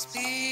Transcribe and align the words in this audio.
Speak 0.00 0.49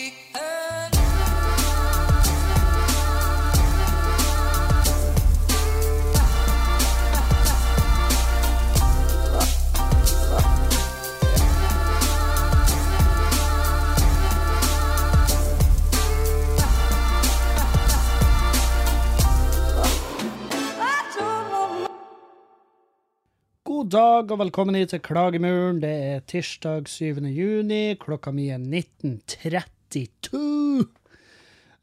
God 23.88 23.95
dag 23.95 24.32
og 24.34 24.41
velkommen 24.42 24.77
hit 24.77 24.91
til 24.92 25.00
Klagemuren. 25.00 25.78
Det 25.80 25.88
er 25.88 26.20
tirsdag 26.28 26.91
7. 26.92 27.24
juni. 27.33 27.96
Klokka 27.96 28.29
mi 28.37 28.51
er 28.52 28.60
19.32. 28.60 30.84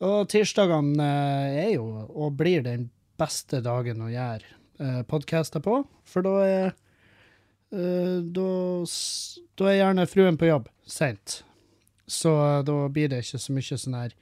Og 0.06 0.30
tirsdagene 0.30 1.02
eh, 1.02 1.58
er 1.64 1.72
jo, 1.72 2.06
og 2.06 2.38
blir, 2.38 2.62
den 2.62 2.94
beste 3.18 3.58
dagen 3.66 4.06
å 4.06 4.14
gjøre 4.14 4.46
podkaster 5.10 5.58
på. 5.66 5.82
For 6.06 6.22
da 6.22 6.46
er 6.46 6.78
eh, 7.74 8.22
da, 8.38 8.86
da 9.58 9.66
er 9.72 9.80
gjerne 9.80 10.06
fruen 10.12 10.38
på 10.38 10.46
jobb 10.52 10.70
seint. 10.86 11.42
Så 12.06 12.38
eh, 12.38 12.62
da 12.70 12.86
blir 12.86 13.10
det 13.16 13.24
ikke 13.26 13.42
så 13.48 13.58
mye 13.58 13.80
sånne 13.82 14.04
her 14.04 14.14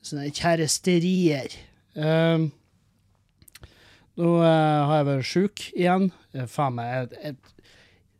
sånne 0.00 0.32
kjæresterier. 0.32 1.52
Um, 1.92 2.56
nå 4.18 4.34
uh, 4.42 4.88
har 4.88 5.00
jeg 5.00 5.08
vært 5.08 5.28
sjuk 5.28 5.64
igjen. 5.72 6.08
Eh, 6.34 6.46
faen 6.50 6.76
meg, 6.76 7.14
jeg, 7.14 7.22
jeg 7.22 7.58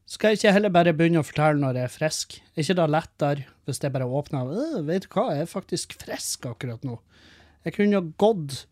skal 0.08 0.32
jeg 0.32 0.38
ikke 0.38 0.52
heller 0.54 0.72
bare 0.72 0.92
begynne 0.96 1.20
å 1.20 1.26
fortelle 1.26 1.60
når 1.60 1.76
jeg 1.76 1.84
er 1.84 1.92
frisk? 1.92 2.36
Er 2.54 2.64
ikke 2.64 2.76
det 2.78 2.88
lettere 2.94 3.46
hvis 3.68 3.82
jeg 3.84 3.92
bare 3.92 4.06
åpner 4.08 4.52
øh, 4.56 4.76
Vet 4.88 5.04
du 5.04 5.10
hva, 5.12 5.26
jeg 5.36 5.44
er 5.44 5.50
faktisk 5.50 5.92
frisk 6.00 6.46
akkurat 6.48 6.86
nå. 6.86 6.94
Jeg 7.66 7.74
kunne 7.76 7.98
jo 7.98 8.04
gått 8.16 8.62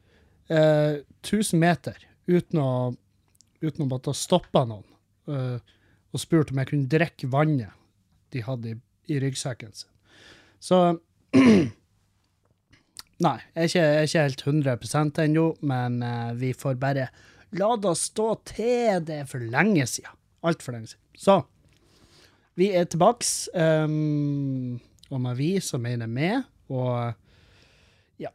uh, 0.48 1.02
1000 1.27 1.60
meter 1.60 1.98
uten 2.30 2.62
å, 2.62 2.70
uten 3.61 3.84
å 3.84 3.90
måtte 3.90 4.16
stoppe 4.16 4.64
noen 4.66 4.86
Uh, 5.27 5.58
og 6.14 6.20
spurt 6.22 6.52
om 6.52 6.61
jeg 6.61 6.68
kunne 6.70 6.86
drikke 6.86 7.27
vannet 7.33 7.74
de 8.30 8.44
hadde 8.46 8.68
i, 8.70 8.77
i 9.11 9.16
ryggsekken 9.18 9.72
sin. 9.74 9.90
Så 10.62 10.78
Nei, 13.25 13.39
jeg 13.55 13.62
er 13.62 13.70
ikke, 13.70 13.83
jeg 13.83 13.97
er 13.97 14.09
ikke 14.11 14.25
helt 14.27 14.47
100% 14.84 15.20
ennå, 15.25 15.47
men 15.64 16.03
uh, 16.05 16.33
vi 16.36 16.53
får 16.56 16.77
bare 16.81 17.09
la 17.56 17.69
det 17.81 17.95
stå 17.97 18.27
til 18.50 19.05
det 19.08 19.23
for 19.31 19.41
lenge 19.41 19.86
siden. 19.89 20.19
Altfor 20.47 20.77
lenge 20.77 20.92
siden. 20.92 21.05
Så, 21.17 21.39
vi 22.61 22.73
er 22.77 22.84
tilbake. 22.84 23.25
Um, 23.56 24.77
og 25.11 25.23
med 25.23 25.39
vi, 25.39 25.55
så 25.61 25.78
mener 25.78 26.11
med, 26.11 26.42
og 26.69 27.14
ja 28.19 28.33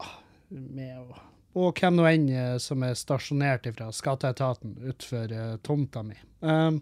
med 0.51 0.97
og, 0.99 1.19
og 1.57 1.79
hvem 1.79 1.97
nå 1.97 2.07
enn 2.07 2.27
eh, 2.31 2.55
som 2.63 2.83
er 2.85 2.97
stasjonert 2.97 3.67
fra 3.75 3.89
skatteetaten 3.95 4.77
utenfor 4.79 5.33
uh, 5.35 5.55
tomta 5.65 6.03
mi. 6.05 6.15
Um, 6.39 6.79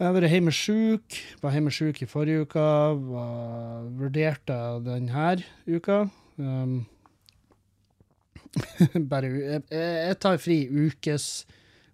jeg 0.00 0.08
har 0.08 0.14
vært 0.16 0.32
hjemme 0.32 0.52
sjuk. 0.54 1.16
Var 1.42 1.52
hjemme 1.52 1.70
sjuk 1.76 1.98
i 2.00 2.06
forrige 2.08 2.46
uke. 2.46 2.66
Var, 3.10 3.88
vurderte 4.00 4.56
denne 4.86 5.34
uka. 5.68 5.98
Um, 6.40 6.78
bare 9.12 9.28
jeg, 9.28 9.64
jeg 9.68 10.16
tar 10.24 10.40
fri 10.40 10.62
ukes, 10.72 11.26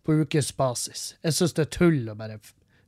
på 0.06 0.20
ukesbasis. 0.22 1.16
Jeg 1.18 1.34
syns 1.34 1.56
det 1.58 1.64
er 1.66 1.72
tull 1.74 2.12
å 2.12 2.14
bare 2.14 2.38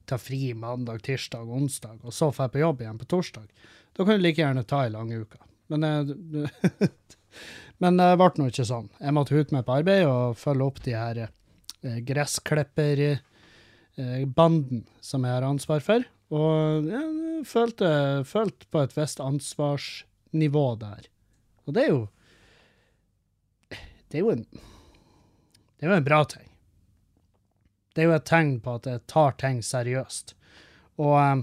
ta 0.08 0.20
fri 0.22 0.52
mandag, 0.54 1.02
tirsdag, 1.02 1.50
onsdag, 1.50 1.98
og 2.06 2.14
så 2.14 2.30
dra 2.30 2.46
på 2.48 2.62
jobb 2.62 2.84
igjen 2.84 3.00
på 3.00 3.08
torsdag. 3.10 3.48
Da 3.98 4.06
kan 4.06 4.20
du 4.20 4.22
like 4.22 4.38
gjerne 4.38 4.62
ta 4.70 4.84
ei 4.86 4.92
lang 4.94 5.10
uke. 5.10 5.40
Men, 5.74 5.82
men 7.82 7.98
det 7.98 8.12
ble 8.22 8.30
nå 8.38 8.46
ikke 8.52 8.68
sånn. 8.70 8.86
Jeg 9.02 9.16
måtte 9.18 9.34
ut 9.34 9.50
med 9.56 9.66
på 9.66 9.80
arbeid 9.80 10.06
og 10.06 10.38
følge 10.38 10.70
opp 10.70 10.78
de 10.86 10.94
her 10.94 11.24
gressklipper 12.06 13.02
eh, 13.02 13.26
banden 14.36 14.84
som 15.00 15.24
jeg 15.26 15.34
har 15.34 15.46
ansvar 15.46 15.82
for. 15.84 16.04
Og 16.34 16.88
jeg 16.90 17.44
følte, 17.48 17.88
følte 18.28 18.68
på 18.72 18.82
et 18.84 18.94
visst 18.96 19.20
ansvarsnivå 19.24 20.66
der. 20.82 21.08
Og 21.66 21.74
det 21.76 21.84
er 21.84 21.92
jo 21.92 22.06
Det 24.08 24.18
er 24.18 24.24
jo 24.24 24.30
en 24.30 24.46
Det 25.78 25.86
er 25.86 25.90
jo 25.90 25.96
en 25.96 26.04
bra 26.04 26.24
ting. 26.24 26.48
Det 27.94 28.02
er 28.02 28.08
jo 28.08 28.14
et 28.14 28.24
tegn 28.24 28.60
på 28.60 28.74
at 28.78 28.86
jeg 28.86 29.06
tar 29.06 29.32
ting 29.38 29.62
seriøst. 29.62 30.34
Og, 30.98 31.14
eh, 31.18 31.42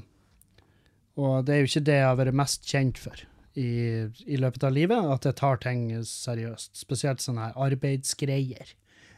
og 1.16 1.46
det 1.46 1.54
er 1.54 1.60
jo 1.60 1.70
ikke 1.70 1.86
det 1.88 1.96
jeg 1.96 2.08
har 2.08 2.20
vært 2.20 2.36
mest 2.36 2.68
kjent 2.68 2.98
for 3.00 3.16
i, 3.56 3.68
i 4.28 4.38
løpet 4.40 4.64
av 4.68 4.76
livet, 4.76 5.08
at 5.16 5.26
jeg 5.26 5.36
tar 5.40 5.62
ting 5.64 5.88
seriøst. 6.04 6.74
Spesielt 6.76 7.24
sånne 7.24 7.54
arbeidsgreier. 7.56 8.76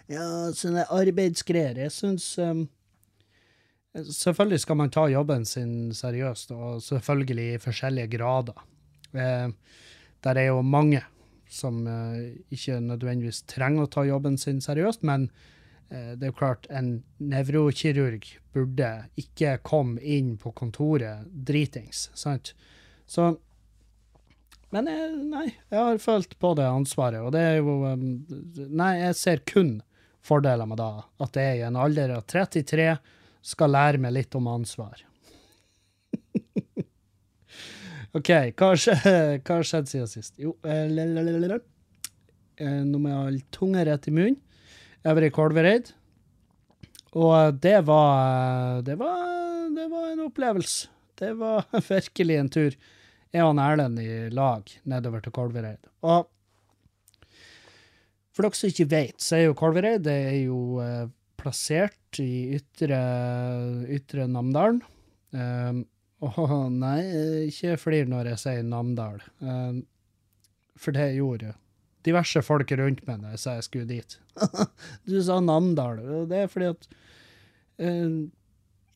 Ja, 0.08 0.28
sånne 0.54 0.86
arbeidsgreier. 0.94 1.78
Jeg 1.82 1.94
syns 1.96 2.30
um, 2.38 2.68
Selvfølgelig 4.06 4.60
skal 4.62 4.78
man 4.78 4.92
ta 4.94 5.08
jobben 5.10 5.46
sin 5.46 5.92
seriøst, 5.96 6.52
og 6.54 6.82
selvfølgelig 6.86 7.54
i 7.54 7.62
forskjellige 7.62 8.12
grader. 8.18 8.66
Eh, 9.14 9.50
der 10.24 10.40
er 10.42 10.50
jo 10.52 10.62
mange 10.62 11.02
som 11.50 11.88
eh, 11.88 12.38
ikke 12.54 12.80
nødvendigvis 12.84 13.44
trenger 13.50 13.88
å 13.88 13.92
ta 13.92 14.04
jobben 14.08 14.38
sin 14.40 14.60
seriøst, 14.64 15.06
men 15.08 15.30
eh, 15.90 16.14
det 16.18 16.28
er 16.28 16.34
jo 16.34 16.40
klart, 16.40 16.68
en 16.70 17.02
nevrokirurg 17.18 18.28
burde 18.56 18.92
ikke 19.20 19.58
komme 19.66 20.02
inn 20.02 20.36
på 20.42 20.54
kontoret 20.58 21.28
dritings, 21.32 22.10
sant? 22.18 22.54
Så 23.08 23.38
Men 24.70 24.90
jeg, 24.92 25.12
nei, 25.32 25.46
jeg 25.72 25.80
har 25.80 26.00
følt 26.04 26.34
på 26.44 26.50
det 26.60 26.66
ansvaret, 26.68 27.22
og 27.24 27.32
det 27.32 27.40
er 27.40 27.62
jo 27.62 27.78
um, 27.88 28.02
Nei, 28.68 28.98
jeg 29.00 29.16
ser 29.16 29.40
kun 29.48 29.78
fordeler 30.28 30.68
med 30.68 30.82
det. 30.82 31.06
At 31.24 31.40
jeg 31.40 31.62
i 31.62 31.64
en 31.64 31.78
alder 31.80 32.18
av 32.18 32.26
33 32.28 32.90
skal 33.48 33.72
lære 33.72 34.02
meg 34.04 34.16
litt 34.18 34.36
om 34.38 34.50
ansvar. 34.52 35.04
OK, 38.18 38.32
hva 38.58 38.74
har 38.74 39.68
skjedd 39.70 39.92
siden 39.92 40.12
sist? 40.12 40.36
Jo, 40.42 40.56
eh. 40.68 40.88
Eh, 42.58 42.82
nå 42.88 43.00
må 43.00 43.12
jeg 43.12 43.18
ha 43.22 43.32
litt 43.32 43.50
tunge 43.54 43.86
rett 43.88 44.10
i 44.10 44.14
munnen. 44.16 44.40
Jeg 45.06 45.16
var 45.16 45.24
i 45.24 45.32
Kolvereid, 45.32 45.92
og 47.16 47.60
det 47.64 47.78
var, 47.88 48.82
det 48.84 48.98
var 49.00 49.36
Det 49.78 49.86
var 49.92 50.08
en 50.10 50.24
opplevelse. 50.26 50.90
Det 51.18 51.34
var 51.38 51.66
virkelig 51.92 52.36
en 52.38 52.50
tur. 52.50 52.76
Jeg 53.32 53.44
og 53.44 53.60
Erlend 53.62 54.00
i 54.00 54.30
lag 54.34 54.72
nedover 54.90 55.22
til 55.22 55.32
Kolvereid. 55.36 55.88
Og 56.02 56.28
for 58.34 58.46
dere 58.46 58.58
som 58.58 58.70
ikke 58.70 58.90
vet, 58.90 59.16
så 59.22 59.36
er 59.38 59.48
jo 59.48 59.56
Kolvereid 59.58 60.04
det 60.06 60.18
er 60.30 60.40
jo 60.46 60.80
eh, 60.84 61.08
plassert 61.38 62.20
i 62.24 62.58
ytre, 62.58 63.00
ytre 63.94 64.28
Namdalen. 64.32 64.82
Um, 65.36 65.86
Åh, 66.26 66.54
nei, 66.74 67.02
ikke 67.46 67.76
flir 67.78 68.08
når 68.10 68.32
jeg 68.32 68.42
sier 68.42 68.64
Namdal. 68.66 69.20
Um, 69.38 69.84
for 70.78 70.96
det 70.98 71.12
gjorde 71.14 71.54
diverse 72.08 72.42
folk 72.46 72.72
rundt 72.80 73.04
meg 73.08 73.22
da 73.22 73.34
jeg 73.34 73.42
sa 73.42 73.58
jeg 73.58 73.68
skulle 73.68 73.90
dit. 73.90 74.18
du 75.10 75.20
sa 75.22 75.38
Namdal. 75.44 76.02
og 76.02 76.32
Det 76.32 76.40
er 76.44 76.50
fordi 76.50 76.72
at 76.72 76.90
um, 77.84 78.18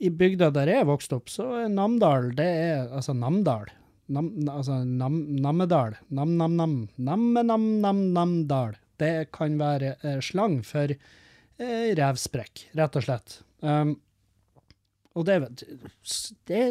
i 0.02 0.10
bygda 0.10 0.50
der 0.56 0.72
jeg 0.72 0.90
vokste 0.90 1.20
opp, 1.20 1.30
så 1.30 1.46
er 1.62 1.70
Namdal, 1.70 2.32
det 2.38 2.48
er 2.48 2.90
altså 2.90 3.14
Namdal. 3.14 3.70
Nam, 4.12 4.28
altså 4.50 4.82
nam, 4.84 5.22
Namedal. 5.40 5.96
Nam-nam-nam. 6.12 6.90
Namme-nam-nam-namdal. 7.00 8.76
Det 9.00 9.32
kan 9.32 9.56
være 9.60 9.94
eh, 10.04 10.20
slang 10.20 10.60
for 10.68 10.92
eh, 11.62 11.92
revsprekk, 11.98 12.66
rett 12.78 12.98
og 12.98 13.06
slett. 13.06 13.38
Um, 13.62 13.96
og 15.18 15.28
det, 15.28 15.38
det, 16.48 16.64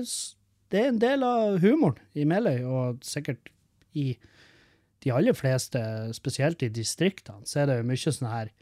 det 0.73 0.81
er 0.81 0.91
en 0.91 1.01
del 1.03 1.25
av 1.27 1.61
humoren 1.63 2.01
i 2.17 2.27
Meløy, 2.29 2.65
og 2.65 3.05
sikkert 3.07 3.53
i 3.97 4.15
de 5.05 5.13
aller 5.15 5.37
fleste, 5.37 5.81
spesielt 6.17 6.63
i 6.65 6.73
distriktene, 6.73 7.47
så 7.49 7.63
er 7.63 7.71
det 7.71 7.79
jo 7.81 7.89
mye 7.89 8.13
sånn 8.17 8.31
her, 8.31 8.53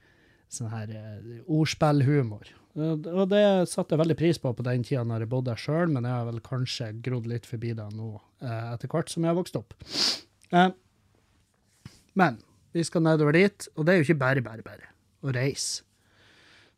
sånn 0.53 0.73
her 0.73 0.95
uh, 0.95 1.35
ordspillhumor. 1.59 2.55
Og 2.79 3.25
det 3.33 3.43
satte 3.71 3.97
jeg 3.97 4.03
veldig 4.05 4.17
pris 4.19 4.39
på 4.39 4.53
på 4.55 4.65
den 4.67 4.85
tida 4.87 5.03
når 5.07 5.25
jeg 5.25 5.31
bodde 5.33 5.51
der 5.51 5.63
sjøl, 5.63 5.89
men 5.91 6.07
jeg 6.07 6.15
har 6.15 6.29
vel 6.29 6.43
kanskje 6.45 6.93
grodd 7.03 7.27
litt 7.31 7.49
forbi 7.49 7.73
det 7.75 7.89
nå 7.97 8.13
uh, 8.15 8.69
etter 8.75 8.93
hvert 8.93 9.11
som 9.11 9.25
jeg 9.25 9.33
har 9.33 9.39
vokst 9.39 9.59
opp. 9.59 9.75
Eh, 10.55 10.71
men 12.19 12.39
vi 12.77 12.85
skal 12.87 13.05
nedover 13.05 13.35
dit, 13.35 13.69
og 13.75 13.87
det 13.87 13.95
er 13.95 13.99
jo 13.99 14.07
ikke 14.07 14.23
bare 14.23 14.45
bare 14.45 14.65
bare 14.67 14.93
å 15.27 15.35
reise 15.35 15.88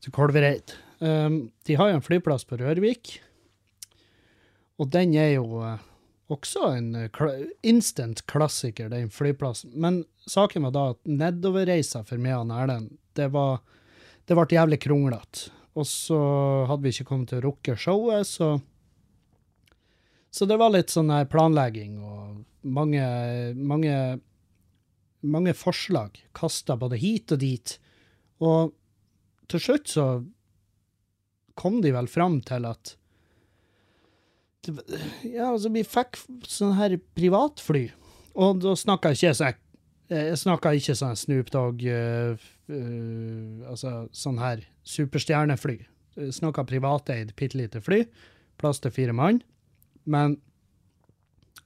til 0.01 0.15
Kolvereid. 0.15 0.75
Um, 1.01 1.51
de 1.69 1.77
har 1.79 1.91
jo 1.91 1.99
en 1.99 2.05
flyplass 2.05 2.47
på 2.49 2.59
Rørvik, 2.61 3.19
og 4.81 4.89
den 4.93 5.13
er 5.19 5.35
jo 5.35 5.61
eh, 5.65 5.81
også 6.33 6.71
en 6.73 6.95
eh, 6.97 7.33
instant 7.69 8.23
klassiker, 8.31 8.89
den 8.89 9.11
flyplassen. 9.13 9.75
Men 9.77 10.05
saken 10.25 10.65
var 10.65 10.73
da 10.73 10.85
at 10.95 11.01
nedoverreisa 11.05 12.01
for 12.09 12.23
meg 12.23 12.39
og 12.39 12.55
Erlend, 12.57 12.95
det 13.19 13.29
var 13.35 13.61
det 14.31 14.37
ble 14.39 14.47
jævlig 14.55 14.79
kronglete. 14.85 15.51
Og 15.79 15.87
så 15.87 16.19
hadde 16.69 16.85
vi 16.85 16.93
ikke 16.95 17.09
kommet 17.09 17.33
til 17.33 17.41
å 17.41 17.49
rukke 17.51 17.79
showet, 17.79 18.27
så 18.27 18.61
Så 20.31 20.47
det 20.47 20.61
var 20.61 20.71
litt 20.71 20.93
sånn 20.95 21.09
her 21.11 21.25
planlegging 21.27 21.97
og 22.07 22.45
mange, 22.63 23.03
mange, 23.59 24.21
mange 25.27 25.55
forslag 25.59 26.21
kasta 26.39 26.77
både 26.79 27.01
hit 27.03 27.33
og 27.35 27.41
dit. 27.43 27.73
Og 28.39 28.71
til 29.51 29.63
slutt 29.63 29.91
så 29.93 30.07
kom 31.61 31.81
de 31.85 31.93
vel 31.95 32.09
fram 32.11 32.41
til 32.47 32.69
at 32.69 32.97
Ja, 35.25 35.51
altså, 35.51 35.71
vi 35.73 35.83
fikk 35.89 36.19
sånn 36.49 36.77
her 36.77 36.99
privatfly. 37.17 37.87
Og 38.37 38.61
da 38.63 38.75
snakka 38.77 39.15
jeg 39.15 39.21
ikke 39.21 39.39
sånn 39.39 39.57
Jeg 40.11 40.41
snakka 40.43 40.75
ikke 40.77 40.97
sånn 40.99 41.17
Snoop 41.19 41.49
Dogg 41.55 41.83
uh, 41.87 42.35
uh, 42.71 43.71
Altså 43.71 43.95
sånn 44.13 44.39
her 44.43 44.63
superstjernefly. 44.85 45.79
Jeg 46.21 46.37
snakka 46.37 46.67
privateid, 46.69 47.33
bitte 47.39 47.59
lite 47.59 47.83
fly. 47.85 48.05
Plass 48.61 48.83
til 48.85 48.93
fire 48.95 49.17
mann. 49.17 49.41
Men 50.05 50.39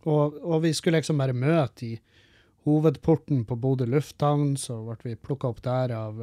og, 0.04 0.36
og, 0.42 0.58
vi 0.64 0.74
skulle 0.76 1.00
liksom 1.00 1.20
bare 1.20 1.36
møte 1.36 1.86
i 1.86 1.94
hovedporten 2.68 3.44
på 3.48 3.56
Bodø 3.60 3.86
lufthavn, 3.88 4.54
så 4.60 4.76
ble 4.84 5.14
vi 5.14 5.20
plukka 5.20 5.48
opp 5.48 5.62
der 5.64 5.94
av, 5.96 6.20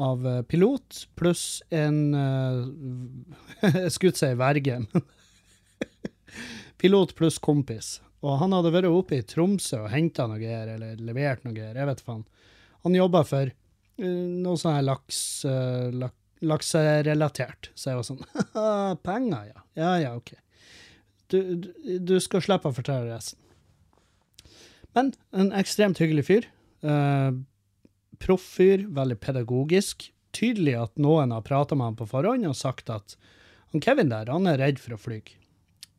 av 0.00 0.24
pilot, 0.50 1.04
pluss 1.14 1.62
en 1.70 1.98
Jeg 3.62 3.92
skulle 3.94 4.18
si 4.18 4.30
verge, 4.38 4.80
Pilot 6.80 7.14
pluss 7.16 7.38
kompis. 7.38 8.00
Og 8.24 8.40
han 8.40 8.52
hadde 8.56 8.72
vært 8.74 8.90
oppe 8.90 9.20
i 9.20 9.24
Tromsø 9.24 9.84
og 9.84 9.92
henta 9.92 10.26
noe 10.28 10.40
her, 10.42 10.74
eller 10.74 10.98
levert 11.00 11.44
noe 11.46 11.54
her, 11.56 11.76
jeg 11.78 11.88
vet 11.90 12.02
faen. 12.04 12.24
Han 12.84 12.96
jobba 12.96 13.22
for 13.28 13.52
uh, 13.52 14.26
noe 14.44 14.60
sånn 14.60 14.76
her 14.78 14.86
laks, 14.88 15.18
lak, 15.94 16.16
lakserelatert. 16.44 17.70
Så 17.74 17.92
jeg 17.92 18.00
var 18.00 18.08
sånn 18.08 18.24
Penger, 19.06 19.52
ja. 19.52 19.64
Ja 19.78 19.94
ja, 20.02 20.14
OK. 20.18 20.34
Du, 21.32 21.38
du, 21.56 21.70
du, 21.98 22.18
skal 22.22 22.44
slippe 22.44 22.70
å 22.70 22.76
fortelle 22.76 23.10
resten. 23.10 23.40
Men 24.94 25.14
en 25.34 25.50
ekstremt 25.56 25.98
hyggelig 26.02 26.26
fyr. 26.28 26.48
Uh, 26.84 27.32
Proff 28.22 28.44
fyr, 28.56 28.86
veldig 28.94 29.18
pedagogisk. 29.22 30.10
Tydelig 30.34 30.74
at 30.80 30.94
noen 31.00 31.32
har 31.34 31.46
prata 31.46 31.76
med 31.78 31.92
han 31.92 31.98
på 31.98 32.08
forhånd 32.10 32.46
og 32.48 32.58
sagt 32.58 32.90
at 32.90 33.16
han 33.72 33.82
Kevin 33.82 34.12
der, 34.12 34.30
han 34.30 34.46
er 34.50 34.60
redd 34.60 34.80
for 34.82 34.96
å 34.96 35.00
fly. 35.00 35.20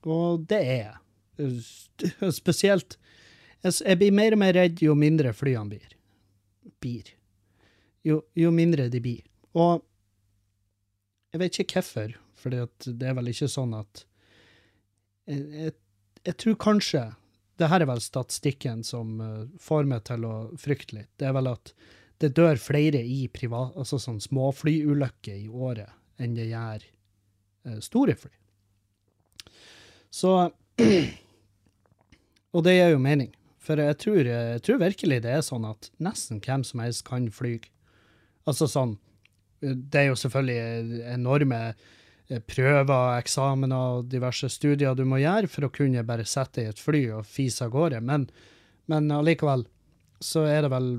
Og 0.05 0.45
det 0.49 0.61
er 0.61 0.79
jeg. 0.79 0.95
Spesielt 2.39 2.95
Jeg 3.65 3.97
blir 3.99 4.13
mer 4.15 4.35
og 4.35 4.39
mer 4.39 4.53
redd 4.55 4.79
jo 4.83 4.93
mindre 4.95 5.33
flyene 5.35 5.73
blir. 5.73 5.95
Blir. 6.83 7.09
Jo, 8.05 8.21
jo 8.37 8.51
mindre 8.53 8.87
de 8.93 9.01
blir. 9.01 9.23
Og 9.57 9.81
jeg 11.33 11.41
vet 11.41 11.59
ikke 11.59 11.81
hvorfor, 11.81 12.13
for 12.39 12.53
det 12.53 13.09
er 13.09 13.15
vel 13.17 13.31
ikke 13.31 13.49
sånn 13.51 13.73
at 13.75 14.05
jeg, 15.25 15.41
jeg, 15.41 15.73
jeg, 16.21 16.35
tror 16.39 16.57
kanskje 16.61 17.01
det 17.59 17.69
her 17.71 17.81
er 17.81 17.89
vel 17.89 18.03
statistikken 18.03 18.83
som 18.85 19.17
uh, 19.19 19.47
får 19.59 19.87
meg 19.89 20.05
til 20.07 20.27
å 20.27 20.35
frykte 20.59 20.99
litt. 20.99 21.09
Det 21.19 21.27
er 21.27 21.35
vel 21.35 21.49
at 21.49 21.73
det 22.23 22.31
dør 22.37 22.59
flere 22.61 23.01
i 23.03 23.25
privat, 23.31 23.75
altså 23.75 23.99
sånn 23.99 24.21
småflyulykker 24.23 25.35
i 25.35 25.49
året 25.49 25.91
enn 26.21 26.35
det 26.37 26.47
gjør 26.47 26.85
uh, 27.67 27.79
store 27.83 28.15
fly. 28.19 28.31
Så 30.15 30.35
Og 32.55 32.63
det 32.63 32.77
gir 32.77 32.93
jo 32.93 33.01
mening. 33.03 33.33
For 33.59 33.81
jeg 33.81 33.97
tror, 33.99 34.27
jeg 34.29 34.61
tror, 34.63 34.79
virkelig 34.79 35.17
det 35.25 35.33
er 35.33 35.43
sånn 35.43 35.65
at 35.67 35.89
nesten 36.03 36.39
hvem 36.43 36.63
som 36.63 36.83
helst 36.83 37.03
kan 37.07 37.27
fly. 37.33 37.57
Altså 38.47 38.69
sånn 38.69 38.95
Det 39.59 39.97
er 39.97 40.09
jo 40.11 40.17
selvfølgelig 40.19 41.01
enorme 41.09 41.59
eh, 41.73 42.41
prøver, 42.45 43.17
eksamener 43.17 43.97
og 43.97 44.09
diverse 44.11 44.49
studier 44.53 44.95
du 44.95 45.03
må 45.09 45.17
gjøre 45.23 45.49
for 45.49 45.65
å 45.65 45.71
kunne 45.73 46.03
bare 46.05 46.27
sette 46.29 46.61
i 46.61 46.69
et 46.69 46.79
fly 46.79 47.01
og 47.17 47.25
fise 47.25 47.65
av 47.65 47.73
gårde, 47.73 48.03
men, 48.05 48.27
men 48.91 49.09
allikevel 49.15 49.65
så 50.21 50.45
er 50.45 50.67
det 50.67 50.71
vel 50.75 50.89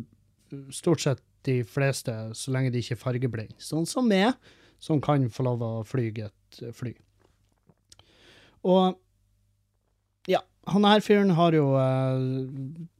stort 0.74 1.02
sett 1.02 1.22
de 1.46 1.60
fleste, 1.66 2.12
så 2.34 2.52
lenge 2.54 2.72
de 2.74 2.82
ikke 2.82 2.96
er 2.96 3.02
fargeblinde, 3.02 3.58
sånn 3.62 3.86
som 3.88 4.08
meg, 4.10 4.34
som 4.82 5.00
kan 5.02 5.28
få 5.32 5.46
lov 5.46 5.62
å 5.64 5.72
fly 5.86 6.10
et 6.26 6.62
fly. 6.76 6.92
Og 8.66 8.96
ja, 10.26 10.40
han 10.66 10.86
her 10.88 11.02
fyren 11.04 11.30
har 11.38 11.54
jo 11.54 11.68
uh, 11.78 12.18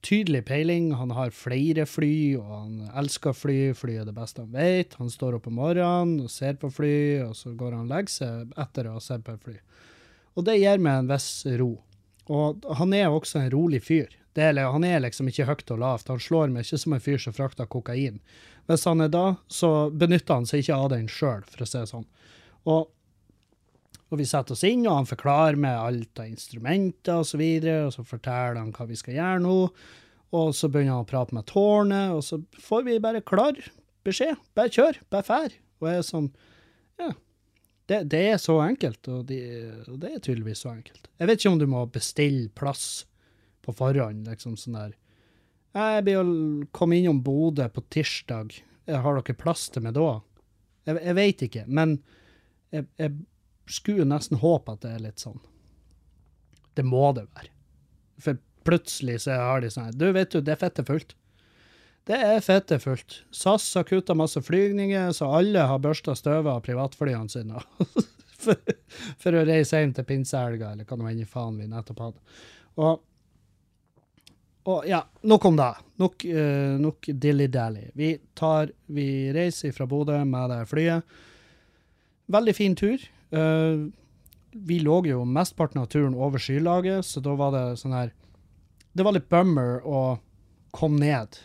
tydelig 0.07 0.45
peiling. 0.47 0.93
Han 0.95 1.11
har 1.17 1.35
flere 1.35 1.87
fly, 1.91 2.37
og 2.39 2.53
han 2.53 2.77
elsker 3.03 3.35
fly. 3.35 3.59
Fly 3.75 3.97
er 4.01 4.07
det 4.07 4.15
beste 4.17 4.45
han 4.45 4.55
vet. 4.55 4.95
Han 5.01 5.11
står 5.11 5.41
opp 5.41 5.49
om 5.51 5.59
morgenen 5.59 6.21
og 6.23 6.31
ser 6.33 6.55
på 6.61 6.71
fly, 6.71 6.95
og 7.27 7.35
så 7.39 7.55
går 7.59 7.75
han 7.75 7.89
og 7.89 7.97
legger 7.97 8.15
seg 8.15 8.55
etter 8.63 8.87
å 8.87 8.97
ha 8.99 9.03
sett 9.03 9.27
på 9.27 9.35
fly. 9.43 9.59
Og 10.37 10.47
det 10.47 10.59
gir 10.61 10.83
meg 10.83 11.03
en 11.03 11.11
viss 11.11 11.31
ro. 11.59 11.73
Og 12.31 12.71
han 12.79 12.95
er 12.95 13.11
også 13.11 13.41
en 13.41 13.53
rolig 13.55 13.83
fyr. 13.87 14.15
Er, 14.39 14.59
han 14.73 14.85
er 14.85 15.01
liksom 15.05 15.31
ikke 15.31 15.47
høyt 15.49 15.71
og 15.73 15.81
lavt. 15.81 16.11
Han 16.13 16.21
slår 16.21 16.53
meg 16.53 16.67
ikke 16.67 16.81
som 16.83 16.97
en 16.97 17.03
fyr 17.03 17.23
som 17.23 17.37
frakter 17.37 17.69
kokain. 17.71 18.21
Hvis 18.67 18.85
han 18.89 19.05
er 19.05 19.13
da, 19.13 19.27
så 19.49 19.89
benytter 19.95 20.41
han 20.41 20.49
seg 20.49 20.65
ikke 20.65 20.77
av 20.77 20.91
den 20.93 21.09
sjøl, 21.11 21.47
for 21.49 21.65
å 21.65 21.69
si 21.69 21.79
det 21.79 21.89
sånn. 21.93 22.07
Og 22.67 22.93
og 24.07 24.21
vi 24.21 24.27
setter 24.29 24.55
oss 24.55 24.63
inn, 24.67 24.85
og 24.87 25.01
han 25.01 25.09
forklarer 25.09 25.59
med 25.59 25.75
alt 25.75 26.21
av 26.23 26.29
instrumenter 26.31 27.19
osv., 27.19 27.19
og, 27.19 27.27
så 27.27 27.41
videre, 27.41 27.79
og 27.89 27.95
så 27.97 28.05
forteller 28.07 28.61
han 28.61 28.73
hva 28.75 28.87
vi 28.87 28.99
skal 28.99 29.17
gjøre 29.17 29.41
nå. 29.43 29.57
Og 30.37 30.53
så 30.55 30.71
begynner 30.71 30.95
han 30.95 31.07
å 31.07 31.11
prate 31.11 31.35
med 31.35 31.47
tårnet, 31.51 32.15
og 32.15 32.23
så 32.23 32.39
får 32.63 32.87
vi 32.87 33.01
bare 33.03 33.25
klar 33.27 33.59
beskjed. 34.07 34.39
Bare 34.59 34.73
kjør, 34.73 35.01
bare 35.11 35.27
fær. 35.27 35.57
Og 35.81 35.91
jeg 35.91 36.03
er 36.03 36.07
sånn 36.07 36.31
Ja. 37.01 37.11
Det, 37.87 38.01
det 38.11 38.23
er 38.33 38.39
så 38.43 38.57
enkelt, 38.65 39.07
og, 39.07 39.27
de, 39.29 39.37
og, 39.87 39.99
det 40.03 40.09
er 40.11 40.23
tydeligvis 40.23 40.65
så 40.65 40.73
enkelt. 40.73 41.05
Jeg 41.21 41.29
vet 41.31 41.39
ikke 41.39 41.53
om 41.53 41.61
du 41.61 41.69
må 41.71 41.85
bestille 41.95 42.49
plass 42.59 43.05
på 43.67 43.75
forhånd, 43.77 44.29
liksom 44.29 44.57
sånn 44.61 44.79
der 44.79 44.95
Jeg 45.77 46.05
blir 46.07 46.23
å 46.23 46.37
komme 46.77 46.97
innom 46.97 47.19
Bodø 47.21 47.67
på 47.69 47.83
tirsdag. 47.93 48.55
Har 48.89 49.19
dere 49.19 49.37
plass 49.37 49.67
til 49.69 49.85
meg 49.85 49.97
da? 49.99 50.21
Jeg, 50.89 51.03
jeg 51.03 51.17
vet 51.19 51.43
ikke, 51.49 51.65
men 51.67 51.99
jeg, 52.73 52.87
jeg 52.97 53.13
skulle 53.69 54.07
nesten 54.09 54.41
håpe 54.41 54.77
at 54.77 54.87
det 54.87 54.95
er 54.95 55.05
litt 55.09 55.23
sånn. 55.23 55.39
Det 56.77 56.85
må 56.87 57.11
det 57.17 57.27
være. 57.27 57.53
For 58.23 58.41
plutselig 58.67 59.23
så 59.25 59.37
har 59.41 59.63
de 59.63 59.71
sånn 59.73 59.95
Du, 59.97 60.09
vet 60.17 60.33
du, 60.33 60.41
det 60.45 60.57
er 60.57 60.63
fette 60.63 60.85
fullt. 60.87 61.15
Det 62.07 62.19
er 62.23 62.45
fette 62.45 62.79
fullt. 62.79 63.23
SAS 63.35 63.67
har 63.75 63.87
kutta 63.89 64.15
masse 64.15 64.41
flygninger, 64.47 65.11
så 65.17 65.33
alle 65.41 65.65
har 65.67 65.83
børsta 65.83 66.15
støvet 66.15 66.53
av 66.53 66.63
privatflyene 66.63 67.33
sine 67.33 67.63
for, 68.45 68.61
for, 69.19 69.35
å 69.35 69.43
reise 69.49 69.81
hjem 69.81 69.95
til 69.97 70.07
pinsehelga, 70.07 70.71
eller 70.73 70.87
hva 70.87 70.99
nå 71.01 71.09
enn 71.11 71.27
faen 71.27 71.59
vi 71.59 71.67
nettopp 71.71 72.05
hadde. 72.05 72.39
Og, 72.79 73.03
og 74.67 74.87
ja, 74.89 75.01
nok 75.23 75.45
om 75.47 75.59
det. 75.59 75.73
Nok, 76.03 76.25
uh, 76.27 76.75
nok 76.83 77.09
dilly-dally. 77.09 77.91
Vi, 77.95 78.11
vi 78.93 79.09
reiser 79.35 79.75
fra 79.77 79.87
Bodø 79.87 80.19
med 80.27 80.51
det 80.51 80.65
flyet. 80.71 81.17
Veldig 82.35 82.55
fin 82.57 82.75
tur. 82.77 83.03
Uh, 83.31 83.87
vi 84.57 84.81
lå 84.81 85.01
jo 85.07 85.25
mesteparten 85.29 85.83
av 85.83 85.91
turen 85.93 86.15
over 86.15 86.43
skylaget, 86.43 87.07
så 87.07 87.21
da 87.23 87.35
var 87.39 87.53
det 87.55 87.65
sånn 87.81 87.95
her 87.97 88.15
Det 88.97 89.05
var 89.05 89.13
litt 89.13 89.29
bummer 89.29 89.83
å 89.85 90.19
komme 90.73 91.01
ned, 91.03 91.37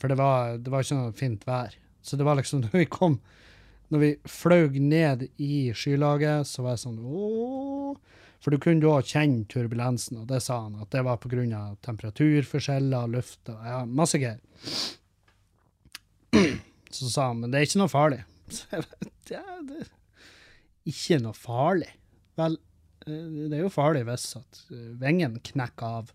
for 0.00 0.08
det 0.08 0.16
var, 0.16 0.56
det 0.56 0.72
var 0.72 0.84
ikke 0.84 0.96
noe 0.96 1.16
fint 1.16 1.44
vær. 1.46 1.74
Så 2.02 2.16
det 2.16 2.24
var 2.24 2.38
liksom 2.38 2.62
Når 2.64 2.78
vi 2.78 2.86
kom 2.86 3.18
Når 3.92 4.02
vi 4.04 4.10
fløy 4.28 4.78
ned 4.80 5.26
i 5.36 5.68
skylaget, 5.76 6.48
så 6.48 6.64
var 6.64 6.76
jeg 6.76 6.84
sånn 6.86 6.98
Åh. 7.02 7.96
For 8.38 8.54
du 8.54 8.60
kunne 8.62 8.84
da 8.84 9.00
kjenne 9.02 9.44
turbulensen, 9.50 10.20
og 10.22 10.28
det 10.30 10.40
sa 10.44 10.60
han, 10.62 10.78
at 10.82 10.92
det 10.94 11.02
var 11.06 11.18
pga. 11.18 11.62
temperaturforskjeller, 11.82 13.10
luft 13.10 13.50
og 13.50 13.66
ja, 13.66 13.82
masse 13.84 14.20
greier. 14.22 14.40
Så 16.94 17.10
sa 17.10 17.28
han 17.30 17.42
men 17.42 17.50
det 17.52 17.58
er 17.58 17.68
ikke 17.68 17.82
noe 17.82 17.92
farlig. 17.92 18.22
Så 18.54 18.64
jeg 18.72 18.86
vet, 18.86 19.32
ja, 19.34 19.44
det 19.66 19.88
ikke 20.88 21.20
noe 21.22 21.36
farlig. 21.36 21.90
Vel, 22.38 22.56
eh, 23.06 23.28
det 23.50 23.58
er 23.58 23.64
jo 23.66 23.72
farlig 23.72 24.06
hvis 24.08 24.30
at 24.38 24.60
eh, 24.72 24.90
vingen 25.00 25.38
knekker 25.50 26.00
av. 26.00 26.12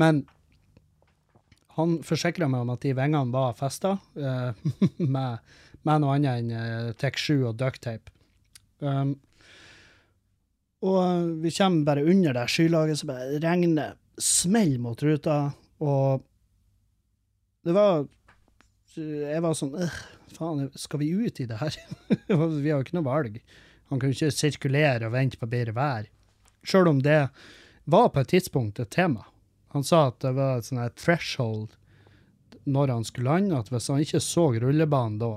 Men 0.00 0.24
han 1.76 1.98
forsikra 2.06 2.48
meg 2.48 2.64
om 2.64 2.72
at 2.72 2.84
de 2.84 2.94
vingene 2.96 3.34
var 3.34 3.56
festa 3.56 3.96
uh, 4.16 4.68
med, 5.14 5.42
med, 5.84 5.96
noe 6.00 6.14
annet 6.14 6.40
enn 6.40 6.52
uh, 6.54 6.92
TEK7 6.96 7.42
og 7.50 7.58
ducktape. 7.60 8.12
Um, 8.80 9.18
og 10.86 11.30
vi 11.42 11.52
kommer 11.54 11.86
bare 11.86 12.04
under 12.06 12.36
det 12.36 12.46
skylaget, 12.52 13.00
så 13.00 13.08
bare 13.10 13.40
regner 13.42 13.96
smell 14.20 14.76
mot 14.80 15.02
ruta, 15.02 15.52
og 15.84 16.24
det 17.66 17.74
var 17.74 18.06
Jeg 18.96 19.42
var 19.44 19.56
sånn 19.58 19.74
Faen, 20.36 20.70
skal 20.78 21.00
vi 21.00 21.10
ut 21.12 21.40
i 21.40 21.46
det 21.48 21.58
her? 21.60 21.74
vi 22.28 22.70
har 22.70 22.78
jo 22.78 22.84
ikke 22.84 22.96
noe 22.96 23.06
valg. 23.06 23.38
Han 23.88 24.00
kan 24.00 24.10
jo 24.10 24.16
ikke 24.16 24.34
sirkulere 24.34 25.06
og 25.08 25.14
vente 25.14 25.38
på 25.40 25.48
bedre 25.48 25.72
vær. 25.76 26.08
Sjøl 26.66 26.90
om 26.90 27.00
det 27.04 27.28
var 27.88 28.10
på 28.12 28.20
et 28.20 28.32
tidspunkt 28.34 28.80
et 28.82 28.90
tema. 28.92 29.24
Han 29.72 29.84
sa 29.86 30.08
at 30.10 30.18
det 30.24 30.34
var 30.36 30.58
et 30.58 30.68
sånn 30.68 30.82
threshold 30.98 31.76
når 32.66 32.90
han 32.90 33.06
skulle 33.06 33.30
lande, 33.30 33.58
at 33.58 33.70
hvis 33.70 33.86
han 33.92 34.02
ikke 34.02 34.20
så 34.24 34.48
rullebanen 34.58 35.20
da, 35.22 35.30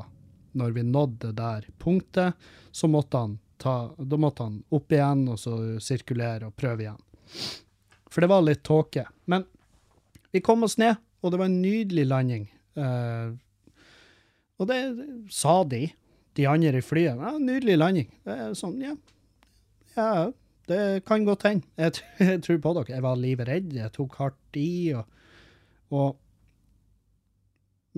når 0.57 0.73
vi 0.75 0.83
nådde 0.87 1.27
det 1.27 1.35
der 1.37 1.67
punktet, 1.79 2.49
så 2.71 2.89
måtte 2.89 3.21
han 3.21 3.37
ta, 3.59 3.75
da 3.97 4.19
måtte 4.19 4.47
han 4.47 4.61
opp 4.75 4.93
igjen, 4.95 5.27
og 5.31 5.39
så 5.41 5.55
sirkulere 5.83 6.49
og 6.49 6.55
prøve 6.59 6.85
igjen. 6.85 7.01
For 8.09 8.23
det 8.23 8.31
var 8.31 8.45
litt 8.45 8.63
tåke. 8.65 9.05
Men 9.29 9.45
vi 10.33 10.41
kom 10.45 10.65
oss 10.65 10.77
ned, 10.81 10.97
og 11.21 11.33
det 11.33 11.39
var 11.41 11.49
en 11.49 11.61
nydelig 11.61 12.05
landing. 12.07 12.47
Eh, 12.79 13.35
og 14.59 14.69
det 14.69 14.79
sa 15.33 15.61
de, 15.67 15.85
de 16.37 16.47
andre 16.49 16.81
i 16.81 16.85
flyet. 16.85 17.19
Ja, 17.19 17.35
nydelig 17.37 17.77
landing. 17.79 18.09
Det 18.27 18.35
er 18.35 18.55
sånn, 18.57 18.79
ja. 18.83 18.95
Ja, 19.95 20.29
det 20.69 21.03
kan 21.07 21.25
godt 21.27 21.45
hende. 21.47 21.67
Jeg, 21.79 22.01
jeg 22.31 22.41
tror 22.45 22.63
på 22.63 22.73
dere. 22.77 22.95
Jeg 22.95 23.05
var 23.05 23.19
livredd, 23.19 23.75
jeg 23.75 23.93
tok 23.95 24.17
hardt 24.21 24.59
i, 24.59 24.95
og, 24.97 25.05
og 25.89 26.17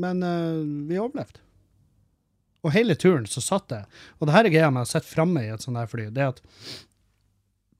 Men 0.01 0.23
eh, 0.23 0.61
vi 0.87 0.97
overlevde. 0.97 1.43
Og 2.61 2.73
hele 2.75 2.95
turen 2.99 3.25
så 3.25 3.41
satt 3.41 3.73
jeg 3.73 3.87
Og 4.19 4.27
det 4.27 4.35
her 4.35 4.45
er 4.45 4.53
greia 4.53 4.71
med 4.73 4.85
å 4.85 4.89
sitte 4.89 5.09
framme 5.09 5.41
i 5.45 5.49
et 5.53 5.63
sånt 5.63 5.79
her 5.79 5.89
fly. 5.89 6.09
Det 6.13 6.21
er 6.21 6.33
at 6.35 6.41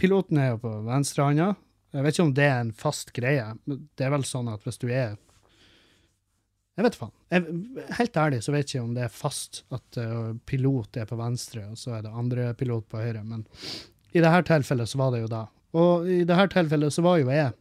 piloten 0.02 0.40
er 0.42 0.56
jo 0.56 0.62
på 0.64 0.72
venstrehånda. 0.88 1.52
Jeg 1.92 2.06
vet 2.06 2.16
ikke 2.16 2.26
om 2.26 2.38
det 2.38 2.48
er 2.48 2.62
en 2.64 2.72
fast 2.74 3.12
greie. 3.14 3.46
men 3.66 3.84
Det 3.96 4.08
er 4.08 4.14
vel 4.16 4.26
sånn 4.26 4.50
at 4.52 4.64
hvis 4.66 4.82
du 4.82 4.88
er 4.90 5.18
Jeg 6.78 6.86
vet 6.88 6.96
faen. 6.96 7.14
Jeg, 7.30 7.46
helt 8.00 8.18
ærlig 8.18 8.42
så 8.42 8.54
vet 8.56 8.72
jeg 8.72 8.80
ikke 8.80 8.88
om 8.88 8.94
det 8.96 9.04
er 9.06 9.14
fast 9.14 9.64
at 9.76 9.98
uh, 10.00 10.32
pilot 10.48 10.98
er 10.98 11.06
på 11.06 11.18
venstre, 11.20 11.66
og 11.68 11.78
så 11.78 11.98
er 11.98 12.06
det 12.06 12.14
andre 12.16 12.54
pilot 12.58 12.88
på 12.90 13.02
høyre. 13.04 13.22
Men 13.28 13.44
i 14.16 14.24
dette 14.24 14.46
tilfellet 14.48 14.90
så 14.90 15.02
var 15.02 15.12
det 15.12 15.26
jo 15.26 15.30
da. 15.32 15.46
Og 15.78 16.08
i 16.10 16.24
dette 16.24 16.48
tilfellet 16.56 16.96
så 16.96 17.04
var 17.06 17.20
jo 17.20 17.30
jeg 17.30 17.52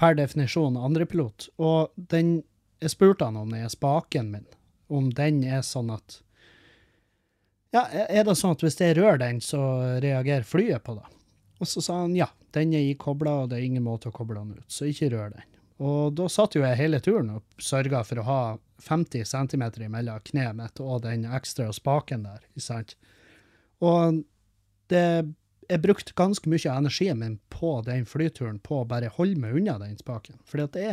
per 0.00 0.16
definisjon 0.16 0.76
andrepilot. 0.76 1.50
Og 1.58 1.92
den 1.96 2.42
Jeg 2.76 2.90
spurte 2.92 3.24
han 3.24 3.38
om 3.40 3.48
den 3.48 3.70
spaken 3.72 4.26
min, 4.30 4.44
om 4.88 5.10
den 5.14 5.42
er 5.44 5.64
sånn 5.66 5.90
at 5.94 6.20
Ja, 7.74 7.84
er 7.90 8.24
det 8.24 8.36
sånn 8.38 8.54
at 8.56 8.62
hvis 8.64 8.78
jeg 8.80 8.96
rører 8.96 9.18
den, 9.20 9.42
så 9.44 9.60
reagerer 10.00 10.46
flyet 10.46 10.84
på 10.86 10.94
det? 10.96 11.04
Og 11.60 11.68
så 11.68 11.82
sa 11.84 12.00
han 12.04 12.14
ja, 12.16 12.28
den 12.56 12.72
er 12.76 12.86
ikobla, 12.90 13.42
og 13.42 13.50
det 13.50 13.58
er 13.58 13.66
ingen 13.66 13.84
måte 13.84 14.08
å 14.10 14.14
koble 14.14 14.38
den 14.38 14.60
ut, 14.60 14.68
så 14.72 14.88
ikke 14.88 15.10
rør 15.12 15.34
den. 15.34 15.44
Og 15.84 16.14
da 16.16 16.28
satt 16.32 16.56
jo 16.56 16.62
jeg 16.64 16.78
hele 16.78 17.00
turen 17.04 17.34
og 17.34 17.60
sørga 17.60 18.00
for 18.06 18.22
å 18.22 18.26
ha 18.26 18.40
50 18.86 19.26
cm 19.28 19.64
mellom 19.92 20.22
kneet 20.24 20.56
mitt 20.56 20.80
og 20.80 21.02
den 21.04 21.26
ekstra 21.36 21.68
spaken 21.74 22.24
der, 22.24 22.46
ikke 22.54 22.64
sant? 22.64 22.96
Og 23.84 24.22
det 24.92 25.34
Jeg 25.66 25.82
brukte 25.82 26.14
ganske 26.14 26.46
mye 26.46 26.70
av 26.70 26.78
energien 26.78 27.18
min 27.18 27.40
på 27.50 27.80
den 27.82 28.04
flyturen 28.06 28.60
på 28.62 28.84
å 28.84 28.86
bare 28.86 29.08
holde 29.10 29.40
meg 29.42 29.56
unna 29.58 29.80
den 29.80 29.96
spaken. 29.98 30.36
Fordi 30.46 30.62
at 30.62 30.76
jeg 30.78 30.92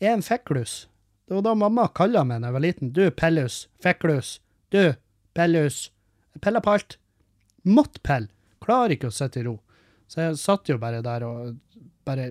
er 0.00 0.10
en 0.10 0.24
fekklus. 0.26 0.88
Det 1.28 1.34
var 1.34 1.42
da 1.42 1.54
mamma 1.54 1.88
kalla 1.92 2.22
meg 2.24 2.40
da 2.40 2.48
jeg 2.48 2.56
var 2.56 2.64
liten. 2.64 2.90
Du, 2.96 3.04
Pellus. 3.12 3.66
Fekklus. 3.84 4.38
Du, 4.72 4.94
Pellus. 5.36 5.90
Jeg 6.32 6.40
pella 6.40 6.62
på 6.64 6.72
alt. 6.72 6.96
Måtte 7.68 8.00
pelle. 8.00 8.32
Klarer 8.64 8.94
ikke 8.94 9.10
å 9.10 9.14
sitte 9.14 9.42
i 9.42 9.44
ro. 9.44 9.58
Så 10.08 10.22
jeg 10.22 10.38
satt 10.40 10.70
jo 10.72 10.78
bare 10.80 11.02
der 11.04 11.26
og 11.26 11.58
bare 12.08 12.30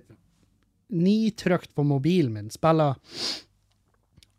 nitrykt 0.89 1.75
på 1.77 1.85
mobilen 1.85 2.33
min. 2.33 2.49
Spiller 2.49 2.97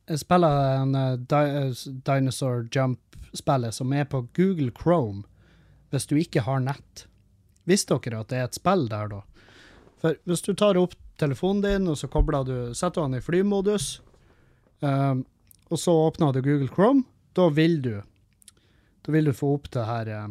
Jeg 0.09 0.25
spiller 0.25 0.81
en 0.81 0.97
uh, 0.97 1.15
di 1.15 2.01
Dinosaur 2.09 2.67
Jump-spillet 2.75 3.79
som 3.79 3.93
er 3.93 4.11
på 4.11 4.25
Google 4.35 4.73
Chrome, 4.75 5.23
hvis 5.93 6.09
du 6.11 6.17
ikke 6.19 6.43
har 6.49 6.65
nett. 6.65 7.07
Visste 7.69 8.01
dere 8.03 8.25
at 8.25 8.33
det 8.33 8.41
er 8.41 8.49
et 8.49 8.59
spill 8.59 8.89
der, 8.91 9.13
da? 9.13 9.23
For 10.03 10.19
hvis 10.27 10.43
du 10.43 10.55
tar 10.55 10.81
opp 10.81 10.97
telefonen 11.21 11.63
din, 11.63 11.89
og 11.93 11.99
så 12.01 12.09
kobler 12.11 12.47
du, 12.49 12.57
setter 12.75 13.05
du 13.05 13.07
den 13.07 13.21
i 13.21 13.23
flymodus, 13.23 13.99
um, 14.81 15.25
og 15.69 15.81
så 15.81 15.93
åpner 16.07 16.33
du 16.33 16.43
Google 16.43 16.71
Chrome, 16.73 17.05
da 17.37 17.49
vil 17.53 17.83
du 17.85 17.97
da 19.09 19.13
vil 19.13 19.25
du 19.25 19.33
få 19.33 19.55
opp 19.57 19.71
det 19.73 19.87
her 19.89 20.09
eh, 20.13 20.29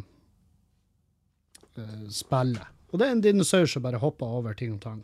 spillet. 2.14 2.76
Og 2.92 3.00
det 3.00 3.08
er 3.08 3.16
en 3.16 3.24
dinosaur 3.26 3.66
som 3.66 3.82
bare 3.82 3.98
hopper 3.98 4.36
over 4.38 4.54
ting 4.54 4.76
og 4.76 4.84
tang. 4.84 5.00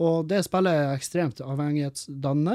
Og 0.00 0.24
det 0.30 0.38
spillet 0.46 0.72
er 0.72 0.94
ekstremt 0.94 1.42
avhengighetsdannende, 1.44 2.54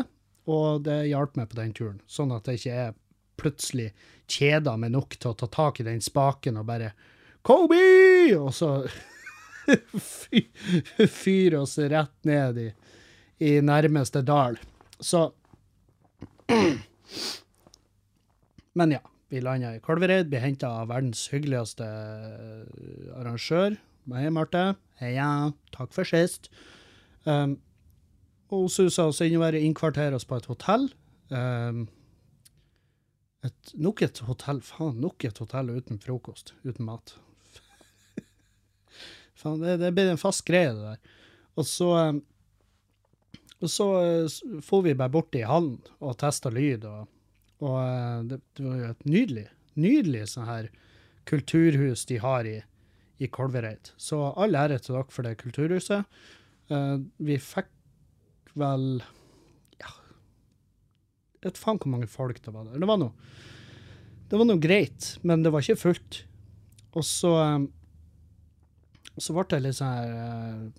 og 0.50 0.82
det 0.88 1.12
hjalp 1.12 1.38
meg 1.38 1.52
på 1.52 1.60
den 1.60 1.76
turen. 1.78 2.00
Sånn 2.10 2.34
at 2.34 2.50
jeg 2.50 2.58
ikke 2.58 2.80
er 2.88 2.98
plutselig 3.38 3.92
kjeda 4.26 4.74
meg 4.82 4.96
nok 4.96 5.20
til 5.20 5.30
å 5.30 5.38
ta 5.38 5.46
tak 5.62 5.84
i 5.84 5.86
den 5.86 6.02
spaken 6.02 6.58
og 6.58 6.66
bare 6.72 6.90
Kobe! 7.46 7.78
Og 8.38 8.50
så 8.58 8.72
fy, 10.18 10.42
fyre 11.06 11.62
oss 11.62 11.78
rett 11.78 12.18
ned 12.26 12.58
i, 12.66 12.68
i 13.46 13.54
nærmeste 13.62 14.26
dal. 14.26 14.58
Så 14.98 15.28
Men 18.74 18.92
ja, 18.92 19.02
vi 19.32 19.42
landa 19.44 19.74
i 19.76 19.82
Kolvereid, 19.84 20.30
ble 20.32 20.40
henta 20.44 20.70
av 20.82 20.90
verdens 20.92 21.26
hyggeligste 21.32 21.86
eh, 21.88 23.18
arrangør. 23.20 23.78
Hei, 24.12 24.30
Marte. 24.34 24.64
Heia. 25.00 25.52
Takk 25.76 25.94
for 25.96 26.08
sist. 26.08 26.50
Um, 27.24 27.58
og 28.52 28.68
susa 28.74 29.06
oss 29.08 29.22
innover, 29.24 29.56
innkvarterer 29.60 30.18
oss 30.18 30.28
på 30.28 30.40
et 30.40 30.50
hotell. 30.52 30.88
Um, 31.32 31.86
et, 33.48 33.74
nok 33.80 34.04
et 34.06 34.20
hotell, 34.28 34.60
faen, 34.66 35.00
nok 35.02 35.24
et 35.30 35.40
hotell 35.42 35.72
uten 35.72 36.02
frokost, 36.02 36.52
uten 36.66 36.86
mat. 36.90 37.16
faen, 39.42 39.64
det, 39.64 39.78
det 39.82 39.94
blir 39.96 40.12
en 40.12 40.20
fast 40.22 40.44
greie, 40.48 40.74
det 40.76 40.84
der. 40.92 41.16
Og 41.60 41.68
så 41.68 41.90
um, 42.12 42.22
og 43.62 43.70
så 43.70 43.88
uh, 44.26 44.84
vi 44.84 44.98
bare 44.98 45.14
bort 45.14 45.36
i 45.38 45.46
hallen 45.46 45.78
og 46.00 46.18
testa 46.22 46.50
lyd, 46.54 46.86
og, 46.90 47.10
og 47.62 47.78
uh, 47.78 48.22
det, 48.28 48.42
det 48.58 48.66
var 48.66 48.80
jo 48.80 48.90
et 48.90 49.06
nydelig, 49.06 49.48
nydelig 49.78 50.26
sånn 50.34 50.50
her 50.50 50.72
kulturhus 51.30 52.08
de 52.10 52.18
har 52.24 52.50
i, 52.50 52.58
i 53.22 53.30
Kolvereid. 53.30 53.94
Så 54.02 54.20
all 54.34 54.58
ære 54.58 54.82
til 54.82 54.98
dere 54.98 55.14
for 55.14 55.28
det 55.28 55.38
kulturhuset. 55.44 56.10
Uh, 56.72 57.06
vi 57.22 57.38
fikk 57.42 57.70
vel 58.58 59.04
Ja, 59.80 59.92
jeg 61.40 61.52
vet 61.52 61.62
faen 61.62 61.80
hvor 61.80 61.94
mange 61.94 62.10
folk 62.10 62.42
det 62.44 62.54
var 62.56 62.66
der. 62.68 62.82
Det 62.82 62.90
var 62.90 63.00
noe, 63.00 63.14
det 64.32 64.42
var 64.42 64.50
noe 64.50 64.64
greit, 64.64 65.14
men 65.22 65.46
det 65.46 65.54
var 65.54 65.64
ikke 65.64 65.84
fullt. 65.86 66.24
Og 66.98 67.06
så 67.08 67.36
så 69.22 69.36
ble 69.36 69.44
det 69.52 69.60
litt 69.66 69.78
sånn 69.78 69.92
her 69.92 70.72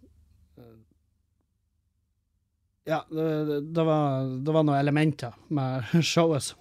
Ja, 2.84 3.06
det, 3.10 3.60
det, 3.60 3.82
var, 3.82 4.24
det 4.44 4.52
var 4.52 4.64
noen 4.66 4.78
elementer 4.78 5.36
med 5.54 5.86
showet 6.06 6.42
som, 6.42 6.58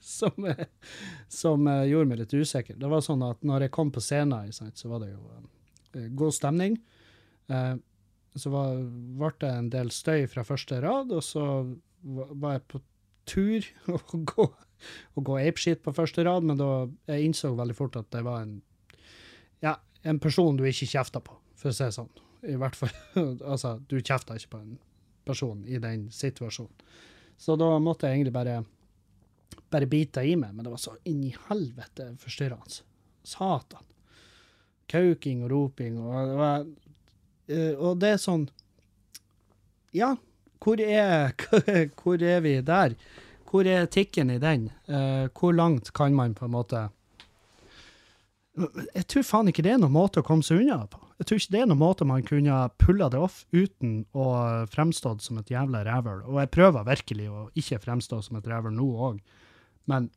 som, 0.00 0.50
som 1.28 1.66
eh, 1.66 1.86
gjorde 1.90 2.10
meg 2.10 2.20
litt 2.22 2.34
usikker. 2.34 2.78
Det 2.78 2.90
var 2.90 3.02
sånn 3.04 3.24
at 3.26 3.42
når 3.46 3.66
jeg 3.66 3.74
kom 3.74 3.90
på 3.94 4.02
scenen, 4.04 4.52
så 4.54 4.92
var 4.92 5.02
det 5.02 5.10
jo 5.10 5.24
eh, 5.96 6.06
god 6.14 6.36
stemning. 6.36 6.78
Eh, 7.50 7.74
så 8.34 8.50
ble 8.50 9.32
det 9.42 9.50
en 9.50 9.72
del 9.74 9.90
støy 9.94 10.28
fra 10.30 10.46
første 10.46 10.78
rad, 10.82 11.12
og 11.14 11.22
så 11.22 11.44
var 12.04 12.56
jeg 12.56 12.66
på 12.70 12.82
tur 13.30 13.68
å 13.96 14.00
gå, 14.14 14.48
gå 15.18 15.40
apeshit 15.42 15.82
på 15.82 15.94
første 15.96 16.24
rad, 16.26 16.46
men 16.46 16.60
da 16.60 16.70
jeg 17.10 17.26
innså 17.30 17.56
veldig 17.58 17.78
fort 17.78 17.98
at 17.98 18.10
det 18.14 18.22
var 18.26 18.46
en, 18.46 18.58
ja, 19.66 19.76
en 20.06 20.22
person 20.22 20.54
du 20.58 20.66
ikke 20.68 20.92
kjefta 20.94 21.22
på, 21.24 21.36
for 21.58 21.72
å 21.72 21.76
si 21.76 21.88
det 21.88 21.98
sånn. 21.98 22.10
I 22.44 22.58
hvert 22.60 22.76
fall, 22.76 22.92
altså, 23.52 23.80
du 23.88 23.98
kjefta 23.98 24.38
ikke 24.38 24.54
på 24.54 24.62
en 24.62 24.74
person 25.24 25.64
i 25.66 25.80
den 25.82 26.08
situasjonen. 26.12 26.84
Så 27.36 27.56
da 27.58 27.72
måtte 27.82 28.06
jeg 28.08 28.20
egentlig 28.20 28.34
bare, 28.34 28.58
bare 29.70 29.88
bite 29.90 30.22
i 30.22 30.36
meg, 30.38 30.54
men 30.54 30.66
det 30.66 30.72
var 30.74 30.82
så 30.82 30.94
inn 31.08 31.24
i 31.26 31.34
helvete 31.48 32.12
forstyrrende. 32.22 32.84
Satan. 33.24 33.84
Kauking 34.90 35.44
og 35.44 35.50
roping, 35.50 35.96
og 35.98 36.28
det 36.28 36.36
var 36.36 36.64
eh, 37.48 37.72
Og 37.80 37.96
det 38.02 38.10
er 38.12 38.18
sånn 38.20 38.42
Ja, 39.96 40.10
hvor 40.60 40.80
er, 40.80 41.32
hvor 42.02 42.20
er 42.20 42.42
vi 42.44 42.58
der? 42.60 42.96
Hvor 43.48 43.64
er 43.64 43.86
etikken 43.86 44.32
i 44.34 44.36
den? 44.42 44.68
Eh, 44.84 45.30
hvor 45.32 45.56
langt 45.56 45.88
kan 45.96 46.14
man 46.14 46.34
på 46.36 46.44
en 46.44 46.52
måte 46.52 46.82
Jeg 48.94 49.06
tror 49.08 49.24
faen 49.24 49.48
ikke 49.48 49.64
det 49.64 49.72
er 49.72 49.80
noen 49.80 49.96
måte 49.96 50.20
å 50.20 50.26
komme 50.26 50.44
seg 50.44 50.62
unna 50.62 50.84
på. 50.84 51.00
Jeg 51.20 51.28
tror 51.28 51.38
ikke 51.38 51.54
det 51.54 51.60
er 51.62 51.68
noen 51.70 51.78
måte 51.78 52.06
man 52.08 52.24
kunne 52.26 52.56
pulla 52.82 53.06
det 53.12 53.20
off 53.22 53.44
uten 53.54 54.00
å 54.18 54.26
fremstå 54.72 55.14
som 55.22 55.38
et 55.38 55.52
jævla 55.52 55.84
rævøl. 55.86 56.24
Og 56.26 56.40
jeg 56.42 56.50
prøver 56.56 56.88
virkelig 56.88 57.28
å 57.30 57.44
ikke 57.58 57.78
fremstå 57.84 58.18
som 58.26 58.40
et 58.40 58.48
rævøl 58.50 58.74
nå 58.74 58.88
òg, 59.10 59.20
men 59.90 60.10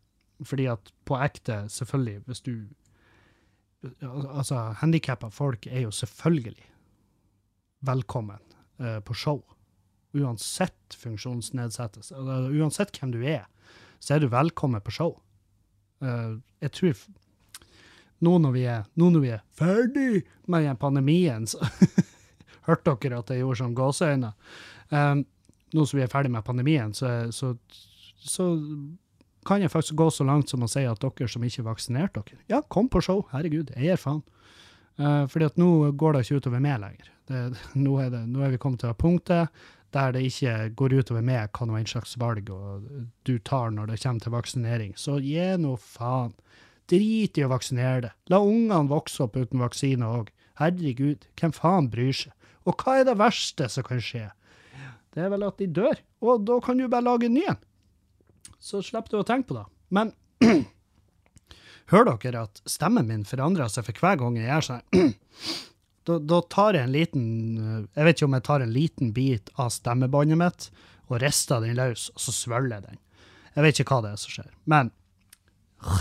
fordi 0.45 0.67
at 0.71 0.91
på 1.05 1.17
ekte, 1.21 1.65
selvfølgelig, 1.73 2.23
hvis 2.27 2.45
du 2.45 2.53
Altså, 4.01 4.55
handikappa 4.81 5.29
folk 5.29 5.67
er 5.69 5.83
jo 5.85 5.91
selvfølgelig 5.93 6.65
velkommen 7.85 8.41
uh, 8.81 8.97
på 9.05 9.13
show. 9.13 9.43
Uansett 10.17 10.97
funksjonsnedsettelse. 10.97 12.17
Uh, 12.17 12.49
uansett 12.57 12.97
hvem 12.97 13.13
du 13.13 13.21
er, 13.21 13.45
så 14.01 14.15
er 14.15 14.25
du 14.25 14.31
velkommen 14.33 14.81
på 14.81 14.91
show. 14.97 15.13
Uh, 16.01 16.41
jeg 16.61 16.73
tror 16.73 17.05
nå 18.23 18.37
når 18.41 18.53
vi 18.55 18.63
er, 18.69 18.85
nå 18.97 19.09
når 19.13 19.23
vi 19.23 19.33
er 19.35 19.43
ferdig 19.57 20.23
med 20.49 20.65
den 20.65 20.79
pandemien, 20.79 21.47
så 21.49 21.61
hørte 22.67 22.95
dere 23.03 23.21
at 23.21 23.33
jeg 23.33 23.43
gjorde 23.43 23.61
sånn 23.61 23.75
gåseøyne. 23.77 24.31
Um, 24.89 25.25
nå 25.75 25.85
som 25.85 25.99
vi 25.99 26.05
er 26.05 26.11
ferdig 26.11 26.31
med 26.33 26.45
pandemien, 26.47 26.93
så, 26.95 27.27
så, 27.35 27.53
så 28.17 28.47
kan 29.47 29.63
jeg 29.63 29.71
faktisk 29.71 29.99
gå 29.99 30.09
så 30.11 30.25
langt 30.27 30.51
som 30.51 30.63
å 30.63 30.71
si 30.71 30.83
at 30.87 31.03
dere 31.03 31.29
som 31.31 31.43
ikke 31.43 31.67
vaksinerte 31.67 32.19
vaksinert 32.23 32.33
dere, 32.33 32.43
ja, 32.51 32.63
kom 32.67 32.89
på 32.91 33.03
show. 33.03 33.25
Herregud, 33.33 33.71
jeg 33.75 33.91
gir 33.91 34.01
faen. 34.01 34.23
Uh, 34.97 35.25
fordi 35.29 35.51
at 35.51 35.59
nå 35.61 35.91
går 35.93 36.15
det 36.15 36.25
ikke 36.25 36.41
utover 36.41 36.63
meg 36.63 36.81
lenger. 36.81 37.11
Det, 37.29 37.41
nå, 37.85 37.97
er 38.01 38.13
det, 38.13 38.23
nå 38.31 38.43
er 38.43 38.55
vi 38.55 38.61
kommet 38.61 38.81
til 38.83 38.91
det 38.91 39.01
punktet 39.01 39.65
der 39.95 40.11
det 40.11 40.25
ikke 40.27 40.55
går 40.75 40.97
utover 40.99 41.23
meg 41.23 41.53
hva 41.55 41.67
noe 41.67 41.83
slags 41.87 42.17
valg 42.19 42.49
og 42.51 42.87
du 43.25 43.37
tar 43.39 43.71
når 43.71 43.93
det 43.93 44.01
kommer 44.03 44.23
til 44.23 44.33
vaksinering. 44.35 44.97
Så 44.99 45.19
gi 45.23 45.45
nå 45.61 45.77
faen. 45.79 46.35
Drit 46.87 47.37
i 47.37 47.43
å 47.43 47.51
vaksinere 47.51 48.01
det. 48.07 48.13
La 48.31 48.39
ungene 48.43 48.87
vokse 48.91 49.25
opp 49.25 49.35
uten 49.35 49.63
vaksine 49.63 50.07
òg. 50.07 50.31
Herregud, 50.61 51.27
hvem 51.37 51.53
faen 51.53 51.89
bryr 51.91 52.15
seg? 52.15 52.33
Og 52.67 52.75
hva 52.81 52.99
er 52.99 53.07
det 53.07 53.17
verste 53.19 53.67
som 53.71 53.85
kan 53.87 54.01
skje? 54.03 54.25
Det 55.13 55.23
er 55.25 55.31
vel 55.33 55.45
at 55.47 55.59
de 55.59 55.67
dør, 55.71 55.97
og 56.21 56.43
da 56.45 56.59
kan 56.63 56.77
du 56.77 56.87
bare 56.91 57.05
lage 57.05 57.27
en 57.29 57.37
ny 57.37 57.43
en. 57.49 57.59
Så 58.61 58.83
slipper 58.85 59.13
du 59.13 59.21
å 59.21 59.27
tenke 59.27 59.49
på 59.49 59.57
det. 59.57 59.65
Men 59.93 60.11
hører 61.93 62.19
dere 62.21 62.43
at 62.47 62.61
stemmen 62.69 63.07
min 63.09 63.25
forandrer 63.27 63.71
seg 63.71 63.87
for 63.87 64.03
hver 64.03 64.19
gang 64.21 64.37
jeg 64.39 64.49
gjør 64.51 64.69
sånn? 64.71 64.85
Da, 66.07 66.15
da, 66.23 66.37
tar 66.47 66.71
jeg 66.71 66.87
en 66.87 66.93
liten 66.95 67.23
Jeg 67.91 68.05
vet 68.07 68.15
ikke 68.15 68.27
om 68.29 68.35
jeg 68.37 68.43
tar 68.47 68.63
en 68.63 68.69
liten 68.71 69.09
bit 69.11 69.49
av 69.59 69.73
stemmebåndet 69.75 70.39
mitt 70.39 70.67
og 71.09 71.17
rister 71.19 71.59
den 71.59 71.75
løs, 71.75 72.05
og 72.13 72.21
så 72.23 72.31
svølger 72.31 72.77
jeg 72.77 72.85
den. 72.85 73.01
Jeg 73.57 73.65
vet 73.65 73.81
ikke 73.81 73.91
hva 73.91 74.05
det 74.05 74.13
er 74.13 74.21
som 74.21 74.31
skjer. 74.31 74.47
Men 74.71 74.93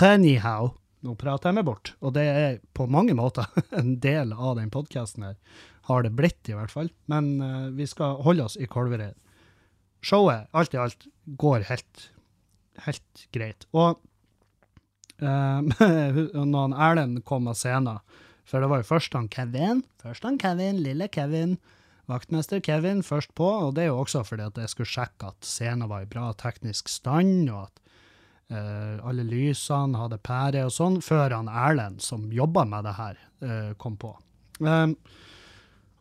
anyhow, 0.05 0.73
nå 1.05 1.15
prater 1.21 1.51
jeg 1.51 1.59
meg 1.59 1.69
bort, 1.69 1.93
og 2.01 2.15
det 2.17 2.25
er 2.27 2.59
på 2.77 2.89
mange 2.91 3.15
måter 3.19 3.49
en 3.79 3.97
del 4.03 4.35
av 4.35 4.57
den 4.61 4.73
podkasten 4.75 5.29
her. 5.29 5.39
Har 5.87 6.03
det 6.03 6.17
blitt, 6.19 6.43
i 6.51 6.57
hvert 6.57 6.73
fall. 6.73 6.91
Men 7.07 7.37
uh, 7.39 7.69
vi 7.77 7.87
skal 7.87 8.19
holde 8.27 8.49
oss 8.49 8.57
i 8.59 8.67
Kolvereid. 8.67 9.15
Showet, 10.03 10.49
alt 10.51 10.75
i 10.75 10.81
alt, 10.83 11.07
går 11.39 11.67
helt, 11.69 12.09
helt 12.87 13.27
greit. 13.35 13.69
Og 13.71 14.01
uh, 15.23 15.61
når 15.63 16.75
Erlend 16.89 17.23
kom 17.29 17.47
av 17.51 17.59
scenen 17.59 18.03
for 18.47 18.63
det 18.63 18.71
var 18.71 18.83
jo 18.83 18.87
først 18.87 19.17
han 19.19 19.31
Kevin, 19.33 19.83
først 20.03 20.27
han 20.27 20.39
Kevin, 20.39 20.79
lille 20.83 21.09
Kevin, 21.11 21.57
vaktmester 22.07 22.63
Kevin 22.63 23.03
først 23.03 23.35
på, 23.35 23.47
og 23.47 23.75
det 23.75 23.87
er 23.87 23.91
jo 23.91 24.03
også 24.05 24.23
fordi 24.27 24.47
at 24.47 24.61
jeg 24.63 24.71
skulle 24.71 24.93
sjekke 24.93 25.33
at 25.33 25.47
scenen 25.47 25.91
var 25.91 26.05
i 26.05 26.11
bra 26.11 26.31
teknisk 26.39 26.91
stand, 26.93 27.51
og 27.51 27.67
at 27.67 27.83
alle 28.51 29.25
lysene 29.27 29.99
hadde 29.99 30.21
pære 30.23 30.67
og 30.69 30.75
sånn, 30.75 31.01
før 31.03 31.35
han 31.35 31.49
Erlend, 31.51 32.03
som 32.05 32.29
jobba 32.31 32.63
med 32.69 32.87
det 32.87 32.93
her, 32.95 33.17
uh, 33.43 33.73
kom 33.83 33.97
på. 33.99 34.13
Um, 34.61 34.95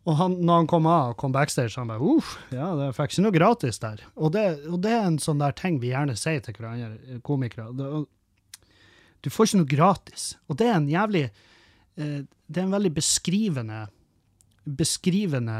og 0.06 0.14
han, 0.20 0.36
når 0.46 0.60
han 0.60 0.68
kom 0.70 0.86
av 0.86 1.10
og 1.10 1.16
kom 1.18 1.34
backstage, 1.34 1.74
han 1.74 1.90
bare 1.90 2.06
uff, 2.06 2.36
ja, 2.54 2.68
det 2.78 2.92
fikk 2.94 3.16
ikke 3.16 3.24
noe 3.24 3.34
gratis 3.34 3.82
der. 3.82 4.04
Og 4.14 4.30
det, 4.36 4.44
og 4.70 4.78
det, 4.84 4.94
er 4.94 5.08
en 5.08 5.18
sånn 5.18 5.42
der 5.42 5.56
ting 5.58 5.80
vi 5.82 5.90
gjerne 5.90 6.14
sier 6.14 6.38
til 6.44 6.54
hverandre, 6.54 7.18
komikere. 7.26 7.72
Det, 7.74 8.70
du 9.26 9.32
får 9.34 9.50
ikke 9.50 9.62
noe 9.64 9.72
gratis. 9.74 10.28
Og 10.46 10.60
det 10.60 10.70
er 10.70 10.78
en 10.78 10.90
jævlig 10.92 11.26
Eh, 11.96 12.24
det 12.46 12.60
er 12.60 12.66
en 12.66 12.76
veldig 12.76 12.94
beskrivende 12.96 13.86
beskrivende 14.66 15.54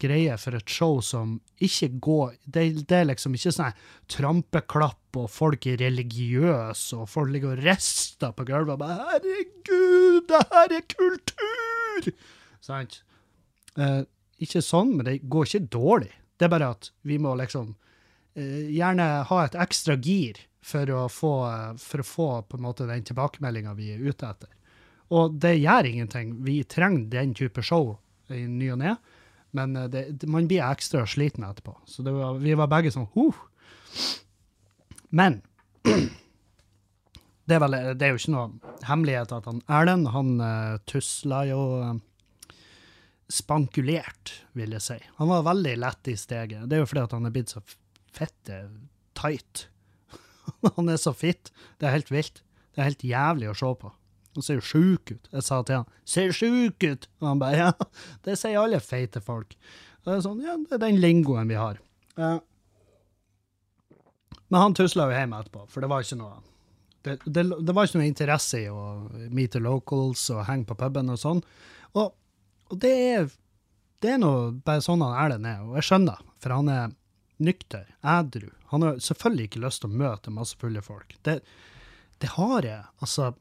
greie 0.00 0.32
for 0.40 0.56
et 0.56 0.72
show 0.72 1.02
som 1.04 1.34
ikke 1.60 1.90
går 2.00 2.30
Det, 2.40 2.62
det 2.88 2.96
er 2.96 3.10
liksom 3.10 3.34
ikke 3.36 3.52
sånn 3.52 3.76
trampeklapp, 4.08 4.99
og 5.16 5.30
folk 5.32 5.66
er 5.66 5.80
religiøse, 5.80 6.98
og 6.98 7.08
folk 7.10 7.32
ligger 7.34 7.54
og 7.54 7.64
rister 7.64 8.34
på 8.36 8.46
gulvet 8.48 8.74
og 8.74 8.82
bare 8.82 8.98
'Herregud, 9.00 10.26
det 10.28 10.42
her 10.52 10.76
er 10.76 10.86
kultur!' 10.94 12.12
Sant? 12.60 13.02
Eh, 13.76 14.02
ikke 14.40 14.62
sånn, 14.62 14.96
men 14.96 15.06
det 15.06 15.20
går 15.28 15.46
ikke 15.46 15.68
dårlig. 15.72 16.12
Det 16.38 16.46
er 16.46 16.52
bare 16.52 16.70
at 16.76 16.90
vi 17.02 17.18
må 17.18 17.34
liksom 17.36 17.74
eh, 18.36 18.70
gjerne 18.72 19.24
ha 19.28 19.44
et 19.44 19.54
ekstra 19.54 19.96
gir 19.96 20.38
for 20.60 20.90
å 20.92 21.08
få, 21.08 21.34
for 21.80 22.02
å 22.02 22.06
få 22.06 22.30
på 22.48 22.58
en 22.58 22.64
måte 22.64 22.88
den 22.88 23.04
tilbakemeldinga 23.04 23.74
vi 23.74 23.92
er 23.94 24.02
ute 24.04 24.28
etter. 24.28 24.50
Og 25.10 25.34
det 25.42 25.56
gjør 25.58 25.88
ingenting. 25.88 26.34
Vi 26.46 26.60
trenger 26.70 27.08
den 27.10 27.34
type 27.34 27.62
show 27.66 27.96
i 28.30 28.44
ny 28.46 28.70
og 28.74 28.78
ne, 28.82 28.94
men 29.56 29.76
eh, 29.76 29.88
det, 29.90 30.04
man 30.30 30.48
blir 30.50 30.64
ekstra 30.68 31.06
sliten 31.08 31.46
etterpå. 31.46 31.76
Så 31.88 32.04
var, 32.06 32.38
vi 32.40 32.56
var 32.58 32.70
begge 32.70 32.92
sånn 32.94 33.08
huh. 33.16 33.46
Men 35.10 35.40
det 37.46 37.56
er, 37.56 37.62
vel, 37.62 37.76
det 37.98 38.06
er 38.06 38.14
jo 38.14 38.20
ikke 38.20 38.34
noe 38.34 38.76
hemmelighet 38.86 39.34
at 39.34 39.48
han 39.50 39.62
Erlend 39.70 40.10
han 40.14 40.36
uh, 40.42 40.78
tusla 40.90 41.42
jo 41.48 41.60
uh, 41.82 41.94
spankulert, 43.30 44.34
vil 44.58 44.74
jeg 44.76 44.86
si. 44.86 44.98
Han 45.20 45.30
var 45.30 45.46
veldig 45.46 45.76
lett 45.82 46.10
i 46.10 46.16
steget. 46.18 46.66
Det 46.66 46.78
er 46.78 46.84
jo 46.84 46.90
fordi 46.90 47.06
at 47.06 47.16
han 47.16 47.28
er 47.28 47.34
blitt 47.34 47.54
så 47.54 47.62
fette 48.14 48.62
tight. 49.18 49.66
han 50.76 50.90
er 50.90 50.98
så 51.00 51.14
fit. 51.14 51.52
Det 51.78 51.88
er 51.88 51.98
helt 51.98 52.12
vilt. 52.14 52.42
Det 52.74 52.82
er 52.82 52.90
helt 52.90 53.06
jævlig 53.06 53.50
å 53.50 53.56
se 53.58 53.72
på. 53.82 53.92
Han 54.38 54.46
ser 54.46 54.60
jo 54.60 54.66
sjuk 54.66 55.10
ut. 55.10 55.30
Jeg 55.32 55.42
sa 55.42 55.62
til 55.66 55.80
han 55.80 55.88
'ser 56.06 56.34
sjuk 56.34 56.84
ut', 56.86 57.08
og 57.20 57.28
han 57.28 57.40
bare 57.42 57.56
'ja, 57.56 57.72
det 58.24 58.38
sier 58.38 58.60
alle 58.60 58.78
feite 58.80 59.20
folk'. 59.20 59.56
Det 60.04 60.14
er 60.14 60.20
sånn, 60.22 60.42
ja, 60.42 60.56
det 60.56 60.78
er 60.78 60.86
den 60.86 61.00
lingoen 61.02 61.50
vi 61.50 61.58
har. 61.58 61.80
Uh, 62.16 62.38
men 64.50 64.60
han 64.60 64.76
tusla 64.76 65.08
jo 65.08 65.16
hjem 65.16 65.34
etterpå, 65.38 65.66
for 65.70 65.84
det 65.84 65.90
var 65.90 66.04
ikke 66.04 66.20
noe 66.20 66.40
det, 67.06 67.16
det, 67.24 67.46
det, 67.48 67.72
var 67.72 67.86
ikke 67.86 67.96
noe 67.96 68.10
interesse 68.10 68.58
i 68.60 68.66
å 68.68 68.80
meet 69.32 69.54
the 69.54 69.62
locals 69.62 70.26
og 70.34 70.42
henge 70.44 70.68
på 70.68 70.76
puben 70.76 71.08
og 71.08 71.16
sånn. 71.16 71.38
Og, 71.96 72.10
og 72.68 72.80
det 72.82 72.90
er 72.92 73.30
det 74.00 74.14
er 74.14 74.20
nå 74.20 74.32
bare 74.64 74.82
sånn 74.84 75.02
han 75.04 75.16
Erlend 75.16 75.48
er, 75.48 75.60
og 75.64 75.76
jeg 75.76 75.88
skjønner, 75.90 76.20
for 76.40 76.56
han 76.56 76.68
er 76.72 76.92
nykter, 77.40 77.86
ædru. 78.00 78.48
Han 78.72 78.84
har 78.84 79.00
selvfølgelig 79.02 79.48
ikke 79.48 79.62
lyst 79.64 79.82
til 79.82 79.90
å 79.90 80.00
møte 80.02 80.32
masse 80.32 80.56
fulle 80.60 80.82
folk. 80.84 81.16
Det, 81.26 81.40
det 82.20 82.32
har 82.36 82.68
jeg. 82.68 82.84
Altså, 83.04 83.32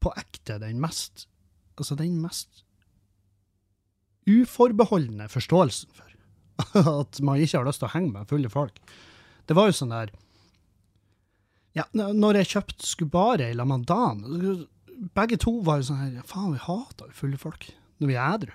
på 0.00 0.14
ekte 0.16 0.56
den 0.62 0.80
mest 0.80 1.26
Altså 1.80 1.94
den 1.96 2.18
mest 2.20 2.58
uforbeholdne 4.28 5.30
forståelsen 5.32 5.94
for 5.96 6.82
at 7.00 7.20
man 7.24 7.40
ikke 7.40 7.56
har 7.56 7.64
lyst 7.64 7.80
til 7.80 7.88
å 7.88 7.92
henge 7.94 8.10
med 8.12 8.28
fulle 8.28 8.50
folk. 8.52 8.76
Det 9.50 9.56
var 9.58 9.66
jo 9.66 9.74
sånn 9.74 9.90
der 9.90 10.12
Ja, 11.74 11.88
når 11.90 12.40
jeg 12.40 12.52
kjøpte 12.52 12.86
Skubare 12.86 13.48
i 13.50 13.56
Lamadan, 13.58 14.22
begge 15.16 15.38
to 15.42 15.56
var 15.66 15.80
jo 15.80 15.88
sånn 15.90 16.02
her 16.04 16.28
Faen, 16.28 16.54
vi 16.54 16.62
hater 16.62 17.10
fulle 17.16 17.40
folk 17.40 17.66
når 18.00 18.08
vi 18.08 18.14
er 18.16 18.36
edru. 18.38 18.52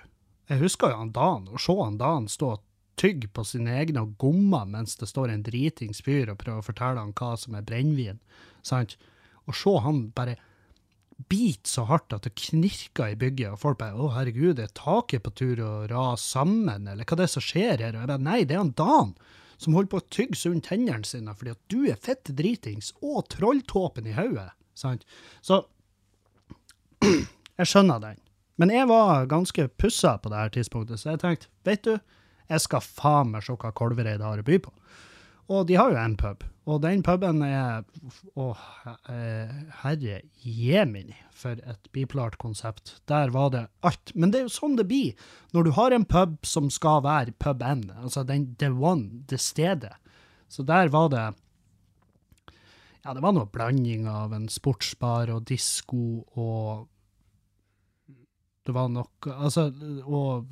Jeg 0.50 0.62
husker 0.64 0.90
jo 0.90 1.02
han 1.02 1.12
Dan, 1.14 1.44
å 1.52 1.60
se 1.60 1.76
han 1.78 2.00
Dan 2.00 2.30
stå 2.32 2.48
og 2.56 2.64
tygge 2.98 3.28
på 3.28 3.44
sine 3.44 3.76
egne 3.76 4.06
gommer 4.18 4.64
mens 4.66 4.96
det 4.96 5.10
står 5.10 5.34
en 5.34 5.44
dritings 5.44 6.00
fyr 6.02 6.32
og 6.32 6.40
prøver 6.40 6.64
å 6.64 6.66
fortelle 6.66 7.02
han 7.02 7.14
hva 7.18 7.34
som 7.38 7.54
er 7.58 7.66
brennevin. 7.68 8.18
Sant? 8.64 8.96
Å 9.46 9.54
se 9.54 9.76
han 9.84 10.06
bare 10.16 10.38
bit 11.30 11.68
så 11.68 11.84
hardt 11.90 12.16
at 12.16 12.24
det 12.24 12.34
knirker 12.40 13.12
i 13.12 13.20
bygget, 13.20 13.52
og 13.52 13.60
folk 13.60 13.78
bare 13.80 13.96
'Å, 13.96 14.12
herregud, 14.16 14.58
er 14.60 14.72
taket 14.72 15.22
på 15.22 15.32
tur 15.32 15.60
å 15.60 15.88
rase 15.88 16.24
sammen', 16.24 16.88
eller 16.88 17.04
hva 17.04 17.16
det 17.16 17.28
er 17.28 17.34
som 17.36 17.44
skjer 17.44 17.84
her? 17.84 17.94
Og 17.94 18.00
jeg 18.00 18.10
bare 18.10 18.24
'Nei, 18.24 18.44
det 18.44 18.56
er 18.56 18.64
han 18.64 18.76
Dan 18.76 19.14
som 19.56 19.76
holder 19.76 19.90
på 19.92 20.00
å 20.02 20.08
tygge 20.12 20.38
seg 20.38 20.52
rundt 20.52 20.68
tennene 20.68 21.08
sine 21.08 21.34
fordi 21.36 21.54
at 21.54 21.72
du 21.72 21.78
er 21.90 22.00
fett 22.00 22.28
dritings 22.38 22.92
og 23.00 23.28
trolltåpen 23.32 24.08
i 24.10 24.14
hodet'. 24.16 24.52
Så 24.76 25.64
jeg 27.02 27.70
skjønner 27.70 28.02
den. 28.02 28.20
Men 28.56 28.72
jeg 28.72 28.88
var 28.88 29.28
ganske 29.28 29.68
pussa 29.80 30.16
på 30.18 30.32
det 30.32 30.38
her 30.40 30.52
tidspunktet, 30.52 31.00
så 31.00 31.12
jeg 31.12 31.20
tenkte, 31.20 31.50
vet 31.64 31.84
du, 31.84 31.98
jeg 32.48 32.62
skal 32.62 32.84
faen 32.84 33.32
meg 33.34 33.44
se 33.44 33.56
hva 33.56 33.72
Kolvereid 33.76 34.22
har 34.24 34.40
å 34.40 34.46
by 34.46 34.58
på. 34.64 34.72
Og 35.46 35.66
de 35.68 35.76
har 35.78 35.92
jo 35.92 35.98
en 36.00 36.16
pub, 36.18 36.42
og 36.66 36.80
den 36.82 37.04
puben 37.06 37.42
er 37.46 37.84
Å, 38.34 38.48
herre 39.82 40.18
jemini, 40.42 41.14
for 41.36 41.60
et 41.62 41.90
bipolart 41.94 42.38
konsept. 42.42 42.96
Der 43.06 43.30
var 43.34 43.52
det 43.54 43.66
alt. 43.86 44.10
Men 44.14 44.32
det 44.32 44.40
er 44.40 44.46
jo 44.48 44.54
sånn 44.56 44.76
det 44.78 44.88
blir 44.90 45.28
når 45.54 45.68
du 45.68 45.72
har 45.76 45.94
en 45.94 46.06
pub 46.08 46.38
som 46.48 46.70
skal 46.72 47.04
være 47.06 47.36
pub 47.38 47.62
N, 47.62 47.86
altså 48.00 48.24
den 48.26 48.54
the 48.58 48.72
one, 48.72 49.22
det 49.30 49.38
stedet. 49.44 49.94
Så 50.48 50.66
der 50.66 50.90
var 50.94 51.10
det 51.14 51.26
Ja, 53.06 53.14
det 53.14 53.22
var 53.22 53.34
noe 53.36 53.46
blanding 53.46 54.08
av 54.10 54.34
en 54.34 54.48
sportsbar 54.50 55.30
og 55.30 55.44
disko 55.46 56.24
og 56.34 56.86
Det 58.66 58.74
var 58.74 58.88
nok 58.90 59.28
Altså, 59.30 59.70
og 60.02 60.46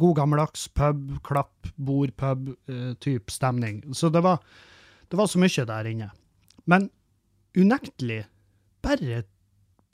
god 0.00 0.16
gammeldags 0.20 0.68
pub, 0.76 1.16
klapp, 1.26 1.70
bord, 1.76 2.14
pub, 2.20 2.52
uh, 2.70 2.92
type 3.02 3.32
stemning. 3.32 3.82
Så 3.94 4.10
det 4.14 4.22
var, 4.24 4.40
det 5.08 5.18
var 5.20 5.30
så 5.30 5.40
mye 5.42 5.66
der 5.72 5.90
inne. 5.90 6.10
Men 6.68 6.90
unektelig 7.56 8.24
bare 8.84 9.24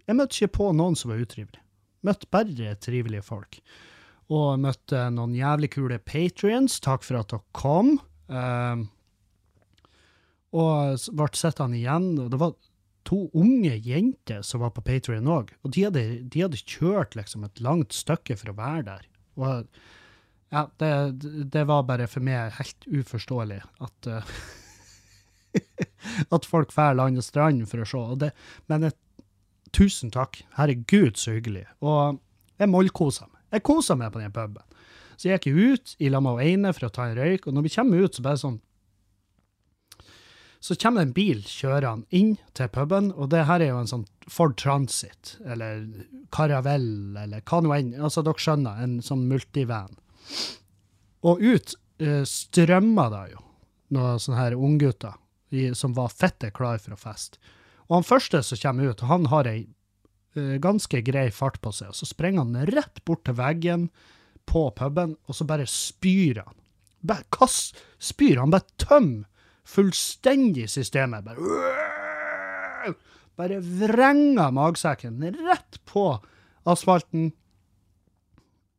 Jeg 0.05 0.17
møtte 0.19 0.37
ikke 0.37 0.57
på 0.59 0.64
noen 0.77 0.97
som 1.01 1.14
var 1.14 1.23
utrivelig. 1.23 1.62
Møtte 2.05 2.29
bare 2.29 2.75
trivelige 2.77 3.25
folk. 3.25 3.57
Og 4.29 4.59
møtte 4.61 5.07
noen 5.14 5.33
jævlig 5.33 5.71
kule 5.73 5.97
patrions. 5.97 6.77
Takk 6.85 7.07
for 7.07 7.17
at 7.23 7.33
dere 7.33 7.40
kom. 7.57 7.95
Uh, 8.29 8.85
og 10.55 11.09
ble 11.17 11.31
sittende 11.33 11.81
igjen. 11.81 12.11
Og 12.21 12.29
det 12.35 12.40
var 12.43 12.53
to 13.09 13.27
unge 13.37 13.75
jenter 13.85 14.43
som 14.43 14.62
var 14.64 14.73
på 14.75 14.85
Patrion 14.85 15.29
òg. 15.31 15.53
Og 15.64 15.75
de 15.77 15.87
hadde, 15.87 16.05
de 16.31 16.45
hadde, 16.45 16.61
kjørt 16.61 17.17
liksom 17.19 17.45
et 17.47 17.61
langt 17.64 17.97
stykke 17.97 18.37
for 18.40 18.53
å 18.53 18.59
være 18.59 18.87
der. 18.88 19.09
Og 19.40 19.64
ja, 20.55 20.66
det, 20.79 20.90
det, 21.51 21.64
var 21.66 21.87
bare 21.88 22.07
for 22.11 22.25
meg 22.25 22.55
helt 22.59 22.87
uforståelig 22.87 23.62
at 23.83 24.11
uh, 24.11 24.35
at 26.35 26.47
folk 26.47 26.73
drar 26.75 26.94
land 26.99 27.18
og 27.18 27.27
strand 27.27 27.64
for 27.70 27.83
å 27.83 27.88
se. 27.88 28.03
Og 28.03 28.20
det, 28.23 28.31
men 28.70 28.90
et, 28.90 28.99
tusen 29.75 30.12
takk. 30.14 30.42
Herregud, 30.59 31.18
så 31.18 31.37
hyggelig. 31.37 31.66
Og 31.83 32.20
jeg 32.61 32.70
mollkosa 32.70 33.27
meg. 33.29 33.40
Jeg 33.55 33.66
kosa 33.66 33.97
meg 33.99 34.12
på 34.14 34.23
den 34.23 34.35
puben. 34.35 34.62
Så 35.16 35.31
jeg 35.31 35.40
gikk 35.42 35.55
ut 35.55 35.97
i 36.03 36.11
lag 36.11 36.23
med 36.27 36.42
ene 36.42 36.73
for 36.75 36.88
å 36.88 36.94
ta 36.94 37.09
en 37.09 37.18
røyk, 37.18 37.47
og 37.47 37.55
når 37.55 37.66
vi 37.66 37.75
kommer 37.77 38.07
ut, 38.07 38.16
så 38.16 38.25
bare 38.25 38.40
sånn 38.40 38.59
Så 40.64 40.74
kommer 40.81 41.03
det 41.03 41.11
en 41.11 41.16
bil 41.16 41.40
kjørende 41.44 42.09
inn 42.16 42.37
til 42.57 42.70
puben, 42.72 43.11
og 43.12 43.29
det 43.35 43.42
her 43.44 43.61
er 43.61 43.74
jo 43.74 43.81
en 43.83 43.90
sånn 43.90 44.07
Ford 44.33 44.55
Transit, 44.57 45.35
eller 45.44 45.83
Caravelle, 46.33 47.20
eller 47.20 47.42
hva 47.44 47.59
nå 47.61 47.74
enn. 47.77 47.90
Altså, 47.98 48.22
dere 48.24 48.40
skjønner, 48.40 48.79
en 48.81 48.94
sånn 49.05 49.27
multivan. 49.29 49.92
Og 51.29 51.42
ut 51.44 51.74
uh, 52.00 52.22
strømma 52.24 53.11
det 53.12 53.27
jo 53.35 53.42
noen 53.92 54.22
sånne 54.24 54.40
her 54.40 54.57
unggutter 54.57 55.20
som 55.77 55.92
var 55.94 56.09
fette 56.11 56.48
klar 56.57 56.81
for 56.83 56.96
å 56.96 56.98
feste. 56.98 57.38
Og 57.87 57.98
han 57.98 58.09
første 58.09 58.40
som 58.42 58.59
kommer 58.62 58.90
ut, 58.90 59.05
han 59.07 59.29
har 59.31 59.46
ei 59.46 59.61
eh, 60.35 60.57
ganske 60.64 61.03
grei 61.07 61.29
fart 61.31 61.61
på 61.62 61.70
seg, 61.77 61.92
og 61.92 61.98
så 62.00 62.09
sprenger 62.09 62.42
han 62.42 62.72
rett 62.72 63.05
bort 63.07 63.22
til 63.29 63.37
veggen 63.38 63.85
på 64.50 64.64
puben, 64.74 65.14
og 65.29 65.37
så 65.37 65.46
bare 65.46 65.68
spyr 65.70 66.40
han. 66.40 66.57
Bare 67.05 67.29
kast, 67.37 67.77
spyr, 68.03 68.40
han 68.40 68.57
bare 68.57 68.66
tømmer 68.81 69.29
fullstendig 69.64 70.68
systemet. 70.70 71.24
Bare, 71.24 72.94
bare 73.37 73.61
vrenger 73.61 74.53
magsekken 74.55 75.22
rett 75.48 75.81
på 75.88 76.07
asfalten 76.64 77.33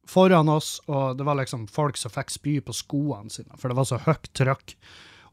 foran 0.05 0.49
oss, 0.49 0.77
og 0.85 1.17
det 1.17 1.25
var 1.25 1.39
liksom 1.39 1.67
folk 1.67 1.97
som 1.97 2.13
fikk 2.13 2.33
spy 2.33 2.55
på 2.61 2.73
skoene 2.75 3.29
sine, 3.33 3.57
for 3.57 3.69
det 3.69 3.77
var 3.79 3.89
så 3.89 4.01
høyt 4.05 4.29
trykk. 4.37 4.75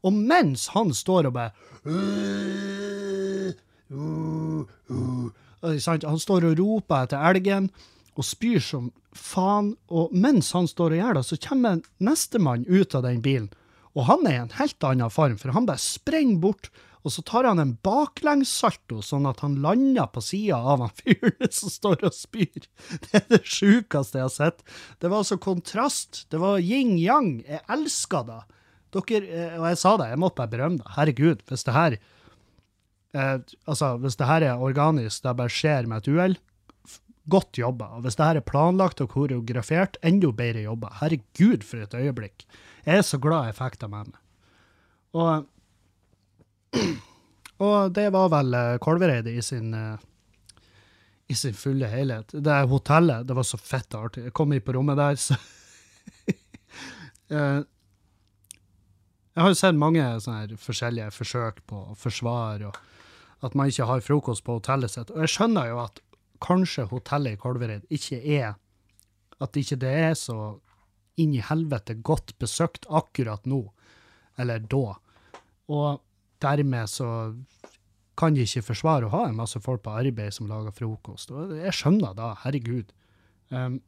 Og 0.03 0.17
mens 0.17 0.69
han 0.75 0.91
står 0.97 1.29
og 1.29 1.37
bare. 1.37 1.53
Han 5.63 6.19
står 6.19 6.49
og 6.49 6.59
roper 6.59 7.05
etter 7.07 7.27
elgen 7.31 7.69
og 8.19 8.27
spyr 8.27 8.61
som 8.65 8.91
faen. 9.15 9.77
Og 9.93 10.11
mens 10.11 10.51
han 10.57 10.67
står 10.69 10.97
og 10.97 11.03
gjør 11.03 11.21
det, 11.21 11.25
så 11.29 11.39
kommer 11.45 11.85
nestemann 12.03 12.67
ut 12.67 12.97
av 12.99 13.07
den 13.07 13.23
bilen. 13.23 13.53
Og 13.93 14.09
han 14.09 14.25
er 14.29 14.39
i 14.39 14.43
en 14.47 14.57
helt 14.57 14.89
annen 14.89 15.13
form, 15.13 15.37
for 15.41 15.53
han 15.55 15.69
bare 15.69 15.83
sprenger 15.83 16.41
bort, 16.43 16.71
og 17.03 17.11
så 17.11 17.25
tar 17.27 17.49
han 17.49 17.59
en 17.59 17.75
baklengssalto, 17.83 19.01
sånn 19.03 19.27
at 19.27 19.43
han 19.43 19.57
lander 19.65 20.07
på 20.15 20.23
sida 20.23 20.61
av 20.61 20.85
han 20.85 20.95
fyren 21.01 21.51
som 21.51 21.73
står 21.73 22.07
og 22.07 22.15
spyr. 22.15 22.69
Det 23.09 23.19
er 23.19 23.27
det 23.33 23.43
sjukeste 23.43 24.21
jeg 24.21 24.29
har 24.29 24.35
sett. 24.35 24.63
Det 25.03 25.11
var 25.11 25.27
så 25.27 25.39
kontrast. 25.43 26.25
Det 26.31 26.39
var 26.43 26.63
yin-yang. 26.63 27.41
Jeg 27.49 27.65
elska 27.75 28.23
det. 28.29 28.41
Dere, 28.93 29.25
eh, 29.27 29.59
og 29.59 29.67
jeg 29.71 29.81
sa 29.81 29.97
det, 29.99 30.11
jeg 30.13 30.21
måtte 30.21 30.39
bare 30.39 30.53
berømme 30.53 30.83
det. 30.83 30.95
Herregud, 30.95 31.45
hvis 31.49 31.67
det 31.67 31.75
her 31.75 31.99
eh, 31.99 33.37
altså, 33.67 33.95
hvis 33.99 34.19
det 34.21 34.29
her 34.29 34.47
er 34.47 34.63
organisk, 34.63 35.25
det 35.25 35.37
bare 35.41 35.53
skjer 35.53 35.89
med 35.91 36.03
et 36.03 36.11
uhell, 36.13 36.37
godt 37.33 37.59
jobba. 37.59 37.97
Og 37.97 38.07
hvis 38.07 38.19
det 38.19 38.29
her 38.29 38.39
er 38.39 38.47
planlagt 38.47 39.03
og 39.03 39.11
koreografert, 39.15 39.99
enda 40.07 40.31
bedre 40.37 40.69
jobba. 40.69 40.93
Herregud, 41.01 41.67
for 41.67 41.83
et 41.83 41.99
øyeblikk. 41.99 42.47
Jeg 42.87 42.99
er 42.99 43.07
så 43.07 43.19
glad 43.23 43.49
jeg 43.51 43.59
fikk 43.59 43.79
det 43.81 43.91
med 43.93 44.13
meg. 44.13 44.21
Og, 45.13 45.49
og 47.67 47.93
det 47.95 48.09
var 48.15 48.33
vel 48.33 48.57
Kolvereidet 48.83 49.37
i 49.37 49.45
sin 49.45 49.75
eh, 49.77 50.09
i 51.33 51.35
sin 51.35 51.55
fulle 51.57 51.89
helhet. 51.89 52.33
Det 52.33 52.53
er 52.53 52.69
hotellet, 52.69 53.27
det 53.29 53.37
var 53.37 53.47
så 53.47 53.59
fett 53.61 53.95
artig. 53.97 54.27
Jeg 54.27 54.35
kom 54.37 54.53
inn 54.53 54.65
på 54.65 54.75
rommet 54.77 55.01
der, 55.01 55.19
så 55.21 55.39
Eh, 57.33 57.63
Jeg 59.33 59.41
har 59.41 59.49
jo 59.49 59.57
sett 59.57 59.79
mange 59.79 60.03
sånne 60.21 60.59
forskjellige 60.61 61.13
forsøk 61.17 61.63
på 61.71 61.79
å 61.93 61.95
forsvare 61.97 62.67
og 62.69 62.81
at 63.47 63.55
man 63.57 63.71
ikke 63.71 63.87
har 63.89 64.03
frokost 64.05 64.45
på 64.45 64.59
hotellet 64.59 64.93
sitt. 64.93 65.09
Og 65.15 65.23
jeg 65.25 65.33
skjønner 65.33 65.71
jo 65.71 65.79
at 65.81 66.03
kanskje 66.45 66.85
hotellet 66.91 67.39
i 67.39 67.41
Kolvereid 67.41 67.87
ikke 67.89 68.19
er 68.21 68.59
At 69.41 69.57
ikke 69.57 69.79
det 69.81 69.95
er 70.11 70.13
så 70.19 70.37
inn 71.21 71.35
i 71.37 71.45
helvete 71.45 71.99
godt 72.01 72.35
besøkt 72.41 72.87
akkurat 72.89 73.45
nå, 73.49 73.65
eller 74.41 74.63
da. 74.65 74.97
Og 75.73 76.01
dermed 76.43 76.91
så 76.91 77.09
kan 78.19 78.35
de 78.37 78.45
ikke 78.45 78.65
forsvare 78.73 79.09
å 79.09 79.15
ha 79.15 79.23
en 79.29 79.39
masse 79.39 79.61
folk 79.63 79.85
på 79.85 79.95
arbeid 80.03 80.35
som 80.35 80.51
lager 80.51 80.75
frokost. 80.77 81.33
Og 81.33 81.55
jeg 81.57 81.75
skjønner 81.77 82.17
da, 82.17 82.35
herregud. 82.45 82.93
Um, 83.49 83.81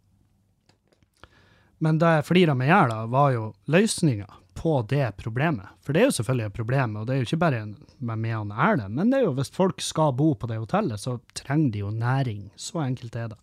men 1.84 2.00
det 2.00 2.14
jeg 2.18 2.26
flira 2.30 2.54
meg 2.56 2.70
i 2.70 2.72
hjel 2.72 2.94
av, 2.94 3.12
var 3.12 3.34
jo 3.34 3.44
løsninga 3.72 4.28
på 4.54 4.78
det 4.88 5.10
problemet. 5.20 5.74
For 5.84 5.92
det 5.92 6.00
er 6.00 6.08
jo 6.08 6.16
selvfølgelig 6.18 6.46
et 6.46 6.56
problem, 6.56 6.96
og 6.96 7.06
det 7.06 7.14
er 7.14 7.20
jo 7.20 7.28
ikke 7.28 7.42
bare 7.42 7.64
med 7.66 8.20
meg 8.22 8.37
og 8.38 8.52
Erlend, 8.54 8.94
men 8.96 9.10
det 9.10 9.18
er 9.18 9.26
jo 9.26 9.34
hvis 9.37 9.52
folk 9.52 9.82
skal 9.84 10.14
bo 10.16 10.30
på 10.38 10.48
det 10.48 10.60
hotellet, 10.62 11.02
så 11.02 11.18
trenger 11.37 11.74
de 11.74 11.82
jo 11.82 11.90
næring. 11.92 12.46
Så 12.56 12.80
enkelt 12.84 13.18
er 13.18 13.34
det. 13.34 13.40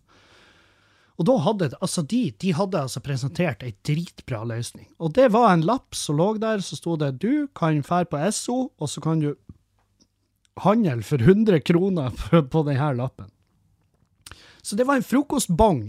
Og 1.20 1.26
da 1.28 1.36
hadde 1.44 1.68
altså 1.78 2.02
de, 2.08 2.22
de 2.40 2.54
hadde 2.56 2.80
altså 2.80 3.02
presentert 3.04 3.62
ei 3.66 3.74
dritbra 3.84 4.42
løsning. 4.48 4.88
Og 4.98 5.12
det 5.16 5.28
var 5.34 5.52
en 5.52 5.64
lapp 5.66 5.96
som 5.96 6.16
lå 6.18 6.32
der, 6.40 6.62
så 6.64 6.78
sto 6.78 6.96
det 7.00 7.18
du 7.22 7.48
kan 7.56 7.82
fære 7.84 8.08
på 8.10 8.22
SO, 8.32 8.58
og 8.78 8.88
så 8.88 9.02
kan 9.04 9.20
du 9.20 9.34
handle 10.62 11.02
for 11.04 11.22
100 11.22 11.60
kroner 11.68 12.10
på, 12.16 12.42
på 12.42 12.64
denne 12.68 12.92
lappen. 12.96 13.30
Så 14.62 14.76
det 14.78 14.86
var 14.86 15.00
en 15.00 15.06
frokostbong 15.06 15.84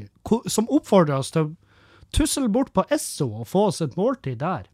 som 0.50 0.70
oppfordra 0.70 1.20
oss 1.22 1.32
til 1.32 1.48
å 1.48 1.56
tussle 2.14 2.50
bort 2.50 2.74
på 2.74 2.86
Esso 2.94 3.30
og 3.30 3.50
få 3.50 3.68
oss 3.70 3.84
et 3.86 3.98
måltid 4.00 4.40
der. 4.42 4.68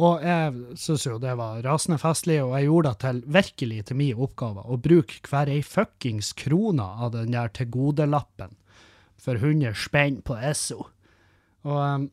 Og 0.00 0.22
jeg 0.24 0.78
syns 0.80 1.04
jo 1.04 1.18
det 1.20 1.34
var 1.36 1.60
rasende 1.62 1.98
festlig, 2.00 2.38
og 2.42 2.54
jeg 2.56 2.70
gjorde 2.70 2.92
det 2.92 3.00
til 3.04 3.18
virkelig 3.36 3.80
til 3.86 3.98
min 4.00 4.22
oppgave 4.26 4.64
å 4.64 4.78
bruke 4.80 5.20
hver 5.28 5.50
ei 5.52 5.60
fuckings 5.66 6.32
krone 6.32 6.86
av 7.04 7.12
den 7.14 7.36
der 7.36 7.52
tilgodelappen 7.52 8.56
for 9.20 9.40
100 9.40 9.76
spenn 9.78 10.20
på 10.26 10.36
Esso. 10.38 10.86
Og 11.68 11.76
um, 11.76 12.08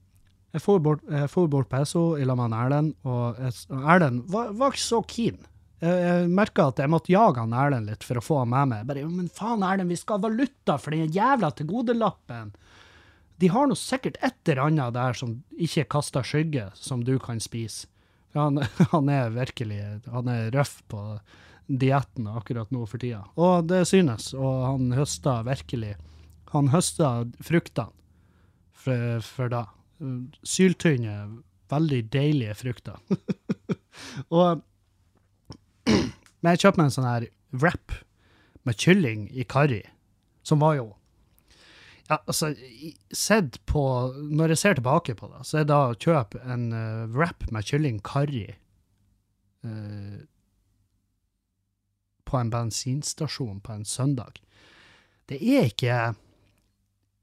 jeg 0.55 0.63
for 0.63 0.81
bort, 0.83 1.03
jeg 1.11 1.29
for 1.31 1.49
bort 1.51 1.69
på 1.71 1.81
Esso 1.83 2.03
i 2.17 2.25
lag 2.25 2.39
med 2.39 2.55
Erlend, 2.55 2.93
og 3.07 3.37
Erlend 3.77 4.23
var, 4.31 4.53
var 4.57 4.73
ikke 4.73 4.83
så 4.85 5.01
keen. 5.07 5.41
Jeg, 5.83 5.97
jeg 6.01 6.29
merka 6.33 6.69
at 6.71 6.79
jeg 6.81 6.89
måtte 6.89 7.13
jage 7.13 7.43
han 7.43 7.53
Erlend 7.53 7.91
litt 7.91 8.05
for 8.07 8.19
å 8.19 8.23
få 8.23 8.39
han 8.41 8.53
med 8.53 8.71
meg. 8.71 8.87
Bare, 8.89 9.03
men 9.11 9.27
faen, 9.33 9.65
Erlend, 9.67 9.91
vi 9.91 9.99
skal 9.99 10.17
ha 10.17 10.27
valuta 10.29 10.79
for 10.81 10.95
den 10.95 11.11
jævla 11.13 11.51
tilgodelappen. 11.57 12.55
De 13.37 13.51
har 13.53 13.69
nå 13.69 13.77
sikkert 13.77 14.17
et 14.25 14.49
eller 14.49 14.63
annet 14.65 14.95
der 14.95 15.19
som 15.19 15.35
ikke 15.53 15.85
kaster 15.93 16.25
skygge, 16.25 16.71
som 16.73 17.03
du 17.05 17.17
kan 17.21 17.41
spise. 17.43 17.85
Han, 18.37 18.63
han 18.93 19.11
er 19.13 19.35
virkelig 19.35 19.81
han 20.09 20.31
er 20.31 20.49
røff 20.55 20.79
på 20.89 21.03
dietten 21.67 22.29
akkurat 22.31 22.71
nå 22.71 22.85
for 22.87 23.01
tida. 23.01 23.25
Og 23.35 23.67
det 23.69 23.83
synes, 23.89 24.31
og 24.33 24.63
han 24.65 24.93
høster 24.95 25.45
virkelig 25.45 25.97
Han 26.53 26.71
høster 26.71 27.27
fruktene 27.43 27.93
for, 28.77 29.19
for 29.25 29.51
da. 29.51 29.65
Syltynne, 30.45 31.43
veldig 31.71 32.03
deilige 32.13 32.55
frukter. 32.55 32.99
og 34.37 34.61
jeg 36.47 36.61
kjøpte 36.61 36.77
meg 36.79 36.85
en 36.85 36.95
sånn 36.95 37.09
her 37.09 37.27
wrap 37.57 37.97
med 38.67 38.79
kylling 38.79 39.27
i 39.31 39.45
karri, 39.47 39.81
som 40.47 40.61
var 40.63 40.77
jo 40.79 40.87
ja, 42.07 42.21
altså, 42.23 42.53
sett 43.11 43.57
på 43.67 43.81
Når 44.15 44.53
jeg 44.53 44.59
ser 44.61 44.77
tilbake 44.77 45.15
på 45.19 45.27
det, 45.27 45.41
så 45.43 45.59
er 45.59 45.65
det 45.67 45.75
å 45.75 45.97
kjøpe 45.99 46.39
en 46.47 46.69
uh, 46.71 47.03
wrap 47.11 47.43
med 47.51 47.67
kylling 47.67 47.99
karri 47.99 48.45
uh, 49.67 50.19
på 52.27 52.39
en 52.39 52.51
bensinstasjon 52.51 53.59
på 53.63 53.75
en 53.75 53.83
søndag 53.87 54.39
Det 55.27 55.41
er 55.41 55.67
ikke 55.67 55.97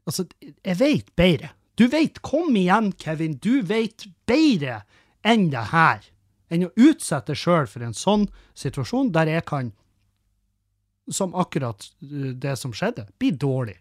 Altså, 0.04 0.26
jeg 0.42 0.78
vet 0.80 1.12
bedre. 1.16 1.52
Du 1.80 1.86
vet, 1.90 2.20
kom 2.22 2.54
igjen, 2.56 2.92
Kevin, 3.00 3.38
du 3.42 3.62
vet 3.66 4.06
bedre 4.28 4.82
enn 5.26 5.48
det 5.52 5.70
her. 5.72 6.04
Enn 6.52 6.68
å 6.68 6.74
utsette 6.76 7.32
deg 7.32 7.40
sjøl 7.40 7.66
for 7.70 7.82
en 7.86 7.96
sånn 7.96 8.28
situasjon 8.58 9.10
der 9.14 9.32
jeg 9.32 9.46
kan, 9.48 9.72
som 11.10 11.34
akkurat 11.36 11.88
eh, 12.04 12.30
det 12.36 12.54
som 12.60 12.72
skjedde, 12.76 13.08
bli 13.18 13.32
dårlig 13.32 13.78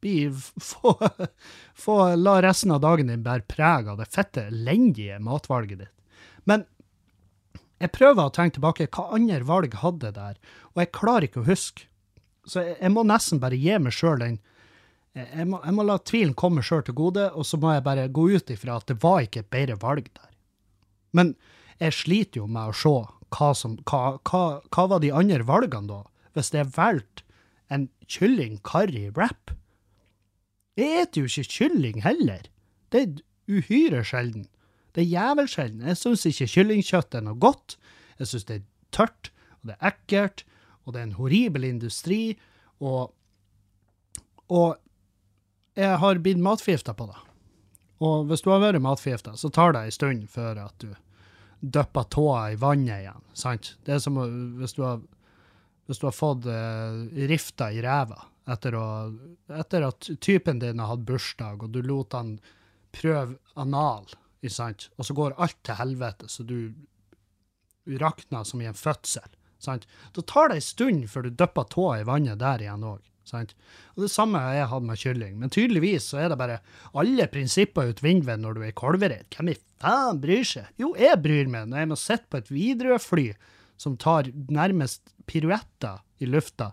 bli, 0.00 0.32
få, 0.56 1.08
få, 1.74 2.16
la 2.16 2.42
resten 2.42 2.70
av 2.70 2.80
dagen 2.80 3.10
din 3.10 3.24
bære 3.26 3.46
preg 3.50 3.88
av 3.88 4.00
det 4.00 4.08
fette, 4.12 4.48
elendige 4.50 5.18
matvalget 5.22 5.84
ditt. 5.84 5.92
Men 6.46 6.66
jeg 7.82 7.92
prøver 7.92 8.28
å 8.28 8.32
tenke 8.32 8.56
tilbake, 8.56 8.88
hva 8.94 9.10
andre 9.16 9.42
valg 9.44 9.74
hadde 9.82 10.14
der? 10.16 10.36
Og 10.74 10.82
jeg 10.84 10.94
klarer 10.96 11.28
ikke 11.28 11.42
å 11.42 11.48
huske. 11.48 11.88
Så 12.46 12.62
jeg, 12.62 12.76
jeg 12.80 12.92
må 12.94 13.02
nesten 13.04 13.42
bare 13.42 13.58
gi 13.58 13.74
meg 13.82 13.92
sjøl 13.92 14.22
den 14.22 14.38
jeg, 15.16 15.26
jeg, 15.32 15.48
må, 15.48 15.60
jeg 15.64 15.76
må 15.76 15.84
la 15.86 15.96
tvilen 16.04 16.36
komme 16.36 16.64
sjøl 16.64 16.84
til 16.86 16.96
gode, 16.98 17.26
og 17.32 17.46
så 17.48 17.58
må 17.60 17.72
jeg 17.72 17.84
bare 17.86 18.08
gå 18.12 18.28
ut 18.36 18.52
ifra 18.52 18.78
at 18.80 18.88
det 18.90 18.98
var 19.02 19.22
ikke 19.24 19.44
et 19.44 19.52
bedre 19.52 19.78
valg 19.82 20.10
der. 20.12 20.32
Men 21.16 21.34
jeg 21.80 21.96
sliter 21.96 22.42
jo 22.42 22.48
med 22.50 22.72
å 22.72 22.76
se 22.76 22.96
hva 23.36 23.50
som 23.58 23.74
Hva, 23.88 24.18
hva, 24.28 24.42
hva 24.70 24.84
var 24.92 25.00
de 25.02 25.10
andre 25.12 25.44
valgene 25.48 25.90
da? 25.90 26.02
Hvis 26.36 26.52
jeg 26.54 26.68
valgte 26.76 27.24
en 27.72 27.88
kylling 28.06 28.60
curry 28.62 29.08
wrap? 29.16 29.50
Jeg 30.78 31.02
eter 31.02 31.24
jo 31.24 31.30
ikke 31.30 31.56
kylling 31.56 32.04
heller. 32.04 32.44
Det 32.92 33.02
er 33.02 33.16
uhyre 33.50 34.04
sjelden. 34.06 34.46
Det 34.94 35.02
er 35.02 35.10
jævelsjelden. 35.10 35.82
Jeg 35.90 35.98
syns 36.00 36.24
ikke 36.28 36.48
kyllingkjøtt 36.54 37.16
er 37.16 37.24
noe 37.26 37.40
godt. 37.40 37.76
Jeg 38.20 38.30
syns 38.30 38.46
det 38.48 38.60
er 38.60 38.64
tørt, 38.94 39.32
og 39.60 39.72
det 39.72 39.76
er 39.76 39.90
ekkelt, 39.90 40.44
og 40.84 40.94
det 40.94 41.00
er 41.00 41.08
en 41.08 41.18
horribel 41.18 41.66
industri, 41.66 42.20
og, 42.78 43.10
og 44.48 44.76
jeg 45.76 45.96
har 46.00 46.20
blitt 46.24 46.40
matforgifta 46.42 46.94
på 46.96 47.08
det. 47.10 47.18
Og 48.04 48.28
hvis 48.28 48.44
du 48.44 48.50
har 48.52 48.62
vært 48.62 48.82
matforgifta, 48.84 49.36
så 49.40 49.50
tar 49.52 49.74
det 49.76 49.86
en 49.86 49.94
stund 49.94 50.24
før 50.32 50.62
at 50.66 50.80
du 50.82 50.90
dypper 51.60 52.08
tåa 52.12 52.40
i 52.52 52.58
vannet 52.60 53.04
igjen. 53.04 53.22
sant? 53.32 53.74
Det 53.84 53.96
er 53.96 54.02
som 54.02 54.18
hvis 54.58 54.76
du 54.76 54.82
har, 54.84 55.00
hvis 55.88 56.00
du 56.02 56.08
har 56.08 56.16
fått 56.16 56.48
eh, 56.52 56.98
rifta 57.30 57.70
i 57.72 57.80
ræva 57.84 58.26
etter, 58.52 58.76
å, 58.78 58.86
etter 59.50 59.88
at 59.88 60.10
typen 60.22 60.60
din 60.62 60.82
har 60.82 60.92
hatt 60.92 61.06
bursdag, 61.08 61.64
og 61.64 61.72
du 61.74 61.80
lot 61.82 62.14
han 62.14 62.36
prøve 62.94 63.38
anal, 63.58 64.06
sant? 64.52 64.90
og 64.96 65.08
så 65.08 65.16
går 65.16 65.34
alt 65.42 65.58
til 65.66 65.80
helvete, 65.80 66.28
så 66.30 66.44
du 66.46 66.70
rakner 67.98 68.44
som 68.46 68.62
i 68.62 68.68
en 68.68 68.76
fødsel. 68.76 69.26
Sant? 69.58 69.86
Da 70.14 70.22
tar 70.22 70.50
det 70.50 70.60
en 70.60 70.68
stund 70.68 71.08
før 71.10 71.26
du 71.26 71.34
dypper 71.34 71.66
tåa 71.72 72.00
i 72.00 72.06
vannet 72.06 72.38
der 72.42 72.62
igjen 72.62 72.86
òg. 72.86 73.02
Og 73.34 74.04
det 74.04 74.12
samme 74.12 74.40
har 74.42 74.54
jeg 74.54 74.70
hatt 74.70 74.86
med 74.86 75.00
kylling. 75.00 75.34
Men 75.40 75.52
tydeligvis 75.52 76.10
så 76.12 76.22
er 76.22 76.30
det 76.30 76.38
bare 76.40 76.60
alle 76.94 77.26
prinsipper 77.32 77.90
ut 77.90 78.02
vinduet 78.04 78.40
når 78.42 78.56
du 78.56 78.64
er 78.64 78.70
i. 78.70 79.20
Hvem 79.34 79.52
i 79.52 79.58
faen 79.82 80.20
bryr 80.22 80.46
seg? 80.46 80.70
Jo, 80.78 80.94
jeg 80.98 81.18
bryr 81.24 81.50
meg 81.50 81.68
når 81.70 81.82
jeg 81.82 81.90
må 81.90 82.00
sitte 82.00 82.30
på 82.30 82.40
et 82.40 82.52
Widerøe-fly 82.54 83.28
som 83.76 83.96
tar 84.00 84.30
nærmest 84.48 85.12
piruetter 85.28 86.00
i 86.22 86.28
lufta, 86.30 86.70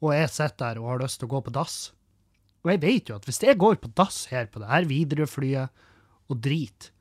og 0.00 0.12
jeg 0.14 0.32
sitter 0.32 0.60
der 0.62 0.80
og 0.80 0.90
har 0.92 1.02
lyst 1.04 1.20
til 1.20 1.28
å 1.28 1.34
gå 1.34 1.42
på 1.44 1.54
dass. 1.56 1.76
Og 2.64 2.72
jeg 2.72 2.82
vet 2.82 3.10
jo 3.10 3.16
at 3.18 3.26
hvis 3.28 3.42
jeg 3.44 3.60
går 3.60 3.78
på 3.82 3.92
dass 3.98 4.26
her 4.32 4.48
på 4.50 4.62
det 4.62 4.70
her 4.70 4.88
Widerøe-flyet 4.88 5.84
og 6.32 6.40
driter, 6.42 6.92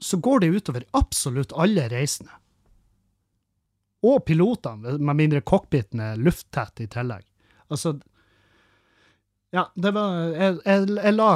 så 0.00 0.16
går 0.16 0.40
det 0.40 0.54
utover 0.56 0.86
absolutt 0.96 1.52
alle 1.60 1.84
reisende. 1.92 2.32
Og 4.06 4.22
pilotene, 4.24 4.96
med 4.98 5.18
mindre 5.18 5.42
cockpiten 5.44 6.00
er 6.00 6.20
lufttett 6.20 6.80
i 6.80 6.88
tillegg. 6.90 7.26
Altså 7.68 7.98
Ja, 9.50 9.66
det 9.74 9.92
var 9.92 10.30
Jeg, 10.30 10.60
jeg, 10.64 10.86
jeg, 10.94 11.14
la, 11.16 11.30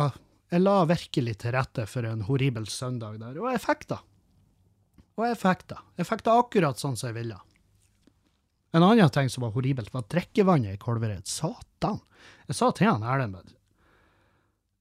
jeg 0.55 0.63
la 0.63 0.77
virkelig 0.89 1.39
til 1.43 1.57
rette 1.57 1.87
for 1.91 2.07
en 2.09 2.25
horribel 2.29 2.69
søndag 2.71 3.19
der, 3.21 3.41
og 3.41 3.51
jeg 3.53 3.65
fikk 3.65 3.89
det. 3.91 3.99
Og 5.19 5.27
jeg 5.29 5.39
fikk 5.39 5.67
det. 5.71 5.81
Jeg 6.01 6.09
fikk 6.09 6.25
det 6.27 6.39
akkurat 6.39 6.81
sånn 6.81 6.97
som 6.99 7.11
jeg 7.11 7.19
ville. 7.21 7.37
En 8.75 8.83
annen 8.83 9.11
ting 9.15 9.29
som 9.31 9.45
var 9.47 9.53
horribelt, 9.55 9.93
var 9.95 10.07
drikkevannet 10.11 10.75
i 10.75 10.81
Kolvereid. 10.83 11.29
Satan! 11.31 12.01
Jeg 12.49 12.59
sa 12.59 12.73
til 12.75 12.91
han 12.91 13.05
Erlend 13.07 13.55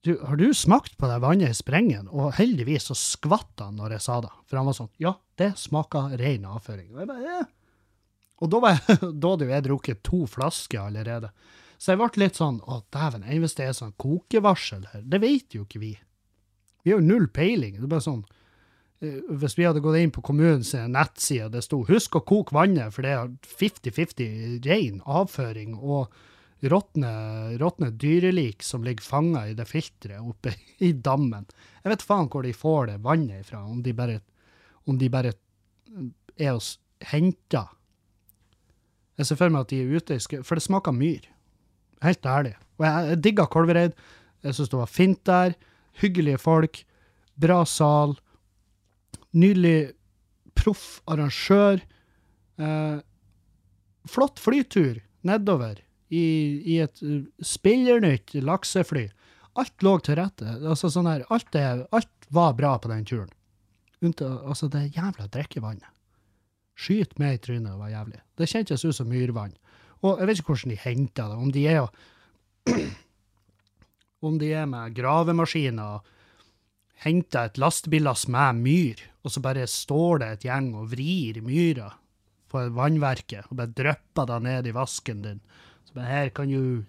du, 0.03 0.17
har 0.19 0.35
du 0.35 0.53
smakt 0.53 0.97
på 0.97 1.07
det 1.07 1.21
vannet 1.23 1.53
i 1.53 1.55
sprengen? 1.55 2.09
Og 2.11 2.33
heldigvis 2.35 2.89
så 2.89 2.95
skvatt 2.97 3.61
han 3.63 3.77
når 3.79 3.95
jeg 3.95 4.03
sa 4.03 4.17
det. 4.25 4.31
For 4.49 4.59
han 4.59 4.67
var 4.67 4.75
sånn, 4.75 4.89
ja, 4.99 5.13
det 5.39 5.53
smaker 5.61 6.17
ren 6.19 6.47
avføring. 6.49 6.89
Og 6.91 6.99
jeg 6.99 7.07
bare, 7.07 7.23
ja. 7.23 7.37
Og 8.43 8.51
da, 8.51 8.59
var 8.63 8.75
jeg, 8.75 8.99
da 9.23 9.33
hadde 9.33 9.49
jeg 9.49 9.67
drukket 9.69 10.03
to 10.05 10.23
flasker 10.29 10.83
allerede. 10.83 11.31
Så 11.79 11.93
jeg 11.93 11.99
ble 11.99 12.23
litt 12.23 12.39
sånn, 12.39 12.61
å 12.63 12.81
dæven, 12.95 13.25
enn 13.25 13.43
hvis 13.43 13.57
det 13.57 13.69
er 13.69 13.77
sånn 13.77 13.95
kokevarsel 13.99 14.87
her? 14.93 15.03
Det 15.07 15.19
vet 15.23 15.55
jo 15.55 15.65
ikke 15.65 15.81
vi. 15.81 15.93
Vi 16.83 16.91
har 16.91 16.99
jo 16.99 17.07
null 17.07 17.29
peiling. 17.31 17.77
Det 17.79 17.87
er 17.87 17.91
bare 17.91 18.05
sånn, 18.05 18.21
eh, 19.03 19.21
hvis 19.39 19.57
vi 19.59 19.65
hadde 19.67 19.83
gått 19.83 19.99
inn 19.99 20.13
på 20.15 20.23
kommunens 20.25 20.73
nettside, 20.75 21.49
det 21.55 21.63
sto, 21.65 21.81
husk 21.87 22.19
å 22.19 22.23
koke 22.27 22.55
vannet, 22.55 22.93
for 22.95 23.07
det 23.07 23.15
er 23.15 23.33
50-50 23.59 24.63
ren 24.67 25.01
avføring, 25.03 25.75
og 25.79 26.13
råtne 26.63 27.89
dyrelik 27.99 28.63
som 28.63 28.83
ligger 28.83 29.03
fanga 29.03 29.47
i 29.49 29.55
det 29.57 29.65
filteret 29.67 30.23
oppe 30.23 30.53
i 30.79 30.93
dammen. 30.93 31.47
Jeg 31.83 31.91
vet 31.91 32.05
faen 32.07 32.29
hvor 32.31 32.47
de 32.47 32.53
får 32.55 32.93
det 32.93 33.01
vannet 33.03 33.43
ifra, 33.43 33.63
om 33.67 33.81
de 33.83 33.95
bare, 33.97 34.21
om 34.87 34.99
de 34.99 35.09
bare 35.11 35.33
er 36.39 36.53
hos 36.55 36.77
henta. 37.11 37.67
Jeg 39.19 39.29
ser 39.29 39.39
for 39.39 39.53
meg 39.53 39.65
at 39.65 39.71
de 39.73 39.81
er 39.83 39.93
ute 39.93 40.17
i 40.17 40.23
skau, 40.23 40.41
for 40.45 40.57
det 40.57 40.65
smaker 40.65 40.95
myr. 40.95 41.25
Helt 42.03 42.25
ærlig. 42.25 42.55
Og 42.79 42.87
jeg, 42.87 43.09
jeg 43.11 43.21
digga 43.23 43.45
Kolvereid. 43.51 43.95
Jeg 44.43 44.57
syns 44.57 44.71
det 44.71 44.79
var 44.79 44.91
fint 44.91 45.21
der. 45.29 45.55
Hyggelige 46.01 46.41
folk. 46.41 46.81
Bra 47.39 47.61
sal. 47.69 48.17
Nydelig 49.37 49.93
proff 50.57 51.01
arrangør. 51.09 51.81
Eh, 52.57 52.99
flott 54.09 54.41
flytur 54.41 54.99
nedover 55.23 55.79
i, 56.13 56.25
i 56.75 56.79
et 56.83 56.99
uh, 57.01 57.21
spillernytt 57.41 58.35
laksefly. 58.43 59.07
Alt 59.57 59.85
lå 59.85 59.95
til 60.03 60.19
rette. 60.19 60.57
Altså 60.59 60.91
sånn 60.93 61.09
her, 61.09 61.23
alt, 61.33 61.49
det, 61.55 61.63
alt 61.93 62.29
var 62.33 62.53
bra 62.57 62.75
på 62.81 62.91
den 62.91 63.05
turen. 63.07 63.31
Unnta, 64.03 64.27
altså 64.43 64.67
det 64.69 64.89
jævla 64.97 65.29
drikkevannet. 65.31 65.89
Skyt 66.79 67.17
meg 67.21 67.37
i 67.37 67.43
trynet, 67.43 67.71
det 67.71 67.79
var 67.79 67.91
jævlig. 67.91 68.21
Det 68.37 68.49
kjentes 68.49 68.85
ut 68.85 68.97
som 68.97 69.09
myrvann. 69.11 69.53
Og 70.03 70.19
jeg 70.19 70.27
vet 70.27 70.41
ikke 70.41 70.53
hvordan 70.53 70.73
de 70.73 70.81
henter 70.83 71.29
det. 71.31 71.37
Om 71.37 71.51
de 71.53 71.67
er 71.69 71.87
Om 74.23 74.37
de 74.39 74.53
er 74.55 74.67
med 74.71 74.95
gravemaskiner 74.95 75.97
og 75.97 76.11
henter 77.03 77.49
et 77.49 77.59
lastebillass 77.59 78.29
med 78.31 78.61
myr, 78.63 79.03
og 79.23 79.33
så 79.33 79.43
bare 79.43 79.67
står 79.67 80.21
det 80.21 80.29
et 80.31 80.47
gjeng 80.47 80.71
og 80.79 80.89
vrir 80.93 81.41
myra 81.43 81.89
på 82.53 82.63
vannverket 82.75 83.49
og 83.49 83.59
bare 83.59 83.75
drypper 83.75 84.29
det 84.29 84.39
ned 84.45 84.69
i 84.69 84.75
vasken 84.75 85.23
din. 85.25 85.41
Så 85.83 85.97
bare 85.97 86.11
her 86.11 86.33
kan 86.35 86.51
du 86.51 86.83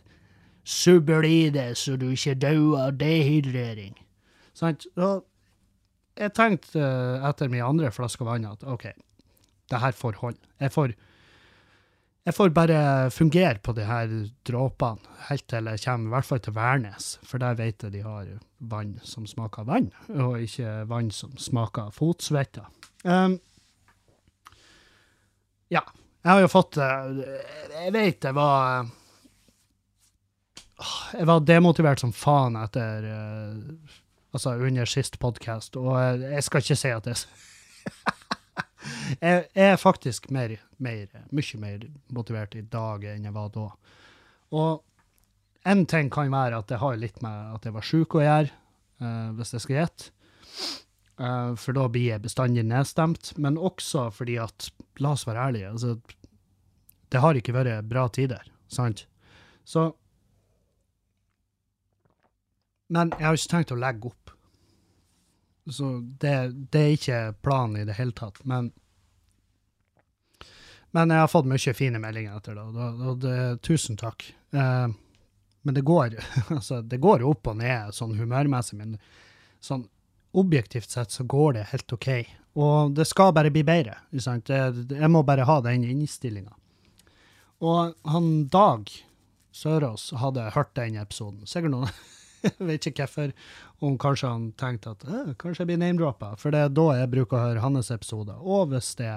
sublide 0.64 1.75
så 1.77 1.97
du 2.01 2.11
ikke 2.12 2.37
dør 2.40 2.87
av 2.87 2.99
dehydrering. 3.01 3.97
Sant? 4.57 4.87
Jeg 6.14 6.31
tenkte 6.37 6.79
eh, 6.79 7.25
etter 7.29 7.51
min 7.51 7.64
andre 7.66 7.90
flaske 7.92 8.27
vann 8.27 8.47
at 8.47 8.62
OK, 8.70 8.87
det 9.75 9.83
her 9.83 9.97
får 9.99 10.21
hold. 10.23 10.39
Jeg 10.63 10.73
får, 10.75 10.95
jeg 12.25 12.37
får 12.37 12.55
bare 12.57 12.79
fungere 13.13 13.59
på 13.63 13.75
de 13.77 13.87
her 13.89 14.13
dråpene 14.47 15.19
helt 15.29 15.47
til 15.51 15.71
jeg 15.73 15.83
kommer, 15.85 16.09
i 16.09 16.15
hvert 16.15 16.29
fall 16.31 16.45
til 16.45 16.57
Værnes, 16.57 17.09
for 17.27 17.43
der 17.43 17.59
vet 17.59 17.85
jeg 17.85 17.97
de 17.97 18.05
har 18.05 18.31
vann 18.61 18.95
som 19.05 19.27
smaker 19.29 19.67
vann, 19.69 19.91
og 20.15 20.39
ikke 20.45 20.85
vann 20.91 21.11
som 21.13 21.35
smaker 21.41 21.93
fotsvette. 21.95 22.65
Um, 23.05 23.37
ja, 25.73 25.83
jeg 26.25 26.31
har 26.31 26.41
jo 26.41 26.49
fått 26.49 26.79
eh, 26.81 27.19
Jeg 27.85 27.93
vet 27.93 28.25
jeg 28.25 28.37
var 28.37 28.87
Jeg 31.13 31.29
var 31.29 31.45
demotivert 31.45 32.01
som 32.01 32.15
faen 32.17 32.57
etter 32.61 33.09
eh, 33.11 33.99
Altså 34.35 34.57
under 34.57 34.89
sist 34.91 35.21
podkast, 35.23 35.77
og 35.79 35.95
jeg, 36.19 36.43
skal 36.43 36.65
ikke 36.65 36.77
si 36.81 36.91
at 36.91 37.05
jeg, 37.07 37.21
jeg 39.20 39.44
er 39.55 39.77
faktisk 39.81 40.31
mer, 40.35 40.57
mer, 40.83 41.07
mye 41.31 41.61
mer 41.61 41.87
motivert 42.14 42.57
i 42.59 42.64
dag 42.70 43.05
enn 43.12 43.29
jeg 43.29 43.35
var 43.35 43.53
da. 43.55 43.68
Og 44.55 44.83
en 45.64 45.87
ting 45.88 46.11
kan 46.12 46.33
være 46.33 46.61
at 46.61 46.68
det 46.68 46.81
har 46.83 47.01
litt 47.01 47.23
med 47.25 47.55
at 47.57 47.64
jeg 47.64 47.75
var 47.75 47.87
sjuk 47.88 48.18
å 48.18 48.25
gjøre, 48.25 48.53
uh, 49.01 49.31
hvis 49.38 49.55
jeg 49.57 49.64
skal 49.64 49.79
gjette. 49.81 50.11
Uh, 51.14 51.55
for 51.61 51.77
da 51.77 51.87
blir 51.88 52.11
jeg 52.11 52.25
bestandig 52.25 52.66
nedstemt. 52.68 53.33
Men 53.40 53.57
også 53.57 54.11
fordi 54.14 54.37
at, 54.42 54.68
la 55.01 55.14
oss 55.16 55.27
være 55.29 55.49
ærlige, 55.49 55.73
altså, 55.73 55.97
det 57.14 57.23
har 57.23 57.38
ikke 57.38 57.55
vært 57.55 57.88
bra 57.88 58.09
tider, 58.12 58.42
sant? 58.68 59.07
Så 59.64 59.92
Men 62.92 63.14
jeg 63.16 63.25
har 63.25 63.38
ikke 63.38 63.51
tenkt 63.51 63.73
å 63.73 63.81
legge 63.81 64.11
opp. 64.11 64.33
Så 65.70 66.00
det, 66.20 66.35
det 66.72 66.81
er 66.81 66.96
ikke 66.96 67.20
planen 67.44 67.81
i 67.81 67.87
det 67.88 67.96
hele 67.96 68.12
tatt. 68.16 68.42
Men 68.44 68.72
men 70.94 71.11
jeg 71.11 71.24
har 71.24 71.31
fått 71.31 71.48
mye 71.50 71.72
fine 71.74 71.98
meldinger 71.98 72.37
etter 72.38 72.55
det, 72.55 72.64
og 73.11 73.16
det, 73.18 73.38
tusen 73.66 73.96
takk. 73.98 74.29
Eh, 74.55 74.92
men 75.66 75.74
det 75.74 75.83
går, 75.83 76.14
altså, 76.55 76.83
det 76.87 77.00
går 77.03 77.24
opp 77.27 77.50
og 77.50 77.57
ned 77.59 77.96
sånn 77.96 78.14
humørmessig, 78.14 78.79
men 78.79 78.94
sånn 79.64 79.88
objektivt 80.38 80.94
sett 80.94 81.11
så 81.11 81.27
går 81.27 81.57
det 81.57 81.64
helt 81.72 81.96
OK. 81.96 82.09
Og 82.62 82.94
det 82.94 83.09
skal 83.11 83.35
bare 83.35 83.50
bli 83.50 83.64
bedre. 83.66 83.96
jeg 84.14 85.11
må 85.11 85.24
bare 85.27 85.48
ha 85.48 85.59
den 85.66 85.83
innstillinga. 85.83 86.55
Og 87.64 87.94
han 88.07 88.31
Dag 88.53 88.90
Sørås 89.55 90.12
hadde 90.18 90.50
hørt 90.55 90.74
den 90.79 90.98
episoden. 90.98 91.42
Sikkert 91.46 91.74
noen 91.74 91.90
vet 92.69 92.89
ikke 92.91 93.05
hvorfor. 93.05 93.33
Om 93.85 93.99
kanskje 94.01 94.31
han 94.31 94.47
tenkte 94.61 94.95
at 94.95 95.05
kanskje 95.41 95.63
jeg 95.63 95.73
blir 95.73 95.81
name-droppa. 95.83 96.35
For 96.41 96.55
det 96.55 96.61
er 96.65 96.77
da 96.77 96.87
jeg 96.99 97.13
bruker 97.15 97.39
å 97.39 97.45
høre 97.49 97.65
hans 97.65 97.91
episoder. 97.95 98.39
Og 98.41 98.71
hvis 98.73 98.95
det 99.01 99.13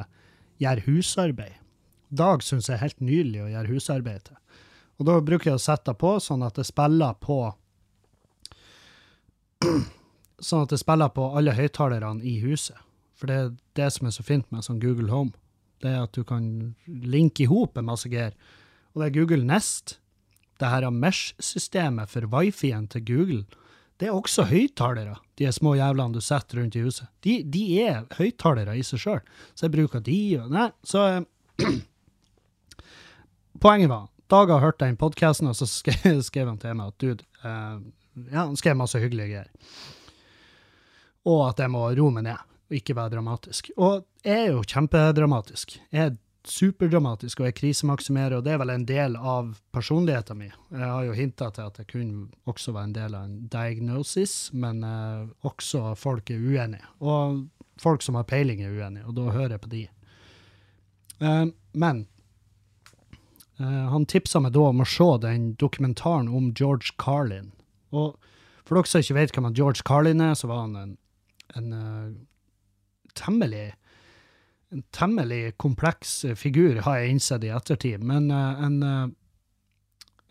gjør 0.63 0.83
husarbeid. 0.87 1.59
Dag 2.07 2.43
syns 2.45 2.69
jeg 2.69 2.77
er 2.77 2.85
helt 2.85 3.01
nydelig 3.03 3.43
å 3.43 3.51
gjøre 3.51 3.73
husarbeid 3.73 4.27
til. 4.29 4.37
Og 4.97 5.09
da 5.09 5.19
bruker 5.21 5.51
jeg 5.51 5.59
å 5.59 5.61
sette 5.61 5.93
på 5.93 6.15
sånn 6.23 6.45
at 6.45 6.57
det 6.57 6.65
spiller 6.67 7.17
på 7.21 7.41
Sånn 10.37 10.67
at 10.67 10.69
det 10.69 10.77
spiller 10.77 11.09
på 11.09 11.23
alle 11.33 11.55
høyttalerne 11.57 12.21
i 12.21 12.35
huset. 12.43 12.77
For 13.17 13.25
det 13.25 13.37
er 13.41 13.47
det 13.79 13.87
som 13.95 14.05
er 14.05 14.13
så 14.13 14.21
fint 14.21 14.45
med 14.53 14.61
sånn 14.67 14.77
Google 14.77 15.09
Home. 15.09 15.33
Det 15.81 15.89
er 15.89 16.03
at 16.05 16.13
du 16.13 16.21
kan 16.21 16.75
linke 16.85 17.45
i 17.45 17.47
hop 17.49 17.77
en 17.77 17.87
masse 17.89 18.09
greier. 18.11 18.35
Og 18.93 19.01
det 19.01 19.07
er 19.07 19.15
Google 19.15 19.41
Nest. 19.49 19.95
Det 20.57 20.69
her 20.71 20.89
Mesh-systemet 20.89 22.09
for 22.09 22.27
wifien 22.33 22.87
til 22.89 23.05
Google, 23.05 23.43
det 23.97 24.09
er 24.09 24.13
også 24.13 24.45
høyttalere, 24.49 25.15
de 25.37 25.49
små 25.53 25.73
jævlene 25.77 26.13
du 26.13 26.21
setter 26.21 26.59
rundt 26.61 26.75
i 26.77 26.83
huset. 26.85 27.09
De, 27.25 27.39
de 27.43 27.63
er 27.81 28.05
høyttalere 28.17 28.75
i 28.77 28.83
seg 28.85 29.01
sjøl, 29.01 29.21
så 29.55 29.65
jeg 29.65 29.73
bruker 29.73 30.03
de 30.05 30.19
og 30.41 30.51
Nei, 30.53 30.67
så 30.85 31.05
eh, 31.09 31.25
Poenget 33.63 33.89
var 33.89 34.05
Dag 34.29 34.51
har 34.51 34.59
hørt 34.59 34.81
den 34.83 34.97
podkasten, 34.99 35.47
og 35.47 35.55
så 35.55 35.65
skrev, 35.71 36.21
skrev, 36.27 36.49
han 36.51 36.59
til 36.61 36.75
meg 36.77 36.91
at 36.91 36.99
dude 37.01 37.23
uh, 37.45 37.79
Ja, 38.27 38.43
han 38.43 38.57
skrev 38.59 38.75
masse 38.77 38.99
hyggelige 38.99 39.29
greier. 39.31 39.49
Og 41.27 41.45
at 41.47 41.61
jeg 41.63 41.71
må 41.71 41.85
roe 41.87 42.13
meg 42.13 42.25
ned 42.27 42.43
og 42.67 42.75
ikke 42.75 42.95
være 42.97 43.13
dramatisk. 43.15 43.69
Og 43.79 44.03
jeg 44.25 44.49
er 44.49 44.49
jo 44.51 44.63
kjempedramatisk. 44.67 45.77
Jeg 45.93 46.01
er 46.03 46.17
superdramatisk 46.51 47.41
og 47.41 47.49
jeg 47.49 47.55
krisemaksimerer, 47.57 48.37
og 48.37 48.45
det 48.45 48.53
er 48.53 48.61
vel 48.61 48.73
en 48.73 48.85
del 48.87 49.17
av 49.17 49.53
personligheten 49.75 50.39
min. 50.39 50.55
Jeg 50.71 50.89
har 50.89 51.05
jo 51.07 51.15
hinta 51.17 51.49
til 51.53 51.69
at 51.69 51.79
det 51.79 51.87
kunne 51.91 52.27
også 52.49 52.73
være 52.75 52.89
en 52.89 52.97
del 52.97 53.17
av 53.17 53.27
en 53.27 53.37
diagnosis, 53.51 54.35
men 54.53 54.83
eh, 54.87 55.27
også 55.47 55.93
folk 55.99 56.31
er 56.33 56.43
uenige. 56.43 56.87
Og 56.99 57.43
folk 57.81 58.05
som 58.05 58.17
har 58.19 58.27
peiling, 58.29 58.61
er 58.63 58.75
uenige, 58.75 59.05
og 59.07 59.17
da 59.17 59.31
hører 59.33 59.57
jeg 59.57 59.63
på 59.65 59.73
de. 59.73 59.83
Eh, 61.19 61.43
men 61.73 62.05
eh, 63.59 63.85
han 63.93 64.07
tipsa 64.09 64.41
meg 64.43 64.55
da 64.57 64.69
om 64.71 64.83
å 64.83 64.89
se 64.89 65.09
den 65.25 65.51
dokumentaren 65.59 66.31
om 66.31 66.53
George 66.57 66.95
Carlin. 67.01 67.51
Og 67.95 68.15
for 68.67 68.75
dere 68.75 68.91
som 68.91 69.03
ikke 69.03 69.19
vet 69.19 69.35
hvem 69.35 69.53
George 69.55 69.85
Carlin 69.87 70.23
er, 70.23 70.35
så 70.35 70.49
var 70.49 70.65
han 70.65 70.75
en, 70.75 70.95
en 71.55 71.67
uh, 71.71 72.09
temmelig 73.15 73.69
en 74.69 74.83
temmelig 74.91 75.57
kompleks 75.57 76.25
eh, 76.25 76.35
figur, 76.35 76.81
har 76.83 76.99
jeg 76.99 77.15
innsett 77.15 77.45
i 77.47 77.53
ettertid. 77.55 78.03
Men 78.03 78.31
uh, 78.31 78.63
en, 78.63 78.77
uh, 78.83 79.01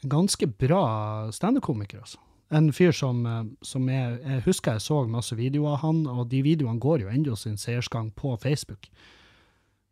en, 0.03 0.11
ganske 0.13 0.47
bra 0.61 0.85
standup-komiker, 1.33 2.05
altså. 2.05 2.23
En 2.55 2.69
fyr 2.71 2.93
som, 2.95 3.25
uh, 3.27 3.43
som 3.67 3.89
jeg, 3.91 4.19
jeg, 4.23 4.45
husker 4.47 4.77
jeg 4.77 4.85
så 4.85 5.01
masse 5.11 5.35
videoer 5.39 5.75
av 5.75 5.83
han, 5.87 6.05
og 6.07 6.29
de 6.31 6.45
videoene 6.47 6.83
går 6.83 7.07
jo 7.07 7.13
ennå 7.13 7.37
sin 7.39 7.59
seiersgang 7.59 8.13
på 8.15 8.37
Facebook. 8.43 8.91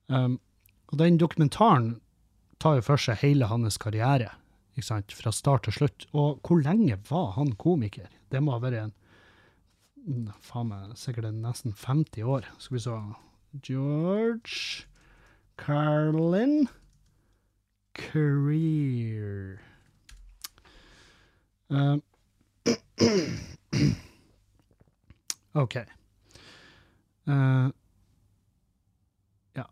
Um, 0.07 0.39
og 0.93 1.01
den 1.01 1.17
dokumentaren 1.19 1.95
tar 2.63 2.79
jo 2.79 2.85
for 2.87 3.01
seg 3.01 3.23
hele 3.25 3.49
hans 3.51 3.81
karriere, 3.81 4.29
ikke 4.75 4.87
sant, 4.87 5.15
fra 5.17 5.33
start 5.33 5.67
til 5.67 5.79
slutt. 5.79 6.07
Og 6.13 6.45
hvor 6.45 6.61
lenge 6.63 7.01
var 7.09 7.33
han 7.39 7.55
komiker? 7.59 8.11
Det 8.31 8.43
må 8.45 8.55
ha 8.55 8.63
vært 8.63 8.85
en 8.85 10.29
faen 10.45 10.69
meg, 10.69 10.93
sikkert 11.01 11.33
nesten 11.33 11.73
50 11.73 12.29
år. 12.29 12.47
Skal 12.61 12.77
vi 12.77 12.83
se 12.85 12.99
George 13.63 14.87
Carlin 15.57 16.69
Career. 17.95 19.61
Uh, 21.71 21.97
OK. 25.55 25.77
Uh, 27.27 27.71
ja. 29.57 29.63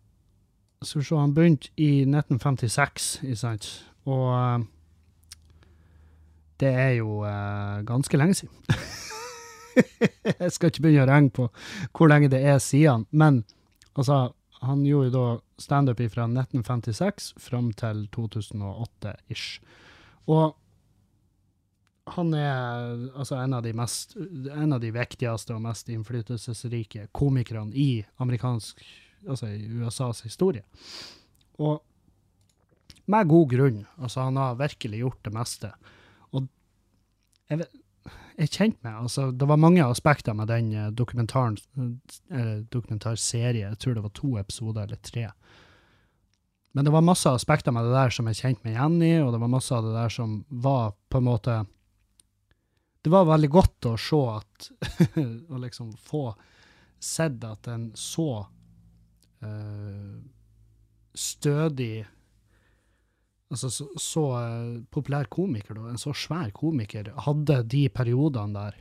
Så 0.83 0.99
vi 0.99 1.05
se, 1.05 1.16
han 1.16 1.35
begynte 1.35 1.68
i 1.77 2.01
1956, 2.01 3.21
ikke 3.23 3.37
sant? 3.37 3.92
Og 4.05 4.59
uh, 4.59 4.61
det 6.61 6.68
er 6.68 6.88
jo 6.88 7.25
uh, 7.25 7.87
ganske 7.87 8.16
lenge 8.16 8.35
siden. 8.35 8.55
jeg 10.40 10.53
skal 10.53 10.71
ikke 10.71 10.83
begynne 10.83 11.03
å 11.03 11.11
regne 11.11 11.31
på 11.35 11.49
hvor 11.97 12.07
lenge 12.07 12.31
det 12.31 12.45
er 12.45 12.59
siden, 12.62 13.07
men 13.11 13.45
Altså, 13.98 14.33
han 14.62 14.85
gjorde 14.87 15.12
da 15.14 15.26
standup 15.61 16.00
fra 16.12 16.26
1956 16.28 17.33
fram 17.42 17.72
til 17.76 18.07
2008-ish. 18.14 19.61
Og 20.31 20.52
han 22.12 22.35
er 22.35 23.09
altså 23.14 23.38
en 23.38 23.55
av 23.59 23.62
de 23.62 23.72
mest, 23.76 24.16
en 24.16 24.74
av 24.74 24.83
de 24.83 24.90
viktigste 24.94 25.55
og 25.55 25.62
mest 25.66 25.90
innflytelsesrike 25.92 27.09
komikerne 27.14 27.74
i 27.78 28.05
amerikansk, 28.22 28.83
altså 29.28 29.50
i 29.55 29.66
USAs 29.83 30.22
historie. 30.26 30.64
Og 31.62 31.83
med 33.11 33.28
god 33.28 33.48
grunn. 33.50 33.85
Altså, 33.98 34.28
han 34.28 34.38
har 34.38 34.59
virkelig 34.61 35.02
gjort 35.02 35.22
det 35.26 35.35
meste. 35.35 35.70
Og 36.33 36.46
jeg 37.50 37.62
vet, 37.62 37.78
er 38.36 38.48
kjent 38.48 38.78
med. 38.82 38.94
Altså, 39.04 39.30
det 39.30 39.48
var 39.48 39.60
mange 39.60 39.84
aspekter 39.84 40.34
med 40.34 40.48
den 40.48 40.72
eh, 40.72 40.90
dokumentaren, 40.90 41.58
eller 41.76 41.98
dokumentarserien. 42.30 42.66
dokumentarserie. 42.70 43.68
Jeg 43.68 43.78
tror 43.78 43.94
det 43.94 44.02
var 44.02 44.14
to 44.16 44.38
episoder 44.38 44.82
eller 44.82 45.02
tre. 45.02 45.28
Men 46.72 46.84
det 46.84 46.90
var 46.90 47.04
masse 47.04 47.30
aspekter 47.30 47.72
med 47.72 47.84
det 47.84 47.92
der 47.92 48.10
som 48.10 48.28
jeg 48.30 48.38
kjente 48.40 48.64
meg 48.64 48.76
igjen 48.76 49.02
i, 49.04 49.12
og 49.20 49.32
det 49.34 49.40
var 49.42 49.52
masse 49.52 49.76
av 49.76 49.84
det 49.84 49.92
der 49.92 50.12
som 50.12 50.38
var 50.48 50.94
på 51.12 51.20
en 51.20 51.28
måte 51.28 51.64
Det 53.02 53.10
var 53.10 53.26
veldig 53.28 53.50
godt 53.50 53.86
å 53.90 53.96
se 53.98 54.20
at 54.32 54.70
Å 55.52 55.60
liksom 55.60 55.92
få 55.92 56.32
sett 57.02 57.44
at 57.44 57.66
en 57.66 57.88
så 57.98 58.46
uh, 59.42 60.18
stødig 61.14 62.06
altså 63.52 63.70
så, 63.70 63.86
så 64.00 64.24
uh, 64.32 64.80
populær 64.92 65.28
komiker, 65.32 65.76
da, 65.76 65.92
en 65.92 66.00
så 66.00 66.14
svær 66.16 66.50
komiker, 66.56 67.12
hadde 67.26 67.60
de 67.68 67.86
periodene 67.92 68.56
der, 68.56 68.78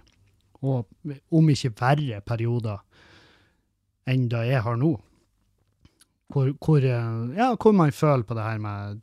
og 0.61 0.89
om 1.33 1.49
ikke 1.51 1.73
verre 1.79 2.21
perioder 2.25 2.83
enn 4.09 4.27
det 4.31 4.45
jeg 4.47 4.63
har 4.65 4.77
nå. 4.79 4.91
Hvor, 6.31 6.53
hvor, 6.63 6.79
uh, 6.79 7.33
ja, 7.35 7.51
hvor 7.59 7.75
man 7.75 7.91
føler 7.91 8.23
på 8.27 8.37
det 8.37 8.47
her 8.47 8.61
med 8.63 9.01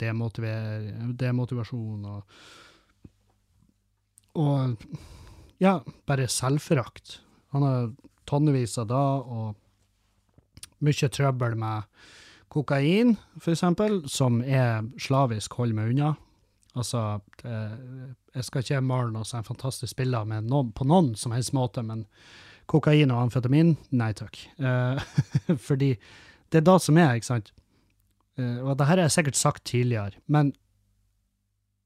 demotivasjon 1.21 2.09
og 2.15 2.41
Og 4.39 4.77
ja, 5.59 5.81
bare 6.07 6.29
selvforakt. 6.31 7.17
Han 7.51 7.63
har 7.67 7.89
tonnevis 8.29 8.77
av 8.79 8.87
da, 8.87 9.01
og 9.19 9.57
mye 10.85 11.09
trøbbel 11.11 11.57
med 11.59 11.83
Kokain, 12.49 13.17
eksempel, 13.45 14.01
som 14.09 14.41
er 14.43 14.87
slavisk, 15.01 15.53
hold 15.61 15.75
meg 15.77 15.93
unna. 15.93 16.15
Altså, 16.79 17.21
eh, 17.45 17.73
jeg 18.35 18.45
skal 18.47 18.63
ikke 18.63 18.81
male 18.85 19.13
noe 19.13 19.25
sånn 19.27 19.47
fantastisk 19.47 19.97
bilde 19.99 20.25
noen, 20.25 20.73
på 20.73 20.85
noen 20.89 21.15
som 21.19 21.33
helst 21.35 21.53
måte, 21.57 21.83
men 21.85 22.07
kokain 22.69 23.11
og 23.13 23.23
amfetamin, 23.27 23.77
nei 23.91 24.13
takk. 24.17 24.35
Eh, 24.61 24.97
fordi 25.69 25.91
det 26.49 26.57
er 26.61 26.69
det 26.69 26.79
som 26.85 26.97
er, 27.01 27.15
ikke 27.17 27.33
sant? 27.33 27.49
Eh, 28.39 28.59
og 28.63 28.79
det 28.79 28.87
her 28.89 28.97
har 28.97 29.05
jeg 29.09 29.17
sikkert 29.19 29.39
sagt 29.41 29.63
tidligere, 29.69 30.13
men 30.27 30.47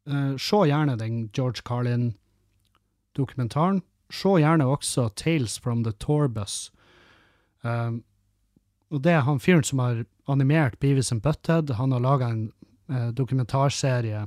uh, 0.09 0.37
se 0.37 0.57
gjerne 0.69 0.99
den 0.99 1.31
George 1.35 1.63
Carlin-dokumentaren. 1.67 3.83
Se 4.13 4.29
gjerne 4.43 4.67
også 4.67 5.09
Tales 5.17 5.59
from 5.59 5.85
the 5.85 5.93
Torbus. 5.93 6.73
Um, 7.63 8.05
og 8.93 9.01
det 9.05 9.15
er 9.17 9.25
han 9.25 9.41
fyren 9.41 9.65
som 9.65 9.81
har 9.81 10.05
animert 10.31 10.79
Beavis 10.81 11.13
and 11.15 11.23
Butthead. 11.25 11.73
Han 11.79 11.95
har 11.97 12.03
laga 12.05 12.29
en 12.29 12.45
eh, 12.93 13.09
dokumentarserie 13.17 14.27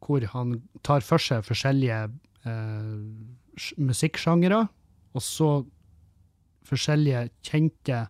hvor 0.00 0.24
han 0.32 0.56
tar 0.82 1.04
for 1.06 1.22
seg 1.22 1.44
forskjellige 1.46 2.00
eh, 2.48 2.94
musikksjangere, 3.78 4.64
og 5.14 5.22
så 5.22 5.50
forskjellige 6.66 7.28
kjente, 7.46 8.00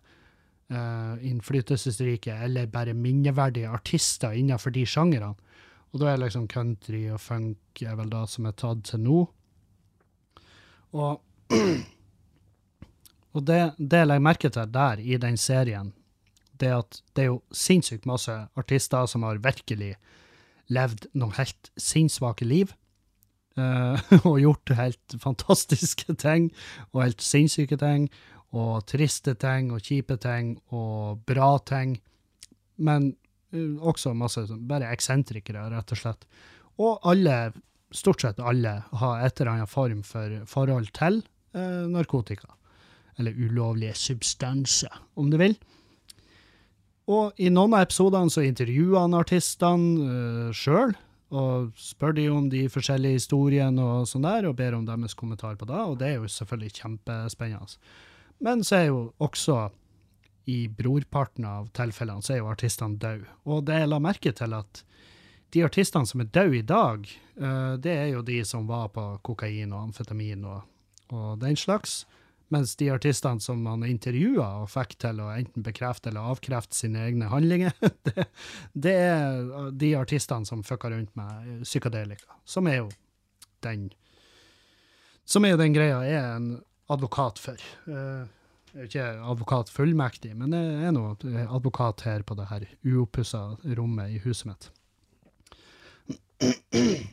eh, 0.71 1.15
innflytelsesrike 1.29 2.39
eller 2.47 2.71
bare 2.73 2.95
minneverdige 2.95 3.69
artister 3.69 4.33
innenfor 4.33 4.73
de 4.73 4.87
sjangerne. 4.87 5.35
Og 5.91 6.01
da 6.01 6.13
er 6.13 6.23
liksom 6.23 6.49
country 6.49 7.09
og 7.11 7.21
funk 7.21 7.83
er 7.83 7.97
vel 7.99 8.13
da 8.13 8.25
som 8.31 8.47
er 8.47 8.57
tatt 8.57 8.87
til 8.89 9.03
nå. 9.05 9.25
Og 10.95 11.21
Og 13.37 13.47
det, 13.47 13.61
det 13.79 14.03
jeg 14.03 14.11
legger 14.11 14.27
merke 14.27 14.51
til 14.51 14.73
der, 14.75 15.03
i 15.03 15.19
den 15.21 15.37
serien, 15.39 15.93
det 16.61 16.69
er 16.69 16.81
at 16.83 16.99
det 17.17 17.25
er 17.25 17.31
jo 17.31 17.41
sinnssykt 17.55 18.09
masse 18.09 18.35
artister 18.59 19.07
som 19.09 19.25
har 19.25 19.41
virkelig 19.43 19.95
levd 20.71 21.09
noen 21.19 21.35
helt 21.39 21.71
sinnssvake 21.81 22.47
liv. 22.47 22.75
Uh, 23.59 23.99
og 24.29 24.41
gjort 24.43 24.75
helt 24.79 25.17
fantastiske 25.23 26.15
ting, 26.21 26.51
og 26.93 27.05
helt 27.05 27.25
sinnssyke 27.25 27.79
ting, 27.81 28.07
og 28.57 28.87
triste 28.91 29.35
ting, 29.39 29.73
og 29.75 29.83
kjipe 29.85 30.17
ting, 30.23 30.55
og 30.75 31.23
bra 31.29 31.57
ting. 31.67 31.97
Men 32.79 33.13
uh, 33.55 33.91
også 33.91 34.15
masse 34.15 34.47
bare 34.71 34.93
eksentrikere, 34.95 35.69
rett 35.73 35.97
og 35.97 36.03
slett. 36.03 36.31
Og 36.81 37.03
alle, 37.11 37.51
stort 37.95 38.23
sett 38.23 38.41
alle, 38.43 38.79
har 39.03 39.27
et 39.27 39.41
eller 39.41 39.57
annet 39.57 39.71
form 39.71 40.05
for 40.07 40.41
forhold 40.51 40.93
til 40.97 41.23
uh, 41.57 41.87
narkotika 41.91 42.55
eller 43.21 43.37
ulovlige 43.37 43.95
substanser, 43.99 44.97
om 45.15 45.31
du 45.31 45.39
vil. 45.41 45.55
Og 47.11 47.37
i 47.43 47.51
noen 47.51 47.75
av 47.75 47.87
episodene 47.87 48.31
så 48.33 48.45
intervjuer 48.47 49.01
han 49.03 49.17
artistene 49.19 50.07
uh, 50.07 50.51
sjøl, 50.57 50.95
og 51.31 51.71
spør 51.79 52.17
de 52.17 52.27
om 52.33 52.49
de 52.51 52.65
forskjellige 52.73 53.21
historiene 53.21 53.83
og 53.83 54.09
sånn 54.11 54.27
der, 54.27 54.49
og 54.49 54.57
ber 54.59 54.75
om 54.75 54.87
deres 54.89 55.15
kommentar 55.19 55.59
på 55.59 55.69
det, 55.69 55.79
og 55.79 55.99
det 56.01 56.09
er 56.09 56.17
jo 56.19 56.31
selvfølgelig 56.31 56.81
kjempespennende. 56.81 57.79
Men 58.43 58.65
så 58.67 58.81
er 58.81 58.87
jo 58.89 59.03
også 59.23 59.69
i 60.51 60.69
brorparten 60.69 61.45
av 61.47 61.69
tilfellene 61.77 62.25
så 62.25 62.35
er 62.35 62.41
jo 62.41 62.51
artistene 62.51 62.99
døde. 63.01 63.29
Og 63.47 63.65
det 63.69 63.83
jeg 63.83 63.91
la 63.91 64.01
merke 64.03 64.33
til, 64.37 64.55
at 64.57 64.83
de 65.55 65.65
artistene 65.67 66.09
som 66.09 66.23
er 66.23 66.31
døde 66.33 66.59
i 66.59 66.67
dag, 66.67 67.07
eh, 67.37 67.75
det 67.83 67.93
er 67.93 68.09
jo 68.15 68.25
de 68.27 68.41
som 68.47 68.67
var 68.71 68.91
på 68.95 69.05
kokain 69.27 69.75
og 69.75 69.91
amfetamin 69.91 70.47
og, 70.49 70.63
og 71.13 71.39
den 71.43 71.59
slags. 71.59 72.05
Mens 72.51 72.73
de 72.77 72.89
artistene 72.91 73.41
som 73.41 73.63
han 73.71 73.85
intervjua 73.87 74.47
og 74.65 74.71
fikk 74.73 74.97
til 75.05 75.21
å 75.23 75.29
enten 75.31 75.63
bekrefte 75.63 76.11
eller 76.11 76.33
avkrefte 76.33 76.75
sine 76.75 77.05
egne 77.07 77.29
handlinger, 77.31 77.71
det, 78.09 78.27
det 78.75 78.95
er 78.99 79.71
de 79.79 79.93
artistene 79.99 80.49
som 80.49 80.65
fucka 80.67 80.91
rundt 80.91 81.15
med 81.19 81.63
psykadelika, 81.63 82.41
som 82.45 82.67
er 82.67 82.81
jo 82.83 82.89
den 83.63 83.91
Som 85.31 85.45
er 85.47 85.55
jo 85.55 85.61
den 85.61 85.75
greia 85.77 86.01
jeg 86.03 86.19
er 86.19 86.37
en 86.41 86.51
advokat 86.91 87.39
for. 87.39 87.55
Eh, 87.87 88.27
Jeg 88.71 88.81
er 88.83 88.87
ikke 88.87 89.07
advokat 89.33 89.71
fullmektig, 89.71 90.31
men 90.39 90.53
jeg 90.55 90.85
er 90.89 90.93
nå 90.95 91.05
advokat 91.51 92.05
her 92.07 92.23
på 92.23 92.37
det 92.39 92.45
her 92.51 92.67
uoppussa 92.87 93.41
rommet 93.79 94.11
i 94.15 94.21
huset 94.23 94.47
mitt. 94.47 94.69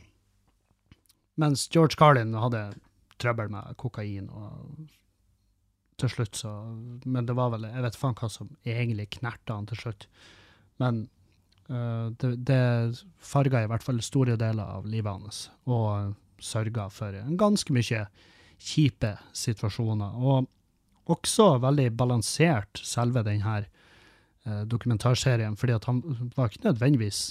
Mens 1.42 1.68
George 1.74 1.98
Carlin 1.98 2.34
hadde 2.34 2.62
trøbbel 3.18 3.50
med 3.50 3.74
kokain, 3.78 4.28
og 4.30 4.86
til 5.98 6.10
slutt 6.12 6.38
så 6.38 6.50
Men 7.04 7.26
det 7.26 7.34
var 7.34 7.50
vel 7.50 7.66
Jeg 7.66 7.84
vet 7.84 7.98
faen 7.98 8.16
hva 8.18 8.28
som 8.30 8.50
egentlig 8.64 9.08
knerta 9.18 9.56
han 9.58 9.66
til 9.70 9.80
slutt. 9.82 10.06
Men 10.78 11.06
uh, 11.70 12.10
det, 12.20 12.34
det 12.46 12.62
farga 13.18 13.64
i 13.64 13.70
hvert 13.70 13.84
fall 13.84 13.98
store 14.04 14.38
deler 14.40 14.76
av 14.78 14.86
livet 14.86 15.10
hans, 15.10 15.48
og 15.66 16.14
sørga 16.38 16.86
for 16.94 17.16
ganske 17.40 17.74
mye 17.74 18.04
kjipe 18.62 19.10
situasjoner. 19.34 20.14
Og 20.22 20.46
også 21.10 21.56
veldig 21.62 21.90
balansert, 21.98 22.78
selve 22.84 23.22
den 23.24 23.40
her 23.40 23.64
eh, 24.44 24.62
dokumentarserien, 24.68 25.56
fordi 25.56 25.72
at 25.72 25.86
han 25.88 26.02
var 26.36 26.50
ikke 26.50 26.66
nødvendigvis 26.66 27.22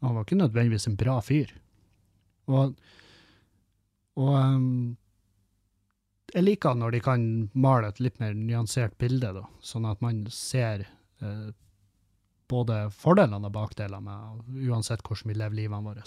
han 0.00 0.14
var 0.14 0.24
ikke 0.24 0.38
nødvendigvis 0.38 0.86
en 0.86 0.96
bra 0.96 1.18
fyr. 1.20 1.50
Og, 2.46 2.74
og 4.16 4.34
ehm, 4.38 4.96
jeg 6.34 6.44
liker 6.44 6.76
når 6.76 6.96
de 6.96 7.00
kan 7.04 7.24
male 7.56 7.90
et 7.92 8.00
litt 8.04 8.18
mer 8.20 8.36
nyansert 8.36 8.96
bilde, 9.00 9.32
da, 9.40 9.44
sånn 9.64 9.88
at 9.88 10.02
man 10.04 10.26
ser 10.32 10.84
eh, 10.84 11.48
både 12.48 12.86
fordelene 12.94 13.48
og 13.48 13.54
bakdelene 13.54 14.00
med 14.04 14.64
uansett 14.68 15.04
hvordan 15.04 15.32
vi 15.32 15.36
lever 15.38 15.62
livene 15.62 15.84
våre. 15.88 16.04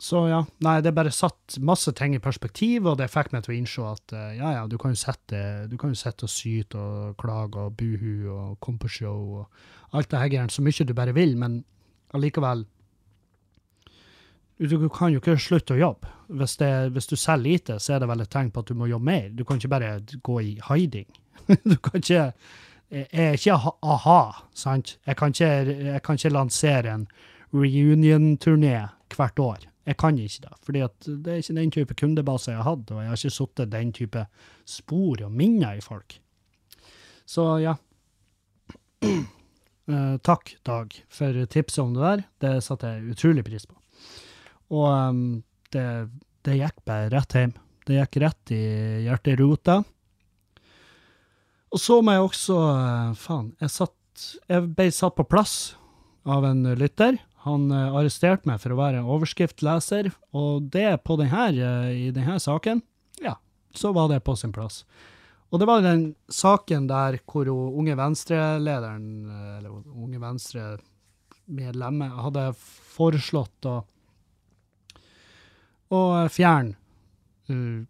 Så 0.00 0.22
ja, 0.30 0.40
nei, 0.64 0.78
det 0.80 0.94
bare 0.96 1.12
satt 1.12 1.58
masse 1.60 1.92
ting 1.96 2.14
i 2.16 2.22
perspektiv, 2.24 2.86
og 2.88 2.96
det 2.96 3.10
fikk 3.12 3.34
meg 3.34 3.44
til 3.44 3.52
å 3.52 3.56
innse 3.58 3.84
at 3.84 4.14
eh, 4.16 4.36
ja, 4.38 4.54
ja, 4.56 4.62
du 4.68 4.78
kan 4.80 4.94
jo 4.94 5.00
sette, 5.00 5.40
du 5.68 5.76
kan 5.80 5.92
jo 5.92 6.00
sitte 6.00 6.28
og 6.28 6.32
syte 6.32 6.80
og 6.80 7.16
klage 7.20 7.66
og 7.66 7.76
buhu 7.76 8.28
og 8.32 8.56
komme 8.64 8.80
på 8.80 8.92
show 9.00 9.42
og 9.42 9.96
alt 9.96 10.08
det 10.12 10.22
her 10.22 10.52
så 10.52 10.64
mye 10.64 10.86
du 10.86 10.94
bare 10.96 11.16
vil, 11.16 11.36
men 11.36 11.60
allikevel 12.16 12.64
du, 14.68 14.88
kan 14.92 15.12
jo 15.12 15.20
ikke 15.22 15.38
slutte 15.40 15.74
å 15.76 15.80
jobbe. 15.80 16.10
Hvis, 16.36 16.56
det, 16.60 16.70
hvis 16.94 17.08
du 17.08 17.16
selger 17.16 17.46
lite, 17.46 17.78
så 17.80 17.94
er 17.94 18.02
det 18.02 18.10
vel 18.10 18.24
et 18.24 18.30
tegn 18.32 18.50
på 18.52 18.60
at 18.60 18.68
du 18.68 18.76
må 18.76 18.90
jobbe 18.90 19.08
mer. 19.08 19.30
Du 19.32 19.44
kan 19.48 19.60
ikke 19.60 19.72
bare 19.72 19.92
gå 20.26 20.36
i 20.44 20.52
hiding. 20.68 21.08
du 21.70 21.76
kan 21.80 22.02
ikke 22.02 22.32
Jeg 22.90 23.06
er 23.12 23.36
ikke 23.38 23.54
a-ha, 23.86 24.20
sant? 24.52 24.96
Jeg 25.06 25.16
kan 25.16 25.30
ikke, 25.30 25.50
jeg 25.94 26.02
kan 26.02 26.18
ikke 26.18 26.32
lansere 26.34 26.94
en 26.94 27.04
reunion-turné 27.54 28.88
hvert 29.14 29.38
år. 29.38 29.66
Jeg 29.86 29.96
kan 29.96 30.18
ikke 30.18 30.42
det, 30.42 30.56
fordi 30.66 30.82
det 31.06 31.32
er 31.32 31.38
ikke 31.40 31.54
den 31.56 31.70
type 31.70 31.94
kundebase 31.94 32.50
jeg 32.50 32.58
har 32.58 32.66
hatt, 32.66 32.90
og 32.90 32.98
jeg 33.00 33.08
har 33.08 33.20
ikke 33.20 33.36
sittet 33.36 33.72
den 33.72 33.92
type 33.94 34.24
spor 34.68 35.22
og 35.24 35.32
minner 35.32 35.78
i 35.78 35.84
folk. 35.84 36.18
Så 37.26 37.46
ja. 37.64 37.76
Eh, 39.90 40.16
takk, 40.22 40.52
Dag, 40.62 40.92
for 41.10 41.34
tipset 41.50 41.82
om 41.82 41.94
det 41.96 42.02
der. 42.04 42.20
Det 42.38 42.50
satte 42.62 42.86
jeg 42.86 43.10
utrolig 43.10 43.42
pris 43.42 43.64
på. 43.66 43.74
Og 44.70 44.86
um, 44.86 45.22
det, 45.74 45.86
det 46.46 46.58
gikk 46.60 46.84
bare 46.86 47.10
rett 47.12 47.36
hjem. 47.36 47.54
Det 47.86 47.96
gikk 47.98 48.20
rett 48.22 48.52
i 48.54 48.64
hjerterota. 49.06 49.80
Og 51.70 51.78
så 51.78 52.00
må 52.02 52.14
jeg 52.14 52.26
også 52.26 52.58
eh, 52.66 53.10
Faen, 53.18 53.50
jeg, 53.62 53.72
satt, 53.72 54.26
jeg 54.50 54.70
ble 54.74 54.88
satt 54.94 55.16
på 55.18 55.26
plass 55.30 55.54
av 56.28 56.44
en 56.48 56.64
lytter. 56.78 57.18
Han 57.46 57.70
eh, 57.74 57.96
arresterte 57.96 58.50
meg 58.50 58.60
for 58.62 58.74
å 58.74 58.80
være 58.80 59.00
en 59.00 59.10
overskriftleser, 59.10 60.10
og 60.36 60.66
det 60.74 60.90
på 61.06 61.16
denne, 61.20 61.46
eh, 61.54 61.92
i 62.08 62.10
denne 62.14 62.38
saken, 62.42 62.82
ja, 63.22 63.36
så 63.76 63.94
var 63.96 64.10
det 64.10 64.22
på 64.26 64.34
sin 64.38 64.54
plass. 64.54 64.82
Og 65.50 65.62
det 65.62 65.66
var 65.66 65.82
den 65.82 66.12
saken 66.30 66.86
der 66.90 67.18
hvor 67.26 67.48
unge 67.50 67.96
Venstre-lederen, 67.98 69.06
eller 69.58 69.80
unge 69.98 70.20
Venstre-medlemmet, 70.22 72.18
hadde 72.22 72.44
foreslått 72.94 73.66
å, 73.66 73.80
å 75.90 76.28
fjerne 76.32 76.76
uh, 77.50 77.82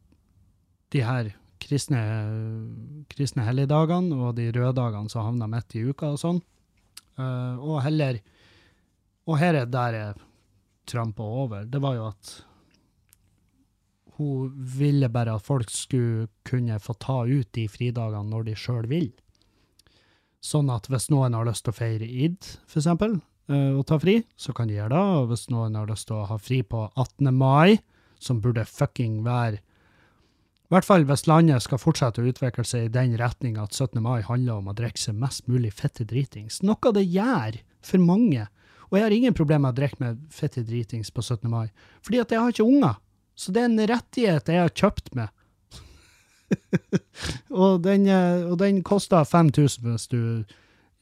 de 0.91 1.05
her 1.07 1.33
kristne, 1.61 2.01
kristne 3.13 3.45
helligdagene 3.47 4.17
og 4.17 4.35
de 4.39 4.49
røde 4.55 4.75
dagene 4.81 5.13
som 5.13 5.29
havna 5.29 5.49
midt 5.51 5.77
i 5.79 5.85
uka 5.91 6.15
og 6.15 6.21
sånn. 6.23 6.43
Uh, 7.21 7.57
og 7.61 7.83
heller 7.85 8.23
Og 9.29 9.37
her 9.39 9.55
er 9.55 9.67
der 9.69 9.95
jeg 9.95 10.15
trampa 10.89 11.23
over. 11.23 11.67
Det 11.69 11.79
var 11.83 11.95
jo 11.95 12.07
at 12.09 12.31
hun 14.17 14.53
ville 14.57 15.09
bare 15.09 15.37
at 15.37 15.45
folk 15.45 15.71
skulle 15.71 16.29
kunne 16.45 16.79
få 16.83 16.97
ta 17.01 17.23
ut 17.29 17.49
de 17.57 17.67
fridagene 17.71 18.29
når 18.29 18.49
de 18.49 18.57
sjøl 18.59 18.89
vil. 18.91 19.11
Sånn 20.45 20.73
at 20.73 20.89
hvis 20.91 21.11
noen 21.13 21.37
har 21.37 21.47
lyst 21.49 21.67
til 21.67 21.75
å 21.75 21.77
feire 21.77 22.09
id, 22.09 22.41
for 22.67 22.81
eksempel, 22.81 23.19
eh, 23.53 23.73
og 23.77 23.85
ta 23.89 24.01
fri, 24.01 24.19
så 24.41 24.55
kan 24.57 24.69
de 24.69 24.79
gjøre 24.79 24.93
det. 24.93 25.05
Og 25.21 25.31
hvis 25.31 25.47
noen 25.53 25.77
har 25.77 25.89
lyst 25.89 26.09
til 26.09 26.19
å 26.19 26.27
ha 26.29 26.39
fri 26.41 26.63
på 26.65 26.87
18. 26.97 27.33
mai, 27.37 27.79
som 28.21 28.41
burde 28.45 28.67
fucking 28.69 29.23
være 29.27 29.61
i 30.71 30.77
hvert 30.77 30.87
fall 30.87 31.03
hvis 31.03 31.25
landet 31.27 31.65
skal 31.65 31.81
fortsette 31.83 32.23
å 32.23 32.29
utvikle 32.31 32.63
seg 32.63 32.85
i 32.87 32.91
den 32.95 33.17
retning 33.19 33.57
at 33.59 33.75
17. 33.75 33.99
mai 34.05 34.21
handler 34.23 34.61
om 34.61 34.69
å 34.71 34.75
drikke 34.79 35.03
seg 35.03 35.17
mest 35.19 35.49
mulig 35.51 35.73
fette 35.75 36.07
dritings, 36.07 36.61
noe 36.63 36.93
det 36.95 37.09
gjør 37.11 37.59
for 37.83 37.99
mange. 37.99 38.45
Og 38.87 38.95
jeg 38.95 39.03
har 39.03 39.17
ingen 39.17 39.35
problemer 39.35 39.65
med 39.65 39.75
å 39.75 39.79
drikke 39.81 39.99
meg 40.05 40.21
fette 40.31 40.63
dritings 40.63 41.11
på 41.11 41.25
17. 41.27 41.51
mai, 41.51 41.73
fordi 42.07 42.23
at 42.23 42.31
jeg 42.31 42.39
har 42.39 42.55
ikke 42.55 42.69
unger. 42.71 43.03
Så 43.35 43.51
det 43.51 43.65
er 43.65 43.71
en 43.73 43.83
rettighet 43.91 44.55
jeg 44.55 44.63
har 44.63 44.71
kjøpt 44.85 45.11
meg. 45.19 45.35
og, 47.65 47.83
den, 47.83 48.07
eh, 48.07 48.47
den 48.63 48.83
koster 48.87 49.27
5000 49.27 49.91
hvis 49.91 50.07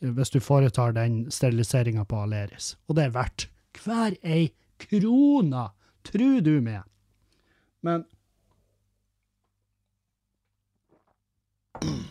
hvis 0.01 0.31
du 0.31 0.39
foretar 0.41 0.93
den 0.95 1.25
steriliseringa 1.33 2.05
på 2.09 2.23
Aleris. 2.23 2.77
Og 2.89 2.97
det 2.97 3.09
er 3.09 3.17
verdt 3.17 3.49
hver 3.83 4.15
ei 4.23 4.53
krona, 4.81 5.73
tru 6.07 6.41
du 6.41 6.61
meg. 6.63 6.87
Men 7.89 8.05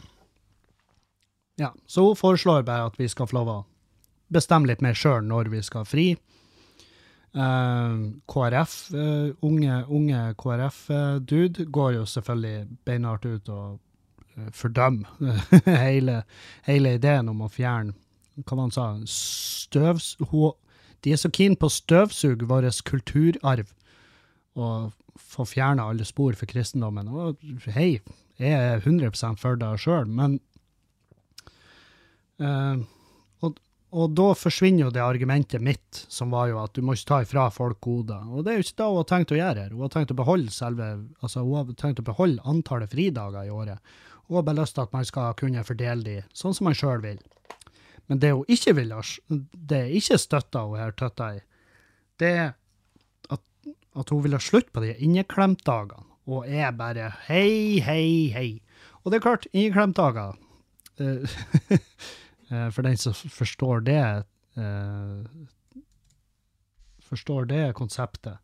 Ja, 1.57 1.73
så 1.89 2.03
hun 2.05 2.15
foreslår 2.15 2.61
bare 2.63 2.85
at 2.91 2.99
vi 2.99 3.07
skal 3.09 3.27
få 3.27 3.39
lov 3.39 3.47
å 3.49 3.65
bestemme 4.33 4.69
litt 4.69 4.83
mer 4.85 4.93
sjøl 4.97 5.23
når 5.25 5.49
vi 5.49 5.61
skal 5.65 5.87
fri. 5.89 6.07
Uh, 7.37 8.13
KrF, 8.29 8.75
uh, 8.93 9.29
unge, 9.45 9.79
unge 9.93 10.21
KrF-dude, 10.37 11.65
går 11.73 11.91
jo 11.97 12.05
selvfølgelig 12.09 12.67
beinhardt 12.85 13.25
ut 13.25 13.49
og 13.53 13.79
uh, 14.37 14.47
fordømmer 14.53 15.09
hele, 15.85 16.21
hele 16.69 16.93
ideen 16.97 17.29
om 17.33 17.41
å 17.45 17.51
fjerne 17.51 17.93
hva 18.45 18.53
var 18.53 18.67
han 18.67 18.73
sa, 18.73 18.85
støvs... 19.09 20.11
Ho, 20.29 20.51
de 21.01 21.13
er 21.13 21.17
så 21.17 21.29
keen 21.33 21.55
på 21.57 21.69
å 21.69 21.73
støvsuge 21.73 22.45
vår 22.49 22.69
kulturarv 22.85 23.73
og 24.57 24.91
få 25.21 25.45
fjerna 25.47 25.87
alle 25.89 26.05
spor 26.07 26.37
for 26.37 26.49
kristendommen. 26.49 27.09
Og 27.09 27.41
hei, 27.73 27.97
jeg 28.37 28.53
er 28.53 28.83
100 28.83 29.37
for 29.41 29.59
det 29.59 29.71
sjøl, 29.81 30.09
men 30.09 30.37
uh, 32.43 32.83
og, 33.45 33.61
og 33.97 34.17
da 34.17 34.27
forsvinner 34.37 34.85
jo 34.85 34.91
det 34.93 35.03
argumentet 35.03 35.63
mitt, 35.63 36.03
som 36.11 36.33
var 36.33 36.51
jo 36.51 36.59
at 36.61 36.75
du 36.75 36.83
må 36.85 36.97
ikke 36.97 37.09
ta 37.11 37.21
ifra 37.25 37.47
folk 37.53 37.79
goder. 37.81 38.27
Og 38.29 38.45
det 38.45 38.53
er 38.53 38.59
jo 38.59 38.67
ikke 38.67 38.77
det 38.81 38.89
hun 38.91 38.99
har 38.99 39.09
tenkt 39.13 39.33
å 39.33 39.39
gjøre 39.39 39.63
her. 39.63 39.73
Hun 39.73 39.85
har 39.87 39.95
tenkt 39.95 40.13
å 40.13 40.19
beholde 40.19 40.53
selve, 40.53 40.91
altså 41.21 41.45
hun 41.45 41.57
har 41.61 41.73
tenkt 41.79 42.03
å 42.03 42.07
beholde 42.11 42.45
antallet 42.45 42.93
fridager 42.93 43.47
i 43.47 43.53
året. 43.53 43.97
Hun 44.27 44.39
har 44.39 44.47
bare 44.47 44.59
lyst 44.59 44.75
til 44.75 44.83
at 44.83 44.93
man 44.93 45.07
skal 45.07 45.35
kunne 45.39 45.65
fordele 45.65 46.03
de 46.03 46.17
sånn 46.35 46.55
som 46.55 46.67
man 46.67 46.77
sjøl 46.77 47.01
vil. 47.05 47.19
Men 48.07 48.21
det 48.23 48.33
hun 48.35 48.51
ikke 48.51 48.73
vil, 48.77 48.93
det 49.27 49.81
er 49.81 49.95
ikke 49.97 50.19
støtta 50.19 50.63
hun 50.67 50.79
her 50.79 50.93
tøtta 50.95 51.33
i, 51.37 51.43
det 52.17 52.31
er 52.43 52.53
at 53.97 54.09
hun 54.13 54.21
vil 54.23 54.35
ha 54.37 54.39
slutt 54.43 54.69
på 54.73 54.83
de 54.83 54.93
inneklemtdagene. 55.03 56.05
Og 56.27 56.47
er 56.51 56.71
bare 56.75 57.09
hei, 57.29 57.79
hei, 57.79 58.27
hei. 58.35 58.49
Og 59.03 59.11
det 59.11 59.19
er 59.19 59.25
klart, 59.27 59.47
inneklemtdager 59.53 60.35
eh, 60.99 61.37
Eh, 62.47 62.69
For 62.71 62.79
den 62.87 62.95
som 62.95 63.11
forstår 63.11 63.81
det 63.83 63.97
eh, 64.55 65.23
Forstår 67.03 67.45
det 67.49 67.73
konseptet. 67.75 68.37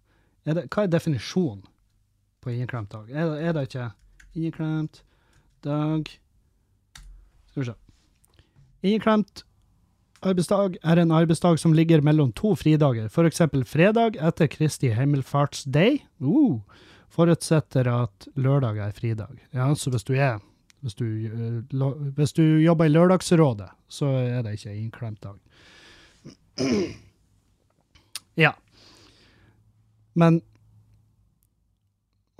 Er 0.43 0.57
det, 0.57 0.65
hva 0.73 0.83
er 0.83 0.91
definisjonen 0.91 1.61
på 2.43 2.51
inneklemt 2.51 2.91
dag? 2.91 3.07
Er, 3.15 3.29
det- 3.31 3.45
er 3.47 3.53
det 3.55 3.63
ikke 3.69 3.85
inneklemt 4.35 4.99
dag 5.63 6.11
Skal 7.47 7.61
vi 7.63 7.69
se. 7.69 7.75
Inneklemt 8.83 9.45
arbeidsdag 10.25 10.79
er 10.83 11.01
en 11.01 11.11
arbeidsdag 11.11 11.59
som 11.61 11.75
ligger 11.75 12.01
mellom 12.01 12.31
to 12.35 12.55
fridager, 12.59 13.09
f.eks. 13.11 13.43
fredag 13.69 14.17
etter 14.17 14.49
Kristi 14.51 14.93
himmelfartsday. 14.95 15.99
Uh, 16.23 16.61
forutsetter 17.13 17.89
at 17.91 18.27
lørdag 18.35 18.79
er 18.81 18.97
fridag. 18.97 19.43
Ja, 19.53 19.69
så 19.75 19.93
hvis 19.93 20.07
du 20.07 20.15
er 20.17 20.39
hvis 20.83 20.97
du, 20.99 21.05
eh, 21.05 21.91
hvis 22.15 22.33
du 22.35 22.43
jobber 22.43 22.85
i 22.85 22.91
Lørdagsrådet, 22.91 23.69
så 23.87 24.05
er 24.05 24.41
det 24.43 24.57
ikke 24.57 24.71
en 24.71 24.81
innklemt 24.83 25.23
dag. 25.23 25.39
Ja. 28.35 28.49
Men 30.17 30.41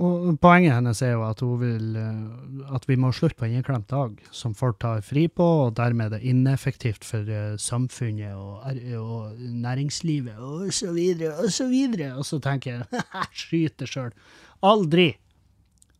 og 0.01 0.39
Poenget 0.41 0.73
hennes 0.73 1.01
er 1.05 1.11
jo 1.13 1.21
at 1.27 1.41
hun 1.45 1.59
vil 1.61 1.97
eh, 2.01 2.71
at 2.73 2.87
vi 2.89 2.95
må 2.97 3.11
slutte 3.13 3.37
på 3.37 3.45
en 3.45 3.59
innklemt 3.59 3.85
dag 3.91 4.15
som 4.33 4.55
folk 4.57 4.79
tar 4.81 5.03
fri 5.05 5.27
på, 5.29 5.45
og 5.67 5.75
dermed 5.77 6.07
er 6.07 6.15
det 6.15 6.31
ineffektivt 6.31 7.05
for 7.05 7.29
eh, 7.29 7.53
samfunnet 7.61 8.33
og, 8.33 8.65
og 8.97 9.37
næringslivet 9.37 10.39
og 10.41 10.73
så 10.73 10.89
videre 10.95 11.35
og 11.37 11.53
så 11.53 11.67
videre. 11.69 12.15
Og 12.17 12.25
så 12.25 12.41
tenker 12.41 12.79
jeg 12.79 12.87
skyt 13.13 13.43
skyter 13.43 13.91
sjøl. 13.93 14.15
Aldri. 14.65 15.11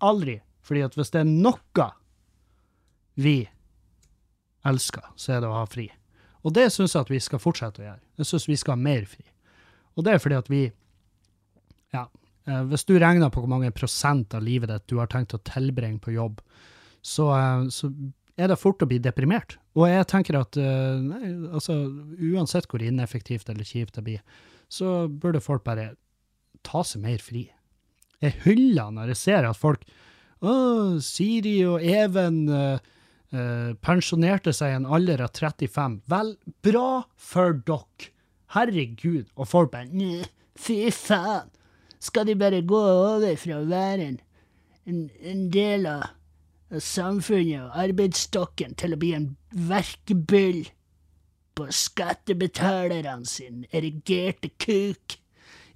Aldri. 0.02 0.40
Fordi 0.64 0.82
at 0.88 0.98
hvis 0.98 1.14
det 1.14 1.22
er 1.22 1.30
noe 1.30 1.90
vi 3.20 3.44
elsker, 4.66 5.06
så 5.16 5.36
er 5.36 5.44
det 5.44 5.52
å 5.52 5.60
ha 5.60 5.68
fri. 5.70 5.86
Og 6.44 6.56
det 6.56 6.72
syns 6.74 6.96
jeg 6.96 7.06
at 7.06 7.12
vi 7.14 7.22
skal 7.22 7.42
fortsette 7.44 7.84
å 7.84 7.86
gjøre. 7.86 8.02
Jeg 8.20 8.30
syns 8.30 8.50
vi 8.50 8.58
skal 8.58 8.74
ha 8.74 8.84
mer 8.90 9.06
fri. 9.08 9.26
Og 9.94 10.08
det 10.08 10.16
er 10.16 10.24
fordi 10.24 10.40
at 10.40 10.50
vi 10.50 10.64
Ja, 11.94 12.08
hvis 12.44 12.84
du 12.90 12.98
regner 13.00 13.32
på 13.32 13.44
hvor 13.44 13.52
mange 13.52 13.72
prosent 13.76 14.34
av 14.36 14.44
livet 14.44 14.72
ditt 14.72 14.88
du 14.92 14.98
har 15.00 15.08
tenkt 15.12 15.36
å 15.36 15.42
tilbringe 15.48 16.02
på 16.04 16.16
jobb, 16.16 16.42
så, 17.04 17.30
eh, 17.38 17.66
så 17.72 17.92
er 18.40 18.50
det 18.50 18.60
fort 18.60 18.82
å 18.84 18.90
bli 18.90 19.00
deprimert. 19.04 19.58
Og 19.78 19.88
jeg 19.90 20.08
tenker 20.10 20.40
at 20.40 20.58
eh, 20.60 21.02
nei, 21.04 21.34
altså, 21.54 21.76
uansett 22.34 22.68
hvor 22.70 22.84
ineffektivt 22.84 23.50
eller 23.52 23.68
kjipt 23.68 23.98
det 24.00 24.06
blir, 24.08 24.24
så 24.72 25.06
burde 25.08 25.44
folk 25.44 25.66
bare 25.68 25.94
ta 26.66 26.82
seg 26.88 27.04
mer 27.04 27.22
fri. 27.22 27.48
Jeg 28.24 28.40
hyller 28.46 28.94
når 28.96 29.14
jeg 29.14 29.20
ser 29.20 29.50
at 29.50 29.60
folk 29.60 29.84
Å, 30.44 31.00
Siri 31.04 31.62
og 31.68 31.84
Even 31.88 32.42
eh, 32.52 32.80
eh, 33.32 33.70
pensjonerte 33.80 34.52
seg 34.56 34.74
i 34.74 34.78
en 34.82 34.88
alder 34.92 35.24
av 35.24 35.32
35. 35.36 36.02
Vel, 36.12 36.34
bra 36.66 37.04
for 37.16 37.56
dere. 37.68 38.10
Herregud. 38.54 39.30
Og 39.40 39.48
folk 39.50 39.72
bare 39.74 39.88
«Nei, 39.90 40.20
Fy 40.60 40.92
faen. 40.94 41.48
Skal 42.04 42.28
de 42.28 42.36
bare 42.36 42.60
gå 42.68 42.80
over 42.80 43.38
fra 43.40 43.62
å 43.62 43.70
være 43.70 44.10
en, 44.10 44.20
en, 44.92 45.06
en 45.24 45.48
del 45.54 45.88
av 45.88 46.10
av 46.74 46.82
samfunnet 46.82 47.62
og 47.62 47.76
arbeidsstokken 47.84 48.74
til 48.80 48.96
å 48.96 49.00
bli 49.02 49.12
en 49.18 49.28
verkebyll 49.70 50.66
på 51.54 51.68
skattebetalerne 51.70 53.30
sin 53.30 53.66
erigerte 53.72 54.50
kuk? 54.62 55.20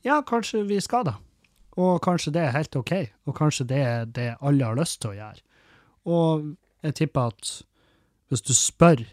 Ja, 0.06 0.22
kanskje 0.26 0.64
vi 0.70 0.80
skal 0.82 1.06
da. 1.10 1.18
Og 1.78 2.00
kanskje 2.02 2.34
det 2.34 2.42
er 2.42 2.56
helt 2.56 2.76
OK, 2.80 2.94
og 3.30 3.38
kanskje 3.38 3.68
det 3.70 3.82
er 3.84 4.08
det 4.10 4.32
alle 4.42 4.66
har 4.66 4.80
lyst 4.80 5.02
til 5.04 5.14
å 5.14 5.18
gjøre. 5.20 5.44
Og 6.10 6.48
jeg 6.86 6.98
tipper 7.04 7.34
at 7.34 7.54
hvis 8.28 8.44
du 8.44 8.54
spør 8.56 9.06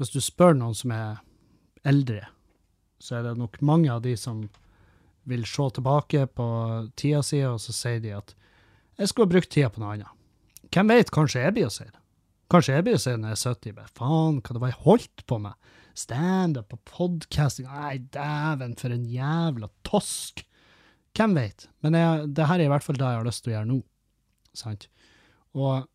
Hvis 0.00 0.14
du 0.14 0.20
spør 0.24 0.54
noen 0.56 0.72
som 0.72 0.94
er 0.96 1.18
eldre, 1.84 2.22
så 2.96 3.18
er 3.18 3.26
det 3.26 3.34
nok 3.36 3.58
mange 3.60 3.90
av 3.92 4.00
de 4.00 4.14
som 4.16 4.46
vil 5.30 5.46
se 5.48 5.66
tilbake 5.76 6.26
på 6.36 6.46
tida 6.98 7.22
si, 7.26 7.40
og 7.46 7.60
så 7.62 7.74
sier 7.76 8.02
de 8.02 8.16
at 8.18 8.34
jeg 9.00 9.10
skulle 9.10 9.28
ha 9.28 9.34
brukt 9.34 9.50
tida 9.52 9.70
på 9.72 9.80
noe 9.80 9.94
annet. 9.94 10.16
Hvem 10.70 10.92
vet, 10.92 11.10
kanskje 11.14 11.42
jeg 11.42 11.56
blir 11.56 11.70
å 11.70 11.72
si 11.72 11.86
det. 11.86 11.96
Kanskje 12.50 12.74
jeg 12.76 12.86
blir 12.86 12.98
å 12.98 13.00
si 13.00 13.12
det 13.12 13.20
når 13.22 13.32
jeg 13.32 13.38
er 13.38 13.54
70. 13.54 13.74
Bare, 13.78 13.92
faen, 13.96 14.40
hva 14.42 14.54
det 14.54 14.62
var 14.62 14.72
jeg 14.72 14.82
holdt 14.84 15.24
på 15.30 15.38
med? 15.42 15.70
Standup 15.98 16.74
og 16.74 16.82
podcasting. 16.88 17.68
Nei, 17.70 17.96
dæven, 18.14 18.76
for 18.78 18.94
en 18.94 19.06
jævla 19.08 19.70
tosk. 19.86 20.44
Hvem 21.16 21.34
vet? 21.38 21.66
Men 21.84 21.96
jeg, 21.98 22.28
det 22.36 22.46
her 22.50 22.60
er 22.60 22.68
i 22.68 22.72
hvert 22.72 22.86
fall 22.86 22.98
det 22.98 23.06
jeg 23.06 23.20
har 23.20 23.26
lyst 23.26 23.44
til 23.44 23.52
å 23.52 23.56
gjøre 23.56 23.70
nå. 23.70 23.80
Sant? 24.60 24.86
Og, 25.58 25.88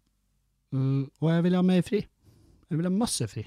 øh, 0.75 1.03
og 1.21 1.31
jeg 1.31 1.45
vil 1.47 1.57
ha 1.59 1.63
mer 1.65 1.86
fri. 1.88 2.01
Jeg 2.69 2.79
vil 2.79 2.89
ha 2.89 2.93
masse 2.93 3.27
fri. 3.31 3.45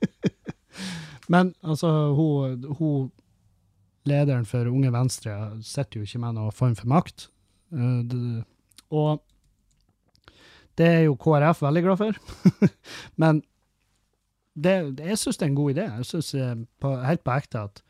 Men 1.32 1.54
altså, 1.64 1.90
hun, 2.16 2.64
hun 2.78 3.10
lederen 4.06 4.46
for 4.48 4.68
Unge 4.70 4.92
Venstre 4.94 5.34
sitter 5.66 6.00
jo 6.00 6.06
ikke 6.06 6.20
med 6.22 6.36
noen 6.38 6.54
form 6.54 6.74
for 6.78 6.90
makt. 6.90 7.28
Eh, 7.74 8.42
og 8.94 9.22
det 10.76 10.86
er 10.86 11.04
jo 11.06 11.16
KrF 11.20 11.62
veldig 11.64 11.82
glad 11.86 12.00
for. 12.02 12.18
Men 13.22 13.42
det, 14.56 14.76
jeg 15.04 15.18
syns 15.20 15.36
det 15.40 15.46
er 15.46 15.52
en 15.52 15.58
god 15.58 15.72
idé. 15.74 15.86
Jeg 15.98 16.08
syns 16.10 16.32
helt 16.36 17.24
på 17.24 17.36
ekte 17.36 17.64
at 17.68 17.82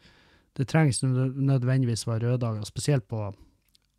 det 0.57 0.69
trengs 0.73 1.03
nød- 1.05 1.37
nødvendigvis 1.37 2.07
være 2.09 2.23
røde 2.25 2.39
dager, 2.47 2.65
spesielt 2.65 3.09
på 3.09 3.33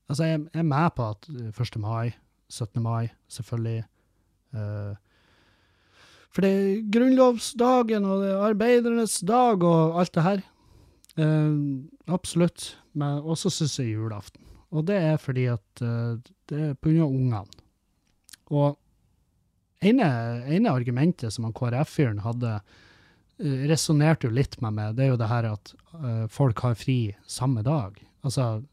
Altså, 0.08 0.24
jeg, 0.24 0.40
er 0.56 0.64
med 0.64 0.90
på 0.96 1.04
at 1.10 1.26
eh, 1.30 1.52
1. 1.62 1.76
mai, 1.84 2.14
17. 2.50 2.82
mai, 2.82 3.10
selvfølgelig 3.28 3.84
eh, 4.56 4.94
For 6.32 6.42
det 6.46 6.52
er 6.54 6.86
grunnlovsdagen, 6.94 8.06
og 8.08 8.22
det 8.24 8.30
er 8.32 8.46
arbeidernes 8.48 9.18
dag, 9.28 9.64
og 9.64 10.00
alt 10.00 10.14
det 10.16 10.24
her. 10.24 10.46
Eh, 11.18 11.54
absolutt. 12.14 12.76
Men 12.98 13.22
også 13.22 13.52
syns 13.54 13.78
jeg 13.82 13.96
julaften. 13.96 14.44
Og 14.76 14.88
det 14.90 14.98
er 15.00 15.22
fordi 15.22 15.48
at 15.52 15.84
eh, 15.84 16.18
det 16.50 16.60
er 16.60 16.76
av 16.76 17.08
ungene. 17.08 17.46
Og 18.48 18.78
ene, 19.84 20.10
ene 20.48 20.74
argumentet 20.74 21.34
som 21.34 21.48
han 21.48 21.56
KrF-fyren 21.56 22.22
hadde, 22.24 22.54
uh, 23.44 23.58
resonnerte 23.68 24.30
jo 24.30 24.34
litt 24.34 24.56
med 24.64 24.78
meg, 24.78 24.96
det 24.96 25.06
er 25.06 25.12
jo 25.12 25.20
det 25.20 25.28
her 25.30 25.50
at 25.52 25.74
eh, 26.00 26.24
folk 26.32 26.64
har 26.64 26.78
fri 26.80 27.12
samme 27.28 27.64
dag. 27.68 28.00
Altså 28.24 28.64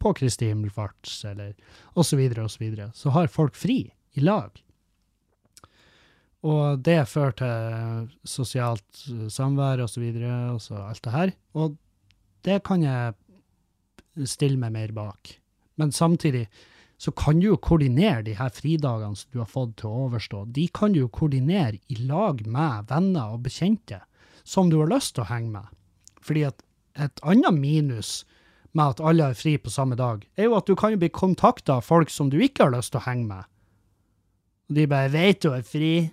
på 0.00 0.14
Kristi 0.16 0.48
himmelfarts, 0.48 1.18
eller 1.28 1.52
og 1.92 2.08
så 2.08 2.16
videre 2.16 2.46
og 2.46 2.54
så 2.54 2.64
videre. 2.64 2.88
Så 2.96 3.12
har 3.12 3.28
folk 3.28 3.58
fri 3.58 3.82
i 4.16 4.24
lag. 4.24 4.56
Og 6.46 6.80
det 6.80 7.02
fører 7.10 7.36
til 7.36 8.08
sosialt 8.24 9.04
eh, 9.12 9.28
samvær 9.28 9.82
videre, 9.98 10.54
og 10.54 10.60
så 10.64 10.78
alt 10.86 11.04
det 11.04 11.12
her. 11.12 11.32
Og 11.54 11.76
det 12.44 12.62
kan 12.64 12.82
jeg 12.82 13.14
stille 14.28 14.60
meg 14.60 14.72
mer 14.72 14.94
bak. 14.96 15.34
Men 15.76 15.92
samtidig 15.92 16.46
så 17.00 17.12
kan 17.16 17.40
du 17.40 17.46
jo 17.46 17.56
koordinere 17.56 18.22
de 18.24 18.34
her 18.36 18.50
fridagene 18.52 19.16
som 19.16 19.30
du 19.32 19.40
har 19.40 19.48
fått 19.48 19.78
til 19.80 19.88
å 19.88 20.06
overstå. 20.06 20.44
De 20.52 20.66
kan 20.68 20.92
du 20.92 21.02
jo 21.02 21.12
koordinere 21.12 21.78
i 21.88 21.96
lag 22.04 22.42
med 22.44 22.90
venner 22.90 23.36
og 23.36 23.44
bekjente 23.46 24.02
som 24.44 24.68
du 24.68 24.78
har 24.82 24.90
lyst 24.90 25.14
til 25.16 25.24
å 25.24 25.30
henge 25.30 25.54
med. 25.54 25.70
Fordi 26.20 26.44
at 26.48 26.60
et 27.00 27.22
annet 27.24 27.56
minus 27.56 28.24
med 28.76 28.94
at 28.94 29.00
alle 29.00 29.30
er 29.30 29.38
fri 29.38 29.56
på 29.58 29.72
samme 29.72 29.96
dag, 29.98 30.22
er 30.36 30.48
jo 30.50 30.58
at 30.58 30.68
du 30.68 30.76
kan 30.78 30.92
jo 30.92 31.00
bli 31.00 31.10
kontakta 31.12 31.78
av 31.78 31.86
folk 31.88 32.12
som 32.12 32.28
du 32.30 32.38
ikke 32.40 32.66
har 32.66 32.74
lyst 32.76 32.92
til 32.94 33.00
å 33.00 33.06
henge 33.08 33.26
med. 33.26 33.48
Og 34.70 34.76
de 34.76 34.86
bare 34.86 35.10
'Veit 35.10 35.42
du 35.42 35.50
er 35.50 35.62
fri?' 35.66 36.10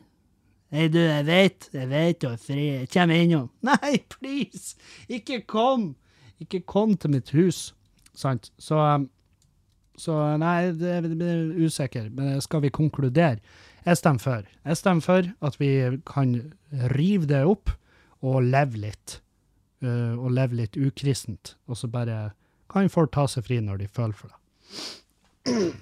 'Hei, 0.72 0.88
du, 0.91 0.99
jeg 0.99 1.26
vet, 1.26 1.70
jeg 1.74 1.89
vet 1.89 2.22
du 2.22 2.28
er 2.28 2.39
fri. 2.41 2.63
Jeg 2.82 2.89
kommer 2.93 3.15
innom.' 3.15 3.49
'Nei, 3.68 3.97
please! 4.09 4.76
Ikke 5.09 5.41
kom! 5.41 5.95
Ikke 6.39 6.59
kom 6.59 6.97
til 6.97 7.09
mitt 7.15 7.32
hus.' 7.32 7.74
Sant? 8.18 8.51
Så 8.59 8.76
um, 8.76 9.09
så 9.97 10.13
nei, 10.38 10.72
det 10.78 10.99
blir 11.09 11.55
usikker. 11.65 12.11
Men 12.13 12.41
skal 12.41 12.61
vi 12.61 12.74
konkludere? 12.74 13.41
Jeg 13.86 13.97
stemmer 13.97 14.22
for. 14.22 14.49
Jeg 14.65 14.78
stemmer 14.78 15.01
for 15.05 15.30
at 15.47 15.57
vi 15.57 15.72
kan 16.05 16.36
rive 16.93 17.26
det 17.30 17.41
opp 17.49 17.72
og 18.22 18.43
leve 18.45 18.84
litt. 18.86 19.20
Uh, 19.82 20.13
og 20.18 20.34
leve 20.38 20.57
litt 20.61 20.78
ukristent. 20.78 21.55
Og 21.70 21.78
så 21.78 21.89
bare 21.89 22.32
kan 22.70 22.89
folk 22.93 23.13
ta 23.15 23.26
seg 23.30 23.45
fri 23.47 23.59
når 23.63 23.82
de 23.82 23.89
føler 23.89 24.18
for 24.18 24.34
det. 24.34 24.39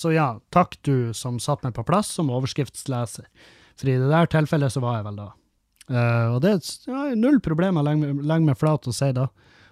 Så 0.00 0.14
ja, 0.14 0.38
takk 0.54 0.78
du 0.86 1.10
som 1.16 1.40
satte 1.42 1.66
meg 1.66 1.74
på 1.76 1.84
plass 1.84 2.08
som 2.14 2.30
overskriftsleser. 2.32 3.26
For 3.78 3.90
i 3.90 3.98
det 4.00 4.10
der 4.10 4.30
tilfellet 4.30 4.74
så 4.74 4.82
var 4.84 4.98
jeg 4.98 5.06
vel 5.10 5.20
da. 5.20 5.30
Uh, 5.90 6.36
og 6.36 6.42
det 6.44 6.52
er 6.54 6.60
ja, 6.86 7.06
null 7.18 7.40
problem 7.42 7.80
å 7.80 7.82
legge 7.82 8.12
legge 8.14 8.46
meg 8.46 8.58
flat 8.60 8.86
og 8.86 8.94
si 8.94 9.10
da. 9.16 9.26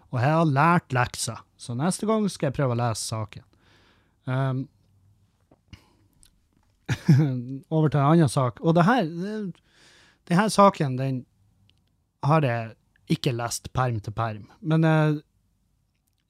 Og 0.08 0.18
jeg 0.22 0.34
har 0.34 0.50
lært 0.50 0.94
leksa, 0.96 1.36
så 1.60 1.76
neste 1.76 2.08
gang 2.08 2.24
skal 2.32 2.48
jeg 2.48 2.56
prøve 2.56 2.74
å 2.74 2.80
lese 2.80 3.04
saken. 3.04 3.44
Um, 4.28 4.64
over 7.74 7.92
til 7.92 8.00
en 8.00 8.06
annen 8.06 8.32
sak. 8.32 8.62
Og 8.64 8.74
det 8.76 8.86
her, 8.88 9.08
det, 9.08 10.36
her 10.36 10.48
saken, 10.52 10.96
den 10.98 11.22
har 12.24 12.44
jeg 12.46 12.74
ikke 13.12 13.36
lest 13.36 13.70
perm 13.76 14.00
til 14.04 14.16
perm, 14.16 14.48
men 14.60 14.84
uh, 14.84 15.16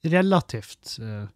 relativt 0.07 0.95
eh, 1.03 1.27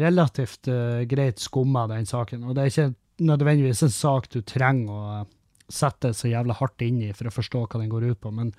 relativt 0.00 0.66
uh, 0.66 1.04
greit 1.06 1.38
skumma 1.38 1.84
den 1.90 2.06
saken. 2.08 2.42
Og 2.48 2.56
det 2.56 2.62
er 2.62 2.72
ikke 2.72 2.94
nødvendigvis 3.20 3.82
en 3.82 3.92
sak 3.92 4.28
du 4.32 4.40
trenger 4.46 4.92
å 4.92 5.02
eh, 5.20 5.26
sette 5.72 6.12
så 6.16 6.30
jævla 6.30 6.56
hardt 6.58 6.84
inn 6.84 7.00
i 7.04 7.12
for 7.16 7.28
å 7.28 7.34
forstå 7.34 7.64
hva 7.64 7.80
den 7.80 7.92
går 7.92 8.10
ut 8.12 8.20
på. 8.20 8.32
Men 8.34 8.52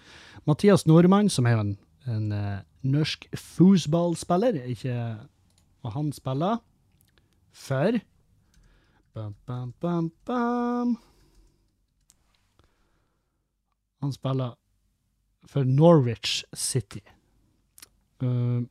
Mathias 0.50 0.88
Nordmann, 0.90 1.30
som 1.30 1.48
er 1.48 1.58
jo 1.58 1.64
en, 1.66 1.74
en 2.10 2.32
eh, 2.36 2.60
norsk 2.84 3.28
foosballspiller, 3.38 4.64
ikke 4.74 4.98
Og 5.84 5.92
han 5.92 6.14
spiller 6.16 6.62
for 7.52 8.00
bam, 9.14 9.36
bam, 9.46 9.74
bam, 9.82 10.12
bam. 10.26 10.98
Han 14.02 14.14
spiller 14.16 14.56
for 15.46 15.64
Norwich 15.64 16.46
City. 16.54 17.02
Uh, 18.24 18.64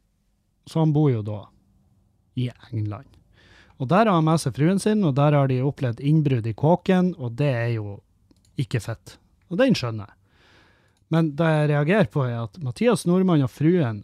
så 0.67 0.79
han 0.79 0.93
bor 0.93 1.11
jo 1.13 1.23
da 1.23 1.43
i 2.35 2.49
England. 2.73 3.22
Og 3.81 3.89
der 3.91 4.07
har 4.07 4.17
han 4.19 4.27
med 4.27 4.41
seg 4.43 4.55
fruen 4.57 4.81
sin, 4.83 5.05
og 5.05 5.17
der 5.19 5.37
har 5.37 5.51
de 5.51 5.63
opplevd 5.65 6.01
innbrudd 6.05 6.47
i 6.47 6.55
kåken, 6.57 7.15
og 7.19 7.37
det 7.41 7.51
er 7.51 7.71
jo 7.77 7.99
ikke 8.61 8.83
fett. 8.83 9.17
Og 9.51 9.59
den 9.61 9.77
skjønner 9.79 10.11
jeg. 10.11 10.19
Men 11.13 11.35
det 11.37 11.49
jeg 11.51 11.69
reagerer 11.73 12.09
på, 12.13 12.25
er 12.25 12.45
at 12.47 12.57
Mathias 12.65 13.05
Nordmann 13.09 13.45
og 13.45 13.53
fruen 13.53 14.03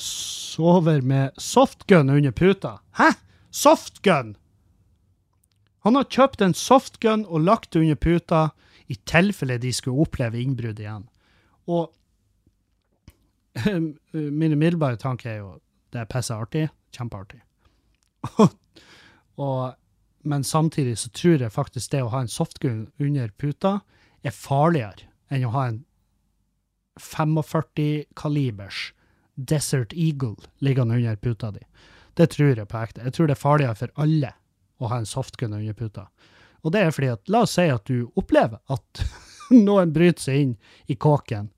sover 0.00 1.00
med 1.04 1.36
softgun 1.40 2.10
under 2.12 2.34
puta. 2.36 2.78
Hæ? 2.98 3.12
Softgun! 3.50 4.34
Han 5.86 5.96
har 5.96 6.10
kjøpt 6.12 6.42
en 6.44 6.54
softgun 6.56 7.24
og 7.24 7.46
lagt 7.46 7.72
det 7.72 7.80
under 7.80 7.96
puta 7.96 8.42
i 8.92 8.98
tilfelle 9.08 9.56
de 9.62 9.72
skulle 9.72 10.04
oppleve 10.04 10.40
innbrudd 10.42 10.80
igjen. 10.82 11.06
Og 11.70 11.88
min 14.12 14.52
umiddelbare 14.52 15.00
tanke 15.00 15.30
er 15.30 15.40
jo 15.40 15.54
det 15.90 16.04
er 16.04 16.10
pisse 16.10 16.34
artig. 16.34 16.68
Kjempeartig. 16.94 17.40
og, 19.40 19.76
men 20.28 20.44
samtidig 20.44 20.98
så 21.00 21.10
tror 21.16 21.40
jeg 21.40 21.54
faktisk 21.54 21.92
det 21.94 22.02
å 22.04 22.10
ha 22.12 22.20
en 22.24 22.32
softgun 22.32 22.82
under 23.00 23.30
puta 23.40 23.78
er 24.22 24.36
farligere 24.36 25.08
enn 25.32 25.46
å 25.48 25.54
ha 25.54 25.66
en 25.70 25.78
45-kalibers 27.00 28.90
Desert 29.34 29.94
Eagle 29.96 30.36
liggende 30.60 30.98
under 30.98 31.16
puta 31.16 31.50
di. 31.54 31.62
Det 32.14 32.26
tror 32.34 32.58
jeg 32.58 32.68
på 32.68 32.82
ekte. 32.82 33.04
Jeg 33.06 33.16
tror 33.16 33.30
det 33.30 33.36
er 33.38 33.40
farligere 33.40 33.78
for 33.78 34.02
alle 34.02 34.34
å 34.80 34.90
ha 34.90 35.00
en 35.00 35.08
softgun 35.08 35.54
under 35.56 35.76
puta. 35.76 36.08
Og 36.60 36.74
det 36.74 36.82
er 36.84 36.92
fordi 36.92 37.12
at, 37.14 37.22
la 37.32 37.44
oss 37.46 37.56
si 37.56 37.64
at 37.72 37.86
du 37.88 38.10
opplever 38.20 38.60
at 38.68 39.04
noen 39.68 39.94
bryter 39.94 40.26
seg 40.26 40.42
inn 40.42 40.56
i 40.86 40.96
kåken, 41.00 41.48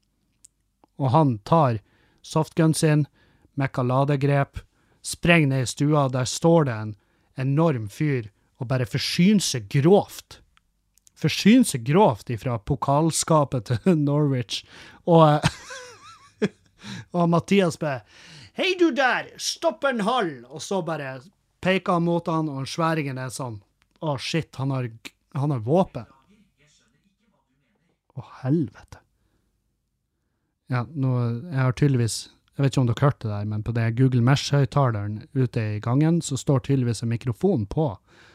og 1.03 1.11
han 1.11 1.39
tar 1.49 1.81
softgun 2.23 2.75
sin, 2.79 3.07
mekka 3.59 3.83
ladegrep, 3.83 4.61
sprenger 5.03 5.51
ned 5.51 5.67
i 5.67 5.71
stua, 5.71 6.07
der 6.13 6.29
står 6.29 6.69
det 6.69 6.77
en 6.77 6.93
enorm 7.41 7.89
fyr 7.93 8.31
og 8.61 8.69
bare 8.71 8.87
forsyne 8.87 9.43
seg 9.43 9.69
grovt. 9.73 10.41
Forsyne 11.19 11.67
seg 11.67 11.85
grovt 11.87 12.31
ifra 12.35 12.59
pokalskapet 12.59 13.71
til 13.71 13.99
Norwich. 14.07 14.63
Og, 15.07 15.43
og 17.17 17.29
Mathias 17.33 17.79
bare 17.81 18.03
Hei, 18.53 18.75
du 18.77 18.91
der! 18.93 19.31
Stopp 19.41 19.85
en 19.89 20.03
hall! 20.05 20.43
Og 20.53 20.61
så 20.61 20.83
bare 20.85 21.15
peker 21.65 21.97
han 21.97 22.05
mot 22.05 22.27
han, 22.29 22.51
og 22.53 22.69
sværingen 22.69 23.17
er 23.17 23.31
sånn 23.33 23.63
Å, 24.03 24.19
shit, 24.21 24.51
han 24.61 24.75
har, 24.75 24.91
han 25.39 25.55
har 25.55 25.63
våpen. 25.65 26.05
Å, 28.13 28.25
helvete. 28.43 29.01
Ja, 30.73 30.85
nå 30.85 31.15
Jeg 31.49 31.59
har 31.63 31.75
tydeligvis 31.77 32.19
Jeg 32.53 32.65
vet 32.65 32.75
ikke 32.75 32.83
om 32.83 32.89
dere 32.91 33.07
hørte 33.07 33.25
det 33.25 33.33
der, 33.33 33.49
men 33.49 33.63
på 33.65 33.73
det 33.73 33.87
Google 33.97 34.21
Mesh-høyttaleren 34.27 35.23
ute 35.33 35.63
i 35.77 35.81
gangen, 35.81 36.21
så 36.21 36.37
står 36.37 36.67
tydeligvis 36.67 37.01
en 37.03 37.13
mikrofon 37.13 37.65
på, 37.71 37.87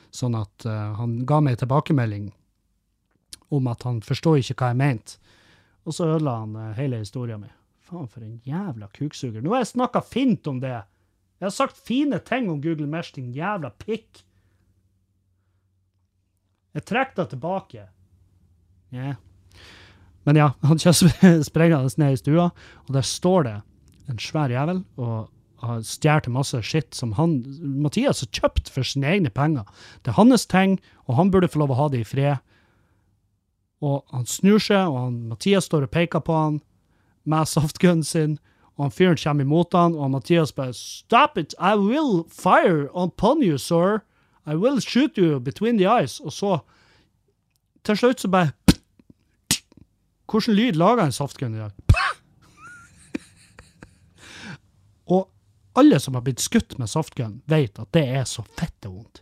sånn 0.10 0.38
at 0.40 0.66
uh, 0.66 0.96
han 0.98 1.20
ga 1.30 1.38
meg 1.46 1.60
tilbakemelding 1.62 2.32
om 3.54 3.70
at 3.70 3.86
han 3.86 4.02
forstår 4.02 4.42
ikke 4.42 4.58
hva 4.58 4.72
jeg 4.72 4.80
mente. 4.82 5.20
Og 5.86 5.94
så 5.96 6.10
ødela 6.16 6.40
han 6.42 6.58
uh, 6.58 6.72
hele 6.80 7.04
historien 7.04 7.44
min. 7.44 7.54
Faen, 7.88 8.10
for 8.10 8.26
en 8.26 8.42
jævla 8.44 8.90
kuksuger. 8.98 9.44
Nå 9.44 9.54
har 9.54 9.62
jeg 9.62 9.76
snakka 9.76 10.02
fint 10.04 10.50
om 10.50 10.58
det! 10.66 10.74
Jeg 11.38 11.46
har 11.46 11.54
sagt 11.54 11.78
fine 11.78 12.18
ting 12.26 12.50
om 12.50 12.58
Google 12.64 12.90
Mesh, 12.90 13.14
din 13.16 13.30
jævla 13.36 13.70
pikk. 13.78 14.24
Jeg 16.74 16.86
trekker 16.90 17.22
det 17.22 17.30
tilbake. 17.36 17.86
Yeah. 18.94 19.16
Men 20.26 20.42
ja, 20.42 20.52
han 20.66 20.82
kommer 20.82 21.44
sprengende 21.52 22.02
ned 22.02 22.18
i 22.18 22.20
stua, 22.20 22.50
og 22.88 22.94
der 22.98 23.06
står 23.06 23.46
det 23.46 23.58
en 24.08 24.20
svær 24.22 24.52
jævel 24.54 24.84
og 24.98 25.28
har 25.64 25.82
stjålet 25.86 26.30
masse 26.32 26.60
skitt 26.62 26.96
som 26.96 27.16
han, 27.18 27.40
Mathias 27.62 28.22
har 28.22 28.30
kjøpt 28.34 28.70
for 28.70 28.86
sine 28.86 29.10
egne 29.10 29.32
penger. 29.34 29.66
Det 30.06 30.14
er 30.14 30.20
hans 30.20 30.46
ting, 30.46 30.78
og 31.10 31.18
han 31.18 31.32
burde 31.34 31.50
få 31.50 31.64
lov 31.64 31.74
å 31.74 31.80
ha 31.80 31.88
det 31.94 32.04
i 32.04 32.08
fred. 32.08 32.44
Og 33.82 34.04
han 34.14 34.26
snur 34.30 34.62
seg, 34.62 34.86
og 34.86 35.00
han, 35.00 35.18
Mathias 35.32 35.70
står 35.70 35.88
og 35.88 35.94
peker 35.94 36.22
på 36.22 36.36
han 36.38 36.60
med 37.28 37.50
softgunen 37.50 38.06
sin, 38.06 38.38
og 38.78 38.86
han 38.88 38.94
fyren 38.94 39.18
kommer 39.18 39.48
imot 39.48 39.74
han, 39.74 39.98
og 39.98 40.12
Mathias 40.14 40.54
bare 40.54 40.74
Stop 40.78 41.38
it! 41.38 41.56
I 41.58 41.74
will 41.76 42.24
fire 42.30 42.90
upon 42.94 43.42
you, 43.42 43.58
sir! 43.58 44.04
I 44.46 44.56
will 44.56 44.80
shoot 44.80 45.18
you 45.18 45.40
between 45.40 45.78
the 45.78 45.90
eyes. 45.90 46.20
Og 46.20 46.32
så, 46.32 46.60
til 47.84 47.98
slutt, 47.98 48.22
så 48.22 48.28
bare 48.28 48.54
Hvilken 50.28 50.54
lyd 50.54 50.76
lager 50.76 51.06
en 51.06 51.12
softgun 51.12 51.56
i 51.56 51.58
dag? 51.58 51.72
og 55.08 55.30
alle 55.78 56.00
som 56.02 56.18
har 56.18 56.26
blitt 56.26 56.42
skutt 56.42 56.78
med 56.82 56.90
softgun, 56.90 57.42
vet 57.46 57.80
at 57.80 57.92
det 57.94 58.04
er 58.20 58.26
så 58.26 58.44
fette 58.58 58.90
vondt. 58.90 59.22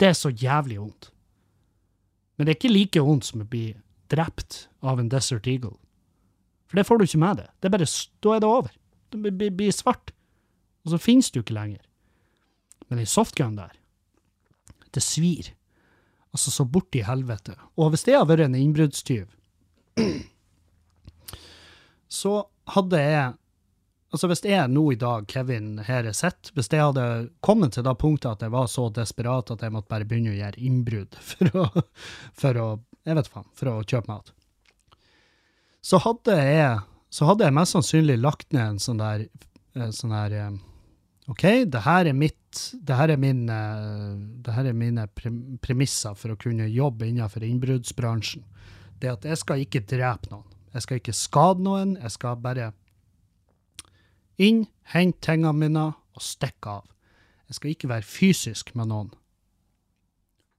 Det 0.00 0.10
er 0.10 0.16
så 0.18 0.32
jævlig 0.32 0.80
vondt. 0.80 1.10
Men 2.36 2.46
det 2.46 2.52
er 2.52 2.58
ikke 2.58 2.72
like 2.72 3.04
vondt 3.04 3.28
som 3.28 3.44
å 3.44 3.48
bli 3.48 3.66
drept 4.10 4.64
av 4.80 4.98
en 4.98 5.10
Desert 5.12 5.46
Eagle. 5.46 5.76
For 6.70 6.78
det 6.78 6.86
får 6.88 6.98
du 6.98 7.04
ikke 7.04 7.22
med 7.22 7.42
deg. 7.42 7.50
Det 7.60 7.68
er 7.68 7.74
bare, 7.74 7.88
da 8.24 8.34
er 8.34 8.42
det 8.42 8.48
over. 8.48 8.74
Det 9.10 9.50
blir 9.58 9.74
svart. 9.74 10.12
Og 10.84 10.94
så 10.94 11.00
finnes 11.02 11.30
du 11.30 11.40
ikke 11.42 11.56
lenger. 11.56 11.82
Men 12.88 13.02
ei 13.02 13.06
softgun 13.06 13.58
der, 13.58 13.74
det 14.94 15.02
svir. 15.04 15.52
Altså 16.34 16.50
så 16.54 16.66
borti 16.66 17.02
helvete. 17.06 17.54
Og 17.78 17.92
hvis 17.92 18.06
det 18.06 18.16
har 18.16 18.26
vært 18.30 18.46
en 18.46 18.56
innbruddstyv, 18.58 19.28
så 22.20 22.34
hadde 22.74 23.02
jeg 23.02 23.34
Altså 24.10 24.26
Hvis 24.26 24.42
jeg 24.42 24.70
nå 24.72 24.82
i 24.90 24.98
dag, 24.98 25.26
Kevin 25.30 25.78
her 25.86 26.08
er 26.08 26.14
sett, 26.16 26.50
hvis 26.56 26.70
jeg 26.72 26.82
hadde 26.82 27.30
kommet 27.46 27.76
til 27.76 27.86
det 27.86 27.94
punktet 28.00 28.32
at 28.32 28.42
jeg 28.42 28.50
var 28.50 28.66
så 28.70 28.88
desperat 28.90 29.52
at 29.54 29.62
jeg 29.62 29.70
måtte 29.70 29.92
bare 29.92 30.08
begynne 30.08 30.32
å 30.32 30.38
gjøre 30.38 30.62
innbrudd 30.66 31.18
for 31.30 31.60
å, 31.60 31.66
for 32.34 32.58
å 32.58 32.68
jeg 33.06 33.16
vet 33.16 33.30
faen, 33.32 33.46
for 33.56 33.70
å 33.70 33.76
kjøpe 33.86 34.10
mat, 34.10 34.32
så 35.80 36.00
hadde 36.02 36.34
jeg 36.36 36.80
så 37.10 37.26
hadde 37.26 37.46
jeg 37.46 37.54
mest 37.56 37.74
sannsynlig 37.74 38.18
lagt 38.20 38.52
ned 38.54 38.76
en 38.76 38.82
sånn 38.82 39.00
der 39.00 39.24
sånn 39.94 40.12
der 40.14 40.36
OK, 41.30 41.44
det 41.70 41.82
her 41.86 42.10
er 42.10 42.14
mitt 42.16 42.36
det 42.74 42.96
her 42.98 43.12
er, 43.14 43.18
min, 43.20 43.44
det 43.46 44.54
her 44.54 44.66
er 44.66 44.74
mine 44.74 45.06
premisser 45.62 46.16
for 46.18 46.34
å 46.34 46.38
kunne 46.38 46.66
jobbe 46.66 47.06
innenfor 47.06 47.44
innbruddsbransjen. 47.46 48.42
Det 48.98 49.12
at 49.12 49.26
jeg 49.28 49.38
skal 49.38 49.62
ikke 49.62 49.84
drepe 49.86 50.32
noen. 50.32 50.48
Jeg 50.74 50.82
skal 50.82 50.98
ikke 50.98 51.14
skade 51.14 51.62
noen. 51.62 51.92
Jeg 52.02 52.10
skal 52.16 52.40
bare 52.42 52.72
inn, 54.40 54.64
hent 54.94 55.20
tingene 55.24 55.52
mine 55.56 55.86
og 56.16 56.24
stikk 56.24 56.68
av. 56.70 56.86
Jeg 57.50 57.58
skal 57.58 57.72
ikke 57.74 57.90
være 57.90 58.06
fysisk 58.06 58.74
med 58.78 58.90
noen. 58.92 59.10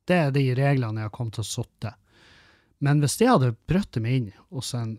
Det 0.09 0.17
er 0.17 0.34
de 0.36 0.43
reglene 0.57 1.01
jeg 1.01 1.07
har 1.07 1.15
kommet 1.15 1.38
til 1.38 1.45
å 1.45 1.51
sitte. 1.51 1.93
Men 2.84 3.01
hvis 3.03 3.19
jeg 3.21 3.32
hadde 3.32 3.53
brutt 3.69 3.99
meg 4.01 4.17
inn 4.17 4.29
hos 4.49 4.73
en 4.75 4.97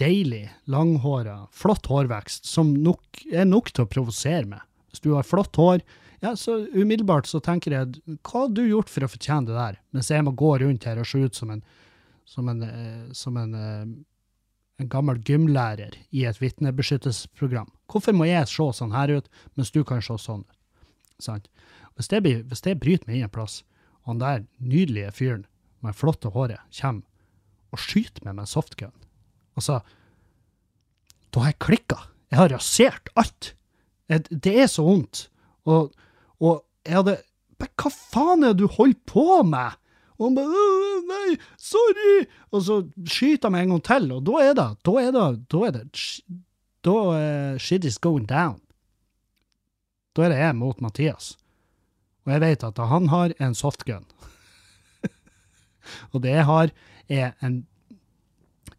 deilig, 0.00 0.46
langhåra, 0.70 1.44
flott 1.54 1.88
hårvekst 1.90 2.48
som 2.48 2.72
nok, 2.84 3.22
er 3.32 3.48
nok 3.48 3.70
til 3.72 3.86
å 3.86 3.90
provosere 3.90 4.46
meg 4.46 4.66
Hvis 4.90 5.02
du 5.04 5.12
har 5.14 5.26
flott 5.26 5.56
hår, 5.56 5.84
ja, 6.20 6.34
så 6.36 6.58
umiddelbart 6.74 7.28
så 7.30 7.38
tenker 7.40 7.72
jeg 7.72 8.00
hva 8.26 8.42
har 8.42 8.50
du 8.52 8.64
gjort 8.66 8.90
for 8.90 9.06
å 9.06 9.08
fortjene 9.08 9.48
det 9.48 9.56
der, 9.56 9.78
mens 9.94 10.10
jeg 10.10 10.24
må 10.26 10.34
gå 10.36 10.50
rundt 10.60 10.84
her 10.84 10.98
og 11.00 11.06
se 11.08 11.22
ut 11.22 11.38
som 11.38 11.52
en, 11.54 11.62
som 12.28 12.50
en, 12.50 12.64
eh, 12.66 13.04
som 13.16 13.38
en, 13.38 13.54
som 13.54 13.60
en 13.86 13.94
gammel 14.88 15.18
gymlærer 15.26 15.96
i 16.10 16.24
et 16.24 16.40
vitnebeskyttelsesprogram. 16.40 17.68
Hvorfor 17.90 18.14
må 18.16 18.28
jeg 18.28 18.48
se 18.48 18.66
sånn 18.78 18.94
her 18.94 19.12
ut, 19.18 19.28
mens 19.58 19.72
du 19.74 19.82
kan 19.84 20.02
se 20.04 20.16
sånn 20.20 20.44
ut? 20.46 20.56
Sant? 21.20 21.50
Hvis 21.98 22.08
det, 22.08 22.22
blir, 22.24 22.42
hvis 22.48 22.64
det 22.64 22.78
bryter 22.80 23.04
meg 23.08 23.18
inn 23.18 23.26
en 23.26 23.32
plass, 23.34 23.60
og 24.00 24.14
han 24.14 24.22
der 24.22 24.44
nydelige 24.56 25.12
fyren 25.12 25.46
med 25.84 25.96
flotte 25.96 26.32
håret 26.32 26.62
kommer 26.80 27.04
og 27.70 27.82
skyter 27.82 28.24
meg 28.24 28.38
med 28.38 28.46
en 28.46 28.50
softgun 28.50 28.96
Altså, 29.58 29.80
da 31.34 31.42
har 31.42 31.50
jeg 31.50 31.58
klikka. 31.60 31.96
Jeg 32.30 32.38
har 32.38 32.52
rasert 32.54 33.10
alt. 33.18 33.50
Det 34.08 34.52
er 34.62 34.70
så 34.70 34.84
vondt. 34.86 35.26
Og, 35.68 35.90
og 36.40 36.62
jeg 36.86 36.96
hadde 36.96 37.16
Hva 37.60 37.90
faen 37.92 38.46
er 38.46 38.54
det 38.54 38.62
du 38.62 38.72
holder 38.78 39.02
på 39.10 39.42
med? 39.44 39.76
Og 40.20 40.28
han 40.28 40.36
bare 40.36 40.64
'Nei, 41.08 41.38
sorry!' 41.56 42.28
Og 42.52 42.62
så 42.62 42.76
skyter 43.08 43.48
han 43.48 43.52
meg 43.52 43.62
en 43.62 43.74
gang 43.74 43.84
til, 43.88 44.12
og 44.12 44.24
da 44.28 44.32
er 44.44 44.54
det 44.54 44.68
Da 44.84 44.92
er 45.00 45.10
det 45.16 45.48
Da 45.48 45.64
er 45.66 45.70
det 45.70 45.84
Da 46.84 46.90
uh, 46.92 47.58
shit 47.58 47.84
is 47.84 47.98
going 47.98 48.26
down. 48.28 48.60
Da 50.16 50.22
er 50.22 50.28
det 50.28 50.38
jeg 50.38 50.56
mot 50.56 50.80
Mathias. 50.80 51.36
Og 52.26 52.32
jeg 52.32 52.40
vet 52.40 52.64
at 52.64 52.78
han 52.78 53.08
har 53.08 53.32
en 53.40 53.54
softgun. 53.54 54.04
og 56.12 56.22
det 56.22 56.30
jeg 56.30 56.44
har, 56.44 56.70
er 57.08 57.32
en 57.42 57.66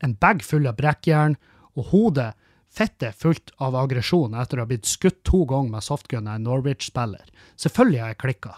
en 0.02 0.16
bag 0.18 0.44
full 0.46 0.68
av 0.70 0.78
brekkjern, 0.80 1.38
og 1.78 1.92
hodet 1.92 2.32
fettet 2.72 3.18
fullt 3.20 3.52
av 3.64 3.76
aggresjon 3.78 4.36
etter 4.40 4.60
å 4.60 4.66
ha 4.66 4.70
blitt 4.70 4.90
skutt 4.90 5.22
to 5.28 5.44
ganger 5.50 5.76
med 5.76 5.86
softgun 5.86 6.28
av 6.28 6.40
en 6.40 6.48
Norwich-spiller. 6.48 7.28
Selvfølgelig 7.60 8.02
har 8.02 8.14
jeg 8.14 8.22
klikka. 8.24 8.56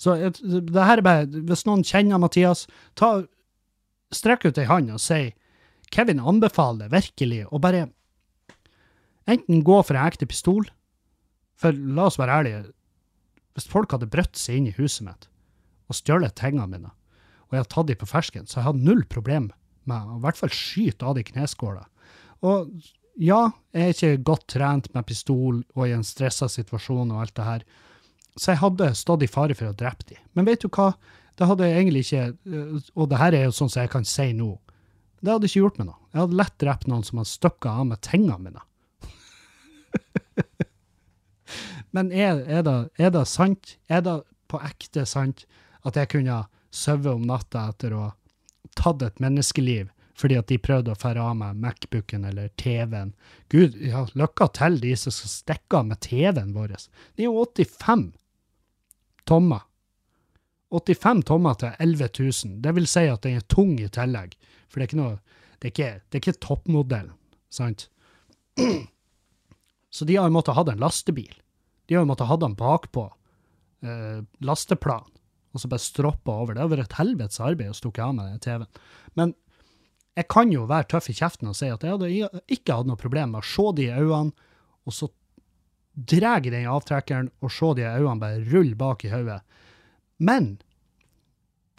Så 0.00 0.16
det 0.16 0.86
her 0.86 1.00
er 1.00 1.04
bare 1.04 1.26
Hvis 1.28 1.66
noen 1.68 1.84
kjenner 1.84 2.20
Mathias, 2.22 2.64
ta 2.96 3.20
strekk 4.14 4.48
ut 4.48 4.58
ei 4.58 4.66
hånd 4.66 4.90
og 4.94 5.02
si 5.02 5.34
Kevin 5.94 6.22
anbefaler 6.22 6.90
virkelig 6.90 7.44
å 7.50 7.60
bare 7.62 7.88
enten 9.30 9.64
gå 9.66 9.80
for 9.84 9.98
en 9.98 10.06
ekte 10.08 10.26
pistol, 10.26 10.64
for 11.58 11.74
la 11.74 12.06
oss 12.08 12.18
være 12.18 12.38
ærlige, 12.40 12.62
hvis 13.54 13.68
folk 13.70 13.92
hadde 13.94 14.08
brøtt 14.10 14.38
seg 14.38 14.58
inn 14.58 14.70
i 14.70 14.76
huset 14.78 15.04
mitt 15.06 15.28
og 15.90 15.98
stjålet 15.98 16.36
tingene 16.38 16.68
mine, 16.70 16.92
og 17.48 17.54
jeg 17.54 17.62
hadde 17.62 17.74
tatt 17.74 17.90
dem 17.90 17.98
på 18.00 18.08
fersken, 18.08 18.46
så 18.46 18.60
jeg 18.60 18.68
hadde 18.68 18.86
null 18.86 19.02
problem 19.10 19.50
med 19.90 20.10
å 20.14 20.18
i 20.20 20.24
hvert 20.24 20.38
fall 20.38 20.54
skyte 20.54 21.06
av 21.06 21.16
de 21.18 21.24
kneskåla. 21.26 21.82
Og 22.46 22.70
ja, 23.20 23.40
jeg 23.74 23.82
er 23.82 23.94
ikke 23.94 24.24
godt 24.30 24.46
trent 24.54 24.86
med 24.94 25.06
pistol 25.08 25.64
og 25.74 25.82
i 25.86 25.94
en 25.96 26.06
stressa 26.06 26.48
situasjon 26.50 27.10
og 27.10 27.24
alt 27.24 27.34
det 27.36 27.48
her, 27.48 27.66
så 28.40 28.54
jeg 28.54 28.62
hadde 28.62 28.94
stått 28.96 29.24
i 29.26 29.28
fare 29.28 29.54
for 29.56 29.68
å 29.68 29.76
drepe 29.76 30.06
dem. 30.08 30.20
Men 30.32 30.46
vet 30.48 30.62
du 30.64 30.70
hva? 30.72 30.94
Det 31.36 31.48
hadde 31.48 31.66
jeg 31.68 31.76
egentlig 31.80 32.02
ikke 32.06 32.24
øh, 32.52 32.80
Og 33.00 33.08
det 33.10 33.18
her 33.20 33.36
er 33.36 33.46
jo 33.46 33.54
sånn 33.56 33.70
som 33.72 33.82
jeg 33.82 33.92
kan 33.92 34.06
si 34.08 34.30
nå. 34.36 34.50
Det 35.20 35.32
hadde 35.32 35.48
ikke 35.48 35.62
gjort 35.62 35.78
meg 35.80 35.90
noe. 35.90 36.00
Jeg 36.14 36.22
hadde 36.22 36.38
lett 36.40 36.56
drept 36.62 36.88
noen 36.88 37.04
som 37.04 37.20
hadde 37.20 37.32
stykka 37.34 37.74
av 37.82 37.88
med 37.90 38.00
tingene 38.04 38.38
mine. 38.40 38.62
Men 41.96 42.12
er, 42.14 42.40
er, 42.46 42.62
det, 42.64 42.76
er 42.96 43.12
det 43.12 43.26
sant? 43.28 43.74
Er 43.92 44.04
det 44.06 44.16
på 44.50 44.60
ekte 44.64 45.04
sant 45.08 45.44
at 45.84 45.98
jeg 45.98 46.12
kunne 46.14 46.42
sovet 46.72 47.12
om 47.12 47.26
natta 47.28 47.68
etter 47.72 47.96
å 47.96 48.06
ha 48.08 48.12
tatt 48.78 49.02
et 49.04 49.20
menneskeliv 49.22 49.90
fordi 50.20 50.36
at 50.36 50.50
de 50.52 50.58
prøvde 50.60 50.92
å 50.92 50.98
fære 51.00 51.20
av 51.24 51.36
meg 51.40 51.60
Macbooken 51.60 52.26
eller 52.28 52.50
TV-en? 52.60 53.12
Gud, 53.52 53.76
ja, 53.80 54.04
lykke 54.16 54.48
til 54.56 54.76
de 54.82 54.92
som 55.00 55.14
skal 55.16 55.32
stikke 55.32 55.80
av 55.80 55.88
med 55.88 56.00
TV-en 56.04 56.52
vår. 56.56 56.76
De 57.16 57.24
er 57.24 57.30
jo 57.30 57.44
85 57.44 58.10
tommer. 59.28 59.66
85 60.70 61.24
tommer 61.26 61.56
til 61.58 61.74
11 61.82 62.08
000. 62.18 62.58
Det 62.62 62.74
vil 62.76 62.86
si 62.86 63.06
at 63.10 63.24
den 63.26 63.40
er 63.40 63.46
tung 63.50 63.74
i 63.80 63.88
tillegg. 63.90 64.36
For 64.70 64.78
det 64.78 64.86
er 64.86 64.90
ikke 64.90 65.02
noe 65.02 65.18
Det 65.60 65.68
er 65.68 65.72
ikke, 65.74 65.94
det 66.08 66.20
ikke 66.22 66.40
toppmodellen, 66.40 67.12
sant? 67.52 67.90
Så 69.90 70.06
de 70.08 70.16
har 70.16 70.24
jo 70.24 70.32
måttet 70.32 70.56
ha 70.56 70.62
en 70.64 70.80
lastebil. 70.80 71.34
De 71.84 71.94
har 71.94 72.00
jo 72.00 72.08
måttet 72.08 72.30
ha 72.30 72.36
den 72.40 72.54
bakpå 72.56 73.02
eh, 73.84 74.22
lasteplan, 74.40 75.04
og 75.52 75.60
så 75.60 75.68
bare 75.68 75.84
stroppa 75.84 76.32
over. 76.32 76.54
Det 76.54 76.62
har 76.62 76.70
vært 76.72 76.88
et 76.88 76.96
helvetes 76.96 77.42
arbeid 77.44 77.74
å 77.74 77.76
stukke 77.76 78.00
av 78.00 78.14
med 78.16 78.30
den 78.30 78.40
TV-en. 78.40 78.80
Men 79.20 79.34
jeg 80.16 80.30
kan 80.32 80.52
jo 80.54 80.64
være 80.70 80.88
tøff 80.94 81.10
i 81.12 81.16
kjeften 81.18 81.50
og 81.50 81.58
si 81.58 81.68
at 81.68 81.84
jeg 81.84 81.98
hadde 81.98 82.42
ikke 82.48 82.78
hatt 82.78 82.88
noe 82.88 83.00
problem 83.00 83.34
med 83.34 83.42
å 83.44 83.50
se 83.50 83.66
de 83.76 83.90
øynene, 83.92 84.48
og 84.88 84.96
så 84.96 85.10
drar 86.08 86.40
den 86.44 86.68
avtrekkeren 86.70 87.30
og 87.40 87.52
se 87.52 87.74
de 87.78 87.86
øynene 87.88 88.20
bare 88.22 88.44
rulle 88.52 88.76
bak 88.78 89.04
i 89.04 89.12
hodet. 89.12 89.40
Men 90.18 90.58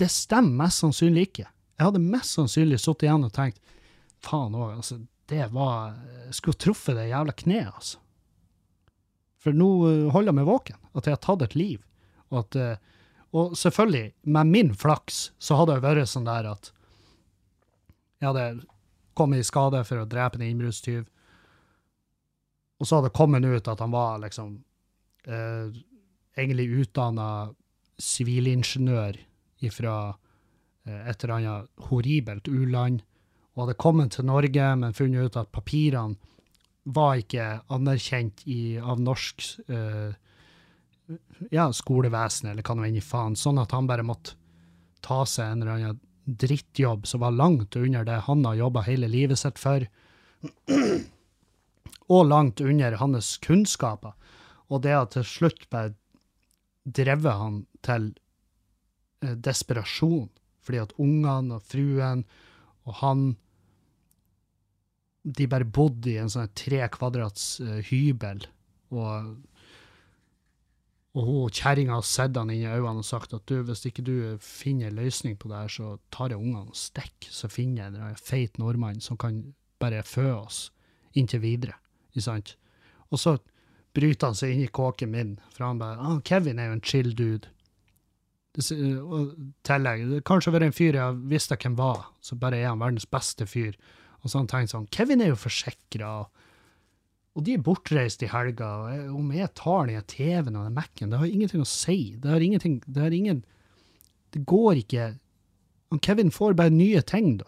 det 0.02 0.10
stemmer 0.12 0.66
mest 0.66 0.82
sannsynlig 0.84 1.30
ikke. 1.30 1.48
Jeg 1.78 1.88
hadde 1.88 2.04
mest 2.04 2.38
sannsynlig 2.38 2.80
sittet 2.82 3.08
igjen 3.08 3.26
og 3.26 3.34
tenkt 3.36 3.62
faen 4.22 4.54
òg, 4.54 4.76
altså, 4.78 5.00
det 5.32 5.48
var 5.54 5.96
Jeg 6.28 6.36
skulle 6.38 6.60
truffet 6.60 6.98
det 6.98 7.10
jævla 7.10 7.34
kneet, 7.36 7.72
altså. 7.74 7.98
For 9.42 9.56
nå 9.58 9.70
eh, 9.90 10.10
holder 10.14 10.30
jeg 10.30 10.38
meg 10.38 10.50
våken, 10.50 10.78
at 10.94 11.08
jeg 11.08 11.16
har 11.16 11.24
tatt 11.24 11.46
et 11.48 11.56
liv. 11.58 11.80
Og, 12.30 12.44
at, 12.44 12.56
eh, 12.56 13.08
og 13.34 13.56
selvfølgelig, 13.58 14.12
med 14.24 14.52
min 14.52 14.70
flaks, 14.78 15.32
så 15.42 15.58
hadde 15.58 15.80
det 15.80 15.86
vært 15.88 16.12
sånn 16.12 16.28
der 16.28 16.52
at 16.52 16.70
jeg 18.22 18.30
hadde 18.30 18.46
kommet 19.18 19.42
i 19.42 19.48
skade 19.48 19.82
for 19.88 20.04
å 20.04 20.08
drepe 20.10 20.38
en 20.38 20.46
innbruddstyv, 20.46 21.08
og 22.82 22.88
så 22.88 22.98
hadde 22.98 23.12
det 23.12 23.18
kommet 23.18 23.46
ut 23.46 23.70
at 23.70 23.82
han 23.84 23.94
var 23.94 24.22
liksom 24.24 24.56
eh, 25.30 25.82
egentlig 26.34 26.66
utdanna 26.82 27.52
sivilingeniør 28.02 29.20
fra 29.70 29.96
eh, 30.10 31.04
et 31.12 31.24
eller 31.24 31.36
annet 31.36 31.88
horribelt 31.92 32.50
u-land, 32.50 33.04
og 33.54 33.66
hadde 33.66 33.78
kommet 33.84 34.16
til 34.16 34.26
Norge, 34.26 34.68
men 34.82 34.98
funnet 34.98 35.30
ut 35.30 35.38
at 35.38 35.52
papirene 35.54 36.18
var 36.90 37.20
ikke 37.22 37.48
anerkjent 37.70 38.42
i, 38.50 38.80
av 38.82 38.98
norsk 39.04 39.46
eh, 39.70 40.18
ja, 41.54 41.68
skolevesen, 41.76 42.50
eller 42.50 42.66
hva 42.66 42.78
nå 42.80 42.88
enn 42.88 42.98
i 42.98 43.06
faen, 43.06 43.38
sånn 43.38 43.62
at 43.62 43.76
han 43.76 43.90
bare 43.90 44.08
måtte 44.08 44.40
ta 45.06 45.22
seg 45.30 45.52
en 45.52 45.62
eller 45.62 45.76
annen 45.76 46.02
drittjobb 46.26 47.06
som 47.10 47.22
var 47.22 47.34
langt 47.34 47.76
under 47.76 48.06
det 48.06 48.24
han 48.26 48.46
har 48.46 48.58
jobba 48.58 48.86
hele 48.86 49.10
livet 49.12 49.42
sitt 49.42 49.62
for, 49.62 49.86
og 52.12 52.28
langt 52.28 52.62
under 52.64 52.98
hans 53.00 53.38
kunnskaper. 53.44 54.14
Og 54.72 54.84
det 54.84 54.96
har 54.96 55.10
til 55.12 55.26
slutt 55.28 55.68
bare 55.72 55.94
drevet 56.84 57.38
han 57.40 57.64
til 57.86 58.12
eh, 59.24 59.36
desperasjon, 59.36 60.30
fordi 60.62 60.82
at 60.82 60.96
ungene 61.02 61.58
og 61.58 61.66
fruen 61.72 62.26
og 62.90 62.98
han 63.02 63.32
de 65.22 65.46
bare 65.46 65.68
bodde 65.70 66.10
i 66.10 66.18
en 66.18 66.32
sånn 66.34 66.50
tre 66.58 66.82
kvadrats 66.90 67.60
uh, 67.62 67.78
hybel, 67.86 68.42
og, 68.90 69.36
og 71.14 71.54
kjerringa 71.54 72.00
har 72.00 72.08
sett 72.08 72.40
han 72.40 72.50
inn 72.50 72.64
i 72.64 72.72
øynene 72.72 73.04
og 73.04 73.08
sagt 73.08 73.36
at 73.38 73.46
du, 73.46 73.60
hvis 73.68 73.86
ikke 73.88 74.06
du 74.08 74.16
finner 74.42 74.90
en 74.90 74.98
løsning 74.98 75.38
på 75.38 75.52
det 75.52 75.60
her, 75.60 75.76
så 75.76 75.92
tar 76.14 76.34
jeg 76.34 76.42
ungene 76.42 76.74
og 76.74 76.80
stikker, 76.80 77.30
så 77.30 77.52
finner 77.54 77.86
jeg 77.86 78.02
en 78.02 78.20
feit 78.20 78.58
nordmann 78.62 79.04
som 79.04 79.20
kan 79.22 79.44
bare 79.82 80.02
fø 80.06 80.26
oss 80.40 80.64
inntil 81.18 81.44
videre. 81.46 81.78
Ikke 82.12 82.26
sant? 82.26 82.56
Og 83.12 83.20
så 83.20 83.38
bryter 83.96 84.32
han 84.32 84.38
seg 84.38 84.54
inn 84.54 84.66
i 84.66 84.72
kåken 84.72 85.12
min, 85.12 85.34
for 85.56 85.68
han 85.68 85.82
bare 85.82 86.00
ah, 86.00 86.20
'Kevin 86.24 86.60
er 86.60 86.72
jo 86.72 86.78
en 86.78 86.86
chill 86.86 87.12
dude'. 87.16 87.50
Og 88.52 89.36
tillegg, 89.64 90.24
kanskje 90.28 90.52
vært 90.52 90.68
en 90.68 90.76
fyr 90.76 90.98
jeg 90.98 91.20
visste 91.32 91.56
hvem 91.56 91.78
var, 91.80 92.10
så 92.20 92.36
bare 92.36 92.60
er 92.60 92.68
han 92.68 92.82
verdens 92.84 93.08
beste 93.08 93.48
fyr. 93.48 93.78
Og 94.22 94.30
så 94.30 94.42
han 94.42 94.50
tenkt 94.52 94.74
sånn 94.74 94.90
Kevin 94.92 95.24
er 95.24 95.32
jo 95.32 95.40
forsikra, 95.40 96.12
og 97.32 97.46
de 97.48 97.56
er 97.56 97.64
bortreist 97.64 98.24
i 98.26 98.30
helga. 98.32 98.68
og 99.08 99.16
Om 99.16 99.32
jeg 99.32 99.54
tar 99.56 99.88
den 99.88 100.04
TV-en 100.04 100.58
og 100.60 100.68
den 100.68 100.76
Mac-en, 100.76 101.14
det 101.14 101.20
har 101.22 101.32
ingenting 101.32 101.64
å 101.64 101.70
si. 101.70 102.18
Det 102.20 102.28
har 102.28 102.44
ingenting 102.44 102.82
Det 102.86 103.02
har 103.02 103.12
ingen 103.16 103.46
Det 104.32 104.46
går 104.46 104.84
ikke 104.84 105.14
Kevin 106.04 106.32
får 106.32 106.54
bare 106.56 106.72
nye 106.72 107.02
ting, 107.02 107.38
da. 107.38 107.48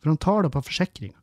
For 0.00 0.08
han 0.08 0.20
tar 0.20 0.42
det 0.42 0.52
på 0.54 0.62
forsikringa. 0.64 1.18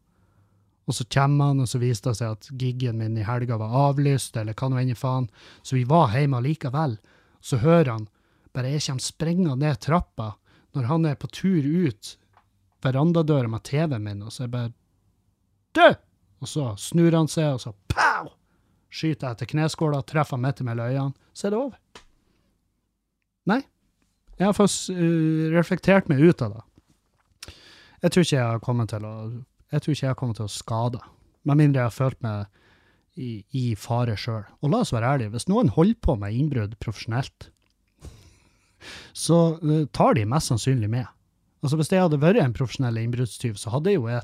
Og 0.85 0.95
så 0.95 1.05
kommer 1.09 1.49
han, 1.49 1.63
og 1.63 1.69
så 1.69 1.81
viste 1.81 2.11
det 2.11 2.19
seg 2.19 2.35
at 2.35 2.49
giggen 2.61 2.99
min 2.99 3.17
i 3.17 3.25
helga 3.25 3.57
var 3.57 3.73
avlyst, 3.89 4.37
eller 4.37 4.53
hva 4.53 4.69
nå 4.69 4.81
enn 4.81 4.97
faen. 4.97 5.29
Så 5.65 5.79
vi 5.79 5.85
var 5.89 6.13
hjemme 6.13 6.41
likevel. 6.45 6.99
Så 7.41 7.61
hører 7.63 7.91
han 7.91 8.07
bare 8.55 8.71
jeg 8.71 8.85
kommer 8.85 9.03
sprengende 9.03 9.57
ned 9.59 9.81
trappa 9.83 10.35
når 10.75 10.87
han 10.89 11.07
er 11.09 11.17
på 11.19 11.27
tur 11.31 11.65
ut 11.65 12.15
verandadøra 12.85 13.49
med 13.51 13.63
TV-en 13.67 14.03
min, 14.03 14.23
og 14.23 14.31
så 14.31 14.43
er 14.43 14.47
jeg 14.47 14.55
bare 14.55 14.73
Død! 15.75 16.01
Og 16.43 16.47
så 16.47 16.65
snur 16.79 17.15
han 17.15 17.27
seg, 17.31 17.55
og 17.55 17.61
så 17.63 17.73
pow! 17.91 18.29
Skyter 18.93 19.33
jeg 19.33 19.39
til 19.39 19.49
kneskåla, 19.55 20.03
treffer 20.07 20.39
midt 20.39 20.61
mellom 20.63 20.91
øynene, 20.91 21.31
så 21.35 21.47
er 21.47 21.55
det 21.55 21.59
over. 21.59 22.03
Nei. 23.51 23.61
Jeg 24.39 24.47
har 24.49 24.55
fått 24.55 24.77
uh, 24.91 25.51
reflektert 25.55 26.07
meg 26.11 26.21
ut 26.23 26.43
av 26.43 26.55
det. 26.55 26.63
Jeg 28.03 28.13
tror 28.13 28.25
ikke 28.25 28.37
jeg 28.37 28.47
har 28.51 28.63
kommet 28.63 28.91
til 28.91 29.07
å 29.07 29.15
jeg 29.73 29.81
tror 29.81 29.95
ikke 29.95 30.05
jeg 30.05 30.13
har 30.13 30.19
kommet 30.19 30.39
til 30.39 30.47
å 30.47 30.51
skade, 30.51 31.01
med 31.45 31.59
mindre 31.59 31.83
jeg 31.83 31.91
har 31.91 31.95
følt 31.95 32.21
meg 32.25 32.45
i, 33.15 33.31
i 33.55 33.65
fare 33.79 34.15
sjøl. 34.19 34.43
Og 34.61 34.71
la 34.71 34.81
oss 34.83 34.93
være 34.95 35.11
ærlige, 35.15 35.33
hvis 35.35 35.47
noen 35.51 35.71
holder 35.75 35.99
på 36.03 36.17
med 36.19 36.35
innbrudd 36.35 36.75
profesjonelt, 36.83 37.49
så 39.15 39.39
uh, 39.61 39.85
tar 39.95 40.17
de 40.17 40.25
mest 40.29 40.51
sannsynlig 40.51 40.89
med. 40.91 41.07
Altså 41.63 41.79
Hvis 41.79 41.89
jeg 41.89 42.03
hadde 42.03 42.21
vært 42.21 42.43
en 42.43 42.53
profesjonell 42.53 42.99
innbruddstyv, 43.01 43.55
så 43.57 43.71
hadde 43.73 43.93
jeg 43.93 43.97
jo 43.97 44.09
jeg 44.11 44.21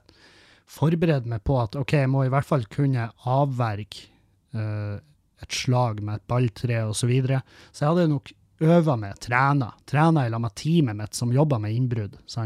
forberedt 0.71 1.25
meg 1.27 1.41
på 1.47 1.55
at 1.59 1.75
ok, 1.79 1.95
jeg 2.03 2.11
må 2.11 2.25
i 2.25 2.31
hvert 2.31 2.47
fall 2.47 2.67
kunne 2.71 3.07
avverge 3.27 4.11
uh, 4.53 4.99
et 5.41 5.57
slag 5.57 6.03
med 6.05 6.19
et 6.19 6.27
balltre 6.29 6.83
osv. 6.85 6.99
Så, 7.01 7.09
videre. 7.09 7.41
så 7.71 7.85
jeg 7.85 7.95
hadde 7.95 8.11
nok 8.13 8.31
øva 8.61 8.95
meg, 8.99 9.17
trena, 9.23 9.71
trena 9.89 10.27
i 10.27 10.31
lag 10.31 10.43
med 10.43 10.53
teamet 10.59 10.99
mitt 10.99 11.17
som 11.17 11.33
jobber 11.33 11.61
med 11.63 11.73
innbrudd. 11.73 12.19
Så, 12.29 12.45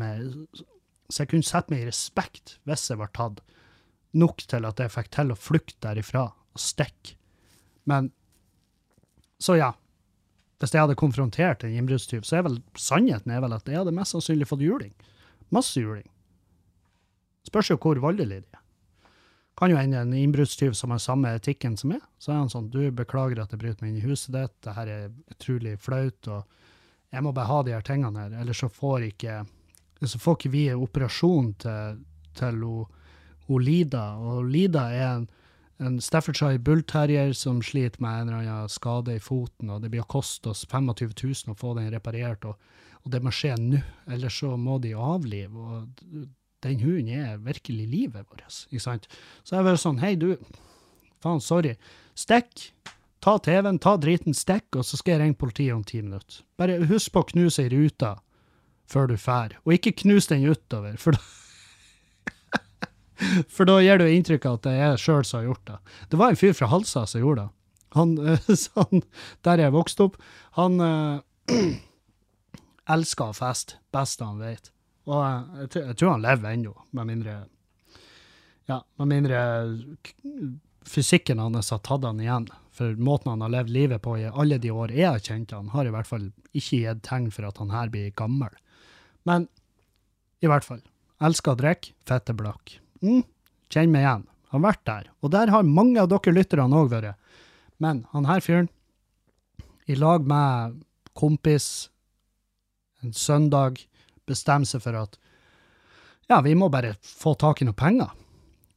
med, 0.00 0.34
så 1.10 1.22
jeg 1.22 1.32
kunne 1.32 1.46
sette 1.46 1.72
meg 1.72 1.84
i 1.84 1.88
respekt 1.88 2.58
hvis 2.68 2.88
jeg 2.90 3.00
var 3.00 3.12
tatt, 3.16 3.42
nok 4.14 4.44
til 4.48 4.66
at 4.68 4.80
jeg 4.80 4.92
fikk 4.94 5.10
til 5.14 5.32
å 5.34 5.38
flykte 5.38 5.80
derifra 5.84 6.28
og 6.30 6.60
stikke. 6.60 7.16
Men 7.84 8.12
Så 9.42 9.58
ja, 9.58 9.74
hvis 10.62 10.72
jeg 10.72 10.80
hadde 10.80 10.96
konfrontert 10.96 11.64
en 11.66 11.74
innbruddstyv, 11.76 12.22
så 12.24 12.38
er 12.38 12.44
vel 12.46 12.60
sannheten 12.78 13.32
er 13.34 13.42
vel 13.44 13.52
at 13.52 13.66
jeg 13.68 13.76
hadde 13.76 13.92
mest 13.92 14.14
sannsynlig 14.14 14.46
fått 14.48 14.62
juling. 14.64 14.94
Masse 15.52 15.82
juling. 15.82 16.06
Spørs 17.44 17.72
jo 17.74 17.76
hvor 17.82 18.00
voldelig 18.00 18.38
de 18.44 18.54
er. 18.54 18.62
Kan 19.58 19.70
jo 19.70 19.78
hende 19.78 20.00
en 20.00 20.14
innbruddstyv 20.16 20.72
som 20.74 20.94
har 20.94 21.02
samme 21.02 21.34
etikken 21.36 21.76
som 21.78 21.92
meg. 21.92 22.00
Så 22.18 22.32
er 22.32 22.40
han 22.40 22.50
sånn 22.50 22.70
Du, 22.72 22.80
beklager 22.90 23.42
at 23.42 23.52
jeg 23.52 23.60
bryter 23.60 23.84
meg 23.84 23.92
inn 23.92 24.00
i 24.00 24.06
huset 24.06 24.32
ditt, 24.34 24.54
det 24.64 24.74
her 24.78 24.90
er 24.90 25.12
utrolig 25.30 25.76
flaut, 25.82 26.30
og 26.30 27.12
jeg 27.14 27.22
må 27.22 27.34
bare 27.34 27.50
ha 27.50 27.60
de 27.62 27.74
her 27.76 27.84
tingene 27.86 28.24
her, 28.24 28.34
ellers 28.40 28.64
så 28.64 28.70
får 28.72 29.10
ikke 29.12 29.44
så 30.10 30.20
får 30.22 30.38
ikke 30.38 30.52
vi 30.54 30.66
operasjon 30.74 31.54
til, 31.62 32.02
til 32.38 32.60
o, 32.66 32.84
o 33.48 33.58
Lida. 33.60 34.04
Og 34.20 34.44
Lida 34.50 34.88
er 34.92 35.08
en 35.14 35.26
en 35.82 36.00
Staffordshire 36.00 36.58
bullterrier 36.58 37.32
som 37.34 37.62
sliter 37.62 38.02
med 38.02 38.20
en 38.20 38.28
eller 38.28 38.44
annen 38.44 38.70
skade 38.70 39.16
i 39.16 39.22
foten, 39.22 39.72
og 39.72 39.82
det 39.82 39.90
blir 39.90 40.04
å 40.04 40.10
koste 40.10 40.52
oss 40.52 40.62
25 40.70 41.10
000 41.18 41.54
å 41.54 41.58
få 41.58 41.74
den 41.78 41.90
reparert. 41.94 42.44
Og, 42.44 42.54
Og 43.04 43.10
det 43.12 43.20
må 43.20 43.28
skje 43.34 43.52
nå, 43.60 43.82
ellers 44.08 44.38
så 44.40 44.56
må 44.56 44.78
de 44.80 44.94
avlive. 44.96 45.52
Og 45.52 46.28
den 46.64 46.78
hunden 46.80 47.10
er 47.12 47.36
virkelig 47.36 47.86
livet 47.86 48.24
vårt. 48.30 48.46
Ikke 48.70 48.80
sant? 48.80 49.08
Så 49.44 49.58
jeg 49.58 49.66
var 49.66 49.76
sånn, 49.76 50.00
hei 50.00 50.14
du, 50.16 50.38
faen, 51.20 51.42
sorry. 51.44 51.74
Stikk. 52.16 52.70
Ta 53.20 53.36
TV-en, 53.38 53.78
ta 53.78 53.98
driten, 54.00 54.32
stikk, 54.32 54.70
og 54.76 54.84
så 54.84 54.96
skal 54.96 55.14
jeg 55.14 55.20
ringe 55.20 55.36
politiet 55.36 55.74
om 55.74 55.84
ti 55.84 56.00
minutter. 56.00 56.40
Bare 56.56 56.80
husk 56.88 57.12
på 57.12 57.20
å 57.20 57.28
knuse 57.28 57.64
ei 57.64 57.70
rute 57.72 58.14
før 58.90 59.10
du 59.10 59.16
fær. 59.20 59.56
Og 59.64 59.76
ikke 59.76 59.94
knus 60.04 60.28
den 60.30 60.46
utover, 60.50 60.98
for 61.00 61.16
da 61.16 61.24
For 63.54 63.64
da 63.64 63.76
gir 63.78 64.00
du 64.00 64.08
inntrykk 64.10 64.46
av 64.50 64.56
at 64.58 64.64
det 64.66 64.70
er 64.74 64.80
jeg 64.82 65.02
sjøl 65.04 65.24
som 65.24 65.38
har 65.38 65.44
gjort 65.46 65.68
det. 65.68 65.76
Det 66.10 66.18
var 66.18 66.32
en 66.32 66.40
fyr 66.40 66.56
fra 66.58 66.66
Halsa 66.68 67.04
som 67.06 67.22
gjorde 67.22 67.44
det. 67.44 67.52
Han, 67.94 68.16
han 68.74 69.04
der 69.46 69.62
jeg 69.62 69.74
vokste 69.74 70.08
opp, 70.08 70.16
han 70.58 70.82
elsker 72.96 73.30
å 73.30 73.36
feste. 73.36 73.78
Best 73.94 74.24
han 74.24 74.42
vet. 74.42 74.72
Og 75.06 75.22
jeg, 75.22 75.68
jeg 75.76 75.96
tror 76.00 76.16
han 76.16 76.24
lever 76.24 76.56
ennå, 76.56 76.74
med 76.96 77.10
mindre 77.12 77.36
Ja, 78.66 78.80
med 78.98 79.12
mindre 79.12 79.38
fysikken 80.88 81.38
hans 81.38 81.70
har 81.70 81.82
tatt 81.84 82.04
han 82.04 82.20
igjen. 82.20 82.48
For 82.74 82.96
måten 82.96 83.30
han 83.30 83.44
har 83.44 83.52
levd 83.52 83.70
livet 83.70 84.02
på 84.02 84.16
i 84.18 84.26
alle 84.26 84.58
de 84.58 84.72
år 84.74 84.92
jeg 84.92 85.06
har 85.06 85.22
kjent 85.22 85.54
han, 85.54 85.70
har 85.70 85.86
i 85.86 85.92
hvert 85.94 86.08
fall 86.08 86.30
ikke 86.52 86.80
gitt 86.80 87.04
tegn 87.06 87.30
for 87.34 87.46
at 87.48 87.60
han 87.62 87.74
her 87.74 87.92
blir 87.92 88.14
gammel. 88.16 88.50
Men 89.28 89.48
i 90.44 90.50
hvert 90.50 90.66
fall. 90.66 90.82
Elsker 91.24 91.54
å 91.54 91.58
drikke, 91.58 91.94
fette 92.08 92.34
blakk. 92.36 92.76
Mm, 93.04 93.22
kjenn 93.72 93.92
meg 93.92 94.04
igjen. 94.04 94.24
Har 94.54 94.62
vært 94.62 94.84
der. 94.86 95.10
Og 95.24 95.32
der 95.34 95.50
har 95.50 95.66
mange 95.66 96.02
av 96.02 96.10
dere 96.12 96.34
lytterne 96.34 96.78
òg 96.78 96.92
vært. 96.92 97.16
Men 97.82 98.04
han 98.12 98.28
her 98.28 98.44
fyren, 98.44 98.68
i 99.90 99.96
lag 99.98 100.24
med 100.28 100.78
kompis, 101.16 101.88
en 103.04 103.12
søndag, 103.12 103.82
bestemmer 104.24 104.68
seg 104.68 104.80
for 104.84 104.96
at 104.96 105.18
ja, 106.30 106.38
vi 106.40 106.54
må 106.56 106.70
bare 106.72 106.94
få 107.04 107.34
tak 107.36 107.60
i 107.60 107.66
noe 107.68 107.76
penger. 107.76 108.12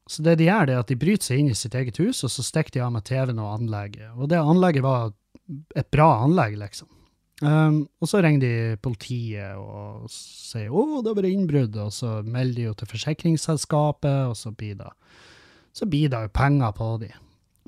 Så 0.08 0.24
det 0.24 0.38
de 0.40 0.48
gjør, 0.48 0.68
det 0.68 0.76
er 0.76 0.82
at 0.82 0.92
de 0.92 1.00
bryter 1.00 1.30
seg 1.30 1.42
inn 1.42 1.52
i 1.52 1.56
sitt 1.56 1.76
eget 1.76 2.00
hus, 2.00 2.24
og 2.24 2.32
så 2.32 2.44
stikker 2.44 2.76
de 2.76 2.84
av 2.84 2.92
med 2.96 3.06
TV-en 3.08 3.40
og 3.44 3.54
anlegget. 3.54 4.12
Og 4.16 4.28
det 4.32 4.40
anlegget 4.40 4.84
var 4.84 5.14
et 5.76 5.88
bra 5.92 6.10
anlegg, 6.26 6.58
liksom. 6.60 6.90
Um, 7.38 7.84
og 8.02 8.10
så 8.10 8.24
ringer 8.26 8.42
de 8.42 8.78
politiet 8.82 9.60
og 9.62 10.08
sier 10.10 10.74
å, 10.74 11.04
det 11.06 11.12
har 11.12 11.20
vært 11.20 11.30
innbrudd, 11.30 11.76
og 11.78 11.94
så 11.94 12.16
melder 12.26 12.56
de 12.58 12.66
jo 12.66 12.74
til 12.80 12.90
forsikringsselskapet, 12.96 14.32
og 14.32 14.38
så 14.40 14.52
blir 14.58 14.80
det 14.80 14.90
så 15.78 15.86
blir 15.86 16.10
det 16.10 16.24
jo 16.24 16.34
penger 16.34 16.72
på 16.74 16.86
de. 17.04 17.12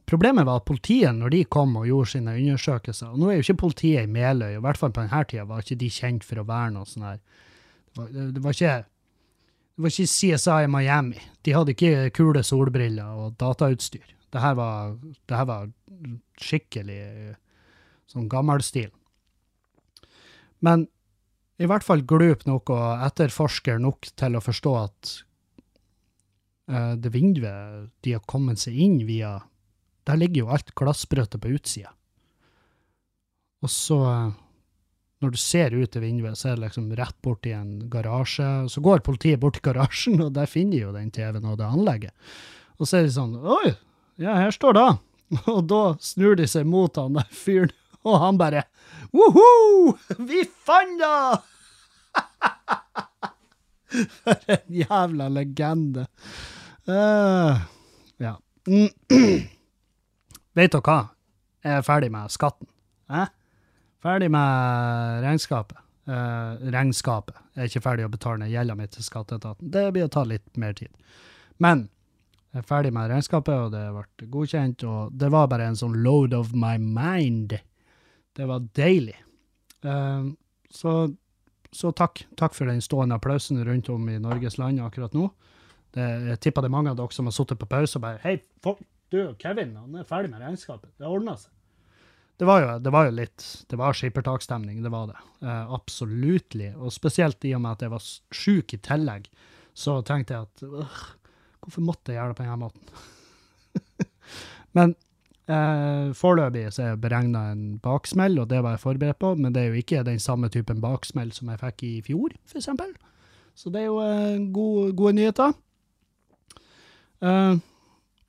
Problemet 0.10 0.48
var 0.48 0.64
at 0.64 0.66
politiet, 0.66 1.14
når 1.14 1.36
de 1.36 1.44
kom 1.54 1.76
og 1.78 1.86
gjorde 1.86 2.16
sine 2.16 2.34
undersøkelser, 2.34 3.12
og 3.14 3.22
nå 3.22 3.30
er 3.30 3.38
jo 3.38 3.46
ikke 3.46 3.62
politiet 3.68 4.08
i 4.08 4.10
Meløy, 4.10 4.56
i 4.56 4.64
hvert 4.64 4.80
fall 4.82 4.94
på 4.96 5.04
denne 5.04 5.20
tida 5.30 5.46
var 5.46 5.62
ikke 5.62 5.78
de 5.84 5.90
kjent 5.94 6.26
for 6.26 6.42
å 6.42 6.48
være 6.50 6.72
noe 6.74 6.90
sånn 6.90 7.06
her 7.06 7.20
det 7.20 8.00
var, 8.00 8.08
det 8.34 8.42
var 8.42 8.58
ikke 8.58 8.78
det 9.80 9.84
var 9.86 9.94
ikke 9.94 10.12
CSI 10.12 10.56
i 10.66 10.68
Miami. 10.68 11.22
De 11.46 11.54
hadde 11.56 11.72
ikke 11.72 12.10
kule 12.18 12.42
solbriller 12.44 13.16
og 13.16 13.38
datautstyr. 13.40 14.10
Det 14.34 14.42
her 14.44 14.58
var, 14.60 14.98
var 15.30 15.70
skikkelig 16.42 16.98
Sånn 18.10 18.24
sånn 18.24 18.30
gammelstil. 18.32 18.90
Men 20.66 20.88
i 21.60 21.68
hvert 21.68 21.84
fall 21.84 22.06
glup 22.08 22.46
nok 22.48 22.72
og 22.72 23.06
etterforsker 23.10 23.80
nok 23.84 24.12
til 24.20 24.38
å 24.38 24.44
forstå 24.44 24.74
at 24.80 25.14
uh, 26.72 26.94
det 26.96 27.12
vinduet 27.14 27.90
de 28.06 28.16
har 28.16 28.26
kommet 28.30 28.62
seg 28.62 28.78
inn 28.80 29.02
via, 29.08 29.38
der 30.08 30.20
ligger 30.20 30.46
jo 30.46 30.54
alt 30.56 30.72
glassbrøttet 30.80 31.42
på 31.44 31.52
utsida. 31.58 31.92
Og 33.60 33.72
så, 33.72 33.98
eh, 34.08 34.30
når 35.20 35.34
du 35.36 35.38
ser 35.42 35.76
ut 35.76 35.92
til 35.92 36.04
vinduet, 36.06 36.40
så 36.40 36.50
er 36.50 36.56
det 36.56 36.70
liksom 36.70 36.94
rett 36.96 37.18
bort 37.26 37.46
i 37.46 37.52
en 37.52 37.74
garasje. 37.92 38.48
Så 38.72 38.80
går 38.82 39.04
politiet 39.04 39.42
bort 39.42 39.58
til 39.58 39.66
garasjen, 39.68 40.16
og 40.24 40.32
der 40.38 40.48
finner 40.48 40.78
de 40.78 40.84
jo 40.86 40.94
den 40.96 41.12
TV-en 41.12 41.50
og 41.52 41.58
det 41.60 41.68
anlegget. 41.68 42.32
Og 42.80 42.88
så 42.88 43.02
er 43.02 43.08
de 43.08 43.12
sånn 43.12 43.36
Oi, 43.36 43.74
ja, 44.24 44.38
her 44.40 44.56
står 44.56 44.78
det. 44.80 44.88
Og 45.52 45.60
da 45.70 45.82
snur 46.02 46.40
de 46.40 46.48
seg 46.50 46.66
mot 46.66 46.96
han 46.98 47.20
der 47.20 47.28
fyren, 47.36 47.76
og 48.08 48.20
han 48.24 48.40
bare 48.40 48.64
Woho! 49.16 49.98
Vi 50.20 50.44
fant 50.66 51.00
da! 51.02 51.16
For 54.24 54.52
en 54.54 54.66
jævla 54.70 55.30
legende. 55.34 56.06
Uh, 56.86 57.58
ja. 58.22 58.36
Vet 60.60 60.74
dere 60.76 60.84
hva? 60.86 61.00
Jeg 61.66 61.80
er 61.80 61.86
ferdig 61.86 62.12
med 62.14 62.32
skatten. 62.34 62.70
Eh? 63.10 63.30
Ferdig 64.04 64.30
med 64.32 65.24
regnskapet. 65.26 65.82
Uh, 66.10 66.58
regnskapet. 66.74 67.38
Jeg 67.56 67.64
er 67.64 67.72
ikke 67.72 67.86
ferdig 67.86 68.06
å 68.08 68.12
betale 68.14 68.44
ned 68.44 68.54
gjelda 68.54 68.78
mi 68.78 68.88
til 68.90 69.06
skatteetaten. 69.06 69.72
Det 69.74 69.88
blir 69.94 70.08
å 70.08 70.14
ta 70.14 70.24
litt 70.28 70.48
mer 70.62 70.78
tid. 70.78 70.94
Men 71.62 71.88
jeg 72.54 72.64
er 72.64 72.70
ferdig 72.70 72.94
med 72.96 73.12
regnskapet, 73.12 73.66
og 73.66 73.74
det 73.74 73.84
ble 73.94 74.30
godkjent, 74.34 74.86
og 74.90 75.18
det 75.18 75.30
var 75.34 75.50
bare 75.52 75.68
en 75.70 75.78
sånn 75.78 76.00
load 76.06 76.34
of 76.38 76.54
my 76.58 76.78
mind. 76.82 77.58
Det 78.40 78.48
var 78.48 78.64
deilig. 78.78 79.18
Eh, 79.84 80.30
så, 80.72 80.96
så 81.76 81.92
takk. 81.92 82.24
Takk 82.40 82.56
for 82.56 82.72
den 82.72 82.80
stående 82.84 83.18
applausen 83.20 83.60
rundt 83.68 83.90
om 83.92 84.08
i 84.10 84.20
Norges 84.22 84.56
land 84.62 84.80
akkurat 84.84 85.16
nå. 85.18 85.28
Det, 85.92 86.06
jeg 86.30 86.40
tipper 86.46 86.64
det 86.64 86.70
er 86.70 86.76
mange 86.78 86.94
av 86.94 87.00
dere 87.00 87.16
som 87.16 87.28
har 87.28 87.36
sittet 87.36 87.60
på 87.60 87.68
pause 87.68 87.98
og 87.98 88.04
bare 88.06 88.22
Hei, 88.22 88.36
du, 89.10 89.18
Kevin, 89.42 89.74
han 89.74 89.98
er 89.98 90.06
ferdig 90.08 90.30
med 90.32 90.44
regnskapet. 90.46 90.92
Det 91.02 91.10
ordna 91.10 91.34
seg. 91.42 91.52
Det 92.40 92.48
var, 92.48 92.62
jo, 92.64 92.76
det 92.80 92.92
var 92.96 93.10
jo 93.10 93.16
litt 93.18 93.46
Det 93.68 93.76
var 93.76 93.98
skippertakstemning, 93.98 94.78
det 94.86 94.92
var 94.94 95.10
det. 95.10 95.18
Uh, 95.44 95.74
Absolutely. 95.76 96.70
Og 96.78 96.94
spesielt 96.96 97.44
i 97.44 97.52
og 97.58 97.66
med 97.66 97.76
at 97.76 97.84
jeg 97.84 97.92
var 97.92 98.06
sjuk 98.32 98.76
i 98.78 98.80
tillegg, 98.86 99.28
så 99.76 99.98
tenkte 100.08 100.38
jeg 100.38 100.48
at 100.48 100.64
øh, 100.64 101.02
hvorfor 101.60 101.84
måtte 101.84 102.14
jeg 102.14 102.20
gjøre 102.20 102.32
det 102.32 102.38
på 102.40 102.46
denne 102.46 102.62
måten? 102.62 102.88
Men 104.78 104.96
eh, 105.50 106.12
foreløpig 106.18 106.68
så 106.74 106.84
er 106.84 106.92
jeg 106.94 107.02
beregna 107.04 107.50
en 107.54 107.64
baksmell, 107.84 108.40
og 108.42 108.50
det 108.52 108.62
var 108.66 108.78
jeg 108.78 108.84
forberedt 108.86 109.20
på, 109.22 109.34
men 109.36 109.56
det 109.56 109.64
er 109.64 109.74
jo 109.74 109.82
ikke 109.82 110.06
den 110.08 110.22
samme 110.22 110.50
typen 110.54 110.82
baksmell 110.84 111.34
som 111.36 111.52
jeg 111.52 111.62
fikk 111.64 111.86
i 111.88 111.94
fjor, 112.06 112.36
eksempel. 112.56 112.94
Så 113.58 113.74
det 113.74 113.84
er 113.84 113.90
jo 113.90 114.00
eh, 114.06 114.40
gode, 114.56 114.94
gode 114.96 115.18
nyheter. 115.18 115.54
Eh, 117.26 117.60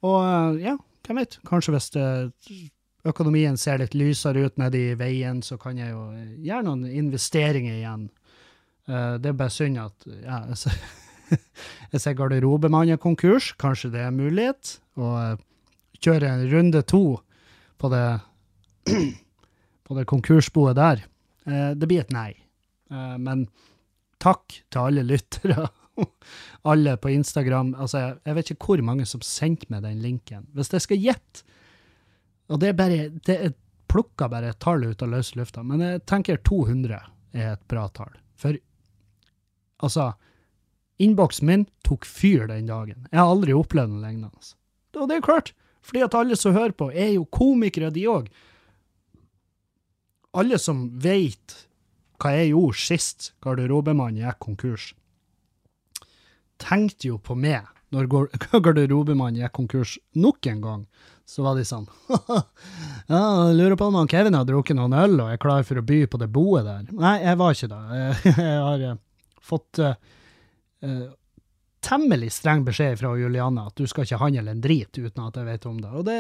og 0.03 0.21
eh, 0.25 0.63
ja, 0.65 0.77
hvem 1.07 1.23
vet, 1.23 1.39
kanskje 1.47 1.77
hvis 1.77 1.91
det, 1.95 2.07
økonomien 3.09 3.57
ser 3.61 3.81
litt 3.81 3.95
lysere 3.97 4.47
ut 4.47 4.59
nede 4.61 4.81
i 4.81 4.97
veien, 4.99 5.43
så 5.43 5.59
kan 5.61 5.79
jeg 5.81 5.93
jo 5.93 6.09
eh, 6.15 6.33
gjøre 6.47 6.67
noen 6.67 6.87
investeringer 6.89 7.79
igjen. 7.79 8.09
Eh, 8.89 9.15
det 9.23 9.33
er 9.33 9.39
bare 9.39 9.55
synd 9.55 9.81
at 9.81 10.09
ja, 10.25 10.43
jeg 11.93 12.03
ser 12.03 12.19
garderobemann 12.19 12.91
er 12.91 13.01
konkurs, 13.01 13.53
kanskje 13.61 13.93
det 13.95 14.05
er 14.05 14.11
en 14.11 14.21
mulighet 14.21 14.77
og 15.01 15.15
eh, 15.21 15.47
kjøre 16.05 16.29
en 16.29 16.47
runde 16.51 16.83
to 16.89 17.05
på 17.81 17.91
det, 17.93 18.05
på 19.87 19.97
det 19.99 20.07
konkursboet 20.11 20.79
der. 20.79 21.05
Eh, 21.47 21.71
det 21.77 21.89
blir 21.89 22.05
et 22.05 22.15
nei. 22.15 22.33
Eh, 22.91 23.17
men 23.21 23.47
takk 24.21 24.61
til 24.69 24.81
alle 24.81 25.05
lyttere. 25.07 25.69
alle 26.71 26.97
på 26.97 27.11
Instagram. 27.11 27.75
Altså, 27.79 28.03
jeg, 28.25 28.37
vet 28.37 28.53
ikke 28.53 28.73
hvor 28.73 28.85
mange 28.85 29.07
som 29.09 29.25
sendte 29.25 29.71
meg 29.73 29.85
den 29.87 30.03
linken. 30.05 30.47
Hvis 30.57 30.73
jeg 30.73 30.87
skal 30.87 31.03
gjette 31.03 31.47
Og 32.51 32.61
det 32.61 32.71
er 32.71 32.79
bare 32.79 33.03
Det 33.27 33.37
er 33.37 33.53
plukka 33.91 34.29
bare 34.31 34.53
et 34.53 34.61
tall 34.63 34.85
ut 34.87 35.03
av 35.03 35.11
løse 35.11 35.35
lufta, 35.39 35.65
men 35.67 35.83
jeg 35.83 36.03
tenker 36.07 36.39
200 36.47 37.01
er 37.35 37.53
et 37.53 37.63
bra 37.71 37.89
tall. 37.91 38.13
For 38.39 38.55
altså 39.83 40.13
Innboksen 41.01 41.49
min 41.49 41.63
tok 41.87 42.05
fyr 42.05 42.45
den 42.47 42.69
dagen. 42.69 43.07
Jeg 43.09 43.19
har 43.19 43.31
aldri 43.33 43.55
opplevd 43.57 43.95
noe 43.95 44.03
lignende. 44.05 44.51
Og 45.01 45.09
det 45.09 45.17
er 45.17 45.25
klart, 45.25 45.55
fordi 45.83 46.03
at 46.05 46.15
alle 46.15 46.37
som 46.37 46.55
hører 46.55 46.75
på, 46.77 46.91
er 46.93 47.15
jo 47.17 47.25
komikere, 47.33 47.91
de 47.95 48.05
òg. 48.11 48.29
Alle 50.37 50.59
som 50.63 50.85
veit 51.03 51.57
hva 52.21 52.35
jeg 52.37 52.51
gjorde 52.53 52.77
sist 52.79 53.31
garderobemannen 53.43 54.21
gikk 54.21 54.39
konkurs, 54.45 54.91
tenkte 56.61 57.09
jo 57.09 57.17
på 57.25 57.35
meg 57.39 57.65
når 57.95 58.07
gar- 58.13 58.61
garderobemannen 58.67 59.41
gikk 59.41 59.55
konkurs 59.57 59.97
nok 60.15 60.47
en 60.53 60.61
gang. 60.67 60.83
Så 61.31 61.45
var 61.47 61.55
de 61.55 61.63
sånn 61.67 61.85
Ja, 63.11 63.21
lurer 63.55 63.77
på 63.79 63.87
om 63.87 63.95
han 64.01 64.09
Kevin 64.11 64.35
har 64.35 64.47
drukket 64.49 64.75
noen 64.79 64.95
øl 64.99 65.15
og 65.23 65.29
er 65.31 65.39
klar 65.43 65.63
for 65.67 65.79
å 65.79 65.85
by 65.87 66.01
på 66.11 66.19
det 66.19 66.27
boet 66.35 66.67
der. 66.67 66.89
Nei, 66.91 67.17
jeg 67.23 67.39
var 67.41 67.55
ikke 67.55 67.71
det. 67.71 67.83
Jeg 68.41 68.57
har 68.67 68.85
eh, 68.91 68.97
fått 69.51 69.79
eh, 69.83 69.95
eh, 70.87 71.05
temmelig 71.85 72.33
streng 72.37 72.65
beskjed 72.67 73.01
fra 73.01 73.15
Juliane 73.19 73.67
at 73.71 73.77
du 73.79 73.87
skal 73.89 74.07
ikke 74.07 74.21
handle 74.21 74.53
en 74.53 74.63
drit 74.65 74.99
uten 74.99 75.25
at 75.25 75.37
jeg 75.39 75.49
vet 75.49 75.67
om 75.71 75.81
det. 75.81 75.91
Og 75.97 76.07
det, 76.09 76.19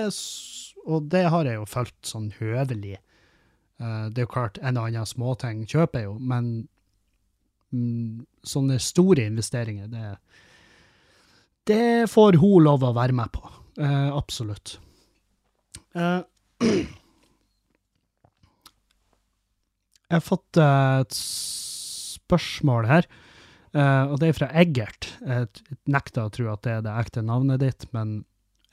og 0.87 1.09
det 1.13 1.25
har 1.35 1.49
jeg 1.49 1.61
jo 1.61 1.69
fulgt 1.69 2.11
sånn 2.11 2.31
høvelig. 2.39 2.99
Eh, 3.81 4.05
det 4.11 4.23
er 4.23 4.29
jo 4.29 4.35
klart, 4.35 4.61
en 4.63 4.81
og 4.81 4.91
annen 4.91 5.09
småting 5.09 5.65
kjøper 5.69 6.03
jeg 6.03 6.09
jo, 6.11 6.17
men 6.21 6.53
mm, 7.73 8.27
sånne 8.47 8.81
store 8.83 9.29
investeringer, 9.31 9.89
det, 9.93 10.15
det 11.71 12.11
får 12.11 12.41
hun 12.43 12.65
lov 12.67 12.85
å 12.85 12.95
være 12.97 13.17
med 13.17 13.33
på. 13.35 13.45
Eh, 13.81 14.09
absolutt. 14.17 14.79
Eh, 15.95 16.21
jeg 20.11 20.17
har 20.17 20.25
fått 20.25 20.61
eh, 20.61 21.01
et 21.05 21.15
spørsmål 21.21 22.89
her. 22.91 23.09
Eh, 23.71 24.05
og 24.11 24.19
det 24.19 24.31
er 24.31 24.37
fra 24.37 24.51
Eggert. 24.59 25.13
Jeg 25.23 25.49
nekter 25.91 26.27
å 26.27 26.35
tro 26.35 26.49
at 26.53 26.65
det 26.67 26.77
er 26.79 26.85
det 26.87 26.97
ekte 27.05 27.23
navnet 27.27 27.63
ditt, 27.63 27.87
men 27.95 28.23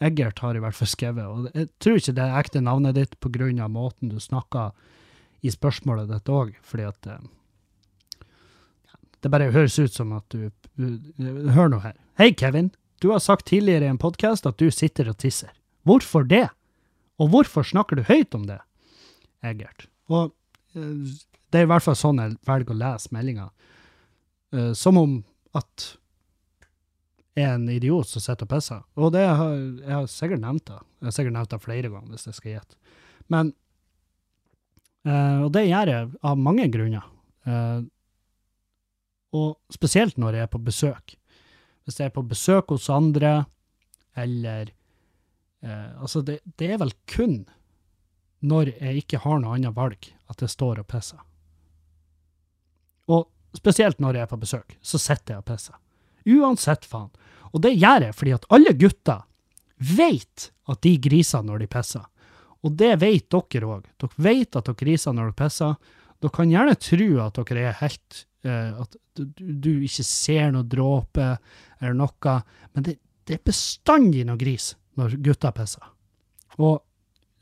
Eggert 0.03 0.41
har 0.41 0.57
i 0.57 0.61
hvert 0.61 0.77
fall 0.77 0.89
skrevet. 0.89 1.25
Og 1.25 1.49
jeg 1.53 1.69
tror 1.81 1.99
ikke 1.99 2.15
det 2.17 2.25
er 2.25 2.39
ekte 2.41 2.61
navnet 2.65 2.97
ditt 2.97 3.17
av 3.17 3.71
måten 3.73 4.09
du 4.13 4.19
snakker 4.21 4.73
i 5.45 5.53
spørsmålet 5.53 6.09
ditt 6.09 6.29
òg, 6.29 6.55
fordi 6.65 6.85
at 6.85 7.07
uh, 7.07 7.17
Det 9.21 9.29
bare 9.29 9.51
høres 9.51 9.77
ut 9.77 9.93
som 9.93 10.13
at 10.13 10.25
du, 10.29 10.49
uh, 10.49 11.53
Hør 11.53 11.69
nå 11.69 11.81
her. 11.81 11.95
Hei, 12.17 12.33
Kevin. 12.33 12.71
Du 13.01 13.11
har 13.11 13.19
sagt 13.19 13.47
tidligere 13.47 13.85
i 13.85 13.93
en 13.93 14.01
podkast 14.01 14.45
at 14.45 14.57
du 14.57 14.71
sitter 14.71 15.09
og 15.09 15.17
tisser. 15.17 15.53
Hvorfor 15.85 16.25
det? 16.25 16.47
Og 17.21 17.29
hvorfor 17.29 17.65
snakker 17.65 17.97
du 17.97 18.05
høyt 18.05 18.33
om 18.33 18.45
det? 18.49 18.59
Eggert. 19.45 19.87
Og 20.09 20.33
det 20.73 21.59
er 21.59 21.65
i 21.65 21.69
hvert 21.69 21.85
fall 21.85 21.97
sånn 21.97 22.21
jeg 22.21 22.37
velger 22.45 22.73
å 22.73 22.77
lese 22.81 23.13
meldinga. 23.13 23.49
Eh, 24.53 24.73
som 24.73 24.97
om 24.97 25.17
at 25.57 25.97
er 27.37 27.53
en 27.53 27.67
idiot 27.69 28.09
som 28.09 28.23
sitter 28.23 28.47
og 28.47 28.53
pisser. 28.55 28.81
Og 28.97 29.11
det 29.13 29.25
har 29.27 29.53
jeg 29.53 29.93
har 29.93 30.07
sikkert 30.09 30.41
nevnt 30.41 30.65
det. 30.69 30.79
Jeg 31.01 31.09
har 31.09 31.15
sikkert 31.17 31.35
nevnt 31.35 31.51
det 31.53 31.61
flere 31.61 31.91
ganger, 31.93 32.13
hvis 32.13 32.25
jeg 32.29 32.37
skal 32.37 32.53
gjette. 32.55 32.79
Men 33.29 33.51
uh, 35.05 35.45
Og 35.45 35.51
det 35.53 35.67
gjør 35.67 35.91
jeg 35.91 36.09
av 36.31 36.41
mange 36.41 36.65
grunner. 36.73 37.05
Uh, 37.45 37.85
og 39.37 39.73
spesielt 39.73 40.17
når 40.17 40.39
jeg 40.39 40.47
er 40.47 40.51
på 40.55 40.63
besøk. 40.63 41.13
Hvis 41.85 41.99
jeg 41.99 42.09
er 42.09 42.15
på 42.15 42.25
besøk 42.25 42.73
hos 42.73 42.89
andre, 42.89 43.45
eller 44.15 44.73
Altså, 45.67 46.21
det, 46.21 46.37
det 46.61 46.67
er 46.71 46.77
vel 46.79 46.91
kun 47.09 47.41
når 48.45 48.69
jeg 48.77 49.01
ikke 49.01 49.19
har 49.23 49.39
noe 49.41 49.55
annet 49.57 49.73
valg, 49.75 50.05
at 50.29 50.39
jeg 50.39 50.53
står 50.53 50.79
og 50.79 50.87
pisser. 50.87 51.17
Og 53.09 53.25
spesielt 53.55 54.01
når 54.03 54.19
jeg 54.19 54.27
er 54.27 54.31
på 54.31 54.41
besøk, 54.41 54.75
så 54.81 54.99
sitter 55.01 55.35
jeg 55.35 55.43
og 55.43 55.47
pisser. 55.47 55.77
Uansett, 56.27 56.85
faen. 56.85 57.09
Og 57.53 57.63
det 57.63 57.77
gjør 57.77 58.07
jeg 58.07 58.15
fordi 58.17 58.35
at 58.35 58.47
alle 58.53 58.73
gutter 58.77 59.23
vet 59.77 60.49
at 60.67 60.81
de 60.83 60.93
griser 61.01 61.45
når 61.45 61.63
de 61.63 61.69
pisser. 61.71 62.05
Og 62.65 62.73
det 62.75 62.95
vet 63.01 63.29
dere 63.31 63.69
òg. 63.69 63.85
Dere 64.01 64.23
vet 64.27 64.57
at 64.57 64.67
dere 64.67 64.79
griser 64.79 65.15
når 65.15 65.29
dere 65.29 65.39
pisser. 65.43 65.75
Dere 66.17 66.33
kan 66.33 66.51
gjerne 66.51 66.79
tro 66.81 67.09
at 67.23 67.39
dere 67.39 67.67
er 67.69 67.77
helt 67.83 68.23
uh, 68.47 68.81
At 68.83 68.97
du, 69.17 69.71
ikke 69.81 70.05
ser 70.05 70.51
noe 70.53 70.67
dråpe 70.69 71.29
eller 71.79 71.95
noe, 71.97 72.33
men 72.73 72.85
det, 72.85 72.97
det 73.25 73.37
er 73.37 73.45
bestandig 73.45 74.25
noe 74.27 74.37
gris 74.37 74.75
når 74.97 75.15
gutter 75.25 75.53
pisser. 75.57 75.87
Og 76.61 76.81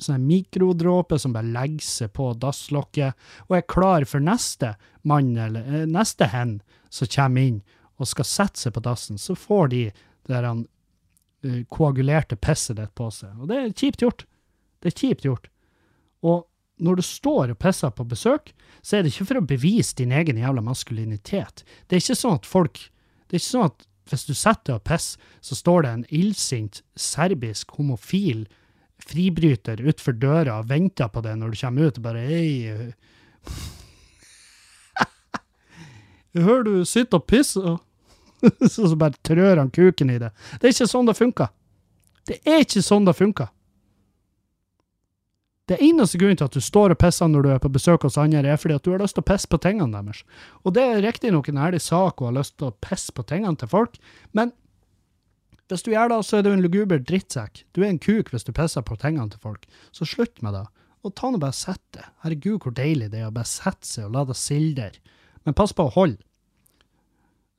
sånne 0.02 0.28
mikrodråper 0.28 1.20
som 1.22 1.34
bare 1.36 1.52
legger 1.54 1.86
seg 1.88 2.14
på 2.16 2.32
dasslokket, 2.40 3.16
og 3.48 3.58
er 3.58 3.68
klar 3.72 4.06
for 4.10 4.24
neste 4.24 4.74
mann 5.08 5.36
eller 5.38 5.66
eh, 5.66 5.88
neste 5.90 6.30
hen 6.34 6.60
som 6.90 7.10
kommer 7.12 7.50
inn 7.50 7.62
og 7.96 8.10
skal 8.12 8.28
sette 8.28 8.60
seg 8.60 8.76
på 8.76 8.84
dassen, 8.84 9.20
så 9.22 9.38
får 9.40 9.72
de 9.72 9.84
det 10.26 10.34
der 10.34 10.50
eh, 10.50 11.62
koagulerte 11.72 12.36
pisset 12.36 12.80
ditt 12.80 12.96
på 12.98 13.10
seg. 13.14 13.32
Og 13.40 13.52
det 13.52 13.62
er 13.62 13.72
kjipt 13.72 14.04
gjort. 14.04 14.26
Det 14.84 14.92
er 14.92 15.00
kjipt 15.00 15.28
gjort. 15.28 15.50
Og 16.26 16.44
når 16.84 17.00
du 17.00 17.06
står 17.08 17.54
og 17.54 17.60
pisser 17.62 17.94
på 17.96 18.08
besøk, 18.08 18.52
så 18.84 18.98
er 18.98 19.04
det 19.04 19.14
ikke 19.14 19.30
for 19.30 19.40
å 19.40 19.48
bevise 19.48 19.96
din 19.98 20.12
egen 20.16 20.40
jævla 20.42 20.64
maskulinitet. 20.66 21.64
Det 21.88 21.96
er 21.96 22.04
ikke 22.04 22.20
sånn 22.20 22.42
at 22.42 22.50
folk 22.50 22.90
Det 23.26 23.40
er 23.40 23.42
ikke 23.42 23.52
sånn 23.56 23.72
at 23.72 23.86
hvis 24.12 24.28
du 24.28 24.36
setter 24.38 24.68
deg 24.68 24.76
og 24.76 24.84
pisser, 24.86 25.22
så 25.42 25.56
står 25.58 25.82
det 25.82 25.92
en 25.92 26.04
illsint 26.14 26.84
serbisk 26.94 27.72
homofil 27.80 28.44
fribryter 29.02 29.82
utfor 29.86 30.16
døra 30.18 30.60
og 30.60 30.70
venter 30.70 31.10
på 31.12 31.24
deg 31.26 31.40
når 31.40 31.54
du 31.54 31.60
kommer 31.60 31.90
ut 31.90 32.00
og 32.00 32.06
bare 32.06 32.24
ei 32.26 32.54
Jeg 36.36 36.44
hører 36.48 36.64
du 36.66 36.86
sitter 36.88 37.22
og 37.22 37.28
pisser. 37.30 37.78
så, 38.72 38.88
så 38.90 38.96
bare 39.00 39.16
trør 39.24 39.62
han 39.62 39.72
kuken 39.72 40.12
i 40.12 40.20
det. 40.20 40.32
Det 40.60 40.68
er 40.68 40.76
ikke 40.76 40.90
sånn 40.92 41.08
det 41.08 41.18
funker. 41.18 41.54
Det 42.26 42.42
er 42.44 42.66
ikke 42.66 42.84
sånn 42.84 43.06
det 43.08 43.16
funker. 43.16 43.52
Det 45.66 45.80
eneste 45.82 46.20
grunnen 46.22 46.38
til 46.38 46.46
at 46.46 46.54
du 46.54 46.62
står 46.62 46.94
og 46.94 47.00
pisser 47.02 47.30
når 47.30 47.46
du 47.46 47.50
er 47.56 47.62
på 47.62 47.72
besøk 47.74 48.04
hos 48.06 48.20
andre, 48.22 48.44
er 48.46 48.60
fordi 48.62 48.76
at 48.78 48.86
du 48.86 48.92
har 48.94 49.02
lyst 49.02 49.18
til 49.18 49.24
å 49.24 49.30
pisse 49.32 49.50
på 49.50 49.58
tingene 49.64 49.98
deres. 49.98 50.22
Og 50.62 50.76
det 50.78 50.84
er 50.86 51.02
riktignok 51.02 51.50
en 51.50 51.64
ærlig 51.66 51.82
sak 51.82 52.22
å 52.22 52.30
ha 52.30 52.36
lyst 52.36 52.58
til 52.60 52.70
å 52.70 52.76
pisse 52.86 53.16
på 53.16 53.26
tingene 53.26 53.58
til 53.58 53.72
folk, 53.72 53.98
men 54.38 54.54
hvis 55.72 55.86
du 55.86 55.92
gjør 55.92 56.12
det, 56.12 56.20
så 56.28 56.38
er 56.38 56.46
du 56.46 56.52
en 56.52 56.62
luguber 56.62 57.02
drittsekk. 57.02 57.64
Du 57.74 57.82
er 57.82 57.90
en 57.90 58.02
kuk 58.02 58.30
hvis 58.34 58.46
du 58.46 58.54
pisser 58.54 58.86
på 58.86 58.98
tingene 59.02 59.32
til 59.34 59.42
folk. 59.42 59.66
Så 59.96 60.06
slutt 60.10 60.42
med 60.46 60.54
det. 60.54 60.66
Og 61.06 61.14
ta 61.18 61.30
nå 61.30 61.40
bare 61.42 61.58
sett 61.58 61.82
det. 61.98 62.06
Herregud, 62.24 62.60
hvor 62.64 62.74
deilig 62.78 63.12
det 63.14 63.24
er 63.24 63.30
å 63.30 63.34
bare 63.34 63.50
sette 63.50 63.86
seg 63.88 64.08
og 64.08 64.16
la 64.16 64.26
det 64.30 64.38
sildre. 64.38 64.92
Men 65.46 65.58
pass 65.58 65.74
på 65.74 65.88
å 65.88 65.94
holde. 65.94 66.22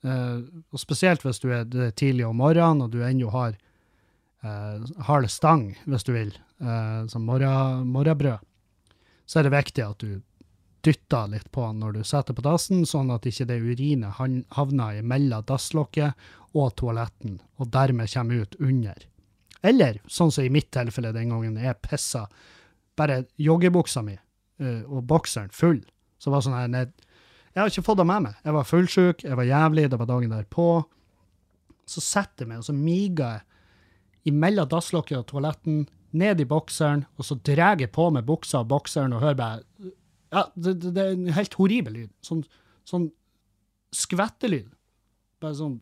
Eh, 0.06 0.38
og 0.70 0.82
spesielt 0.82 1.24
hvis 1.26 1.42
du 1.42 1.48
er, 1.50 1.66
er 1.66 1.94
tidlig 1.98 2.26
om 2.28 2.38
morgenen, 2.38 2.84
og 2.86 2.94
du 2.94 3.02
ennå 3.06 3.30
har 3.34 3.56
uh, 4.46 4.82
hard 5.08 5.26
stang, 5.32 5.72
hvis 5.86 6.06
du 6.06 6.12
vil, 6.14 6.34
uh, 6.62 7.06
som 7.10 7.26
morgenbrød, 7.26 8.44
så 9.26 9.40
er 9.40 9.46
det 9.46 9.54
viktig 9.56 9.82
at 9.82 10.02
du 10.02 10.20
dytter 10.86 11.30
litt 11.32 11.48
på 11.52 11.64
den 11.66 11.80
når 11.82 11.96
du 11.96 12.02
setter 12.06 12.36
på 12.36 12.44
dassen, 12.46 12.84
sånn 12.86 13.10
at 13.14 13.26
ikke 13.26 13.48
det 13.48 13.58
urinet 13.58 14.20
havner 14.54 15.00
imellom 15.00 15.46
dasslokket 15.48 16.28
og 16.56 16.74
toaletten, 16.78 17.40
og 17.58 17.72
dermed 17.74 18.12
kommer 18.12 18.44
ut 18.44 18.54
under. 18.62 19.00
Eller, 19.66 19.98
sånn 20.06 20.30
som 20.32 20.46
i 20.46 20.52
mitt 20.52 20.70
tilfelle 20.74 21.14
den 21.16 21.32
gangen 21.32 21.58
jeg 21.58 21.80
pissa 21.82 22.26
bare 22.96 23.24
joggebuksa 23.42 24.02
mi 24.06 24.14
eh, 24.14 24.84
og 24.86 25.02
bokseren 25.10 25.50
full, 25.52 25.82
så 26.22 26.30
var 26.30 26.40
det 26.40 26.48
sånn 26.48 26.56
her 26.60 26.70
ned, 26.72 26.94
Jeg 27.56 27.62
har 27.62 27.72
ikke 27.72 27.86
fått 27.86 27.98
det 28.02 28.04
med 28.04 28.22
meg. 28.26 28.40
Jeg 28.44 28.52
var 28.52 28.66
fullsjuk, 28.68 29.22
jeg 29.24 29.36
var 29.38 29.46
jævlig, 29.48 29.86
det 29.88 29.96
var 29.96 30.08
dagen 30.10 30.32
derpå. 30.32 30.64
Så 31.88 32.02
setter 32.04 32.44
jeg 32.44 32.50
meg, 32.50 32.58
og 32.60 32.66
så 32.66 32.74
miger 32.76 33.38
jeg 33.38 34.32
imellom 34.32 34.68
dasslokket 34.68 35.22
og 35.22 35.28
toaletten, 35.30 35.86
ned 36.16 36.40
i 36.40 36.46
bokseren, 36.48 37.06
og 37.16 37.24
så 37.24 37.38
drar 37.44 37.80
jeg 37.80 37.92
på 37.92 38.10
meg 38.12 38.26
buksa 38.28 38.60
og 38.60 38.68
bokseren 38.70 39.14
og 39.16 39.24
hører 39.24 39.38
bare 39.40 39.92
Ja, 40.36 40.44
det, 40.54 40.74
det, 40.84 41.00
er 41.00 41.14
en 41.14 41.32
helt 41.32 41.56
horribel 41.56 41.94
lyd. 41.96 42.10
Sånn, 42.24 42.42
sånn 42.88 43.08
skvettelyd. 43.96 44.68
Bare 45.40 45.56
sånn 45.56 45.78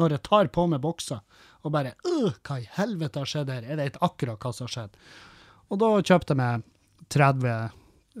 Når 0.00 0.16
jeg 0.16 0.24
tar 0.26 0.48
på 0.52 0.64
meg 0.68 0.82
boksa 0.82 1.20
og 1.64 1.72
bare 1.72 1.94
Hva 2.44 2.58
i 2.60 2.68
helvete 2.76 3.22
har 3.22 3.30
skjedd 3.30 3.52
her? 3.52 3.66
Jeg 3.68 3.80
vet 3.80 3.98
akkurat 4.04 4.40
hva 4.40 4.52
som 4.52 4.66
har 4.66 4.74
skjedd. 4.74 4.98
Og 5.72 5.80
da 5.80 5.90
kjøpte 6.00 6.34
jeg 6.34 6.40
meg 6.40 6.66
30 7.14 7.48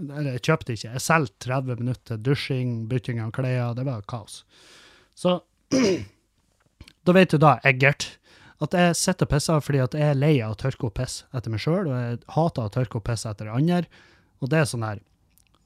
Eller 0.04 0.30
jeg 0.36 0.44
kjøpte 0.48 0.76
ikke, 0.76 0.94
jeg 0.96 1.04
solgte 1.04 1.48
30 1.48 1.80
minutter 1.82 2.20
dusjing, 2.20 2.74
bytting 2.90 3.20
av 3.24 3.32
klær. 3.36 3.76
Det 3.76 3.84
var 3.86 4.04
kaos. 4.08 4.42
Så 5.14 5.36
da 7.04 7.16
vet 7.16 7.34
du 7.34 7.38
da, 7.42 7.58
Eggert, 7.68 8.08
at 8.64 8.74
jeg 8.74 8.96
sitter 8.98 9.28
og 9.28 9.34
pisser 9.34 9.62
fordi 9.62 9.82
at 9.84 9.94
jeg 9.98 10.14
er 10.14 10.18
lei 10.18 10.34
av 10.42 10.54
å 10.54 10.58
tørke 10.58 10.88
opp 10.88 10.96
piss 10.98 11.22
etter 11.36 11.52
meg 11.52 11.62
sjøl, 11.62 11.90
og 11.90 11.94
jeg 11.94 12.18
hater 12.36 12.66
å 12.66 12.72
tørke 12.74 12.98
opp 12.98 13.06
piss 13.10 13.26
etter 13.28 13.52
andre. 13.52 13.84
Og 14.44 14.50
det 14.52 14.60
er 14.60 14.68
sånn 14.68 14.84
her 14.84 15.00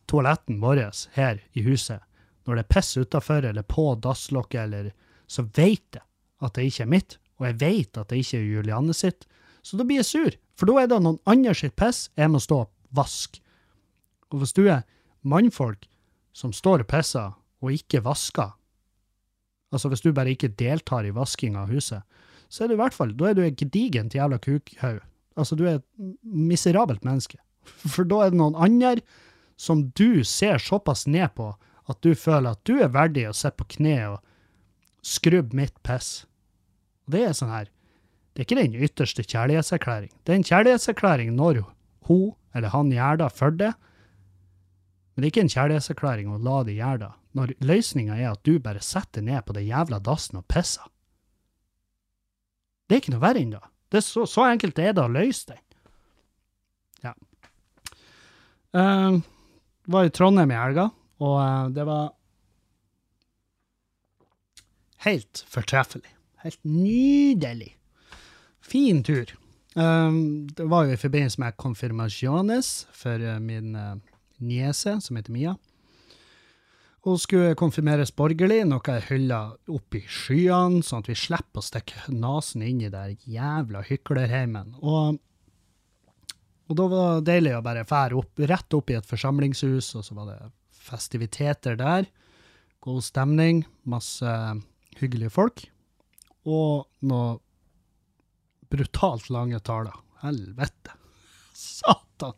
Toaletten 0.09 0.61
vår 0.63 0.81
her 1.19 1.41
i 1.53 1.63
huset, 1.67 2.01
når 2.47 2.57
det 2.57 2.63
er 2.63 2.73
piss 2.73 2.95
utafor 2.97 3.45
eller 3.45 3.67
på 3.69 3.91
dasslokket, 4.01 4.61
eller 4.63 4.93
så 5.29 5.45
vet 5.45 5.99
jeg 5.99 6.05
at 6.41 6.55
det 6.57 6.69
ikke 6.71 6.85
er 6.87 6.93
mitt, 6.95 7.17
og 7.37 7.49
jeg 7.51 7.59
vet 7.61 7.99
at 8.01 8.09
det 8.09 8.23
ikke 8.23 8.39
er 8.39 8.47
Julianne 8.47 8.95
sitt. 8.97 9.27
Så 9.61 9.77
da 9.77 9.85
blir 9.85 10.01
jeg 10.01 10.09
sur, 10.09 10.39
for 10.57 10.71
da 10.71 10.79
er 10.81 10.89
det 10.89 11.01
noen 11.05 11.19
andre 11.29 11.53
sitt 11.59 11.77
piss 11.77 12.07
jeg 12.17 12.33
må 12.33 12.41
stå 12.41 12.63
og 12.63 12.71
vaske. 12.97 13.43
Og 14.33 14.41
hvis 14.41 14.57
du 14.57 14.63
er 14.65 14.87
mannfolk 15.29 15.85
som 16.37 16.55
står 16.57 16.87
og 16.87 16.89
pisser 16.89 17.35
og 17.61 17.75
ikke 17.75 18.01
vasker, 18.07 18.55
altså 19.75 19.91
hvis 19.93 20.07
du 20.07 20.15
bare 20.17 20.33
ikke 20.33 20.55
deltar 20.57 21.05
i 21.05 21.13
vasking 21.13 21.59
av 21.61 21.69
huset, 21.75 22.01
så 22.49 22.65
er 22.65 22.71
du 22.71 22.79
i 22.79 22.81
hvert 22.81 22.97
fall, 22.97 23.13
da 23.13 23.29
er 23.29 23.37
du 23.37 23.43
et 23.45 23.59
gedigent 23.61 24.17
jævla 24.17 24.39
kukhaug. 24.41 25.03
Altså, 25.39 25.55
du 25.55 25.67
er 25.69 25.79
et 25.79 25.85
miserabelt 26.25 27.05
menneske. 27.05 27.37
For 27.85 28.07
da 28.09 28.25
er 28.25 28.35
det 28.35 28.41
noen 28.41 28.59
andre 28.59 29.01
som 29.59 29.89
du 29.99 30.25
ser 30.25 30.63
såpass 30.63 31.07
ned 31.11 31.35
på 31.39 31.53
at 31.89 32.01
du 32.05 32.13
føler 32.15 32.53
at 32.53 32.63
du 32.69 32.79
er 32.83 32.93
verdig 32.95 33.27
å 33.29 33.35
sitte 33.37 33.59
på 33.63 33.69
kne 33.79 33.97
og 34.13 34.19
skrubbe 35.07 35.57
mitt 35.57 35.75
piss. 35.87 36.27
Det 37.09 37.25
er 37.25 37.37
sånn 37.37 37.53
her, 37.53 37.71
det 38.35 38.45
er 38.45 38.47
ikke 38.47 38.61
den 38.61 38.77
ytterste 38.87 39.25
kjærlighetserklæring. 39.25 40.13
Det 40.23 40.35
er 40.35 40.39
en 40.39 40.47
kjærlighetserklæring 40.47 41.33
når 41.35 41.65
hun 42.09 42.35
eller 42.55 42.73
han 42.73 42.93
gjør 42.93 43.19
det 43.21 43.29
for 43.37 43.55
det, 43.55 43.73
men 45.15 45.23
det 45.23 45.27
er 45.27 45.33
ikke 45.33 45.43
en 45.43 45.53
kjærlighetserklæring 45.57 46.29
å 46.31 46.39
la 46.47 46.61
det 46.63 46.77
gjøre 46.77 47.01
det, 47.03 47.11
når 47.35 47.53
løsninga 47.67 48.15
er 48.15 48.29
at 48.31 48.45
du 48.47 48.61
bare 48.63 48.83
setter 48.85 49.25
ned 49.27 49.43
på 49.47 49.57
det 49.57 49.65
jævla 49.67 49.99
dassen 50.07 50.39
og 50.39 50.47
pisser. 50.47 50.87
Det 52.87 52.95
er 52.95 53.03
ikke 53.03 53.15
noe 53.17 53.25
verre 53.25 53.43
enn 53.43 53.57
det. 53.57 53.65
det 53.91 54.05
så, 54.07 54.23
så 54.31 54.47
enkelt 54.47 54.79
er 54.79 54.95
det 54.95 55.03
å 55.03 55.11
løse 55.11 55.51
den. 55.51 55.65
Ja. 57.03 57.17
Eh, 58.77 59.19
var 59.89 60.05
i 60.05 60.11
Trondheim 60.13 60.51
i 60.53 60.59
helga, 60.59 60.91
og 61.25 61.37
uh, 61.41 61.69
det 61.73 61.85
var 61.89 62.11
helt 65.07 65.45
fortreffelig. 65.49 66.11
Helt 66.45 66.61
nydelig. 66.63 67.73
Fin 68.61 69.01
tur. 69.07 69.33
Um, 69.75 70.49
det 70.53 70.67
var 70.69 70.85
jo 70.85 70.97
i 70.97 71.01
forbindelse 71.01 71.41
med 71.41 71.57
konfirmasjones 71.57 72.73
for 72.93 73.23
uh, 73.23 73.39
min 73.41 73.73
uh, 73.79 73.97
niese, 74.45 74.99
som 75.01 75.17
heter 75.17 75.33
Mia. 75.33 75.57
Hun 77.07 77.17
skulle 77.19 77.57
konfirmeres 77.57 78.13
borgerlig, 78.13 78.65
noe 78.69 78.83
jeg 78.85 79.07
hylla 79.09 79.41
opp 79.73 79.97
i 79.97 80.03
skyene, 80.05 80.83
sånn 80.85 81.05
at 81.05 81.09
vi 81.09 81.17
slipper 81.17 81.63
å 81.63 81.65
stikke 81.65 82.13
nesen 82.13 82.67
inn 82.67 82.83
i 82.85 82.93
der 82.93 83.15
jævla 83.25 83.85
hyklerheimen. 83.89 84.75
Og, 84.83 85.17
og 86.69 86.77
da 86.77 86.87
var 86.93 87.19
det 87.19 87.31
deilig 87.31 87.57
å 87.57 87.65
bare 87.65 87.87
fære 87.89 88.17
opp, 88.19 88.43
rett 88.51 88.77
opp 88.77 88.91
i 88.93 88.97
et 88.99 89.09
forsamlingshus, 89.09 89.95
og 89.97 90.05
så 90.05 90.17
var 90.19 90.31
det 90.33 90.39
festiviteter 90.89 91.79
der. 91.81 92.09
God 92.85 93.05
stemning, 93.05 93.63
masse 93.89 94.35
hyggelige 95.01 95.33
folk. 95.33 95.65
Og 96.49 96.87
noe 97.09 97.39
brutalt 98.69 99.31
lange 99.33 99.61
taler. 99.65 99.97
Helvete. 100.23 100.95
Satan. 101.57 102.37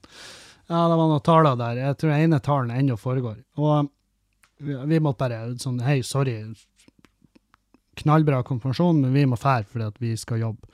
Ja, 0.71 0.85
det 0.87 0.97
var 1.01 1.09
noen 1.11 1.27
taler 1.27 1.59
der. 1.59 1.83
Jeg 1.83 1.99
tror 1.99 2.15
ene 2.15 2.39
talen 2.45 2.71
ennå 2.75 2.97
foregår. 3.01 3.41
Og 3.59 3.91
vi 4.61 5.01
måtte 5.03 5.25
bare 5.25 5.59
sånn 5.59 5.81
Hei, 5.83 6.01
sorry. 6.07 6.37
Knallbra 8.01 8.45
konfirmasjon, 8.47 9.03
men 9.03 9.15
vi 9.17 9.27
må 9.29 9.39
fære 9.41 9.67
fordi 9.73 9.89
at 9.91 9.99
vi 10.01 10.15
skal 10.21 10.45
jobbe. 10.45 10.71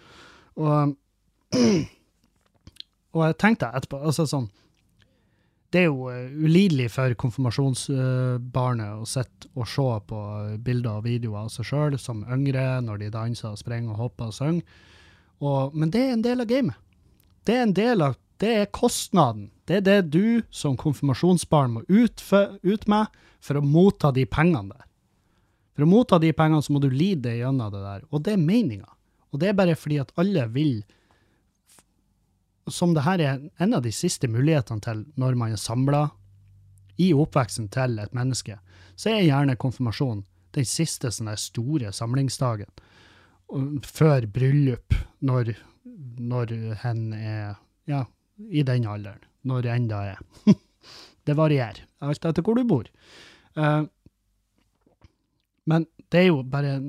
Og, 0.61 0.96
og 3.16 3.24
jeg 3.24 3.38
tenkte 3.40 3.72
etterpå 3.72 4.00
altså 4.04 4.28
sånn 4.28 4.48
det 5.74 5.82
er 5.82 5.88
jo 5.88 6.06
uh, 6.08 6.44
ulidelig 6.46 6.86
for 6.94 7.12
konfirmasjonsbarnet 7.18 9.00
å 9.02 9.06
sitte 9.08 9.50
og 9.56 9.66
se 9.68 9.86
på 10.08 10.20
bilder 10.64 11.00
og 11.00 11.08
videoer 11.08 11.46
av 11.46 11.50
seg 11.52 11.66
sjøl 11.68 11.96
som 12.00 12.22
yngre, 12.32 12.78
når 12.86 13.02
de 13.02 13.10
danser 13.12 13.50
og 13.50 13.58
springer 13.60 13.96
og 13.96 14.04
hopper 14.04 14.30
og 14.30 14.36
synger. 14.36 14.78
Og, 15.42 15.74
men 15.76 15.90
det 15.92 16.04
er 16.04 16.14
en 16.14 16.24
del 16.24 16.44
av 16.44 16.48
gamet. 16.48 16.78
Det 17.44 17.56
er 17.56 17.66
en 17.66 17.74
del 17.76 18.06
av 18.06 18.14
det 18.40 18.52
er 18.62 18.72
kostnaden. 18.74 19.50
Det 19.66 19.78
er 19.78 19.84
det 19.84 20.00
du 20.12 20.42
som 20.54 20.76
konfirmasjonsbarn 20.78 21.78
må 21.78 21.84
ut, 21.88 22.22
ut 22.62 22.88
med 22.90 23.20
for 23.40 23.58
å 23.58 23.64
motta 23.64 24.12
de 24.14 24.26
pengene 24.28 24.74
der. 24.74 24.84
For 25.76 25.84
å 25.84 25.88
motta 25.90 26.18
de 26.20 26.32
pengene 26.36 26.64
så 26.64 26.74
må 26.74 26.82
du 26.84 26.90
lide 26.92 27.36
gjennom 27.36 27.72
det 27.72 27.82
der. 27.84 28.04
Og 28.10 28.24
det 28.24 28.36
er 28.36 28.42
meninga. 28.42 28.88
Og 29.32 29.40
det 29.40 29.50
er 29.50 29.58
bare 29.58 29.76
fordi 29.76 30.00
at 30.00 30.12
alle 30.20 30.46
vil 30.52 30.78
Som 32.68 32.94
det 32.96 33.04
her 33.06 33.22
er 33.22 33.42
en 33.62 33.74
av 33.76 33.84
de 33.84 33.92
siste 33.94 34.28
mulighetene 34.30 34.82
til 34.82 35.04
når 35.20 35.36
man 35.38 35.54
er 35.54 35.60
samla 35.60 36.08
i 36.98 37.12
oppveksten 37.14 37.68
til 37.72 37.98
et 38.02 38.14
menneske, 38.16 38.58
så 38.96 39.12
er 39.12 39.26
gjerne 39.26 39.58
konfirmasjon 39.60 40.24
den 40.56 40.66
siste 40.66 41.10
sånne 41.12 41.36
store 41.38 41.92
samlingsdagen. 41.94 42.70
Før 43.84 44.26
bryllup, 44.32 44.96
når, 45.20 45.52
når 46.18 46.54
hen 46.82 47.02
er 47.14 47.56
ja, 47.86 48.04
i 48.36 48.64
den 48.66 48.86
alderen. 48.88 49.22
Når 49.46 49.62
det 49.62 49.74
enda 49.76 50.00
er. 50.14 50.22
det 51.26 51.36
varierer, 51.38 51.84
alt 52.02 52.24
etter 52.24 52.42
hvor 52.42 52.58
du 52.58 52.64
bor. 52.66 52.88
Uh, 53.54 53.86
men 55.66 55.86
det 56.10 56.24
er 56.24 56.28
jo 56.30 56.42
bare 56.42 56.72
en 56.78 56.88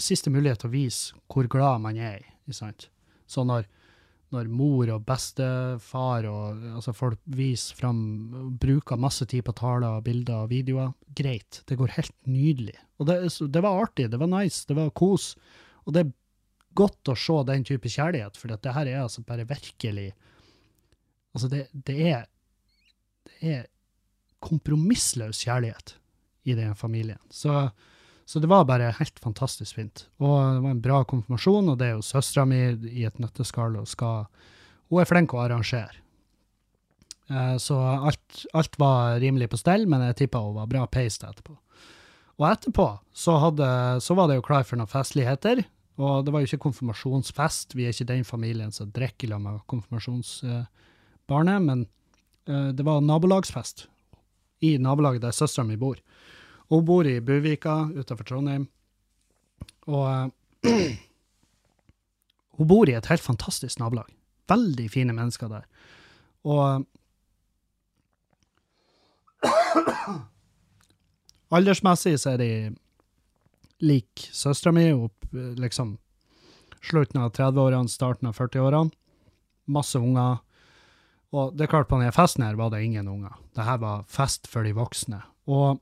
siste 0.00 0.30
mulighet 0.32 0.62
til 0.62 0.70
å 0.70 0.74
vise 0.74 1.18
hvor 1.28 1.48
glad 1.50 1.82
man 1.84 1.98
er 2.00 2.22
i. 2.22 2.54
sant? 2.54 2.88
Så 3.28 3.44
når, 3.44 3.66
når 4.34 4.50
mor 4.52 4.90
og 4.92 5.04
bestefar 5.08 6.26
og 6.28 6.64
altså 6.74 6.92
folk 6.96 7.20
viser 7.32 7.78
fram, 7.78 8.00
bruker 8.60 9.00
masse 9.00 9.24
tid 9.30 9.46
på 9.46 9.54
taler, 9.56 10.02
bilder 10.04 10.44
og 10.44 10.52
videoer, 10.52 10.92
greit. 11.16 11.62
Det 11.68 11.78
går 11.80 11.94
helt 11.96 12.14
nydelig. 12.28 12.76
Og 13.00 13.08
det, 13.08 13.18
det, 13.40 13.62
var 13.64 13.82
artig, 13.86 14.10
det 14.12 14.20
var 14.20 14.30
nice, 14.32 14.66
det 14.68 14.76
var 14.76 14.92
kos. 14.96 15.32
Og 15.86 15.96
det 15.96 16.04
er 16.04 16.14
godt 16.76 17.12
å 17.12 17.16
se 17.18 17.38
den 17.48 17.64
type 17.66 17.90
kjærlighet, 17.90 18.36
for 18.38 18.52
det 18.52 18.74
her 18.76 18.90
er 18.90 19.04
altså 19.04 19.24
bare 19.26 19.48
virkelig 19.48 20.12
Altså, 21.36 21.50
det, 21.52 21.66
det, 21.72 21.94
er 22.08 22.22
Det 23.28 23.50
er 23.52 23.66
kompromissløs 24.42 25.42
kjærlighet 25.44 25.92
i 26.48 26.54
den 26.56 26.74
familien. 26.74 27.20
Så, 27.30 27.68
så, 28.28 28.42
det 28.42 28.50
var 28.50 28.66
bare 28.68 28.90
helt 28.98 29.20
fantastisk 29.24 29.78
fint. 29.78 30.02
Og 30.20 30.34
det 30.36 30.64
var 30.64 30.74
en 30.74 30.82
bra 30.84 30.98
konfirmasjon, 31.08 31.70
og 31.72 31.78
det 31.80 31.86
er 31.86 31.94
jo 31.96 32.04
søstera 32.04 32.44
mi 32.48 32.58
i 32.92 33.06
et 33.08 33.16
nøtteskall 33.22 33.78
og 33.80 33.88
skal 33.88 34.26
Hun 34.88 35.00
er 35.00 35.08
flink 35.08 35.32
å 35.32 35.40
arrangere. 35.40 35.96
Eh, 37.28 37.56
så 37.60 37.76
alt, 37.80 38.44
alt, 38.56 38.78
var 38.80 39.18
rimelig 39.20 39.50
på 39.52 39.60
stell, 39.60 39.84
men 39.88 40.04
jeg 40.06 40.16
tippa 40.22 40.40
hun 40.44 40.56
var 40.56 40.68
bra 40.68 40.86
peist 40.88 41.24
etterpå. 41.24 41.56
Og 42.38 42.46
etterpå 42.48 42.86
så, 43.12 43.36
hadde, 43.42 43.68
så 44.04 44.16
var 44.16 44.28
det 44.28 44.38
jo 44.38 44.46
klar 44.46 44.64
for 44.64 44.80
noen 44.80 44.88
festligheter. 44.88 45.64
Og 45.98 46.24
det 46.24 46.32
var 46.32 46.44
jo 46.44 46.48
ikke 46.48 46.62
konfirmasjonsfest, 46.68 47.74
vi 47.74 47.88
er 47.88 47.96
ikke 47.96 48.12
den 48.12 48.24
familien 48.28 48.72
som 48.72 48.92
drikker 48.94 49.32
sammen 49.32 49.56
med 49.56 49.64
konfirmasjons... 49.72 50.40
Eh, 50.44 50.66
men 51.28 51.82
uh, 52.48 52.70
det 52.72 52.84
var 52.86 53.02
nabolagsfest 53.04 53.82
i 54.64 54.78
nabolaget 54.80 55.20
der 55.20 55.34
søstera 55.36 55.66
mi 55.68 55.76
bor. 55.76 55.98
Hun 56.68 56.84
bor 56.84 57.06
i 57.08 57.20
Buvika 57.24 57.88
utenfor 57.94 58.24
Trondheim. 58.28 58.66
Og 59.88 60.04
uh, 60.04 60.28
hun 62.58 62.68
bor 62.68 62.88
i 62.88 62.96
et 62.98 63.08
helt 63.08 63.24
fantastisk 63.24 63.78
nabolag. 63.80 64.10
Veldig 64.48 64.90
fine 64.92 65.12
mennesker 65.16 65.48
der. 65.52 65.64
Og 66.48 66.86
aldersmessig 71.56 72.18
så 72.20 72.30
er 72.34 72.38
de 72.42 72.50
lik 73.84 74.28
søstera 74.34 74.72
mi, 74.74 74.90
opp 74.92 75.24
liksom 75.32 75.98
slutten 76.84 77.20
av 77.22 77.32
30-årene, 77.36 77.88
starten 77.88 78.28
av 78.28 78.36
40-årene. 78.36 78.90
Masse 79.68 79.98
unger. 80.00 80.38
Og 81.36 81.56
det 81.56 81.66
er 81.66 81.72
klart, 81.72 81.88
på 81.90 81.98
denne 82.00 82.14
festen 82.14 82.44
her 82.46 82.56
var 82.58 82.72
det 82.72 82.84
ingen 82.84 83.08
unger. 83.08 83.36
Det 83.56 83.66
her 83.66 83.80
var 83.82 84.06
fest 84.08 84.48
for 84.48 84.64
de 84.64 84.72
voksne. 84.76 85.20
Og 85.48 85.80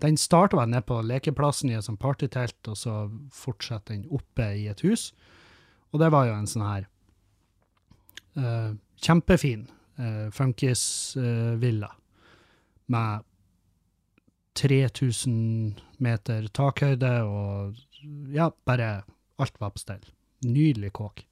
den 0.00 0.16
starter 0.16 0.56
vel 0.56 0.70
nede 0.72 0.86
på 0.88 1.00
lekeplassen 1.04 1.70
i 1.70 1.76
et 1.76 1.84
sånt 1.84 2.00
partytelt, 2.00 2.58
og 2.68 2.78
så 2.78 2.94
fortsetter 3.34 3.94
den 3.94 4.06
oppe 4.10 4.48
i 4.56 4.66
et 4.72 4.80
hus. 4.86 5.10
Og 5.92 6.00
det 6.00 6.08
var 6.14 6.26
jo 6.28 6.36
en 6.36 6.48
sånn 6.48 6.64
her 6.64 6.86
uh, 8.40 8.72
kjempefin 9.02 9.66
uh, 10.00 10.30
funkisvilla 10.32 11.90
uh, 11.92 11.98
med 12.92 13.28
3000 14.58 15.76
meter 16.02 16.48
takhøyde 16.52 17.12
og 17.24 17.78
ja, 18.34 18.50
bare 18.66 19.02
alt 19.40 19.60
var 19.60 19.72
på 19.74 19.82
stell. 19.82 20.02
Nydelig 20.44 20.92
kåk. 20.96 21.22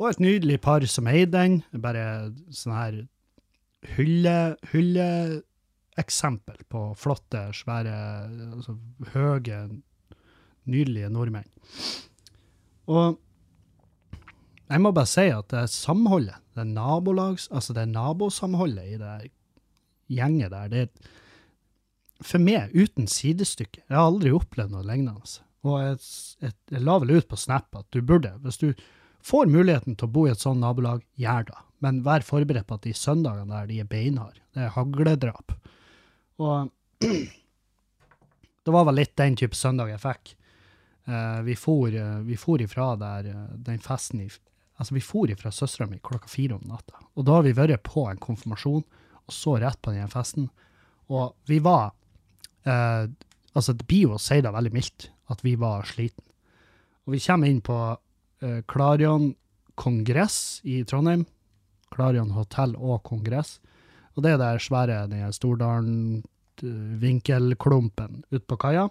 Og 0.00 0.08
et 0.08 0.22
nydelig 0.22 0.60
par 0.64 0.84
som 0.88 1.08
eide 1.10 1.34
den. 1.34 1.60
Bare 1.82 2.32
sånn 2.54 2.74
her 2.74 2.96
hylle, 3.96 4.56
hylle 4.72 5.08
på 6.70 6.82
flotte, 6.96 7.48
svære, 7.54 7.96
altså, 8.54 8.76
høye, 9.12 9.58
nydelige 10.70 11.10
nordmenn. 11.10 11.48
Og 12.90 13.18
jeg 14.70 14.80
må 14.80 14.92
bare 14.94 15.10
si 15.10 15.26
at 15.34 15.50
det 15.50 15.68
samholdet, 15.70 16.38
det 16.54 16.66
nabolags, 16.66 17.48
altså 17.50 17.74
det 17.74 17.88
nabosamholdet 17.88 18.86
i 18.86 18.98
det 19.00 19.30
gjenget 20.10 20.50
der, 20.50 20.68
det 20.68 20.80
er 20.86 20.90
for 22.20 22.42
meg 22.42 22.74
uten 22.76 23.08
sidestykke. 23.08 23.82
Jeg 23.88 23.96
har 23.96 24.06
aldri 24.10 24.32
opplevd 24.36 24.74
noe 24.74 24.84
lignende. 24.84 25.40
Og 25.64 25.80
jeg, 25.80 25.98
jeg, 26.44 26.56
jeg 26.72 26.84
la 26.84 26.98
vel 27.00 27.16
ut 27.16 27.28
på 27.28 27.38
Snap 27.40 27.76
at 27.76 27.88
du 27.94 28.02
burde, 28.04 28.32
hvis 28.44 28.60
du 28.60 28.70
får 29.24 29.50
muligheten 29.52 29.96
til 29.96 30.08
å 30.08 30.12
bo 30.12 30.26
i 30.26 30.32
et 30.32 30.40
sånt 30.40 30.60
nabolag, 30.62 31.02
gjør 31.20 31.48
det. 31.50 31.58
Men 31.84 32.02
vær 32.04 32.24
forberedt 32.24 32.68
på 32.68 32.76
at 32.76 32.86
de 32.86 32.94
søndagene 32.96 33.52
der, 33.52 33.68
de 33.68 33.80
er 33.80 33.88
beinharde. 33.88 34.40
Det 34.54 34.66
er 34.66 34.74
hagledrap. 34.74 35.56
Og 36.40 36.70
det 38.64 38.74
var 38.74 38.86
vel 38.88 39.00
litt 39.00 39.16
den 39.20 39.36
type 39.38 39.56
søndag 39.56 39.92
jeg 39.92 40.02
fikk. 40.02 40.32
Uh, 41.08 41.40
vi, 41.42 41.56
for, 41.58 41.90
uh, 41.90 42.20
vi 42.24 42.36
for 42.38 42.62
ifra 42.62 42.92
der, 43.00 43.30
uh, 43.32 43.52
den 43.56 43.80
festen 43.82 44.26
i, 44.26 44.30
Altså, 44.80 44.94
vi 44.96 45.02
for 45.04 45.28
ifra 45.28 45.50
søstera 45.52 45.84
mi 45.90 45.98
klokka 46.00 46.30
fire 46.32 46.56
om 46.56 46.62
natta. 46.64 46.96
Og 47.20 47.26
da 47.28 47.34
har 47.36 47.42
vi 47.44 47.50
vært 47.52 47.82
på 47.84 48.06
en 48.08 48.20
konfirmasjon, 48.20 48.80
og 49.28 49.34
så 49.34 49.58
rett 49.60 49.76
på 49.84 49.92
den 49.92 50.08
festen. 50.08 50.46
Og 51.12 51.34
vi 51.50 51.60
var 51.60 51.92
Altså, 52.64 53.72
det 53.72 53.86
blir 53.88 54.06
jo 54.06 54.14
å 54.14 54.20
si 54.20 54.36
det 54.44 54.50
veldig 54.52 54.72
mildt, 54.72 55.06
at 55.32 55.40
vi 55.44 55.54
var 55.60 55.86
sliten. 55.88 56.22
Og 57.04 57.14
vi 57.14 57.20
kommer 57.24 57.48
inn 57.48 57.62
på 57.64 57.76
Klarion 58.68 59.30
kongress 59.80 60.60
i 60.68 60.82
Trondheim. 60.84 61.24
Klarion 61.92 62.34
hotell 62.36 62.76
og 62.76 63.00
kongress. 63.08 63.58
Og 64.16 64.22
det 64.24 64.30
er 64.34 64.38
der 64.40 64.58
svære 64.62 65.32
Stordalen-vinkelklumpen 65.32 68.12
eh, 68.16 68.22
ute 68.34 68.46
på 68.46 68.56
kaia. 68.60 68.84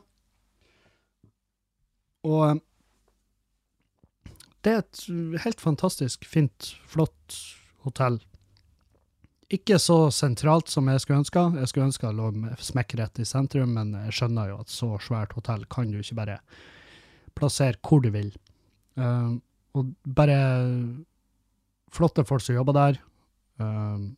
Og 2.27 2.41
eh, 2.49 2.57
det 4.63 4.71
er 4.73 4.79
et 4.83 4.97
helt 5.45 5.61
fantastisk 5.63 6.25
fint, 6.27 6.75
flott 6.87 7.35
hotell. 7.85 8.19
Ikke 9.49 9.79
så 9.81 10.11
sentralt 10.13 10.69
som 10.69 10.89
jeg 10.91 11.01
skulle 11.01 11.23
ønske. 11.23 11.43
Jeg 11.57 11.69
skulle 11.71 11.87
ønske 11.89 12.09
det 12.09 12.17
lå 12.19 12.27
smekkrett 12.61 13.21
i 13.23 13.25
sentrum, 13.25 13.71
men 13.77 13.95
jeg 14.05 14.13
skjønner 14.19 14.51
jo 14.51 14.59
at 14.61 14.69
så 14.69 14.91
svært 15.01 15.33
hotell 15.37 15.63
kan 15.71 15.89
du 15.89 15.97
ikke 16.01 16.19
bare 16.19 16.37
plassere 17.39 17.79
hvor 17.81 18.03
du 18.03 18.11
vil. 18.13 18.29
Uh, 18.99 19.39
og 19.73 19.93
bare 20.03 20.37
flotte 21.95 22.27
folk 22.27 22.43
som 22.45 22.59
jobber 22.59 22.77
der. 22.77 22.99
Uh, 23.57 24.13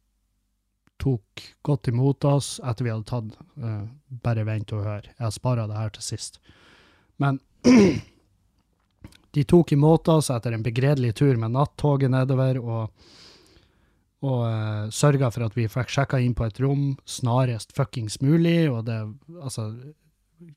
tok 1.02 1.44
godt 1.66 1.90
imot 1.92 2.26
oss 2.30 2.54
etter 2.64 2.86
vi 2.86 2.94
hadde 2.94 3.10
tatt 3.10 3.38
uh, 3.62 3.86
Bare 4.24 4.46
vent 4.48 4.74
og 4.76 4.86
hør, 4.86 5.08
jeg 5.08 5.36
spara 5.36 5.68
det 5.70 5.78
her 5.80 5.94
til 5.96 6.06
sist. 6.06 6.38
Men 7.22 7.40
de 9.36 9.44
tok 9.48 9.74
imot 9.74 10.10
oss 10.12 10.30
etter 10.34 10.56
en 10.56 10.66
begredelig 10.66 11.16
tur 11.22 11.40
med 11.40 11.56
nattoget 11.56 12.12
nedover, 12.12 12.60
og, 12.60 13.10
og 14.28 14.44
uh, 14.46 14.92
sørga 14.94 15.32
for 15.32 15.48
at 15.48 15.58
vi 15.58 15.70
fikk 15.72 15.96
sjekka 15.96 16.22
inn 16.22 16.36
på 16.38 16.46
et 16.50 16.62
rom 16.64 16.94
snarest 17.10 17.74
fuckings 17.78 18.20
mulig, 18.22 18.70
og 18.70 18.86
det 18.90 19.00
altså 19.40 19.72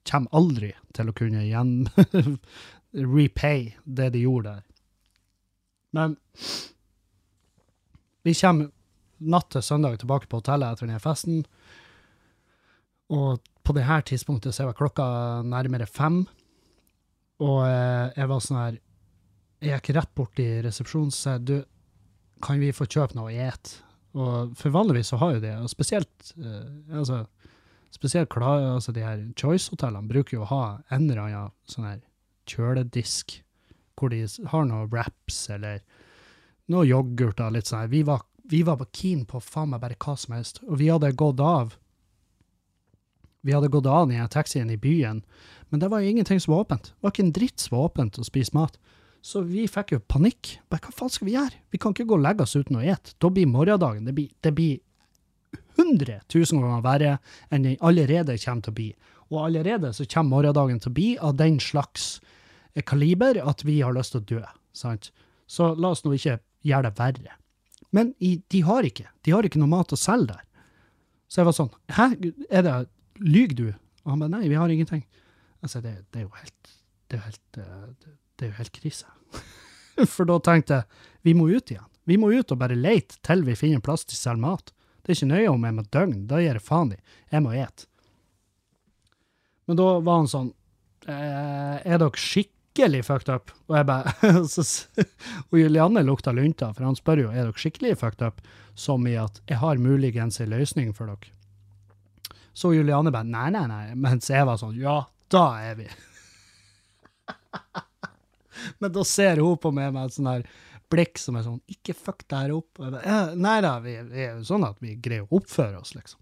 kommer 0.08 0.32
aldri 0.36 0.72
til 0.96 1.10
å 1.10 1.16
kunne 1.16 1.44
igjen 1.44 1.74
repay 3.16 3.74
det 3.84 4.12
de 4.14 4.24
gjorde 4.24 4.56
der. 4.56 4.62
Men 5.94 6.16
vi 8.24 8.34
kommer 8.34 8.70
natt 9.24 9.50
til 9.54 9.64
søndag 9.64 9.98
tilbake 10.00 10.28
på 10.30 10.40
hotellet 10.40 10.74
etter 10.74 10.88
denne 10.88 11.02
festen, 11.02 11.42
og 13.14 13.42
på 13.64 13.74
det 13.76 13.86
her 13.88 14.04
tidspunktet 14.04 14.54
så 14.56 14.68
var 14.68 14.76
klokka 14.76 15.06
nærmere 15.48 15.86
fem. 15.88 16.24
Og 17.44 17.60
eh, 17.66 18.12
jeg 18.16 18.30
var 18.30 18.42
sånn 18.44 18.60
her 18.60 18.76
Jeg 19.64 19.80
gikk 19.80 19.96
rett 19.96 20.12
bort 20.14 20.40
i 20.42 20.48
resepsjonen 20.62 21.10
og 21.10 21.16
sa 21.16 21.38
du, 21.40 21.56
kan 22.44 22.60
vi 22.60 22.74
få 22.76 22.84
kjøpe 22.84 23.16
noe 23.16 23.32
å 23.32 23.46
ete? 23.48 23.80
Og 24.14 24.52
for 24.58 24.74
vanligvis 24.74 25.10
så 25.10 25.18
har 25.22 25.34
jo 25.34 25.42
det, 25.42 25.54
og 25.58 25.70
spesielt 25.72 26.34
eh, 26.36 26.98
altså, 27.00 27.24
spesielt 27.94 28.30
klar, 28.30 28.62
altså 28.74 28.92
de 28.94 29.02
her 29.02 29.22
Choice-hotellene 29.40 30.10
bruker 30.10 30.36
jo 30.36 30.44
å 30.44 30.50
ha 30.52 30.64
en 30.94 31.08
eller 31.08 31.22
annen 31.24 31.54
sånn 31.70 31.88
her 31.88 32.02
kjøledisk, 32.50 33.38
hvor 33.98 34.12
de 34.12 34.22
har 34.52 34.68
noe 34.68 34.86
wraps 34.92 35.46
eller 35.54 35.80
noe 36.70 36.86
yoghurt 36.86 37.42
og 37.42 37.56
litt 37.56 37.70
sånn 37.70 37.84
her. 37.84 37.92
Vi 37.92 38.04
var, 38.06 38.22
vi 38.50 38.62
var 38.62 38.76
bare 38.80 38.92
keen 38.92 39.24
på 39.28 39.40
faen 39.40 39.72
meg 39.72 39.82
bare 39.82 39.96
hva 40.00 40.16
som 40.20 40.36
helst, 40.36 40.60
og 40.68 40.78
vi 40.80 40.90
hadde 40.92 41.12
gått 41.16 41.40
av 41.40 41.74
vi 43.44 43.52
hadde 43.52 43.68
gått 43.68 43.86
av 43.86 44.12
i 44.12 44.20
taxien 44.32 44.70
i 44.72 44.80
byen, 44.80 45.20
men 45.68 45.80
det 45.80 45.90
var 45.92 46.00
jo 46.00 46.08
ingenting 46.08 46.40
som 46.40 46.54
var 46.54 46.64
åpent. 46.64 46.94
Det 46.94 47.04
var 47.04 47.12
ikke 47.12 47.24
en 47.26 47.34
dritt 47.36 47.60
som 47.60 47.76
var 47.76 47.90
åpent 47.90 48.16
å 48.16 48.24
spise 48.24 48.56
mat. 48.56 48.78
Så 49.24 49.42
vi 49.44 49.66
fikk 49.68 49.92
jo 49.92 49.98
panikk. 50.00 50.54
Bare 50.72 50.84
hva 50.84 50.94
faen 50.96 51.12
skal 51.12 51.28
vi 51.28 51.34
gjøre? 51.34 51.60
Vi 51.72 51.80
kan 51.80 51.92
ikke 51.92 52.06
gå 52.08 52.16
og 52.16 52.24
legge 52.24 52.44
oss 52.44 52.56
uten 52.56 52.78
å 52.80 52.84
ete. 52.84 53.12
Da 53.20 53.28
blir 53.32 53.48
morgendagen 53.48 54.08
det 54.08 54.14
blir, 54.16 54.30
det 54.44 54.52
blir 54.56 54.80
100 55.76 56.20
000 56.32 56.64
ganger 56.64 56.84
verre 56.84 57.12
enn 57.50 57.68
den 57.68 57.76
allerede 57.84 58.38
kommer 58.40 58.64
til 58.64 58.72
å 58.72 58.78
bli. 58.80 58.88
Og 59.32 59.38
allerede 59.44 59.92
så 59.96 60.08
kommer 60.08 60.38
morgendagen 60.38 60.80
til 60.80 60.92
å 60.92 60.96
bli 60.96 61.10
av 61.20 61.36
den 61.40 61.60
slags 61.60 62.18
kaliber 62.88 63.40
at 63.44 63.64
vi 63.64 63.80
har 63.80 63.96
lyst 63.96 64.16
til 64.16 64.22
å 64.22 64.28
dø. 64.32 64.42
sant? 64.72 65.12
Så 65.46 65.74
la 65.76 65.92
oss 65.92 66.04
nå 66.04 66.14
ikke 66.16 66.40
gjøre 66.64 66.90
det 66.90 66.98
verre. 67.00 67.40
Men 67.94 68.10
i, 68.18 68.36
de 68.50 68.60
har 68.66 68.86
ikke. 68.86 69.06
De 69.22 69.34
har 69.34 69.46
ikke 69.46 69.60
noe 69.62 69.70
mat 69.70 69.94
å 69.94 69.98
selge 69.98 70.32
der. 70.34 70.42
Så 71.30 71.40
jeg 71.40 71.48
var 71.48 71.56
sånn 71.56 71.72
Hæ, 71.94 72.06
er 72.50 72.66
det 72.66 72.74
Lyver 73.22 73.58
du? 73.58 73.66
Og 74.04 74.12
han 74.12 74.24
bare 74.24 74.32
nei, 74.34 74.48
vi 74.50 74.58
har 74.58 74.70
ingenting. 74.70 75.04
Altså, 75.62 75.80
det, 75.80 75.94
det 76.12 76.22
er 76.22 76.26
jo 76.26 76.34
helt 76.36 76.72
Det 77.08 77.16
er 77.16 77.20
jo 77.20 77.26
helt, 77.28 77.42
det, 77.54 78.14
det 78.34 78.46
er 78.46 78.50
jo 78.50 78.58
helt 78.58 78.74
krise. 78.74 79.10
For 80.14 80.26
da 80.28 80.40
tenkte 80.42 80.80
jeg 80.80 81.10
vi 81.24 81.36
må 81.38 81.46
ut 81.48 81.70
igjen. 81.70 81.86
Vi 82.04 82.18
må 82.20 82.28
ut 82.34 82.50
og 82.52 82.60
bare 82.60 82.76
lete 82.76 83.16
til 83.24 83.46
vi 83.46 83.54
finner 83.56 83.80
plass 83.84 84.04
til 84.04 84.18
å 84.18 84.20
selge 84.20 84.42
mat. 84.42 84.74
Det 85.04 85.12
er 85.12 85.18
ikke 85.18 85.30
nøye 85.30 85.52
om 85.52 85.64
jeg 85.64 85.76
må 85.76 85.84
døgn, 85.94 86.18
da 86.28 86.40
gir 86.42 86.58
jeg 86.58 86.64
faen 86.64 86.92
i. 86.92 86.98
Jeg 87.32 87.44
må 87.44 87.54
ete. 87.56 87.86
Men 89.64 89.78
da 89.80 89.86
var 90.04 90.20
han 90.20 90.28
sånn 90.28 90.50
eh, 91.08 91.78
Er 91.80 92.00
dere 92.02 92.20
skikkelig 92.74 93.04
fucked 93.04 93.28
up? 93.34 93.50
Og 93.68 93.76
jeg 93.78 93.86
bare 93.86 94.12
Og 95.50 95.58
Julianne 95.58 96.02
lukta 96.02 96.32
lunta, 96.32 96.72
for 96.74 96.84
han 96.84 96.96
spør 96.96 97.24
jo 97.24 97.30
er 97.30 97.46
dere 97.46 97.60
skikkelig 97.60 97.98
fucked 98.00 98.22
up, 98.26 98.40
som 98.74 99.06
i 99.06 99.14
at 99.14 99.40
jeg 99.46 99.58
har 99.58 99.78
muligens 99.78 100.40
en 100.40 100.50
løsning 100.50 100.92
for 100.94 101.06
dere. 101.06 101.30
Så 102.54 102.74
Julianne 102.74 103.12
bare 103.14 103.26
nei, 103.26 103.50
nei, 103.50 103.66
nei, 103.70 103.94
mens 103.94 104.30
jeg 104.30 104.46
var 104.46 104.58
sånn 104.58 104.74
ja, 104.78 105.04
da 105.30 105.44
er 105.62 105.78
vi. 105.78 105.88
Men 108.80 108.92
da 108.94 109.04
ser 109.04 109.38
hun 109.42 109.58
på 109.58 109.70
meg 109.74 109.92
med 109.94 110.08
et 110.08 110.16
sånn 110.16 110.30
her 110.30 110.46
blikk 110.90 111.18
som 111.18 111.36
er 111.38 111.46
sånn 111.46 111.60
ikke 111.70 111.94
fuck 111.94 112.22
det 112.26 112.40
her 112.44 112.54
opp. 112.54 112.78
Og 112.78 112.86
jeg 112.88 112.94
bare, 112.94 113.34
nei 113.38 113.58
da, 113.62 113.76
vi, 113.82 113.94
vi 114.10 114.24
er 114.26 114.34
jo 114.38 114.48
sånn 114.50 114.66
at 114.66 114.82
vi 114.82 114.96
greier 115.02 115.26
å 115.26 115.38
oppføre 115.38 115.78
oss, 115.78 115.94
liksom. 115.94 116.20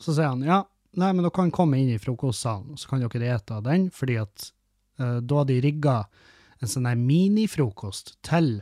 Så 0.00 0.14
sier 0.16 0.32
han 0.32 0.44
ja, 0.44 0.62
nei, 0.96 1.12
men 1.12 1.24
dere 1.24 1.36
kan 1.36 1.52
komme 1.52 1.80
inn 1.80 1.92
i 1.92 2.00
frokostsalen, 2.00 2.80
så 2.80 2.88
kan 2.88 3.04
dere 3.04 3.34
ete 3.36 3.56
av 3.56 3.64
den, 3.68 3.88
fordi 3.92 4.16
at 4.20 4.50
da 5.00 5.40
hadde 5.40 5.56
de 5.56 5.62
rigga 5.64 5.96
en 6.60 6.68
sånn 6.68 6.88
her 6.88 6.98
minifrokost 6.98 8.14
til 8.26 8.58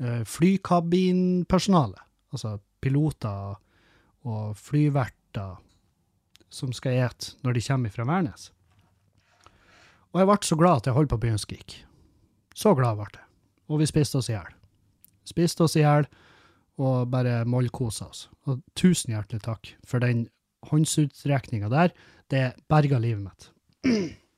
uh, 0.00 0.22
flykabinpersonalet, 0.24 2.00
altså 2.32 2.56
piloter 2.80 3.58
og 4.28 4.56
flyverter 4.56 5.58
som 6.50 6.72
skal 6.74 6.96
ete 7.04 7.36
når 7.44 7.56
de 7.56 7.66
kommer 7.66 7.92
fra 7.94 8.06
Værnes. 8.08 8.48
Og 10.10 10.20
jeg 10.20 10.30
ble 10.30 10.38
så 10.42 10.58
glad 10.58 10.80
at 10.80 10.88
jeg 10.90 10.96
holdt 10.96 11.12
på 11.12 11.20
å 11.20 11.22
begynne 11.22 11.38
å 11.38 11.44
skrike. 11.44 11.84
Så 12.56 12.74
glad 12.74 12.98
ble 12.98 13.06
jeg. 13.14 13.26
Og 13.70 13.78
vi 13.78 13.86
spiste 13.86 14.18
oss 14.18 14.30
i 14.30 14.34
hjel. 14.34 14.50
Spiste 15.28 15.66
oss 15.66 15.76
i 15.78 15.84
hjel 15.84 16.08
og 16.80 17.12
bare 17.12 17.44
mollkosa 17.46 18.08
oss. 18.08 18.24
Og 18.50 18.64
tusen 18.74 19.14
hjertelig 19.14 19.44
takk 19.44 19.70
for 19.86 20.02
den 20.02 20.26
håndsutrekninga 20.66 21.70
der. 21.70 21.94
Det 22.32 22.42
berga 22.70 22.98
livet 22.98 23.28
mitt. 23.28 23.50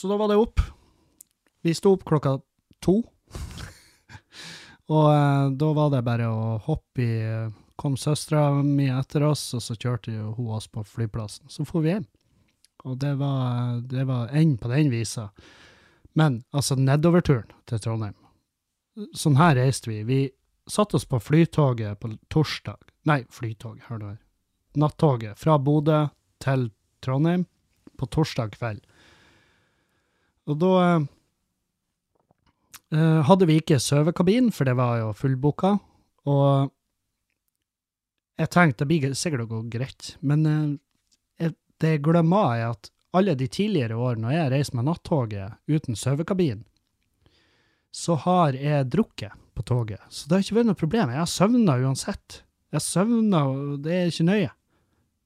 Så 0.00 0.08
da 0.08 0.16
var 0.16 0.30
det 0.32 0.38
opp. 0.40 0.60
Vi 1.60 1.74
sto 1.76 1.92
opp 1.92 2.06
klokka 2.08 2.38
to. 2.80 3.02
og 4.94 5.08
eh, 5.12 5.50
da 5.60 5.72
var 5.76 5.90
det 5.92 6.06
bare 6.06 6.30
å 6.32 6.54
hoppe 6.64 7.04
i 7.04 7.18
kom 7.80 7.96
søstera 7.96 8.62
mi 8.62 8.90
etter 8.92 9.24
oss, 9.24 9.42
og 9.56 9.62
så 9.64 9.76
kjørte 9.76 10.12
hun 10.12 10.50
oss 10.56 10.66
på 10.68 10.84
flyplassen. 10.84 11.48
Så 11.52 11.64
for 11.68 11.84
vi 11.84 11.94
hjem. 11.94 12.06
Og 12.88 12.96
det 13.00 13.14
var, 13.20 13.80
det 13.88 14.04
var 14.08 14.32
enden 14.32 14.58
på 14.60 14.68
den 14.72 14.90
visa. 14.92 15.30
Men 16.16 16.42
altså, 16.50 16.76
nedoverturen 16.80 17.52
til 17.68 17.80
Trondheim 17.80 18.16
Sånn 19.16 19.36
her 19.38 19.54
reiste 19.56 19.88
vi. 19.88 20.00
Vi 20.04 20.20
satte 20.68 20.98
oss 20.98 21.06
på 21.08 21.20
flytoget 21.22 22.00
på 22.00 22.10
torsdag 22.32 22.80
Nei, 23.08 23.22
flytoget, 23.32 23.86
hør 23.88 24.00
nå 24.00 24.08
her. 24.10 24.18
Nattoget 24.80 25.38
fra 25.40 25.54
Bodø 25.60 26.02
til 26.42 26.66
Trondheim 27.04 27.46
på 28.00 28.08
torsdag 28.12 28.56
kveld. 28.58 28.82
Og 30.50 30.58
da 30.58 30.74
eh, 32.90 33.20
hadde 33.28 33.48
vi 33.48 33.60
ikke 33.60 33.78
sovekabin, 33.82 34.50
for 34.54 34.66
det 34.66 34.76
var 34.78 34.98
jo 35.00 35.12
fullbooka. 35.16 35.76
Og 36.30 36.70
jeg 38.40 38.52
tenkte 38.52 38.84
det 38.84 38.90
blir 38.90 39.18
sikkert 39.18 39.46
å 39.46 39.50
gå 39.50 39.60
greit, 39.72 40.14
men 40.26 40.46
eh, 40.50 41.52
det 41.80 41.94
jeg 41.94 42.04
glemmer, 42.04 42.56
er 42.56 42.74
at 42.74 42.90
alle 43.16 43.34
de 43.34 43.48
tidligere 43.50 43.98
årene 43.98 44.28
når 44.28 44.36
jeg 44.36 44.50
reiser 44.52 44.76
med 44.78 44.86
nattoget 44.86 45.56
uten 45.70 45.98
sovekabin, 45.98 46.62
så 47.90 48.14
har 48.22 48.54
jeg 48.54 48.86
drukket 48.92 49.34
på 49.56 49.64
toget. 49.66 50.02
Så 50.14 50.28
det 50.28 50.36
har 50.36 50.44
ikke 50.44 50.58
vært 50.60 50.68
noe 50.70 50.78
problem. 50.78 51.10
Jeg 51.10 51.18
har 51.18 51.30
søvna 51.30 51.74
uansett. 51.82 52.42
Jeg 52.70 52.84
søvna, 52.86 53.40
og 53.50 53.80
det 53.82 53.96
er 53.96 54.12
ikke 54.12 54.28
nøye. 54.28 54.50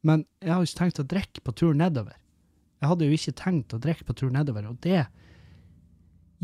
Men 0.05 0.25
jeg 0.41 0.53
har 0.53 0.65
ikke 0.65 0.81
tenkt 0.81 1.03
å 1.03 1.09
drikke 1.09 1.45
på 1.45 1.55
tur 1.61 1.77
nedover. 1.77 2.17
Jeg 2.85 2.91
hadde 2.91 3.07
jo 3.09 3.17
ikke 3.17 3.33
tenkt 3.41 3.73
å 3.73 3.81
drikke 3.81 4.05
på 4.05 4.13
tur 4.21 4.33
nedover, 4.33 4.67
og 4.69 4.77
det 4.85 5.07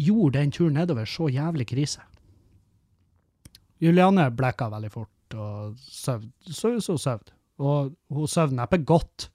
gjorde 0.00 0.38
den 0.38 0.52
turen 0.56 0.78
nedover 0.78 1.04
så 1.04 1.26
jævlig 1.28 1.66
krise. 1.68 2.00
Juliane 3.80 4.30
blekka 4.32 4.70
veldig 4.72 4.90
fort 4.94 5.36
og 5.36 5.76
sov 5.84 6.24
Så 6.48 6.72
hun 6.72 6.80
sov. 6.80 7.28
Og 7.60 7.92
hun 8.08 8.28
sov 8.28 8.54
neppe 8.56 8.80
godt. 8.88 9.28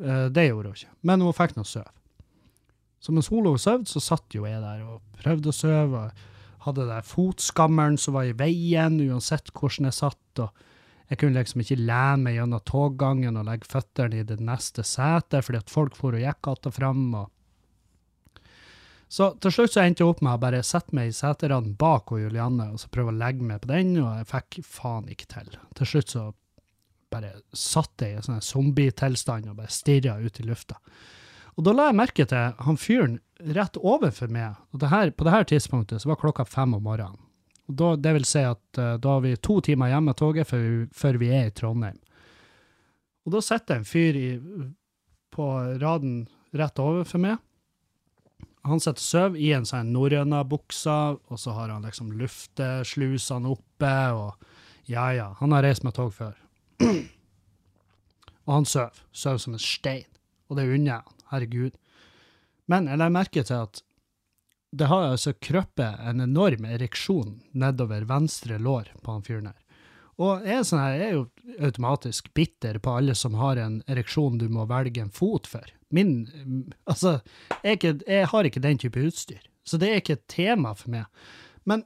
Eh, 0.00 0.30
det 0.32 0.46
gjorde 0.48 0.72
hun 0.72 0.78
ikke. 0.80 0.94
Men 1.02 1.20
hun 1.20 1.36
fikk 1.36 1.58
noe 1.58 1.68
søv. 1.68 1.90
Så 3.04 3.12
mens 3.12 3.28
hun 3.28 3.44
lå 3.44 3.52
og 3.58 3.60
sov, 3.60 3.84
så 3.84 4.00
satt 4.00 4.32
jo 4.32 4.46
jeg 4.48 4.62
der 4.64 4.80
og 4.88 5.02
prøvde 5.20 5.52
å 5.52 5.56
sove. 5.56 6.06
og 6.06 6.64
Hadde 6.64 6.88
der 6.88 7.04
fotskammeren 7.04 8.00
som 8.00 8.16
var 8.16 8.30
i 8.30 8.36
veien, 8.36 8.96
uansett 9.04 9.52
hvordan 9.52 9.90
jeg 9.90 10.00
satt. 10.00 10.40
og 10.40 10.64
Jeg 11.10 11.20
kunne 11.20 11.36
liksom 11.36 11.60
ikke 11.60 11.76
lene 11.80 12.22
meg 12.24 12.38
gjennom 12.38 12.62
toggangen 12.64 13.36
og 13.36 13.46
legge 13.48 13.68
føttene 13.68 14.22
i 14.22 14.26
det 14.26 14.40
neste 14.40 14.84
setet, 14.86 15.44
fordi 15.44 15.60
at 15.60 15.72
folk 15.72 15.96
for 15.98 16.16
og 16.16 16.24
gikk 16.24 16.48
att 16.48 16.66
og 16.66 16.74
fram. 16.74 17.14
og 17.14 17.30
så 19.14 19.28
til 19.38 19.52
slutt 19.52 19.74
så 19.74 19.82
endte 19.84 20.02
jeg 20.02 20.10
opp 20.10 20.22
med 20.24 20.34
å 20.34 20.40
bare 20.42 20.62
sette 20.66 20.94
meg 20.96 21.12
i 21.12 21.14
seteraden 21.14 21.76
bak 21.78 22.10
og 22.10 22.18
Julianne 22.18 22.72
og 22.72 22.80
så 22.82 22.88
prøve 22.90 23.12
å 23.12 23.18
legge 23.18 23.46
meg 23.46 23.60
på 23.62 23.70
den, 23.70 23.92
og 24.02 24.10
jeg 24.18 24.26
fikk 24.26 24.64
faen 24.66 25.10
ikke 25.12 25.28
til. 25.30 25.52
Til 25.78 25.86
slutt 25.86 26.14
så 26.16 26.24
bare 27.14 27.30
satt 27.54 28.02
jeg 28.02 28.10
i 28.10 28.18
en 28.18 28.26
sånn 28.26 28.42
zombietilstand 28.42 29.46
og 29.52 29.60
bare 29.60 29.70
stirra 29.70 30.16
ut 30.18 30.40
i 30.40 30.46
lufta. 30.48 30.80
Og 31.54 31.62
da 31.62 31.76
la 31.76 31.86
jeg 31.90 31.98
merke 32.00 32.26
til 32.26 32.56
han 32.66 32.80
fyren 32.80 33.20
rett 33.54 33.78
overfor 33.78 34.32
meg, 34.34 34.58
og 34.72 34.82
det 34.82 34.90
her, 34.90 35.14
på 35.14 35.26
det 35.26 35.36
her 35.36 35.46
tidspunktet 35.52 36.02
så 36.02 36.10
var 36.10 36.18
klokka 36.18 36.48
fem 36.48 36.74
om 36.74 36.82
morgenen. 36.82 37.20
Da, 37.66 37.94
det 37.96 38.12
vil 38.18 38.26
si 38.28 38.42
at 38.44 38.80
uh, 38.80 38.94
da 39.00 39.16
har 39.16 39.24
vi 39.24 39.36
to 39.40 39.60
timer 39.64 39.92
hjemme 39.92 40.12
med 40.12 40.18
toget 40.20 40.48
før 40.48 40.64
vi, 40.64 40.86
før 40.92 41.18
vi 41.22 41.30
er 41.32 41.48
i 41.48 41.54
Trondheim. 41.56 42.00
Og 43.24 43.32
da 43.32 43.40
sitter 43.40 43.80
en 43.80 43.88
fyr 43.88 44.18
i, 44.20 44.28
på 45.32 45.46
raden 45.80 46.26
rett 46.54 46.78
overfor 46.82 47.22
meg, 47.24 47.38
han 48.64 48.80
sitter 48.80 49.00
og 49.00 49.04
sover 49.04 49.40
i 49.44 49.50
en 49.52 49.66
sånn 49.68 49.90
norrøna 49.92 50.40
buksa, 50.48 51.16
og 51.28 51.40
så 51.40 51.52
har 51.52 51.72
han 51.74 51.84
liksom 51.84 52.14
lufteslusene 52.16 53.50
oppe, 53.52 53.96
og 54.16 54.52
Ja 54.88 55.10
ja, 55.16 55.30
han 55.38 55.52
har 55.52 55.64
reist 55.64 55.84
med 55.84 55.94
tog 55.96 56.12
før. 56.12 56.34
og 58.44 58.50
han 58.52 58.66
søv. 58.68 59.00
Søv 59.12 59.38
som 59.40 59.54
en 59.56 59.62
stein. 59.62 60.08
Og 60.48 60.58
det 60.58 60.66
unner 60.68 60.90
jeg 60.90 61.00
han. 61.00 61.22
Herregud. 61.30 61.78
Men 62.68 62.88
jeg 62.88 63.00
legger 63.00 63.14
merke 63.16 63.44
til 63.48 63.62
at 63.64 63.80
det 64.74 64.88
har 64.90 65.12
altså 65.12 65.34
krøpet 65.38 66.00
en 66.08 66.22
enorm 66.24 66.64
ereksjon 66.66 67.36
nedover 67.52 68.06
venstre 68.10 68.58
lår 68.58 68.90
på 69.02 69.14
han 69.14 69.22
fyren 69.26 69.50
her. 69.52 69.60
Og 70.22 70.44
jeg 70.46 70.60
er, 70.60 70.66
sånn 70.66 70.82
her, 70.82 70.94
jeg 70.94 71.06
er 71.06 71.16
jo 71.16 71.62
automatisk 71.66 72.28
bitter 72.38 72.78
på 72.82 72.92
alle 72.98 73.16
som 73.18 73.34
har 73.38 73.58
en 73.58 73.80
ereksjon 73.90 74.38
du 74.38 74.46
må 74.52 74.66
velge 74.70 75.02
en 75.02 75.14
fot 75.14 75.48
for. 75.50 75.66
Min 75.94 76.12
Altså, 76.90 77.18
jeg, 77.62 77.78
ikke, 77.78 77.96
jeg 78.06 78.28
har 78.30 78.48
ikke 78.48 78.62
den 78.62 78.78
type 78.82 79.02
utstyr, 79.02 79.42
så 79.66 79.78
det 79.80 79.90
er 79.90 80.02
ikke 80.02 80.18
et 80.18 80.28
tema 80.30 80.74
for 80.78 80.94
meg. 80.94 81.10
Men 81.66 81.82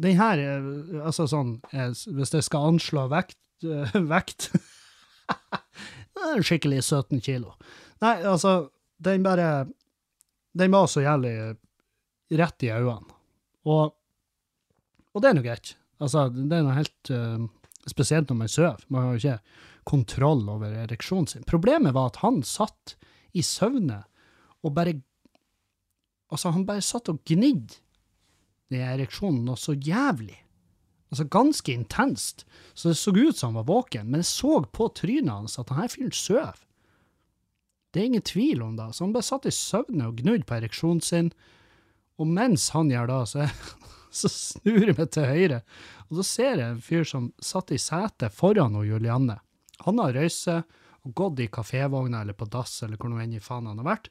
den 0.00 0.16
her, 0.20 0.40
eh, 0.40 1.04
altså 1.04 1.28
sånn, 1.28 1.58
jeg, 1.72 1.96
hvis 2.16 2.32
jeg 2.36 2.48
skal 2.48 2.72
anslå 2.72 3.06
vekt, 3.12 3.40
øh, 3.64 4.00
vekt 4.14 4.50
Skikkelig 6.46 6.82
17 6.84 7.20
kilo. 7.24 7.54
Nei, 8.04 8.18
altså, 8.24 8.68
den 9.02 9.24
bare 9.24 9.66
Den 10.56 10.72
var 10.72 10.86
så 10.88 11.02
jævlig 11.04 11.56
rett 12.30 12.66
i 12.66 12.72
øynene. 12.74 13.14
Og, 13.66 13.94
og 15.14 15.22
det 15.22 15.30
er 15.30 15.36
nå 15.38 15.44
greit. 15.44 15.74
Altså, 16.02 16.26
det 16.30 16.52
er 16.52 16.66
noe 16.66 16.76
helt 16.76 17.10
uh, 17.14 17.46
spesielt 17.88 18.30
når 18.30 18.40
man 18.42 18.52
sover. 18.52 18.84
Man 18.88 19.04
har 19.06 19.14
jo 19.14 19.22
ikke 19.22 19.64
kontroll 19.86 20.42
over 20.50 20.74
ereksjonen 20.84 21.28
sin. 21.30 21.46
Problemet 21.48 21.94
var 21.96 22.10
at 22.10 22.22
han 22.24 22.42
satt 22.46 22.96
i 23.36 23.44
søvne 23.46 24.02
og 24.64 24.74
bare 24.76 25.00
Altså, 26.26 26.50
han 26.50 26.64
bare 26.66 26.82
satt 26.82 27.06
og 27.06 27.20
gnidde 27.22 27.76
den 28.74 28.80
ereksjonen 28.82 29.44
noe 29.46 29.54
så 29.62 29.76
jævlig. 29.78 30.40
Altså 31.06 31.22
ganske 31.30 31.70
intenst. 31.70 32.42
Så 32.74 32.90
det 32.90 32.98
så 32.98 33.12
ut 33.14 33.38
som 33.38 33.52
han 33.52 33.60
var 33.60 33.68
våken, 33.68 34.08
men 34.10 34.24
jeg 34.24 34.30
så 34.32 34.56
på 34.74 34.88
trynet 34.98 35.30
hans 35.30 35.54
at 35.62 35.70
denne 35.70 35.86
fyren 35.92 36.10
sover. 36.10 36.58
Det 37.94 38.02
er 38.02 38.08
ingen 38.10 38.26
tvil 38.26 38.64
om 38.66 38.74
det. 38.76 38.88
Så 38.92 39.06
han 39.06 39.14
bare 39.14 39.28
satt 39.28 39.46
i 39.46 39.54
søvne 39.54 40.10
og 40.10 40.18
gnudde 40.18 40.48
på 40.48 40.58
ereksjonen 40.58 41.00
sin. 41.00 41.30
Og 42.16 42.28
mens 42.28 42.70
han 42.74 42.90
gjør 42.90 43.10
det, 43.10 43.20
så, 43.32 43.48
så 44.20 44.32
snur 44.32 44.86
jeg 44.86 44.96
meg 44.96 45.10
til 45.14 45.28
høyre, 45.28 45.60
og 46.06 46.20
så 46.20 46.26
ser 46.28 46.62
jeg 46.62 46.70
en 46.70 46.84
fyr 46.84 47.04
som 47.08 47.30
satt 47.42 47.74
i 47.74 47.80
setet 47.82 48.34
foran 48.34 48.78
og 48.78 48.86
Julianne. 48.88 49.40
Han 49.84 50.00
har 50.00 50.16
røyst 50.16 50.46
seg 50.46 50.62
og 51.06 51.14
gått 51.18 51.42
i 51.44 51.50
kafévogna 51.52 52.22
eller 52.22 52.34
på 52.34 52.48
dass 52.50 52.80
eller 52.82 52.98
hvor 52.98 53.12
nå 53.12 53.20
enn 53.22 53.36
i 53.36 53.42
faen 53.42 53.68
han 53.70 53.82
har 53.82 53.90
vært. 53.90 54.10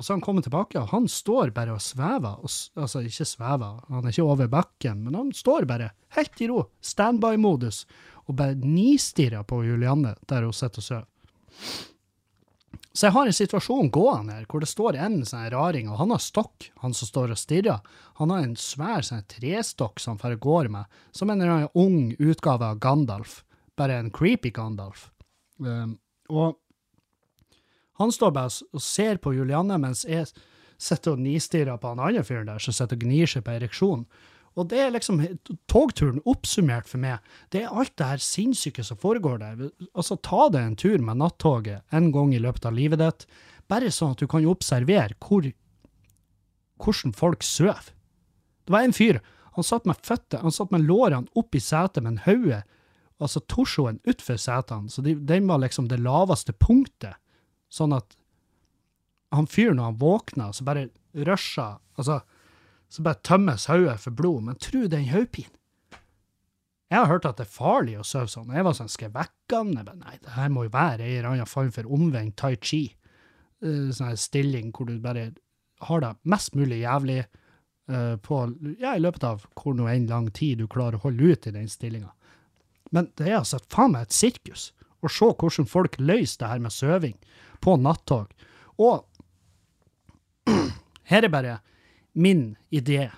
Og 0.00 0.06
så 0.06 0.14
han 0.14 0.22
kommet 0.24 0.46
tilbake, 0.46 0.80
og 0.80 0.94
han 0.94 1.04
står 1.12 1.50
bare 1.52 1.74
og 1.76 1.82
svever. 1.84 2.38
Og, 2.40 2.48
altså, 2.80 3.02
ikke 3.04 3.26
svever, 3.28 3.82
han 3.90 4.06
er 4.06 4.14
ikke 4.14 4.24
over 4.24 4.48
bakken, 4.48 5.02
men 5.04 5.18
han 5.18 5.32
står 5.36 5.66
bare 5.68 5.90
helt 6.16 6.40
i 6.40 6.48
ro, 6.48 6.62
standby-modus, 6.80 7.82
og 8.24 8.38
bare 8.38 8.56
nistirrer 8.56 9.44
på 9.44 9.60
Julianne 9.66 10.14
der 10.30 10.46
hun 10.48 10.56
sitter 10.56 10.80
og 10.80 10.86
sover. 10.86 11.08
Så 12.92 13.06
jeg 13.06 13.14
har 13.14 13.28
en 13.28 13.36
situasjon 13.36 13.90
gående 13.94 14.34
her 14.34 14.46
hvor 14.50 14.62
det 14.62 14.68
står 14.70 14.98
en 14.98 15.20
sånn 15.26 15.46
raring, 15.52 15.90
og 15.90 16.00
han 16.00 16.10
har 16.10 16.22
stokk, 16.22 16.70
han 16.82 16.94
som 16.96 17.06
står 17.06 17.34
og 17.36 17.38
stirrer. 17.38 17.84
Han 18.18 18.32
har 18.34 18.42
en 18.42 18.56
svær 18.58 19.06
sånn 19.06 19.22
trestokk 19.30 20.02
som 20.02 20.18
han 20.22 20.38
går 20.42 20.70
med, 20.74 20.90
som 21.14 21.30
en 21.30 21.68
ung 21.78 22.16
utgave 22.18 22.66
av 22.66 22.80
Gandalf. 22.82 23.44
Bare 23.78 24.00
en 24.00 24.10
creepy 24.10 24.50
Gandalf. 24.50 25.08
Um, 25.62 25.98
og 26.28 26.58
han 28.00 28.10
står 28.12 28.34
bare 28.34 28.50
og 28.72 28.82
ser 28.82 29.20
på 29.22 29.34
Julianne 29.36 29.76
mens 29.78 30.06
jeg 30.08 30.26
sitter 30.80 31.14
og 31.14 31.22
nistirrer 31.22 31.78
på 31.78 31.92
han 31.92 32.00
andre 32.02 32.24
fyren 32.24 32.48
der 32.48 32.62
som 32.62 32.74
sitter 32.74 32.96
og 32.96 33.04
gnir 33.04 33.30
seg 33.30 33.44
på 33.46 33.54
ereksjonen. 33.54 34.06
Og 34.58 34.66
det 34.70 34.80
er 34.82 34.90
liksom 34.92 35.20
togturen 35.70 36.18
oppsummert 36.28 36.88
for 36.90 37.02
meg. 37.02 37.20
Det 37.54 37.62
er 37.62 37.70
alt 37.70 37.94
det 38.00 38.08
her 38.08 38.22
sinnssyke 38.24 38.82
som 38.86 38.98
foregår 38.98 39.38
der. 39.42 39.68
Altså, 39.94 40.18
ta 40.18 40.48
deg 40.50 40.64
en 40.64 40.78
tur 40.80 40.98
med 41.06 41.20
nattoget 41.22 41.84
en 41.94 42.10
gang 42.14 42.34
i 42.34 42.42
løpet 42.42 42.66
av 42.66 42.74
livet 42.76 43.00
ditt, 43.02 43.26
bare 43.70 43.92
sånn 43.94 44.16
at 44.16 44.22
du 44.22 44.26
kan 44.30 44.48
observere 44.50 45.14
hvor, 45.22 45.46
hvordan 46.82 47.14
folk 47.14 47.46
sover. 47.46 47.92
Det 48.66 48.74
var 48.74 48.86
en 48.86 48.96
fyr, 48.96 49.20
han 49.54 49.66
satt 49.66 49.86
med 49.88 50.02
føttene, 50.06 50.42
han 50.42 50.54
satt 50.54 50.74
med 50.74 50.86
lårene 50.86 51.30
opp 51.38 51.54
i 51.54 51.62
setet, 51.62 52.02
men 52.06 52.20
hodet, 52.26 52.62
altså 53.20 53.42
torsoen 53.50 54.00
utfor 54.08 54.38
setene, 54.40 54.90
så 54.90 55.02
de, 55.04 55.14
den 55.14 55.46
var 55.50 55.62
liksom 55.62 55.88
det 55.90 56.00
laveste 56.02 56.54
punktet, 56.56 57.18
sånn 57.70 57.94
at 57.94 58.16
han 59.34 59.46
fyren, 59.50 59.78
når 59.78 59.90
han 59.90 59.98
våkna, 60.00 60.48
så 60.54 60.66
bare 60.66 60.88
rusha, 61.14 61.76
altså, 61.98 62.20
så 62.90 63.04
bare 63.06 63.22
tømmes 63.26 63.68
hodet 63.70 63.98
for 64.02 64.14
blod, 64.14 64.44
men 64.48 64.58
tru 64.58 64.84
den 64.90 65.08
hodepinen. 65.12 65.54
Jeg 66.90 66.98
har 66.98 67.06
hørt 67.06 67.26
at 67.28 67.38
det 67.38 67.44
er 67.46 67.54
farlig 67.54 67.92
å 68.00 68.06
sove 68.06 68.26
sånn. 68.32 68.50
Jeg 68.50 68.66
var 68.66 68.74
sånn, 68.74 68.90
skal 68.90 69.06
jeg 69.06 69.14
vekke 69.14 69.58
han? 69.60 69.76
Nei, 70.00 70.16
det 70.18 70.32
her 70.34 70.48
må 70.50 70.64
jo 70.66 70.72
være 70.74 71.04
en 71.04 71.12
eller 71.20 71.28
annen 71.30 71.46
form 71.46 71.70
for 71.74 71.86
omvendt 71.86 72.34
tai 72.40 72.56
chi. 72.58 72.88
Uh, 73.62 73.92
sånn 73.94 74.16
stilling 74.18 74.72
hvor 74.74 74.88
du 74.88 74.96
bare 75.02 75.28
har 75.86 76.02
det 76.02 76.10
mest 76.32 76.56
mulig 76.58 76.80
jævlig 76.80 77.20
uh, 77.22 78.16
på, 78.18 78.40
ja, 78.82 78.96
i 78.96 79.04
løpet 79.04 79.26
av 79.28 79.46
hvor 79.54 79.76
nå 79.78 79.86
enn 79.92 80.10
lang 80.10 80.26
tid 80.34 80.58
du 80.58 80.66
klarer 80.66 80.98
å 80.98 81.04
holde 81.06 81.30
ut 81.30 81.46
i 81.46 81.54
den 81.54 81.70
stillinga. 81.70 82.10
Men 82.90 83.12
det 83.20 83.28
er 83.28 83.38
altså 83.38 83.62
faen 83.70 83.94
meg 83.94 84.08
et 84.08 84.16
sirkus 84.16 84.72
å 85.00 85.08
se 85.08 85.30
hvordan 85.30 85.70
folk 85.70 85.94
løser 86.02 86.42
det 86.42 86.50
her 86.50 86.64
med 86.66 86.74
søving 86.74 87.16
på 87.62 87.76
nattog. 87.78 88.34
Og 88.82 89.06
her 91.12 91.22
er 91.22 91.32
bare 91.32 91.60
min 92.12 92.56
idé 92.70 93.10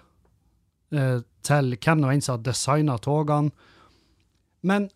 eh, 0.93 1.21
til 1.43 1.77
hvem 1.77 2.03
nå 2.03 2.11
enn 2.13 2.25
som 2.25 2.39
har 2.39 2.45
designa 2.47 2.99
togene. 3.03 3.53
Men 4.63 4.91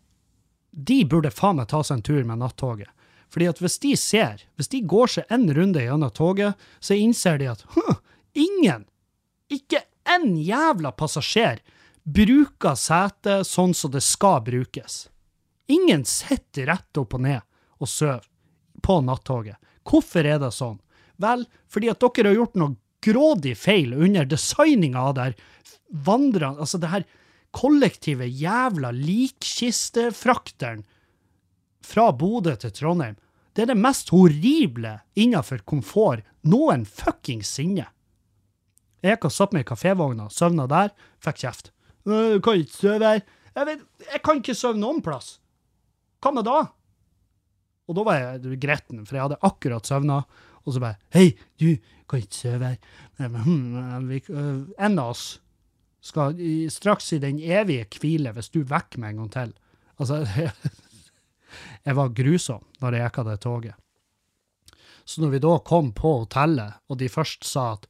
de 0.71 1.01
burde 1.09 1.33
faen 1.35 1.59
meg 1.59 1.71
ta 1.73 1.83
seg 1.83 1.99
en 1.99 2.07
tur 2.07 2.23
med 2.29 2.43
nattoget. 2.43 2.91
Fordi 3.33 3.49
at 3.51 3.61
hvis 3.61 3.79
de 3.83 3.95
ser, 3.99 4.45
hvis 4.57 4.71
de 4.71 4.83
går 4.87 5.11
seg 5.17 5.33
en 5.35 5.49
runde 5.55 5.83
gjennom 5.83 6.13
toget, 6.15 6.55
så 6.79 6.95
innser 6.95 7.41
de 7.41 7.51
at 7.51 7.65
ingen, 8.39 8.87
ikke 9.51 9.83
en 10.07 10.37
jævla 10.39 10.93
passasjer, 10.95 11.59
bruker 12.07 12.79
setet 12.79 13.49
sånn 13.49 13.75
som 13.75 13.91
det 13.91 14.05
skal 14.07 14.45
brukes. 14.47 15.09
Ingen 15.67 16.05
sitter 16.07 16.71
rett 16.71 17.01
opp 17.01 17.17
og 17.19 17.25
ned 17.27 17.43
og 17.83 17.91
sover 17.91 18.23
på 18.87 19.01
nattoget. 19.03 19.59
Hvorfor 19.87 20.27
er 20.27 20.39
det 20.43 20.53
sånn? 20.55 20.79
Vel, 21.19 21.47
fordi 21.73 21.91
at 21.91 22.03
dere 22.03 22.31
har 22.31 22.39
gjort 22.39 22.59
noe 22.61 22.77
grådig 23.07 23.55
feil 23.59 23.95
under 23.95 24.27
designinga 24.29 25.01
av 25.09 25.15
det 25.17 25.29
her 25.29 25.37
vandrende 26.07 26.61
Altså 26.65 26.81
det 26.83 26.91
her 26.93 27.07
kollektive 27.57 28.27
jævla 28.29 28.91
likkistefrakteren 28.93 30.83
fra 31.87 32.11
Bodø 32.13 32.57
til 32.59 32.73
Trondheim. 32.75 33.15
Det 33.55 33.65
er 33.65 33.71
det 33.71 33.79
mest 33.81 34.11
horrible 34.13 34.99
innenfor 35.17 35.63
komfort 35.65 36.27
noen 36.45 36.85
fuckings 36.85 37.49
sinne. 37.57 37.87
Jeg 39.07 39.21
og 39.23 39.33
satt 39.33 39.55
meg 39.55 39.65
i 39.65 39.69
kafévogna, 39.71 40.27
søvna 40.33 40.67
der, 40.69 40.91
fikk 41.23 41.39
kjeft. 41.45 41.71
«Øh, 42.07 42.37
Du 42.37 42.41
kan 42.43 42.61
ikke 42.61 42.75
sove 42.77 43.07
her. 43.07 43.23
Jeg, 43.57 43.67
vet, 43.67 43.81
jeg 44.13 44.23
kan 44.27 44.43
ikke 44.43 44.55
sove 44.55 44.79
noen 44.79 45.01
plass. 45.05 45.39
Hva 46.21 46.33
med 46.35 46.45
da? 46.45 46.67
Og 47.87 47.95
da 47.97 48.03
var 48.05 48.19
jeg 48.19 48.59
gretten, 48.61 49.05
for 49.07 49.17
jeg 49.17 49.25
hadde 49.29 49.41
akkurat 49.47 49.87
søvna, 49.87 50.25
og 50.67 50.75
så 50.75 50.83
bare 50.83 50.99
Hei, 51.15 51.31
du 51.61 51.79
kan 52.11 52.23
ikke 52.23 52.39
sove 52.39 52.73
her. 52.73 52.79
Hm, 53.19 54.11
øh, 54.11 54.61
en 54.79 54.99
av 54.99 55.15
oss 55.15 55.25
skal 56.07 56.37
straks 56.71 57.13
i 57.17 57.23
den 57.23 57.41
evige 57.43 57.87
hvile 58.01 58.35
hvis 58.35 58.53
du 58.55 58.61
vekker 58.67 59.03
meg 59.03 59.15
en 59.15 59.25
gang 59.25 59.33
til. 59.35 59.57
Altså, 59.99 60.23
jeg 61.87 61.99
var 61.99 62.15
grusom 62.15 62.63
når 62.83 62.99
jeg 62.99 63.09
gikk 63.09 63.21
av 63.23 63.29
det 63.31 63.41
toget. 63.43 63.83
Så 65.07 65.23
når 65.23 65.37
vi 65.37 65.43
da 65.43 65.53
kom 65.63 65.93
på 65.95 66.17
hotellet, 66.25 66.81
og 66.91 66.99
de 66.99 67.09
først 67.11 67.47
sa 67.47 67.69
at 67.77 67.87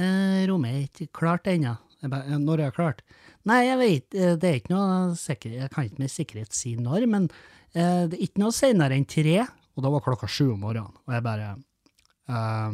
eh, 0.00 0.46
rommet 0.48 0.72
er 0.72 0.86
ikke 0.86 1.12
klart 1.20 1.48
ennå, 1.52 1.74
jeg 2.00 2.12
bare, 2.12 2.38
når 2.40 2.60
er 2.60 2.70
det 2.70 2.76
klart? 2.76 3.02
Nei, 3.48 3.60
jeg 3.66 3.78
vet, 3.80 4.16
eh, 4.16 4.34
det 4.40 4.48
er 4.48 4.58
ikke 4.60 4.72
noe 4.72 5.12
sikker, 5.20 5.58
jeg 5.60 5.72
kan 5.72 5.88
ikke 5.88 6.02
med 6.02 6.12
sikkerhet 6.12 6.56
si 6.56 6.74
når, 6.80 7.06
men 7.12 7.28
eh, 7.74 8.06
det 8.08 8.16
er 8.16 8.24
ikke 8.24 8.42
noe 8.42 8.56
senere 8.56 8.96
enn 8.96 9.08
tre, 9.08 9.42
og 9.76 9.84
da 9.84 9.92
var 9.92 10.04
klokka 10.04 10.28
sju 10.30 10.54
om 10.54 10.64
morgenen, 10.64 10.96
og 11.04 11.12
jeg 11.12 11.24
bare 11.26 11.50
eh, 12.32 12.72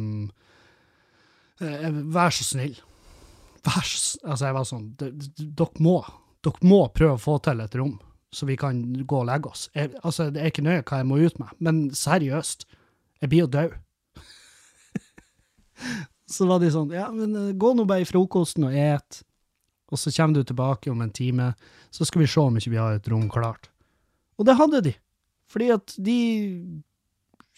Vær 2.13 2.33
så 2.33 2.47
snill. 2.47 2.75
Vær 3.63 3.85
så 3.87 4.19
Altså, 4.23 4.47
jeg 4.47 4.57
var 4.57 4.67
sånn 4.67 4.87
Dere 4.99 5.83
må, 5.83 5.97
dere 6.43 6.67
må 6.67 6.81
prøve 6.95 7.17
å 7.17 7.21
få 7.21 7.37
til 7.43 7.61
et 7.63 7.75
rom, 7.79 7.95
så 8.33 8.47
vi 8.49 8.57
kan 8.59 8.81
gå 9.07 9.21
og 9.21 9.27
legge 9.29 9.51
oss. 9.51 9.67
Jeg, 9.75 9.93
altså, 10.03 10.29
det 10.33 10.41
er 10.41 10.51
ikke 10.51 10.65
nøye 10.65 10.83
hva 10.83 11.01
jeg 11.01 11.09
må 11.09 11.19
ut 11.21 11.37
med, 11.41 11.53
men 11.63 11.83
seriøst, 11.97 12.65
jeg 13.23 13.31
blir 13.31 13.45
jo 13.45 13.51
død. 13.53 13.75
så 16.35 16.49
var 16.49 16.63
de 16.63 16.71
sånn, 16.73 16.91
ja, 16.95 17.07
men 17.13 17.35
eh, 17.39 17.53
gå 17.59 17.69
nå 17.77 17.85
bare 17.89 18.03
i 18.03 18.09
frokosten 18.09 18.67
og 18.67 18.75
et, 18.77 19.21
og 19.93 20.01
så 20.01 20.11
kommer 20.15 20.39
du 20.39 20.49
tilbake 20.49 20.91
om 20.91 21.03
en 21.05 21.13
time, 21.13 21.51
så 21.93 22.07
skal 22.07 22.23
vi 22.23 22.31
se 22.31 22.41
om 22.41 22.57
ikke 22.57 22.73
vi 22.73 22.81
har 22.81 22.97
et 22.97 23.09
rom 23.11 23.27
klart. 23.31 23.69
Og 24.41 24.47
det 24.49 24.57
hadde 24.57 24.81
de, 24.87 24.95
fordi 25.51 25.69
at 25.75 25.93
de, 26.01 26.17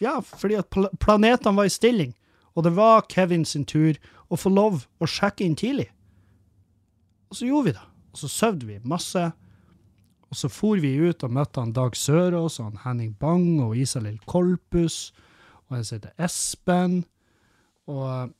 ja, 0.01 0.19
fordi 0.21 0.59
at 0.59 0.69
pl 0.73 0.89
planetene 0.99 1.55
var 1.57 1.69
i 1.69 1.73
stilling, 1.73 2.13
og 2.55 2.67
det 2.67 2.75
var 2.75 3.07
Kevin 3.11 3.45
sin 3.45 3.65
tur 3.67 3.97
å 4.31 4.39
få 4.39 4.51
lov 4.51 4.85
å 4.99 5.09
sjekke 5.09 5.45
inn 5.45 5.57
tidlig. 5.59 5.89
Og 7.29 7.39
så 7.39 7.49
gjorde 7.49 7.69
vi 7.69 7.75
det, 7.77 7.85
og 8.13 8.21
så 8.21 8.31
søvde 8.31 8.69
vi 8.69 8.79
masse, 8.83 9.25
og 10.25 10.39
så 10.39 10.49
for 10.51 10.81
vi 10.81 10.95
ut 10.99 11.23
og 11.23 11.35
møtte 11.35 11.61
han 11.61 11.73
Dag 11.75 11.95
Sørås 11.95 12.59
og 12.59 12.71
han 12.71 12.81
Henning 12.83 13.13
Bang 13.19 13.61
og 13.63 13.77
Isalill 13.77 14.17
Kolpus 14.27 15.13
og 15.69 15.77
en 15.77 15.85
som 15.85 15.99
heter 15.99 16.15
Espen. 16.21 17.03
Og 17.87 18.31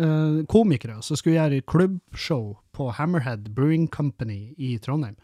uh, 0.00 0.38
komikere 0.50 0.98
som 1.04 1.18
skulle 1.18 1.36
gjøre 1.36 1.66
klubbshow 1.68 2.56
på 2.72 2.88
Hammerhead 2.96 3.52
Brewing 3.54 3.88
Company 3.92 4.54
i 4.56 4.78
Trondheim. 4.82 5.16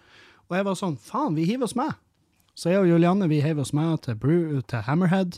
Og 0.48 0.56
jeg 0.56 0.68
var 0.68 0.78
sånn, 0.78 0.96
faen, 1.00 1.36
vi 1.36 1.48
hiver 1.48 1.68
oss 1.68 1.76
med. 1.76 1.96
Så 2.58 2.72
jeg 2.72 2.82
og 2.82 2.88
Julianne 2.90 3.28
vi 3.30 3.38
heiv 3.38 3.60
oss 3.62 3.70
med 3.76 4.00
til, 4.02 4.16
brew, 4.18 4.58
til 4.66 4.82
Hammerhead, 4.82 5.36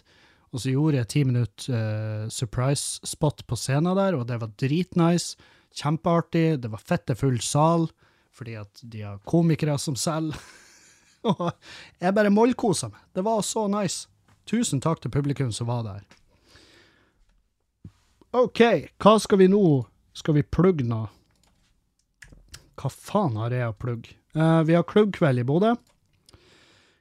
og 0.50 0.62
så 0.62 0.72
gjorde 0.72 0.96
jeg 1.02 1.08
ti 1.12 1.24
minutter 1.28 1.74
uh, 1.76 2.30
surprise 2.32 3.04
spot 3.06 3.44
på 3.46 3.58
scenen 3.60 3.92
der, 3.98 4.16
og 4.16 4.24
det 4.30 4.38
var 4.40 4.54
dritnice. 4.58 5.36
Kjempeartig. 5.76 6.62
Det 6.64 6.70
var 6.72 6.80
fette 6.82 7.14
full 7.14 7.36
sal, 7.44 7.84
fordi 8.34 8.56
at 8.58 8.80
de 8.82 9.04
har 9.04 9.20
komikere 9.28 9.76
som 9.78 9.94
selger. 10.00 10.40
og 11.30 11.52
jeg 12.00 12.16
bare 12.16 12.32
mollkosa 12.32 12.88
meg. 12.90 13.04
Det 13.14 13.22
var 13.26 13.44
så 13.46 13.66
nice. 13.70 14.08
Tusen 14.48 14.80
takk 14.82 15.04
til 15.04 15.12
publikum 15.14 15.52
som 15.54 15.68
var 15.68 15.84
der. 15.86 16.00
OK, 18.40 18.64
hva 18.98 19.14
skal 19.22 19.42
vi 19.42 19.50
nå? 19.52 19.62
Skal 20.16 20.40
vi 20.40 20.46
plugge 20.46 20.88
nå? 20.88 21.04
Hva 22.80 22.90
faen 22.90 23.38
har 23.38 23.54
jeg 23.54 23.70
å 23.70 23.76
plugge? 23.76 24.16
Uh, 24.34 24.64
vi 24.64 24.74
har 24.78 24.88
klubbkveld 24.88 25.44
i 25.44 25.46
Bodø. 25.46 25.76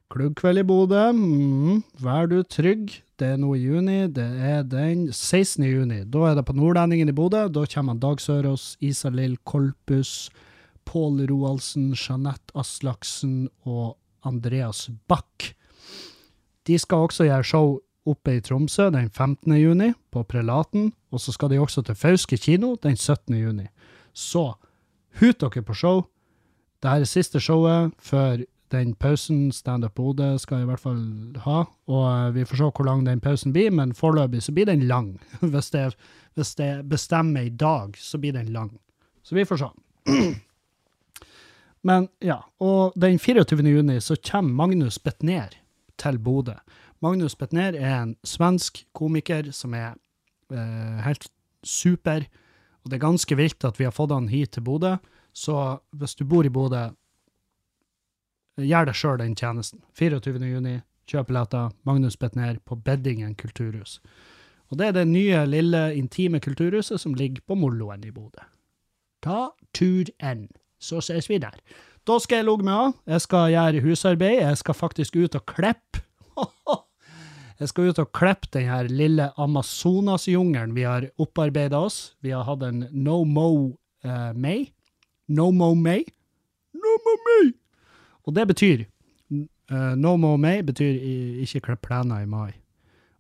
Klubbkveld 0.10 0.57
i 0.57 0.65
Bodø. 0.65 1.11
Mm, 1.14 1.84
vær 2.02 2.26
du 2.31 2.40
trygg. 2.41 2.95
Det 3.22 3.27
er 3.36 3.36
nå 3.38 3.52
i 3.53 3.60
juni. 3.61 4.07
Det 4.10 4.26
er 4.26 4.64
den 4.65 5.03
16. 5.14 5.61
juni. 5.69 5.99
Da 6.10 6.31
er 6.31 6.40
det 6.40 6.48
på 6.48 6.56
Nordlendingen 6.57 7.11
i 7.11 7.14
Bodø. 7.14 7.44
Da 7.53 7.68
kommer 7.69 7.99
Dag 8.02 8.18
Sørås, 8.18 8.72
Isalill 8.81 9.38
Kolpus, 9.45 10.31
Pål 10.90 11.27
Roaldsen, 11.30 11.91
Jeanette 11.94 12.49
Aslaksen 12.57 13.52
og 13.69 13.99
Andreas 14.26 14.88
Bach. 15.06 15.53
De 16.65 16.81
skal 16.81 17.06
også 17.06 17.30
gjøre 17.30 17.45
show 17.45 17.77
oppe 18.10 18.40
i 18.40 18.41
Tromsø 18.41 18.90
den 18.90 19.11
15. 19.14 19.53
juni, 19.61 19.94
på 20.10 20.26
Prelaten. 20.26 20.90
Og 21.14 21.22
så 21.22 21.38
skal 21.38 21.53
de 21.53 21.61
også 21.61 21.86
til 21.86 21.94
Fauske 21.94 22.41
kino 22.41 22.73
den 22.81 22.98
17. 22.98 23.38
juni. 23.38 23.69
Så 24.14 24.56
hut 25.22 25.38
dere 25.38 25.61
på 25.61 25.77
show. 25.77 26.07
Dette 26.81 27.03
er 27.06 27.14
siste 27.14 27.38
showet 27.38 27.94
før 28.02 28.41
den 28.71 28.93
pausen 28.95 29.51
Standup 29.51 29.95
Bodø 29.97 30.37
skal 30.37 30.63
i 30.63 30.67
hvert 30.69 30.81
fall 30.83 31.01
ha. 31.45 31.63
Og 31.89 32.03
eh, 32.09 32.33
vi 32.35 32.45
får 32.45 32.61
se 32.61 32.69
hvor 32.69 32.87
lang 32.87 33.05
den 33.07 33.21
pausen 33.23 33.53
blir, 33.55 33.71
men 33.75 33.95
foreløpig 33.97 34.43
så 34.45 34.53
blir 34.55 34.69
den 34.69 34.87
lang. 34.89 35.15
Hvis 35.41 35.71
det, 35.75 35.93
hvis 36.35 36.55
det 36.55 36.89
bestemmer 36.89 37.47
i 37.47 37.49
dag, 37.49 37.97
så 37.97 38.17
blir 38.17 38.33
den 38.33 38.53
lang. 38.53 38.77
Så 39.23 39.35
vi 39.35 39.45
får 39.45 39.57
se. 39.57 39.69
Men 41.81 42.07
ja, 42.23 42.41
og 42.59 42.95
den 42.99 43.19
24. 43.19 43.63
juni 43.63 43.99
så 44.03 44.15
kommer 44.15 44.53
Magnus 44.53 44.99
Betnér 44.99 45.55
til 45.97 46.19
Bodø. 46.19 46.55
Magnus 46.99 47.35
Betnér 47.35 47.75
er 47.75 48.01
en 48.01 48.15
svensk 48.23 48.85
komiker 48.95 49.51
som 49.55 49.73
er 49.73 49.95
eh, 50.51 50.99
helt 51.05 51.29
super, 51.63 52.25
og 52.83 52.91
det 52.91 52.99
er 52.99 53.05
ganske 53.05 53.35
vilt 53.35 53.67
at 53.67 53.79
vi 53.79 53.87
har 53.87 53.95
fått 53.95 54.11
han 54.15 54.27
hit 54.31 54.55
til 54.55 54.63
Bodø. 54.63 54.95
Så 55.33 55.79
hvis 55.95 56.15
du 56.15 56.25
bor 56.27 56.45
i 56.45 56.51
Bodø, 56.51 56.89
gjør 58.61 58.90
deg 58.90 58.98
sjøl 58.98 59.19
den 59.22 59.36
tjenesten. 59.38 59.81
24. 59.98 60.40
juni, 60.45 60.80
kjøp 61.10 61.30
billetter. 61.30 61.72
Magnus 61.88 62.18
Betnér 62.19 62.60
på 62.65 62.77
Beddingen 62.86 63.36
kulturhus. 63.40 63.99
Og 64.69 64.77
det 64.77 64.90
er 64.90 64.98
det 64.99 65.07
nye, 65.10 65.45
lille, 65.49 65.84
intime 65.98 66.40
kulturhuset 66.44 67.02
som 67.02 67.15
ligger 67.18 67.41
på 67.48 67.57
Molloen 67.57 68.03
i 68.06 68.11
Bodø. 68.14 68.44
Ta 69.26 69.49
turen, 69.76 70.48
så 70.80 71.02
ses 71.03 71.30
vi 71.30 71.40
der. 71.41 71.57
Da 72.07 72.19
skal 72.22 72.41
jeg 72.41 72.48
ligge 72.48 72.65
meg 72.68 72.76
av. 72.76 72.94
Jeg 73.10 73.26
skal 73.26 73.49
gjøre 73.53 73.81
husarbeid. 73.84 74.38
Jeg 74.40 74.61
skal 74.61 74.77
faktisk 74.77 75.18
ut 75.19 75.36
og 75.38 75.45
klippe. 75.49 76.06
Jeg 77.60 77.68
skal 77.73 77.90
ut 77.91 77.98
og 77.99 78.14
klippe 78.15 78.48
den 78.56 78.69
her 78.72 78.88
lille 78.88 79.26
Amazonasjungelen 79.36 80.72
vi 80.77 80.86
har 80.88 81.10
opparbeida 81.19 81.81
oss. 81.84 82.14
Vi 82.23 82.31
har 82.31 82.45
hatt 82.48 82.64
en 82.64 82.86
No 82.95 83.26
Mo 83.27 83.49
uh, 84.06 84.31
May. 84.31 84.69
No 85.27 85.49
Mo 85.52 85.73
May. 85.76 86.06
No 86.72 86.94
Mo 87.03 87.18
May! 87.26 87.52
Og 88.30 88.35
det 88.38 88.45
betyr 88.51 88.85
uh, 89.34 89.93
No 89.97 90.15
more 90.22 90.38
May 90.38 90.61
betyr 90.65 90.99
ikke 91.43 91.64
klipp 91.65 91.88
plener 91.88 92.23
i 92.23 92.30
mai. 92.30 92.53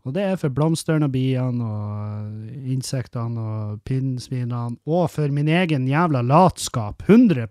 Og 0.07 0.15
det 0.15 0.23
er 0.23 0.37
for 0.39 0.53
blomstene 0.53 1.09
og 1.09 1.13
biene 1.13 1.65
og 1.65 2.69
insektene 2.71 3.41
og 3.43 3.81
pinnsvinene, 3.85 4.77
og 4.87 5.09
for 5.11 5.33
min 5.35 5.49
egen 5.51 5.89
jævla 5.89 6.21
latskap, 6.23 7.03
100 7.09 7.47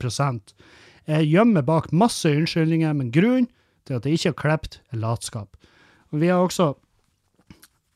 Jeg 1.07 1.29
gjemmer 1.29 1.63
bak 1.63 1.93
masse 1.93 2.29
unnskyldninger, 2.29 2.93
men 2.93 3.13
grunnen 3.13 3.49
til 3.87 3.95
at 3.95 4.07
jeg 4.07 4.13
ikke 4.13 4.29
har 4.29 4.41
klippet, 4.43 4.81
er 4.93 4.97
latskap. 4.97 5.57
Og 6.11 6.21
vi 6.21 6.29
har 6.29 6.41
også 6.41 6.73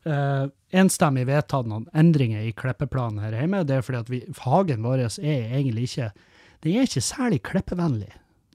uh, 0.05 0.45
enstemmig 0.73 1.25
vedtatt 1.27 1.67
noen 1.69 1.87
endringer 1.97 2.45
i 2.45 2.53
klippeplanen 2.53 3.23
her 3.25 3.35
hjemme. 3.37 3.63
Det 3.65 3.77
er 3.77 3.85
fordi 3.85 4.01
at 4.01 4.11
vi, 4.13 4.21
hagen 4.45 4.85
vår 4.85 5.07
er 5.07 5.55
egentlig 5.57 5.89
ikke 5.89 6.11
Den 6.63 6.77
er 6.77 6.85
ikke 6.87 7.01
særlig 7.01 7.41
klippevennlig. 7.43 8.13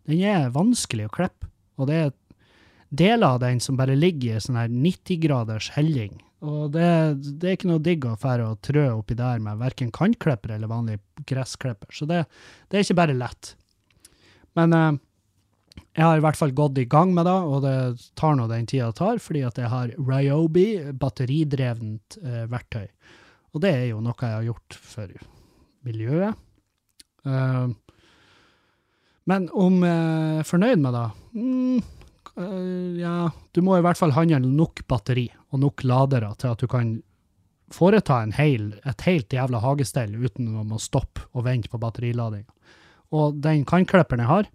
Den 0.09 0.24
er 0.24 0.55
vanskelig 0.55 1.09
å 1.09 1.12
klippe, 1.12 1.51
og 1.76 1.90
det 1.90 1.98
er 2.06 2.14
deler 2.89 3.35
av 3.35 3.43
den 3.43 3.60
som 3.60 3.76
bare 3.76 3.97
ligger 3.98 4.39
i 4.39 4.43
sånn 4.43 4.56
her 4.56 4.72
90-graders 4.72 5.70
helling. 5.74 6.16
Og 6.47 6.70
det, 6.72 6.89
det 7.40 7.51
er 7.51 7.56
ikke 7.59 7.70
noe 7.70 7.82
digg 7.82 8.06
å 8.06 8.14
fære 8.18 8.47
og 8.47 8.60
trø 8.64 8.86
oppi 8.94 9.16
der 9.18 9.43
med 9.43 9.59
verken 9.60 9.90
kantklipper 9.94 10.55
eller 10.55 10.70
vanlig 10.70 11.01
gressklipper. 11.28 11.90
Så 11.93 12.06
det, 12.09 12.22
det 12.70 12.78
er 12.78 12.86
ikke 12.86 13.01
bare 13.01 13.16
lett. 13.18 13.52
Men 14.59 14.74
eh, 14.76 15.01
jeg 15.98 16.06
har 16.06 16.20
i 16.20 16.22
hvert 16.22 16.39
fall 16.39 16.55
gått 16.56 16.78
i 16.78 16.86
gang 16.90 17.10
med 17.16 17.26
det, 17.26 17.35
og 17.35 17.64
det 17.66 17.74
tar 18.18 18.39
nå 18.39 18.47
den 18.51 18.68
tida 18.70 18.93
det 18.93 19.01
tar, 19.01 19.18
fordi 19.22 19.43
at 19.48 19.59
jeg 19.59 19.72
har 19.72 19.94
Ryobi, 19.98 20.68
batteridrevent 20.94 22.20
eh, 22.22 22.44
verktøy. 22.51 22.86
Og 23.56 23.64
det 23.64 23.74
er 23.74 23.85
jo 23.90 24.01
noe 24.05 24.16
jeg 24.22 24.39
har 24.39 24.47
gjort 24.47 24.78
for 24.78 25.28
miljøet. 25.89 26.39
Eh, 27.26 27.66
men 29.28 29.48
om 29.52 29.82
jeg 29.84 30.40
er 30.40 30.48
fornøyd 30.48 30.80
med 30.82 30.96
det? 30.96 31.06
Mm, 31.36 31.80
eh, 32.40 33.00
ja, 33.02 33.16
du 33.52 33.60
må 33.64 33.76
i 33.76 33.84
hvert 33.84 34.00
fall 34.00 34.16
handle 34.16 34.40
nok 34.44 34.86
batteri 34.88 35.28
og 35.52 35.62
nok 35.64 35.84
ladere 35.84 36.32
til 36.40 36.55
at 36.55 36.62
du 36.64 36.68
kan 36.70 36.96
foreta 37.72 38.22
hel, 38.38 38.70
et 38.88 39.05
helt 39.05 39.32
jævla 39.32 39.60
hagestell 39.60 40.14
uten 40.16 40.55
å 40.56 40.80
stoppe 40.80 41.26
og 41.34 41.44
vente 41.44 41.68
på 41.68 41.80
batteriladinga. 41.80 42.48
Og 43.16 43.36
den 43.44 43.64
kantklipperen 43.68 44.24
jeg 44.24 44.30
har, 44.30 44.48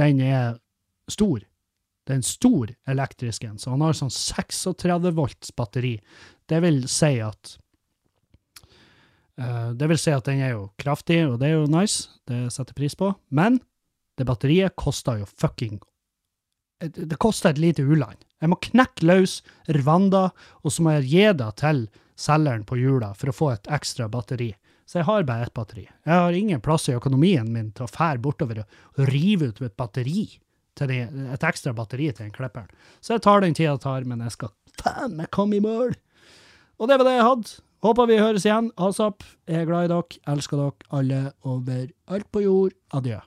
den 0.00 0.20
er 0.24 0.54
stor. 1.10 1.40
Det 2.02 2.14
er 2.14 2.20
en 2.20 2.26
stor 2.26 2.72
elektrisk 2.88 3.44
en, 3.46 3.58
så 3.60 3.74
han 3.74 3.84
har 3.84 3.96
sånn 3.96 4.12
36 4.12 5.12
volts 5.16 5.52
batteri. 5.56 5.96
Det 6.48 6.60
vil 6.64 6.82
si 6.90 7.14
at 7.22 7.56
eh, 7.56 7.61
Det 9.32 9.88
vil 9.88 9.98
si 10.00 10.12
at 10.12 10.26
den 10.28 10.42
er 10.44 10.50
jo 10.52 10.66
kraftig, 10.80 11.22
og 11.24 11.38
det 11.40 11.48
er 11.48 11.54
jo 11.56 11.70
nice, 11.72 12.10
det 12.28 12.50
setter 12.52 12.76
pris 12.76 12.92
på, 12.98 13.14
men 13.32 13.56
det 14.20 14.26
batteriet 14.28 14.76
koster 14.76 15.22
jo 15.22 15.28
fucking 15.40 15.80
Det 16.82 17.16
koster 17.16 17.50
et 17.50 17.60
lite 17.62 17.82
u-land. 17.82 18.18
Jeg 18.42 18.50
må 18.50 18.58
knekke 18.58 19.06
løs 19.06 19.38
Rwanda, 19.70 20.32
og 20.62 20.74
så 20.74 20.82
må 20.82 20.96
jeg 20.98 21.08
gi 21.12 21.26
det 21.38 21.50
til 21.62 21.84
selgeren 22.18 22.64
på 22.66 22.76
hjula 22.76 23.12
for 23.14 23.30
å 23.30 23.36
få 23.36 23.50
et 23.54 23.70
ekstra 23.70 24.08
batteri. 24.10 24.50
Så 24.84 24.98
jeg 24.98 25.06
har 25.08 25.24
bare 25.24 25.46
ett 25.46 25.54
batteri. 25.54 25.86
Jeg 25.86 26.12
har 26.12 26.36
ingen 26.36 26.60
plass 26.60 26.88
i 26.90 26.96
økonomien 26.96 27.46
min 27.54 27.70
til 27.72 27.86
å 27.86 27.90
fære 27.90 28.20
bortover 28.22 28.64
og 28.64 29.04
rive 29.08 29.52
ut 29.52 29.62
et 29.62 29.76
batteri, 29.78 30.26
det, 30.80 30.98
et 31.06 31.46
ekstra 31.46 31.72
batteri 31.76 32.10
til 32.10 32.26
den 32.26 32.34
klipperen. 32.34 32.68
Så 33.00 33.14
jeg 33.14 33.24
tar 33.24 33.44
den 33.44 33.54
tida 33.54 33.76
det 33.78 33.84
tar, 33.86 34.04
men 34.08 34.24
jeg 34.26 34.34
skal 34.34 34.52
faen 34.82 35.16
meg 35.20 35.30
komme 35.32 35.56
i 35.56 35.64
mål. 35.64 35.94
Og 36.82 36.90
det 36.90 36.98
var 36.98 37.08
det 37.08 37.14
jeg 37.14 37.28
hadde. 37.28 37.54
Håper 37.82 38.06
vi 38.06 38.16
høres 38.20 38.44
igjen. 38.46 38.70
Asap, 38.78 39.24
jeg 39.50 39.64
er 39.64 39.66
glad 39.66 39.88
i 39.88 39.90
dere. 39.90 40.18
Elsker 40.30 40.60
dere 40.60 40.90
alle 40.94 41.22
over 41.42 41.88
alt 42.14 42.28
på 42.30 42.44
jord. 42.44 42.76
Adjø. 42.94 43.18